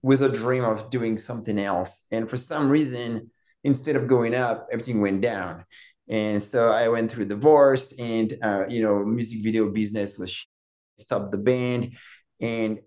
with 0.00 0.22
a 0.22 0.28
dream 0.28 0.62
of 0.64 0.90
doing 0.90 1.18
something 1.18 1.58
else. 1.58 2.06
And 2.12 2.30
for 2.30 2.36
some 2.36 2.70
reason 2.70 3.30
instead 3.64 3.96
of 3.96 4.06
going 4.06 4.34
up 4.34 4.68
everything 4.72 5.00
went 5.00 5.20
down. 5.20 5.64
And 6.08 6.42
so 6.42 6.70
i 6.70 6.88
went 6.88 7.10
through 7.10 7.26
divorce 7.26 7.92
and 7.98 8.36
uh, 8.42 8.64
you 8.68 8.82
know 8.82 9.04
music 9.04 9.42
video 9.42 9.68
business 9.70 10.16
was 10.18 10.46
stopped 10.98 11.32
the 11.32 11.38
band 11.38 11.92
and 12.40 12.78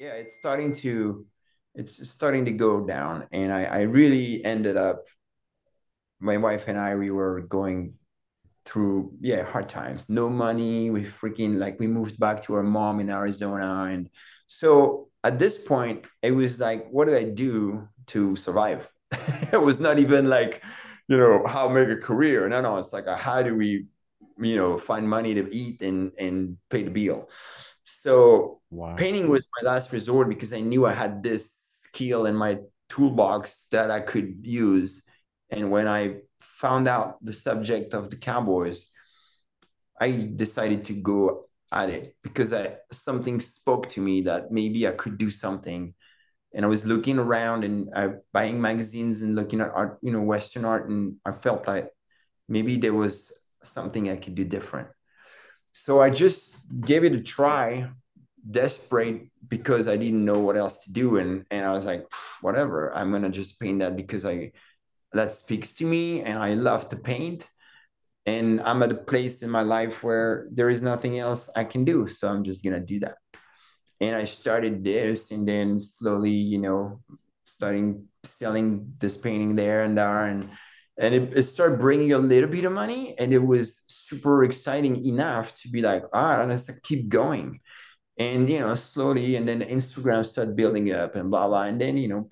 yeah 0.00 0.12
it's 0.12 0.34
starting 0.34 0.72
to 0.72 1.26
it's 1.74 2.08
starting 2.08 2.44
to 2.44 2.52
go 2.52 2.84
down 2.84 3.26
and 3.32 3.52
i 3.52 3.64
i 3.64 3.80
really 3.80 4.44
ended 4.44 4.76
up 4.76 5.04
my 6.20 6.36
wife 6.36 6.68
and 6.68 6.78
i 6.78 6.94
we 6.94 7.10
were 7.10 7.40
going 7.42 7.94
through 8.64 9.12
yeah 9.20 9.44
hard 9.44 9.68
times. 9.68 10.08
No 10.08 10.28
money 10.30 10.90
we 10.90 11.04
freaking 11.04 11.58
like 11.58 11.78
we 11.78 11.86
moved 11.86 12.18
back 12.18 12.42
to 12.44 12.54
our 12.54 12.62
mom 12.62 13.00
in 13.00 13.10
arizona 13.10 13.90
and 13.92 14.08
so 14.46 15.08
at 15.22 15.38
this 15.38 15.58
point 15.58 16.04
it 16.22 16.30
was 16.30 16.58
like 16.58 16.88
what 16.90 17.06
do 17.06 17.16
i 17.16 17.24
do 17.24 17.88
to 18.06 18.36
survive? 18.36 18.88
It 19.52 19.62
was 19.62 19.78
not 19.78 19.98
even 19.98 20.28
like 20.28 20.62
you 21.08 21.16
know 21.16 21.46
how 21.46 21.68
make 21.68 21.88
a 21.88 21.96
career. 21.96 22.48
No 22.48 22.60
no 22.60 22.78
it's 22.78 22.92
like 22.92 23.06
a, 23.06 23.16
how 23.16 23.42
do 23.42 23.54
we 23.54 23.86
you 24.38 24.56
know 24.56 24.78
find 24.78 25.08
money 25.08 25.34
to 25.34 25.54
eat 25.54 25.82
and 25.82 26.12
and 26.18 26.56
pay 26.70 26.82
the 26.82 26.90
bill 26.90 27.28
so 27.84 28.60
wow. 28.70 28.94
painting 28.96 29.28
was 29.28 29.46
my 29.62 29.70
last 29.70 29.92
resort 29.92 30.28
because 30.28 30.52
I 30.52 30.60
knew 30.60 30.86
I 30.86 30.92
had 30.92 31.22
this 31.22 31.54
skill 31.84 32.26
in 32.26 32.34
my 32.34 32.58
toolbox 32.88 33.66
that 33.70 33.90
I 33.90 34.00
could 34.00 34.38
use. 34.42 35.04
And 35.50 35.70
when 35.70 35.86
I 35.86 36.16
found 36.40 36.88
out 36.88 37.24
the 37.24 37.32
subject 37.32 37.94
of 37.94 38.10
the 38.10 38.16
Cowboys, 38.16 38.86
I 40.00 40.30
decided 40.34 40.84
to 40.84 40.94
go 40.94 41.44
at 41.70 41.90
it 41.90 42.16
because 42.22 42.52
I 42.52 42.76
something 42.90 43.40
spoke 43.40 43.88
to 43.90 44.00
me 44.00 44.22
that 44.22 44.50
maybe 44.50 44.88
I 44.88 44.92
could 44.92 45.18
do 45.18 45.30
something 45.30 45.94
and 46.54 46.64
I 46.64 46.68
was 46.68 46.84
looking 46.84 47.18
around 47.18 47.64
and 47.64 47.90
uh, 47.94 48.08
buying 48.32 48.60
magazines 48.60 49.22
and 49.22 49.34
looking 49.34 49.60
at 49.60 49.72
art, 49.74 49.98
you 50.02 50.12
know, 50.12 50.22
Western 50.22 50.64
art, 50.64 50.88
and 50.88 51.16
I 51.26 51.32
felt 51.32 51.66
like 51.66 51.90
maybe 52.48 52.76
there 52.76 52.94
was 52.94 53.32
something 53.64 54.08
I 54.08 54.16
could 54.16 54.36
do 54.36 54.44
different. 54.44 54.88
So 55.76 56.00
I 56.00 56.08
just 56.08 56.56
gave 56.82 57.02
it 57.02 57.12
a 57.12 57.20
try, 57.20 57.90
desperate 58.48 59.26
because 59.48 59.88
I 59.88 59.96
didn't 59.96 60.24
know 60.24 60.38
what 60.38 60.56
else 60.56 60.78
to 60.86 60.92
do, 60.92 61.16
and 61.18 61.44
and 61.50 61.66
I 61.66 61.72
was 61.72 61.84
like, 61.84 62.06
whatever, 62.42 62.94
I'm 62.94 63.10
gonna 63.10 63.28
just 63.28 63.58
paint 63.58 63.80
that 63.80 63.96
because 63.96 64.24
I 64.24 64.52
that 65.12 65.32
speaks 65.32 65.72
to 65.78 65.84
me, 65.84 66.22
and 66.22 66.38
I 66.38 66.54
love 66.54 66.88
to 66.90 66.96
paint, 66.96 67.50
and 68.24 68.60
I'm 68.62 68.84
at 68.84 68.92
a 68.92 68.94
place 68.94 69.42
in 69.42 69.50
my 69.50 69.62
life 69.62 70.04
where 70.04 70.46
there 70.52 70.70
is 70.70 70.80
nothing 70.80 71.18
else 71.18 71.50
I 71.56 71.64
can 71.64 71.84
do, 71.84 72.06
so 72.06 72.28
I'm 72.28 72.44
just 72.44 72.62
gonna 72.62 72.78
do 72.78 73.00
that. 73.00 73.18
And 74.00 74.14
I 74.14 74.26
started 74.26 74.84
this, 74.84 75.32
and 75.32 75.42
then 75.46 75.80
slowly, 75.80 76.30
you 76.30 76.58
know, 76.58 77.02
starting 77.42 78.06
selling 78.22 78.94
this 79.00 79.16
painting 79.16 79.56
there 79.56 79.82
and 79.82 79.98
there, 79.98 80.26
and 80.26 80.50
and 80.98 81.14
it, 81.14 81.38
it 81.38 81.42
started 81.44 81.78
bringing 81.78 82.12
a 82.12 82.18
little 82.18 82.48
bit 82.48 82.64
of 82.64 82.72
money, 82.72 83.14
and 83.18 83.32
it 83.32 83.44
was 83.44 83.82
super 83.86 84.44
exciting 84.44 85.04
enough 85.04 85.54
to 85.54 85.68
be 85.68 85.82
like, 85.82 86.04
ah, 86.12 86.44
let's 86.46 86.70
keep 86.82 87.08
going, 87.08 87.60
and 88.18 88.48
you 88.48 88.60
know, 88.60 88.74
slowly, 88.74 89.36
and 89.36 89.48
then 89.48 89.60
Instagram 89.60 90.24
started 90.24 90.56
building 90.56 90.92
up, 90.92 91.16
and 91.16 91.30
blah 91.30 91.48
blah, 91.48 91.64
and 91.64 91.80
then 91.80 91.96
you 91.96 92.08
know. 92.08 92.28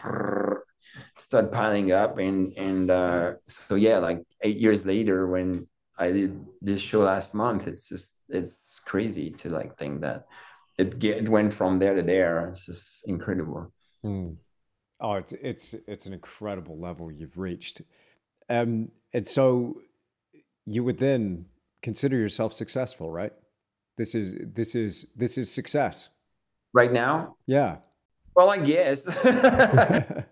Start 1.18 1.50
piling 1.50 1.90
up 1.90 2.18
and 2.18 2.52
and 2.58 2.90
uh 2.90 3.32
so 3.46 3.76
yeah 3.76 3.96
like 3.96 4.20
eight 4.42 4.58
years 4.58 4.84
later 4.84 5.26
when 5.26 5.66
i 5.96 6.12
did 6.12 6.44
this 6.60 6.82
show 6.82 7.00
last 7.00 7.32
month 7.32 7.66
it's 7.66 7.88
just 7.88 8.20
it's 8.28 8.80
crazy 8.84 9.30
to 9.30 9.48
like 9.48 9.78
think 9.78 10.02
that 10.02 10.26
it 10.78 10.98
get, 10.98 11.18
it 11.18 11.28
went 11.28 11.52
from 11.52 11.78
there 11.78 11.94
to 11.94 12.02
there. 12.02 12.48
It's 12.48 12.66
just 12.66 13.06
incredible. 13.06 13.72
Mm. 14.04 14.36
Oh, 15.00 15.14
it's 15.14 15.32
it's 15.32 15.74
it's 15.86 16.06
an 16.06 16.12
incredible 16.12 16.78
level 16.78 17.10
you've 17.10 17.38
reached, 17.38 17.82
um, 18.52 18.90
and 19.12 19.26
so 19.26 19.80
you 20.66 20.84
would 20.84 20.98
then 20.98 21.46
consider 21.82 22.16
yourself 22.16 22.52
successful, 22.52 23.10
right? 23.10 23.32
This 23.96 24.14
is 24.14 24.34
this 24.54 24.74
is 24.74 25.06
this 25.16 25.38
is 25.38 25.50
success. 25.50 26.08
Right 26.72 26.92
now? 26.92 27.36
Yeah. 27.46 27.76
Well, 28.34 28.50
I 28.50 28.58
guess. 28.58 29.04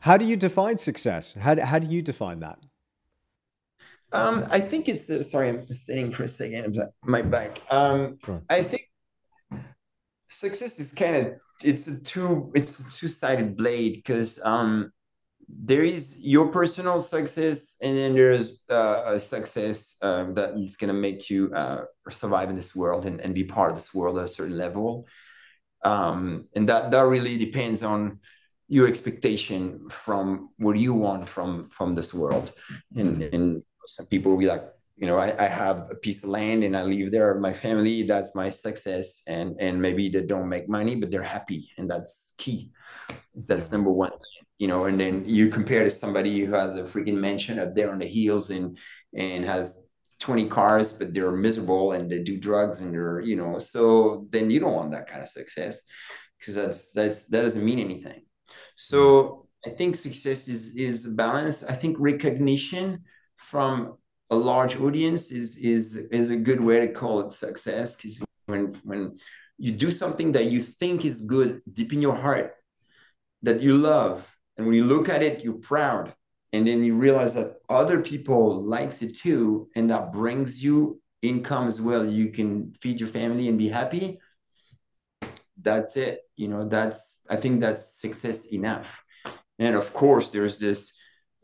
how 0.00 0.16
do 0.16 0.24
you 0.24 0.36
define 0.36 0.78
success? 0.78 1.34
How 1.34 1.60
how 1.60 1.78
do 1.78 1.86
you 1.86 2.02
define 2.02 2.40
that? 2.40 2.58
Um, 4.12 4.46
I 4.50 4.60
think 4.60 4.88
it's 4.88 5.10
uh, 5.10 5.22
sorry, 5.22 5.48
I'm 5.48 5.66
staying 5.72 6.12
for 6.12 6.24
a 6.24 6.28
second. 6.28 6.80
My 7.02 7.22
back. 7.22 7.60
Um, 7.70 8.18
sure. 8.24 8.42
I 8.48 8.62
think 8.62 8.90
success 10.28 10.78
is 10.78 10.92
kind 10.92 11.16
of 11.16 11.32
it's 11.62 11.86
a 11.86 11.98
two 12.00 12.50
it's 12.54 12.78
a 12.80 12.90
two-sided 12.90 13.56
blade 13.56 13.94
because 13.94 14.40
um 14.42 14.92
there 15.48 15.84
is 15.84 16.18
your 16.18 16.48
personal 16.48 17.00
success 17.00 17.76
and 17.80 17.96
then 17.96 18.14
there's 18.14 18.64
uh, 18.70 19.02
a 19.06 19.20
success 19.20 19.96
uh, 20.02 20.24
that 20.32 20.54
is 20.56 20.76
going 20.76 20.88
to 20.88 21.00
make 21.00 21.30
you 21.30 21.52
uh, 21.54 21.84
survive 22.10 22.50
in 22.50 22.56
this 22.56 22.74
world 22.74 23.06
and, 23.06 23.20
and 23.20 23.34
be 23.34 23.44
part 23.44 23.70
of 23.70 23.76
this 23.76 23.94
world 23.94 24.18
at 24.18 24.24
a 24.24 24.28
certain 24.28 24.56
level 24.56 25.06
um, 25.84 26.44
and 26.54 26.68
that 26.68 26.90
that 26.90 27.06
really 27.06 27.36
depends 27.36 27.82
on 27.82 28.18
your 28.68 28.88
expectation 28.88 29.88
from 29.90 30.50
what 30.58 30.76
you 30.76 30.94
want 30.94 31.28
from 31.28 31.68
from 31.70 31.94
this 31.94 32.14
world 32.14 32.52
and 32.96 33.22
and 33.22 33.62
some 33.86 34.06
people 34.06 34.32
will 34.32 34.38
be 34.38 34.46
like 34.46 34.62
you 34.96 35.06
know, 35.06 35.18
I, 35.18 35.44
I 35.44 35.48
have 35.48 35.88
a 35.90 35.96
piece 35.96 36.22
of 36.22 36.30
land 36.30 36.62
and 36.62 36.76
I 36.76 36.84
live 36.84 37.10
there, 37.10 37.34
my 37.40 37.52
family, 37.52 38.04
that's 38.04 38.34
my 38.34 38.50
success. 38.50 39.22
And 39.26 39.56
and 39.58 39.80
maybe 39.82 40.08
they 40.08 40.22
don't 40.22 40.48
make 40.48 40.68
money, 40.68 40.94
but 40.94 41.10
they're 41.10 41.22
happy. 41.22 41.70
And 41.78 41.90
that's 41.90 42.32
key. 42.38 42.70
That's 43.34 43.72
number 43.72 43.90
one 43.90 44.12
You 44.64 44.68
know, 44.68 44.86
and 44.86 44.98
then 44.98 45.26
you 45.26 45.48
compare 45.48 45.84
to 45.84 45.90
somebody 45.90 46.42
who 46.42 46.54
has 46.54 46.78
a 46.78 46.84
freaking 46.84 47.18
mansion 47.18 47.58
up 47.58 47.74
there 47.74 47.92
on 47.92 47.98
the 47.98 48.06
hills 48.06 48.48
and 48.48 48.78
and 49.12 49.44
has 49.44 49.74
20 50.20 50.48
cars, 50.48 50.90
but 50.90 51.12
they're 51.12 51.32
miserable 51.32 51.92
and 51.92 52.10
they 52.10 52.20
do 52.20 52.38
drugs 52.38 52.80
and 52.80 52.94
they're, 52.94 53.20
you 53.20 53.36
know, 53.36 53.58
so 53.58 54.26
then 54.30 54.48
you 54.48 54.60
don't 54.60 54.72
want 54.72 54.90
that 54.92 55.06
kind 55.06 55.20
of 55.20 55.28
success 55.28 55.82
because 56.38 56.54
that's 56.54 56.92
that's 56.92 57.24
that 57.26 57.42
doesn't 57.42 57.62
mean 57.62 57.78
anything. 57.78 58.22
So 58.76 59.48
I 59.66 59.68
think 59.68 59.96
success 59.96 60.48
is 60.48 60.74
is 60.76 61.04
a 61.04 61.10
balance. 61.10 61.62
I 61.62 61.74
think 61.74 61.98
recognition 61.98 63.04
from 63.36 63.98
a 64.30 64.36
large 64.50 64.80
audience 64.80 65.30
is 65.30 65.58
is 65.58 65.94
is 66.10 66.30
a 66.30 66.36
good 66.48 66.62
way 66.62 66.80
to 66.80 66.90
call 66.90 67.20
it 67.20 67.34
success 67.34 67.96
because 67.96 68.18
when 68.46 68.80
when 68.82 69.18
you 69.58 69.72
do 69.72 69.90
something 69.90 70.32
that 70.32 70.46
you 70.46 70.60
think 70.62 71.04
is 71.04 71.20
good 71.20 71.60
deep 71.70 71.92
in 71.92 72.00
your 72.00 72.16
heart 72.16 72.54
that 73.42 73.60
you 73.60 73.76
love 73.76 74.33
and 74.56 74.66
when 74.66 74.74
you 74.74 74.84
look 74.84 75.08
at 75.08 75.22
it 75.22 75.44
you're 75.44 75.54
proud. 75.54 76.14
And 76.52 76.64
then 76.64 76.84
you 76.84 76.94
realize 76.94 77.34
that 77.34 77.56
other 77.68 78.00
people 78.00 78.62
likes 78.62 79.02
it 79.02 79.18
too 79.18 79.68
and 79.74 79.90
that 79.90 80.12
brings 80.12 80.62
you 80.62 81.00
income 81.20 81.66
as 81.66 81.80
well. 81.80 82.06
You 82.06 82.28
can 82.28 82.72
feed 82.80 83.00
your 83.00 83.08
family 83.08 83.48
and 83.48 83.58
be 83.58 83.68
happy. 83.68 84.20
That's 85.60 85.96
it. 85.96 86.20
You 86.36 86.48
know 86.48 86.68
that's 86.68 87.20
i 87.30 87.36
think 87.36 87.60
that's 87.60 88.00
success 88.00 88.46
enough. 88.46 89.02
And 89.58 89.74
of 89.76 89.92
course 89.92 90.28
there's 90.28 90.58
this 90.58 90.94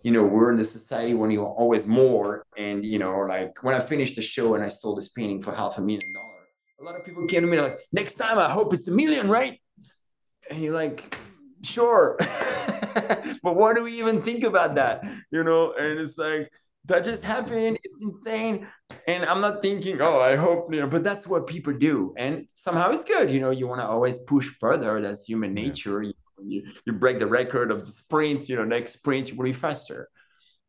you 0.03 0.13
know, 0.13 0.25
we're 0.25 0.53
in 0.53 0.59
a 0.59 0.65
society 0.65 1.15
when 1.15 1.31
you're 1.31 1.47
always 1.47 1.87
more. 1.87 2.47
And, 2.57 2.85
you 2.85 2.99
know, 2.99 3.21
like 3.21 3.63
when 3.63 3.75
I 3.75 3.81
finished 3.81 4.17
the 4.17 4.23
show 4.23 4.55
and 4.55 4.65
I 4.65 4.69
sold 4.69 4.99
this 4.99 5.09
painting 5.09 5.43
for 5.43 5.55
half 5.55 5.79
a 5.79 5.81
million 5.81 6.13
dollars, 6.15 6.49
a 6.81 6.85
lot 6.85 6.97
of 6.97 7.05
people 7.05 7.27
came 7.27 7.43
to 7.43 7.47
me 7.47 7.61
like, 7.61 7.79
next 7.93 8.15
time 8.15 8.39
I 8.39 8.49
hope 8.49 8.73
it's 8.73 8.89
a 8.89 8.91
million, 8.91 9.29
right? 9.29 9.61
And 10.51 10.63
you're 10.63 10.75
like, 10.75 11.17
sure. 11.63 12.17
but 13.43 13.57
what 13.57 13.77
do 13.77 13.85
we 13.85 13.99
even 13.99 14.23
think 14.23 14.45
about 14.45 14.75
that? 14.77 15.03
You 15.31 15.45
know, 15.45 15.73
and 15.73 15.99
it's 15.99 16.19
like, 16.19 16.51
that 16.87 17.05
just 17.05 17.23
happened. 17.23 17.79
It's 17.85 18.03
insane. 18.03 18.67
And 19.07 19.25
I'm 19.25 19.41
not 19.41 19.61
thinking, 19.61 20.01
oh, 20.01 20.19
I 20.19 20.35
hope, 20.37 20.73
you 20.73 20.81
know, 20.81 20.87
but 20.87 21.05
that's 21.05 21.27
what 21.27 21.47
people 21.47 21.75
do. 21.75 22.15
And 22.17 22.49
somehow 22.55 22.91
it's 22.91 23.05
good. 23.05 23.31
You 23.31 23.41
know, 23.41 23.51
you 23.51 23.69
want 23.69 23.81
to 23.81 23.87
always 23.87 24.19
push 24.19 24.49
further. 24.59 25.01
That's 25.01 25.25
human 25.25 25.53
nature. 25.53 26.03
Yeah 26.03 26.13
you, 26.45 26.63
you 26.85 26.93
break 26.93 27.19
the 27.19 27.27
record 27.27 27.71
of 27.71 27.81
the 27.81 27.91
sprint, 27.91 28.49
you 28.49 28.57
know, 28.57 28.65
next 28.65 28.95
sprint 28.95 29.29
you 29.31 29.37
will 29.37 29.45
be 29.45 29.53
faster. 29.53 30.09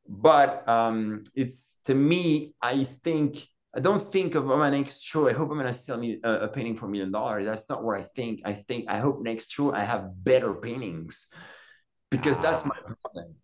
But 0.08 0.68
um, 0.68 1.24
it's 1.36 1.76
to 1.86 1.96
me, 1.96 2.54
I 2.62 2.84
think 2.84 3.46
I 3.73 3.80
don't 3.80 4.11
think 4.11 4.35
of 4.35 4.45
my 4.45 4.69
next 4.69 5.02
show. 5.02 5.30
I 5.30 5.34
hope 5.34 5.49
I'm 5.49 5.57
gonna 5.57 5.73
sell 5.73 5.98
me 5.98 6.19
a, 6.23 6.31
a 6.41 6.48
painting 6.48 6.76
for 6.76 6.88
a 6.88 6.89
million 6.89 7.11
dollars. 7.11 7.45
That's 7.45 7.69
not 7.69 7.84
what 7.84 7.99
I 7.99 8.03
think. 8.03 8.41
I 8.43 8.53
think 8.53 8.89
I 8.89 8.98
hope 8.98 9.22
next 9.22 9.52
show 9.52 9.73
I 9.73 9.84
have 9.84 10.23
better 10.23 10.53
paintings 10.53 11.27
because 12.10 12.38
that's 12.39 12.65
my 12.65 12.76
problem. 12.76 13.35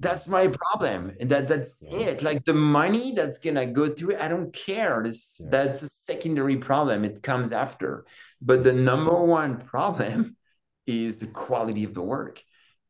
That's 0.00 0.28
my 0.28 0.48
problem, 0.48 1.16
and 1.20 1.30
that 1.30 1.48
that's 1.48 1.82
yeah. 1.82 1.98
it. 1.98 2.22
Like 2.22 2.44
the 2.44 2.54
money 2.54 3.12
that's 3.12 3.38
gonna 3.38 3.66
go 3.66 3.88
through, 3.88 4.16
I 4.16 4.28
don't 4.28 4.52
care. 4.52 5.02
That's 5.04 5.36
yeah. 5.38 5.48
that's 5.50 5.82
a 5.82 5.88
secondary 5.88 6.56
problem. 6.56 7.04
It 7.04 7.22
comes 7.22 7.52
after. 7.52 8.06
But 8.40 8.64
the 8.64 8.72
number 8.72 9.14
one 9.14 9.58
problem 9.58 10.36
is 10.86 11.18
the 11.18 11.26
quality 11.26 11.84
of 11.84 11.92
the 11.92 12.02
work. 12.02 12.42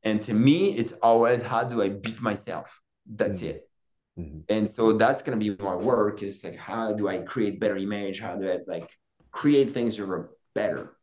And 0.03 0.23
to 0.23 0.35
me, 0.35 0.77
it's 0.77 0.93
always 0.93 1.43
how 1.43 1.65
do 1.65 1.83
I 1.83 1.89
beat 1.89 2.21
myself? 2.21 2.81
That's 3.07 3.41
mm-hmm. 3.41 3.57
it. 3.57 3.66
Mm-hmm. 4.19 4.41
And 4.49 4.69
so 4.69 4.93
that's 4.93 5.23
gonna 5.23 5.37
be 5.37 5.57
my 5.59 5.75
work 5.75 6.23
is 6.23 6.43
like 6.43 6.57
how 6.57 6.93
do 6.93 7.09
I 7.09 7.19
create 7.19 7.61
better 7.61 7.77
image? 7.77 8.21
How 8.21 8.37
do 8.37 8.51
I 8.51 8.59
like 8.67 8.91
create 9.31 9.71
things 9.71 9.97
that 9.97 10.09
are 10.09 10.31
better? 10.55 10.97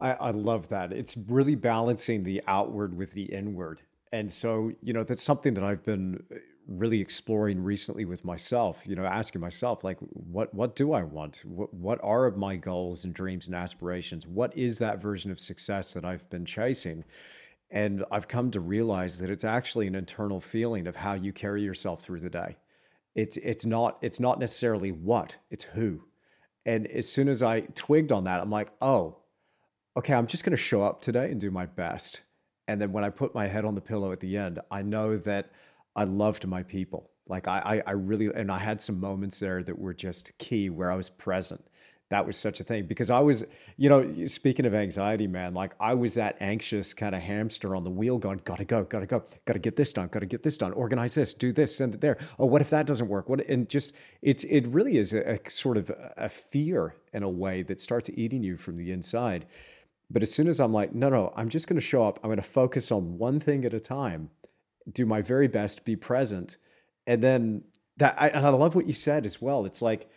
I, 0.00 0.12
I 0.12 0.30
love 0.30 0.68
that. 0.68 0.92
It's 0.92 1.16
really 1.16 1.54
balancing 1.54 2.22
the 2.24 2.42
outward 2.46 2.96
with 2.96 3.12
the 3.12 3.24
inward. 3.24 3.80
And 4.12 4.30
so, 4.30 4.72
you 4.82 4.92
know, 4.92 5.04
that's 5.04 5.22
something 5.22 5.54
that 5.54 5.64
I've 5.64 5.84
been 5.84 6.22
really 6.70 7.00
exploring 7.00 7.62
recently 7.62 8.04
with 8.04 8.24
myself 8.24 8.82
you 8.86 8.94
know 8.94 9.04
asking 9.04 9.40
myself 9.40 9.82
like 9.82 9.98
what 10.12 10.54
what 10.54 10.76
do 10.76 10.92
i 10.92 11.02
want 11.02 11.42
what 11.44 11.74
what 11.74 11.98
are 12.00 12.30
my 12.30 12.54
goals 12.54 13.04
and 13.04 13.12
dreams 13.12 13.46
and 13.48 13.56
aspirations 13.56 14.24
what 14.24 14.56
is 14.56 14.78
that 14.78 15.02
version 15.02 15.32
of 15.32 15.40
success 15.40 15.92
that 15.92 16.04
i've 16.04 16.28
been 16.30 16.44
chasing 16.44 17.02
and 17.70 18.04
i've 18.10 18.28
come 18.28 18.50
to 18.50 18.60
realize 18.60 19.18
that 19.18 19.30
it's 19.30 19.44
actually 19.44 19.86
an 19.86 19.94
internal 19.94 20.40
feeling 20.40 20.86
of 20.86 20.96
how 20.96 21.14
you 21.14 21.32
carry 21.32 21.62
yourself 21.62 22.00
through 22.00 22.20
the 22.20 22.30
day 22.30 22.56
it's 23.14 23.36
it's 23.38 23.64
not 23.64 23.98
it's 24.02 24.20
not 24.20 24.38
necessarily 24.38 24.92
what 24.92 25.36
it's 25.50 25.64
who 25.64 26.02
and 26.66 26.86
as 26.88 27.08
soon 27.08 27.28
as 27.28 27.42
i 27.42 27.60
twigged 27.60 28.12
on 28.12 28.24
that 28.24 28.40
i'm 28.40 28.50
like 28.50 28.70
oh 28.80 29.16
okay 29.96 30.14
i'm 30.14 30.26
just 30.26 30.44
going 30.44 30.52
to 30.52 30.56
show 30.56 30.82
up 30.82 31.00
today 31.00 31.30
and 31.30 31.40
do 31.40 31.50
my 31.50 31.66
best 31.66 32.22
and 32.68 32.80
then 32.80 32.92
when 32.92 33.04
i 33.04 33.10
put 33.10 33.34
my 33.34 33.46
head 33.46 33.64
on 33.64 33.74
the 33.74 33.80
pillow 33.80 34.12
at 34.12 34.20
the 34.20 34.36
end 34.36 34.58
i 34.70 34.82
know 34.82 35.16
that 35.16 35.50
I 35.96 36.04
loved 36.04 36.46
my 36.46 36.62
people. 36.62 37.10
Like 37.26 37.46
I, 37.48 37.82
I, 37.86 37.90
I 37.90 37.92
really, 37.92 38.26
and 38.34 38.50
I 38.50 38.58
had 38.58 38.80
some 38.80 38.98
moments 38.98 39.38
there 39.38 39.62
that 39.62 39.78
were 39.78 39.94
just 39.94 40.36
key 40.38 40.70
where 40.70 40.90
I 40.90 40.96
was 40.96 41.10
present. 41.10 41.64
That 42.10 42.26
was 42.26 42.36
such 42.36 42.58
a 42.58 42.64
thing 42.64 42.86
because 42.86 43.08
I 43.08 43.20
was, 43.20 43.44
you 43.76 43.88
know, 43.88 44.26
speaking 44.26 44.66
of 44.66 44.74
anxiety, 44.74 45.28
man, 45.28 45.54
like 45.54 45.74
I 45.78 45.94
was 45.94 46.14
that 46.14 46.36
anxious 46.40 46.92
kind 46.92 47.14
of 47.14 47.22
hamster 47.22 47.76
on 47.76 47.84
the 47.84 47.90
wheel 47.90 48.18
going, 48.18 48.40
gotta 48.44 48.64
go, 48.64 48.82
gotta 48.82 49.06
go, 49.06 49.22
gotta 49.44 49.60
get 49.60 49.76
this 49.76 49.92
done, 49.92 50.08
gotta 50.10 50.26
get 50.26 50.42
this 50.42 50.58
done, 50.58 50.72
organize 50.72 51.14
this, 51.14 51.32
do 51.34 51.52
this, 51.52 51.76
send 51.76 51.94
it 51.94 52.00
there. 52.00 52.18
Oh, 52.36 52.46
what 52.46 52.62
if 52.62 52.70
that 52.70 52.84
doesn't 52.84 53.06
work? 53.06 53.28
What, 53.28 53.46
and 53.46 53.68
just, 53.68 53.92
it's, 54.22 54.42
it 54.42 54.66
really 54.66 54.98
is 54.98 55.12
a, 55.12 55.34
a 55.34 55.50
sort 55.50 55.76
of 55.76 55.92
a 56.16 56.28
fear 56.28 56.96
in 57.12 57.22
a 57.22 57.28
way 57.28 57.62
that 57.62 57.80
starts 57.80 58.10
eating 58.10 58.42
you 58.42 58.56
from 58.56 58.76
the 58.76 58.90
inside. 58.90 59.46
But 60.10 60.24
as 60.24 60.34
soon 60.34 60.48
as 60.48 60.58
I'm 60.58 60.72
like, 60.72 60.92
no, 60.92 61.10
no, 61.10 61.32
I'm 61.36 61.48
just 61.48 61.68
going 61.68 61.78
to 61.80 61.86
show 61.86 62.02
up, 62.02 62.18
I'm 62.24 62.28
going 62.28 62.38
to 62.38 62.42
focus 62.42 62.90
on 62.90 63.18
one 63.18 63.38
thing 63.38 63.64
at 63.64 63.72
a 63.72 63.78
time, 63.78 64.30
do 64.92 65.06
my 65.06 65.22
very 65.22 65.46
best, 65.46 65.84
be 65.84 65.94
present. 65.94 66.56
And 67.06 67.22
then 67.22 67.62
that, 67.98 68.16
I, 68.18 68.30
and 68.30 68.44
I 68.44 68.48
love 68.48 68.74
what 68.74 68.88
you 68.88 68.94
said 68.94 69.24
as 69.24 69.40
well. 69.40 69.64
It's 69.64 69.80
like, 69.80 70.10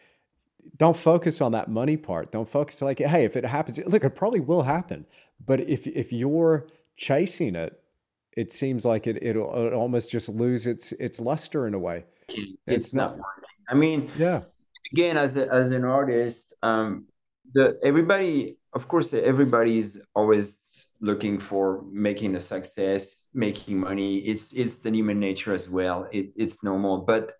don't 0.77 0.97
focus 0.97 1.41
on 1.41 1.51
that 1.51 1.69
money 1.69 1.97
part. 1.97 2.31
Don't 2.31 2.49
focus 2.49 2.81
like, 2.81 2.99
hey, 2.99 3.25
if 3.25 3.35
it 3.35 3.45
happens, 3.45 3.79
look, 3.85 4.03
it 4.03 4.11
probably 4.11 4.39
will 4.39 4.63
happen. 4.63 5.05
But 5.45 5.61
if 5.61 5.87
if 5.87 6.11
you're 6.13 6.67
chasing 6.97 7.55
it, 7.55 7.79
it 8.35 8.51
seems 8.51 8.85
like 8.85 9.07
it 9.07 9.21
it'll, 9.21 9.53
it'll 9.55 9.79
almost 9.79 10.11
just 10.11 10.29
lose 10.29 10.65
its 10.65 10.91
its 10.93 11.19
luster 11.19 11.67
in 11.67 11.73
a 11.73 11.79
way. 11.79 12.05
It's, 12.27 12.57
it's 12.67 12.93
not, 12.93 13.17
not. 13.17 13.25
I 13.69 13.75
mean, 13.75 14.09
yeah. 14.17 14.41
Again, 14.91 15.17
as 15.17 15.37
a, 15.37 15.51
as 15.51 15.71
an 15.71 15.85
artist, 15.85 16.53
um, 16.61 17.05
the 17.53 17.79
everybody, 17.83 18.57
of 18.73 18.87
course, 18.87 19.13
everybody's 19.13 19.99
always 20.15 20.87
looking 20.99 21.39
for 21.39 21.83
making 21.91 22.35
a 22.35 22.41
success, 22.41 23.23
making 23.33 23.79
money. 23.79 24.17
It's 24.19 24.53
it's 24.53 24.77
the 24.79 24.91
human 24.91 25.19
nature 25.19 25.53
as 25.53 25.69
well. 25.69 26.07
It, 26.11 26.31
it's 26.35 26.63
normal, 26.63 26.99
but 26.99 27.33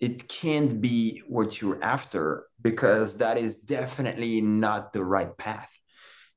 it 0.00 0.28
can't 0.28 0.80
be 0.80 1.22
what 1.26 1.60
you're 1.60 1.82
after 1.82 2.46
because 2.60 3.18
that 3.18 3.38
is 3.38 3.58
definitely 3.58 4.40
not 4.40 4.92
the 4.92 5.04
right 5.04 5.36
path. 5.36 5.70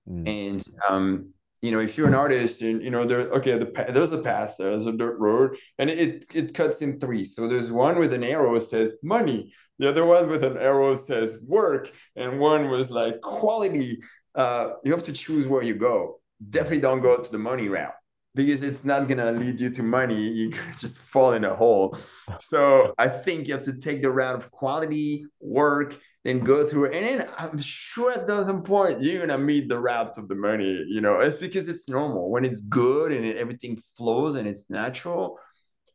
Mm. 0.08 0.28
And 0.28 0.64
um, 0.88 1.34
you 1.62 1.72
know, 1.72 1.80
if 1.80 1.98
you're 1.98 2.08
an 2.08 2.16
artist 2.16 2.62
and 2.62 2.82
you 2.82 2.92
know 2.92 3.06
there, 3.06 3.22
okay, 3.32 3.58
the 3.58 3.86
there's 3.90 4.12
a 4.12 4.20
path, 4.20 4.56
there's 4.60 4.86
a 4.86 4.92
dirt 4.92 5.18
road, 5.20 5.58
and 5.80 5.90
it 5.90 6.26
it 6.34 6.54
cuts 6.54 6.82
in 6.82 7.00
three. 7.00 7.26
So 7.26 7.48
there's 7.48 7.72
one 7.72 7.98
with 7.98 8.14
an 8.14 8.24
arrow 8.24 8.60
says 8.60 8.98
money, 9.04 9.54
the 9.80 9.90
other 9.90 10.06
one 10.06 10.30
with 10.30 10.44
an 10.44 10.58
arrow 10.58 10.96
says 10.96 11.38
work, 11.46 11.92
and 12.16 12.40
one 12.40 12.70
was 12.70 12.92
like 12.92 13.22
quality. 13.22 14.00
Uh, 14.36 14.74
you 14.84 14.92
have 14.92 15.04
to 15.06 15.14
choose 15.14 15.48
where 15.48 15.64
you 15.64 15.76
go. 15.76 16.20
Definitely 16.52 16.82
don't 16.82 17.02
go 17.02 17.18
to 17.18 17.32
the 17.32 17.40
money 17.40 17.70
route 17.70 17.96
because 18.36 18.62
it's 18.62 18.84
not 18.84 19.08
gonna 19.08 19.32
lead 19.32 19.60
you 19.60 19.70
to 19.72 19.84
money. 19.84 20.22
You 20.30 20.54
just 20.80 20.98
fall 20.98 21.34
in 21.34 21.44
a 21.44 21.56
hole. 21.56 21.98
So 22.40 22.94
I 22.98 23.08
think 23.08 23.48
you 23.48 23.54
have 23.54 23.64
to 23.64 23.74
take 23.74 24.02
the 24.02 24.12
route 24.12 24.36
of 24.36 24.52
quality, 24.52 25.26
work, 25.40 26.00
and 26.26 26.46
go 26.46 26.68
through 26.68 26.86
it. 26.86 26.96
And 26.96 27.20
then 27.22 27.30
I'm 27.38 27.60
sure 27.60 28.12
at 28.12 28.28
some 28.28 28.62
point 28.64 29.02
you're 29.02 29.26
gonna 29.26 29.38
meet 29.38 29.70
the 29.70 29.80
route 29.80 30.18
of 30.18 30.28
the 30.28 30.36
money. 30.36 30.84
You 30.88 31.02
know, 31.02 31.20
it's 31.20 31.38
because 31.38 31.68
it's 31.68 31.90
normal. 31.90 32.30
When 32.30 32.46
it's 32.46 32.62
good 32.62 33.12
and 33.12 33.26
everything 33.38 33.80
flows 33.96 34.36
and 34.36 34.48
it's 34.48 34.70
natural, 34.70 35.40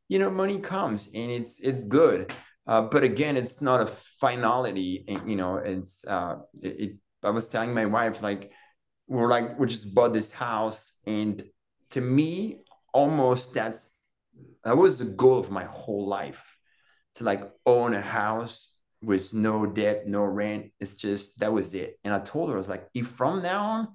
you 0.09 0.19
know, 0.19 0.31
money 0.31 0.59
comes 0.59 1.09
and 1.15 1.31
it's 1.31 1.61
it's 1.61 1.85
good. 1.85 2.33
Uh, 2.67 2.83
but 2.83 3.03
again, 3.03 3.37
it's 3.37 3.61
not 3.61 3.81
a 3.81 3.87
finality. 4.21 5.05
And, 5.09 5.29
you 5.29 5.37
know, 5.37 5.57
it's 5.57 6.05
uh, 6.07 6.37
it, 6.63 6.81
it. 6.81 6.97
I 7.25 7.31
was 7.31 7.49
telling 7.49 7.73
my 7.73 7.87
wife 7.87 8.23
like 8.23 8.53
we're 9.07 9.29
like 9.29 9.59
we 9.59 9.67
just 9.67 9.95
bought 9.95 10.13
this 10.13 10.31
house, 10.31 10.99
and 11.07 11.43
to 11.93 12.01
me, 12.01 12.65
almost 12.93 13.55
that's 13.55 13.89
that 14.65 14.77
was 14.77 14.99
the 14.99 15.05
goal 15.05 15.39
of 15.39 15.51
my 15.51 15.65
whole 15.65 16.07
life 16.07 16.57
to 17.17 17.25
like 17.25 17.43
own 17.67 17.95
a 17.95 18.01
house 18.01 18.75
with 19.03 19.35
no 19.35 19.67
debt, 19.67 20.07
no 20.07 20.25
rent. 20.25 20.73
It's 20.81 20.93
just 20.93 21.41
that 21.41 21.53
was 21.53 21.75
it. 21.75 21.99
And 22.05 22.15
I 22.15 22.19
told 22.21 22.49
her, 22.49 22.55
I 22.55 22.59
was 22.59 22.69
like, 22.69 22.89
if 22.95 23.09
from 23.09 23.43
now 23.43 23.65
on 23.65 23.89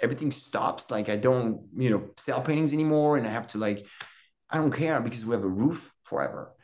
everything 0.00 0.30
stops, 0.30 0.90
like 0.90 1.08
I 1.08 1.16
don't, 1.16 1.68
you 1.76 1.90
know, 1.90 2.10
sell 2.16 2.40
paintings 2.40 2.72
anymore, 2.72 3.16
and 3.16 3.26
I 3.26 3.30
have 3.30 3.48
to 3.48 3.58
like, 3.58 3.86
I 4.50 4.58
don't 4.58 4.72
care 4.72 5.00
because 5.00 5.24
we 5.24 5.32
have 5.32 5.44
a 5.44 5.48
roof 5.48 5.92
forever. 6.04 6.54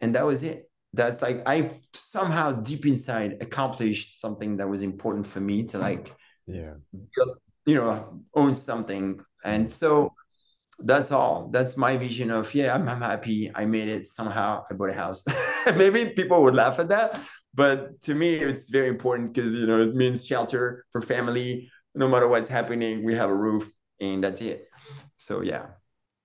And 0.00 0.14
that 0.14 0.26
was 0.26 0.42
it. 0.42 0.70
That's 0.92 1.22
like 1.22 1.42
I 1.46 1.70
somehow 1.94 2.52
deep 2.52 2.84
inside 2.84 3.38
accomplished 3.40 4.20
something 4.20 4.58
that 4.58 4.68
was 4.68 4.82
important 4.82 5.26
for 5.26 5.40
me 5.40 5.64
to 5.68 5.78
like, 5.78 6.14
yeah, 6.46 6.74
you 7.64 7.74
know, 7.74 8.20
own 8.34 8.54
something. 8.54 9.20
And 9.44 9.72
so 9.72 10.14
that's 10.78 11.10
all. 11.10 11.48
That's 11.52 11.76
my 11.76 11.96
vision 11.96 12.30
of 12.30 12.54
yeah, 12.54 12.74
I'm, 12.74 12.88
I'm 12.88 13.00
happy. 13.00 13.50
I 13.54 13.64
made 13.64 13.88
it 13.88 14.06
somehow. 14.06 14.64
I 14.70 14.74
bought 14.74 14.90
a 14.90 14.94
house. 14.94 15.22
Maybe 15.76 16.10
people 16.10 16.42
would 16.42 16.54
laugh 16.54 16.78
at 16.78 16.88
that, 16.88 17.20
but 17.54 18.00
to 18.02 18.14
me, 18.14 18.34
it's 18.36 18.68
very 18.68 18.88
important 18.88 19.32
because 19.32 19.54
you 19.54 19.66
know 19.66 19.80
it 19.80 19.94
means 19.94 20.24
shelter 20.24 20.84
for 20.90 21.02
family. 21.02 21.70
No 21.94 22.08
matter 22.08 22.26
what's 22.26 22.48
happening, 22.48 23.04
we 23.04 23.14
have 23.14 23.30
a 23.30 23.34
roof, 23.34 23.70
and 24.00 24.24
that's 24.24 24.40
it. 24.40 24.68
So 25.16 25.42
yeah. 25.42 25.66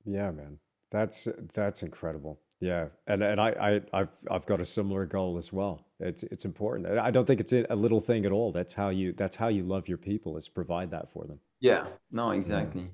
Yeah, 0.05 0.31
man, 0.31 0.57
that's 0.91 1.27
that's 1.53 1.83
incredible. 1.83 2.39
Yeah, 2.59 2.87
and 3.05 3.21
and 3.21 3.39
I, 3.39 3.49
I 3.93 4.01
I've 4.01 4.15
I've 4.31 4.45
got 4.45 4.61
a 4.61 4.65
similar 4.65 5.05
goal 5.05 5.37
as 5.37 5.53
well. 5.53 5.85
It's 5.99 6.23
it's 6.23 6.45
important. 6.45 6.87
I 6.97 7.11
don't 7.11 7.25
think 7.25 7.41
it's 7.41 7.53
a 7.53 7.75
little 7.75 7.99
thing 7.99 8.25
at 8.25 8.31
all. 8.31 8.51
That's 8.51 8.73
how 8.73 8.89
you 8.89 9.13
that's 9.13 9.35
how 9.35 9.49
you 9.49 9.63
love 9.63 9.87
your 9.87 9.97
people 9.97 10.37
is 10.37 10.47
provide 10.47 10.91
that 10.91 11.11
for 11.11 11.25
them. 11.25 11.39
Yeah. 11.59 11.87
No. 12.11 12.31
Exactly. 12.31 12.89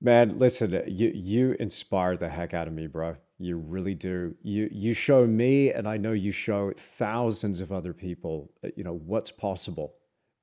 Man, 0.00 0.38
listen, 0.38 0.82
you 0.86 1.12
you 1.14 1.56
inspire 1.58 2.16
the 2.16 2.28
heck 2.28 2.52
out 2.52 2.68
of 2.68 2.74
me, 2.74 2.86
bro. 2.86 3.16
You 3.38 3.56
really 3.56 3.94
do. 3.94 4.34
You 4.42 4.68
you 4.70 4.92
show 4.92 5.26
me, 5.26 5.72
and 5.72 5.88
I 5.88 5.96
know 5.96 6.12
you 6.12 6.30
show 6.30 6.72
thousands 6.76 7.60
of 7.60 7.72
other 7.72 7.92
people. 7.92 8.52
Uh, 8.62 8.68
you 8.76 8.84
know 8.84 8.94
what's 8.94 9.30
possible 9.30 9.94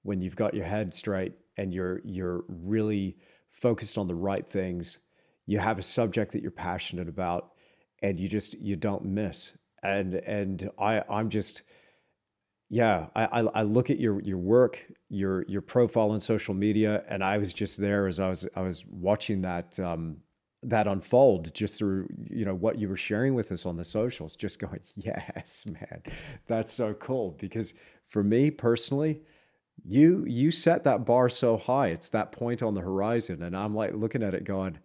when 0.04 0.20
you've 0.22 0.36
got 0.36 0.54
your 0.54 0.66
head 0.66 0.94
straight 0.94 1.34
and 1.58 1.74
you're 1.74 2.02
you're 2.04 2.44
really 2.48 3.18
focused 3.50 3.98
on 3.98 4.08
the 4.08 4.16
right 4.16 4.48
things. 4.50 5.00
You 5.46 5.60
have 5.60 5.78
a 5.78 5.84
subject 5.84 6.32
that 6.32 6.42
you're 6.42 6.52
passionate 6.52 7.08
about, 7.08 7.52
and 8.02 8.20
you 8.20 8.28
just 8.28 8.54
you 8.56 8.76
don't 8.76 9.06
miss. 9.06 9.56
And 9.84 10.16
and 10.16 10.70
I 10.80 11.04
I'm 11.10 11.30
just 11.30 11.62
yeah, 12.74 13.08
I, 13.18 13.26
I, 13.26 13.40
I 13.42 13.64
look 13.64 13.90
at 13.90 14.00
your 14.00 14.22
your 14.22 14.38
work, 14.38 14.80
your 15.10 15.44
your 15.50 15.62
profile 15.62 16.12
on 16.12 16.22
social 16.22 16.54
media, 16.54 17.04
and 17.10 17.22
I 17.22 17.38
was 17.38 17.54
just 17.54 17.78
there 17.78 18.08
as 18.08 18.18
I 18.18 18.30
was 18.30 18.48
I 18.56 18.62
was 18.62 18.86
watching 18.86 19.42
that 19.42 19.78
um, 19.78 20.20
that 20.64 20.88
unfold 20.88 21.54
just 21.54 21.78
through 21.78 22.08
you 22.30 22.46
know 22.46 22.56
what 22.56 22.80
you 22.80 22.88
were 22.88 22.96
sharing 22.96 23.34
with 23.34 23.52
us 23.52 23.66
on 23.66 23.76
the 23.76 23.84
socials. 23.84 24.38
Just 24.38 24.58
going, 24.58 24.80
yes, 24.96 25.66
man, 25.66 26.02
that's 26.48 26.72
so 26.72 26.94
cool. 26.94 27.36
Because 27.38 27.74
for 28.08 28.24
me 28.24 28.50
personally, 28.50 29.20
you 29.84 30.24
you 30.26 30.50
set 30.50 30.86
that 30.86 31.04
bar 31.06 31.28
so 31.28 31.58
high. 31.58 31.88
It's 31.88 32.10
that 32.12 32.32
point 32.32 32.64
on 32.64 32.74
the 32.74 32.82
horizon, 32.82 33.44
and 33.44 33.56
I'm 33.56 33.76
like 33.76 33.94
looking 33.96 34.24
at 34.24 34.34
it, 34.34 34.46
going, 34.46 34.80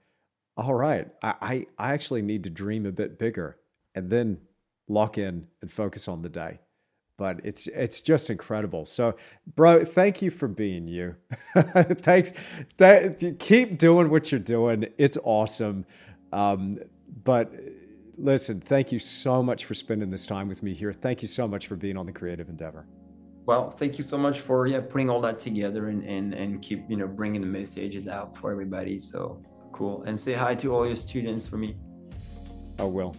all 0.56 0.74
right, 0.74 1.06
I 1.22 1.34
I, 1.40 1.66
I 1.78 1.92
actually 1.92 2.22
need 2.22 2.42
to 2.44 2.50
dream 2.50 2.84
a 2.84 2.90
bit 2.90 3.16
bigger, 3.16 3.58
and 3.94 4.10
then 4.10 4.38
lock 4.88 5.18
in 5.18 5.46
and 5.62 5.70
focus 5.70 6.08
on 6.08 6.22
the 6.22 6.28
day 6.28 6.58
but 7.16 7.40
it's 7.44 7.66
it's 7.68 8.00
just 8.00 8.30
incredible. 8.30 8.86
So, 8.86 9.16
bro, 9.54 9.84
thank 9.84 10.22
you 10.22 10.30
for 10.30 10.48
being 10.48 10.86
you. 10.86 11.16
Thanks. 11.54 12.32
That, 12.76 13.36
keep 13.38 13.78
doing 13.78 14.10
what 14.10 14.30
you're 14.30 14.38
doing. 14.38 14.86
It's 14.98 15.18
awesome. 15.24 15.86
Um, 16.32 16.78
but 17.24 17.52
listen, 18.18 18.60
thank 18.60 18.92
you 18.92 18.98
so 18.98 19.42
much 19.42 19.64
for 19.64 19.74
spending 19.74 20.10
this 20.10 20.26
time 20.26 20.48
with 20.48 20.62
me 20.62 20.74
here. 20.74 20.92
Thank 20.92 21.22
you 21.22 21.28
so 21.28 21.48
much 21.48 21.66
for 21.66 21.76
being 21.76 21.96
on 21.96 22.06
the 22.06 22.12
creative 22.12 22.48
endeavour. 22.48 22.86
Well, 23.46 23.70
thank 23.70 23.96
you 23.96 24.04
so 24.04 24.18
much 24.18 24.40
for 24.40 24.66
yeah 24.66 24.80
putting 24.80 25.08
all 25.08 25.20
that 25.20 25.38
together 25.40 25.88
and 25.88 26.04
and 26.04 26.34
and 26.34 26.60
keep 26.60 26.84
you 26.90 26.96
know 26.96 27.06
bringing 27.06 27.40
the 27.40 27.46
messages 27.46 28.08
out 28.08 28.36
for 28.36 28.50
everybody. 28.50 29.00
So 29.00 29.42
cool. 29.72 30.02
And 30.04 30.18
say 30.18 30.32
hi 30.32 30.54
to 30.56 30.74
all 30.74 30.86
your 30.86 30.96
students 30.96 31.46
for 31.46 31.56
me. 31.56 31.76
I 32.78 32.84
will. 32.84 33.14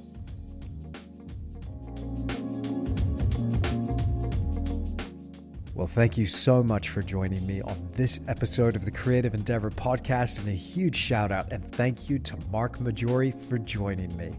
Well, 5.77 5.85
thank 5.85 6.17
you 6.17 6.25
so 6.25 6.63
much 6.63 6.89
for 6.89 7.03
joining 7.03 7.45
me 7.45 7.61
on 7.61 7.89
this 7.93 8.19
episode 8.27 8.75
of 8.75 8.83
the 8.83 8.89
Creative 8.89 9.35
Endeavour 9.35 9.69
podcast, 9.69 10.39
and 10.39 10.47
a 10.47 10.51
huge 10.51 10.95
shout 10.95 11.31
out 11.31 11.51
and 11.51 11.71
thank 11.73 12.09
you 12.09 12.17
to 12.17 12.35
Mark 12.51 12.79
Maggiori 12.79 13.39
for 13.47 13.59
joining 13.59 14.17
me. 14.17 14.33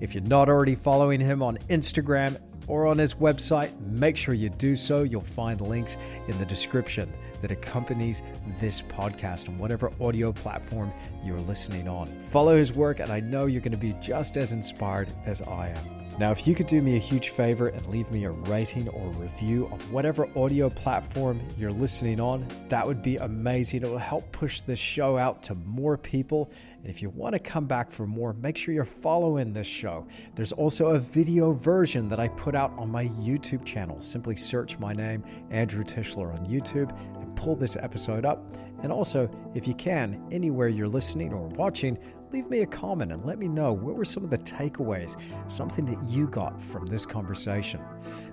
If 0.00 0.12
you're 0.12 0.22
not 0.24 0.50
already 0.50 0.74
following 0.74 1.18
him 1.18 1.42
on 1.42 1.56
Instagram 1.70 2.38
or 2.66 2.86
on 2.86 2.98
his 2.98 3.14
website, 3.14 3.70
make 3.80 4.18
sure 4.18 4.34
you 4.34 4.50
do 4.50 4.76
so. 4.76 5.02
You'll 5.02 5.22
find 5.22 5.62
links 5.62 5.96
in 6.28 6.38
the 6.38 6.44
description 6.44 7.10
that 7.40 7.50
accompanies 7.50 8.20
this 8.60 8.82
podcast 8.82 9.48
on 9.48 9.56
whatever 9.56 9.90
audio 9.98 10.30
platform 10.30 10.92
you're 11.24 11.40
listening 11.40 11.88
on. 11.88 12.06
Follow 12.24 12.58
his 12.58 12.74
work, 12.74 13.00
and 13.00 13.10
I 13.10 13.20
know 13.20 13.46
you're 13.46 13.62
going 13.62 13.72
to 13.72 13.78
be 13.78 13.94
just 14.02 14.36
as 14.36 14.52
inspired 14.52 15.08
as 15.24 15.40
I 15.40 15.68
am. 15.68 16.01
Now, 16.22 16.30
if 16.30 16.46
you 16.46 16.54
could 16.54 16.68
do 16.68 16.80
me 16.80 16.94
a 16.94 17.00
huge 17.00 17.30
favor 17.30 17.66
and 17.66 17.84
leave 17.88 18.08
me 18.12 18.26
a 18.26 18.30
rating 18.30 18.88
or 18.90 19.08
review 19.14 19.68
on 19.72 19.80
whatever 19.90 20.28
audio 20.38 20.70
platform 20.70 21.40
you're 21.58 21.72
listening 21.72 22.20
on, 22.20 22.46
that 22.68 22.86
would 22.86 23.02
be 23.02 23.16
amazing. 23.16 23.82
It 23.82 23.88
will 23.88 23.98
help 23.98 24.30
push 24.30 24.60
this 24.60 24.78
show 24.78 25.18
out 25.18 25.42
to 25.42 25.56
more 25.56 25.98
people. 25.98 26.52
And 26.80 26.88
if 26.88 27.02
you 27.02 27.10
want 27.10 27.32
to 27.32 27.40
come 27.40 27.66
back 27.66 27.90
for 27.90 28.06
more, 28.06 28.34
make 28.34 28.56
sure 28.56 28.72
you're 28.72 28.84
following 28.84 29.52
this 29.52 29.66
show. 29.66 30.06
There's 30.36 30.52
also 30.52 30.90
a 30.90 30.98
video 31.00 31.50
version 31.50 32.08
that 32.10 32.20
I 32.20 32.28
put 32.28 32.54
out 32.54 32.70
on 32.78 32.88
my 32.88 33.08
YouTube 33.08 33.64
channel. 33.64 34.00
Simply 34.00 34.36
search 34.36 34.78
my 34.78 34.92
name, 34.92 35.24
Andrew 35.50 35.82
Tischler, 35.82 36.32
on 36.32 36.46
YouTube 36.46 36.96
and 37.20 37.34
pull 37.34 37.56
this 37.56 37.74
episode 37.74 38.24
up. 38.24 38.56
And 38.84 38.92
also, 38.92 39.28
if 39.56 39.66
you 39.66 39.74
can, 39.74 40.24
anywhere 40.30 40.68
you're 40.68 40.86
listening 40.86 41.32
or 41.32 41.48
watching, 41.48 41.98
leave 42.32 42.48
me 42.48 42.60
a 42.60 42.66
comment 42.66 43.12
and 43.12 43.24
let 43.24 43.38
me 43.38 43.48
know 43.48 43.72
what 43.72 43.94
were 43.94 44.04
some 44.04 44.24
of 44.24 44.30
the 44.30 44.38
takeaways, 44.38 45.16
something 45.48 45.84
that 45.84 46.02
you 46.08 46.26
got 46.26 46.60
from 46.60 46.86
this 46.86 47.04
conversation. 47.04 47.80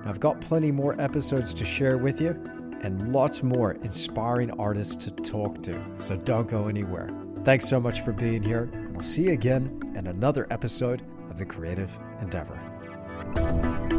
Now, 0.03 0.09
I've 0.09 0.19
got 0.19 0.39
plenty 0.39 0.71
more 0.71 0.99
episodes 1.01 1.53
to 1.55 1.65
share 1.65 1.97
with 1.97 2.21
you 2.21 2.31
and 2.81 3.11
lots 3.11 3.43
more 3.43 3.73
inspiring 3.83 4.51
artists 4.51 4.95
to 5.05 5.11
talk 5.11 5.61
to, 5.63 5.83
so 5.97 6.15
don't 6.15 6.47
go 6.47 6.67
anywhere. 6.67 7.09
Thanks 7.43 7.67
so 7.67 7.79
much 7.79 8.01
for 8.01 8.13
being 8.13 8.41
here, 8.41 8.69
and 8.73 8.95
I'll 8.95 9.03
see 9.03 9.23
you 9.23 9.31
again 9.31 9.93
in 9.95 10.07
another 10.07 10.47
episode 10.49 11.03
of 11.29 11.37
The 11.37 11.45
Creative 11.45 11.91
Endeavour. 12.21 13.98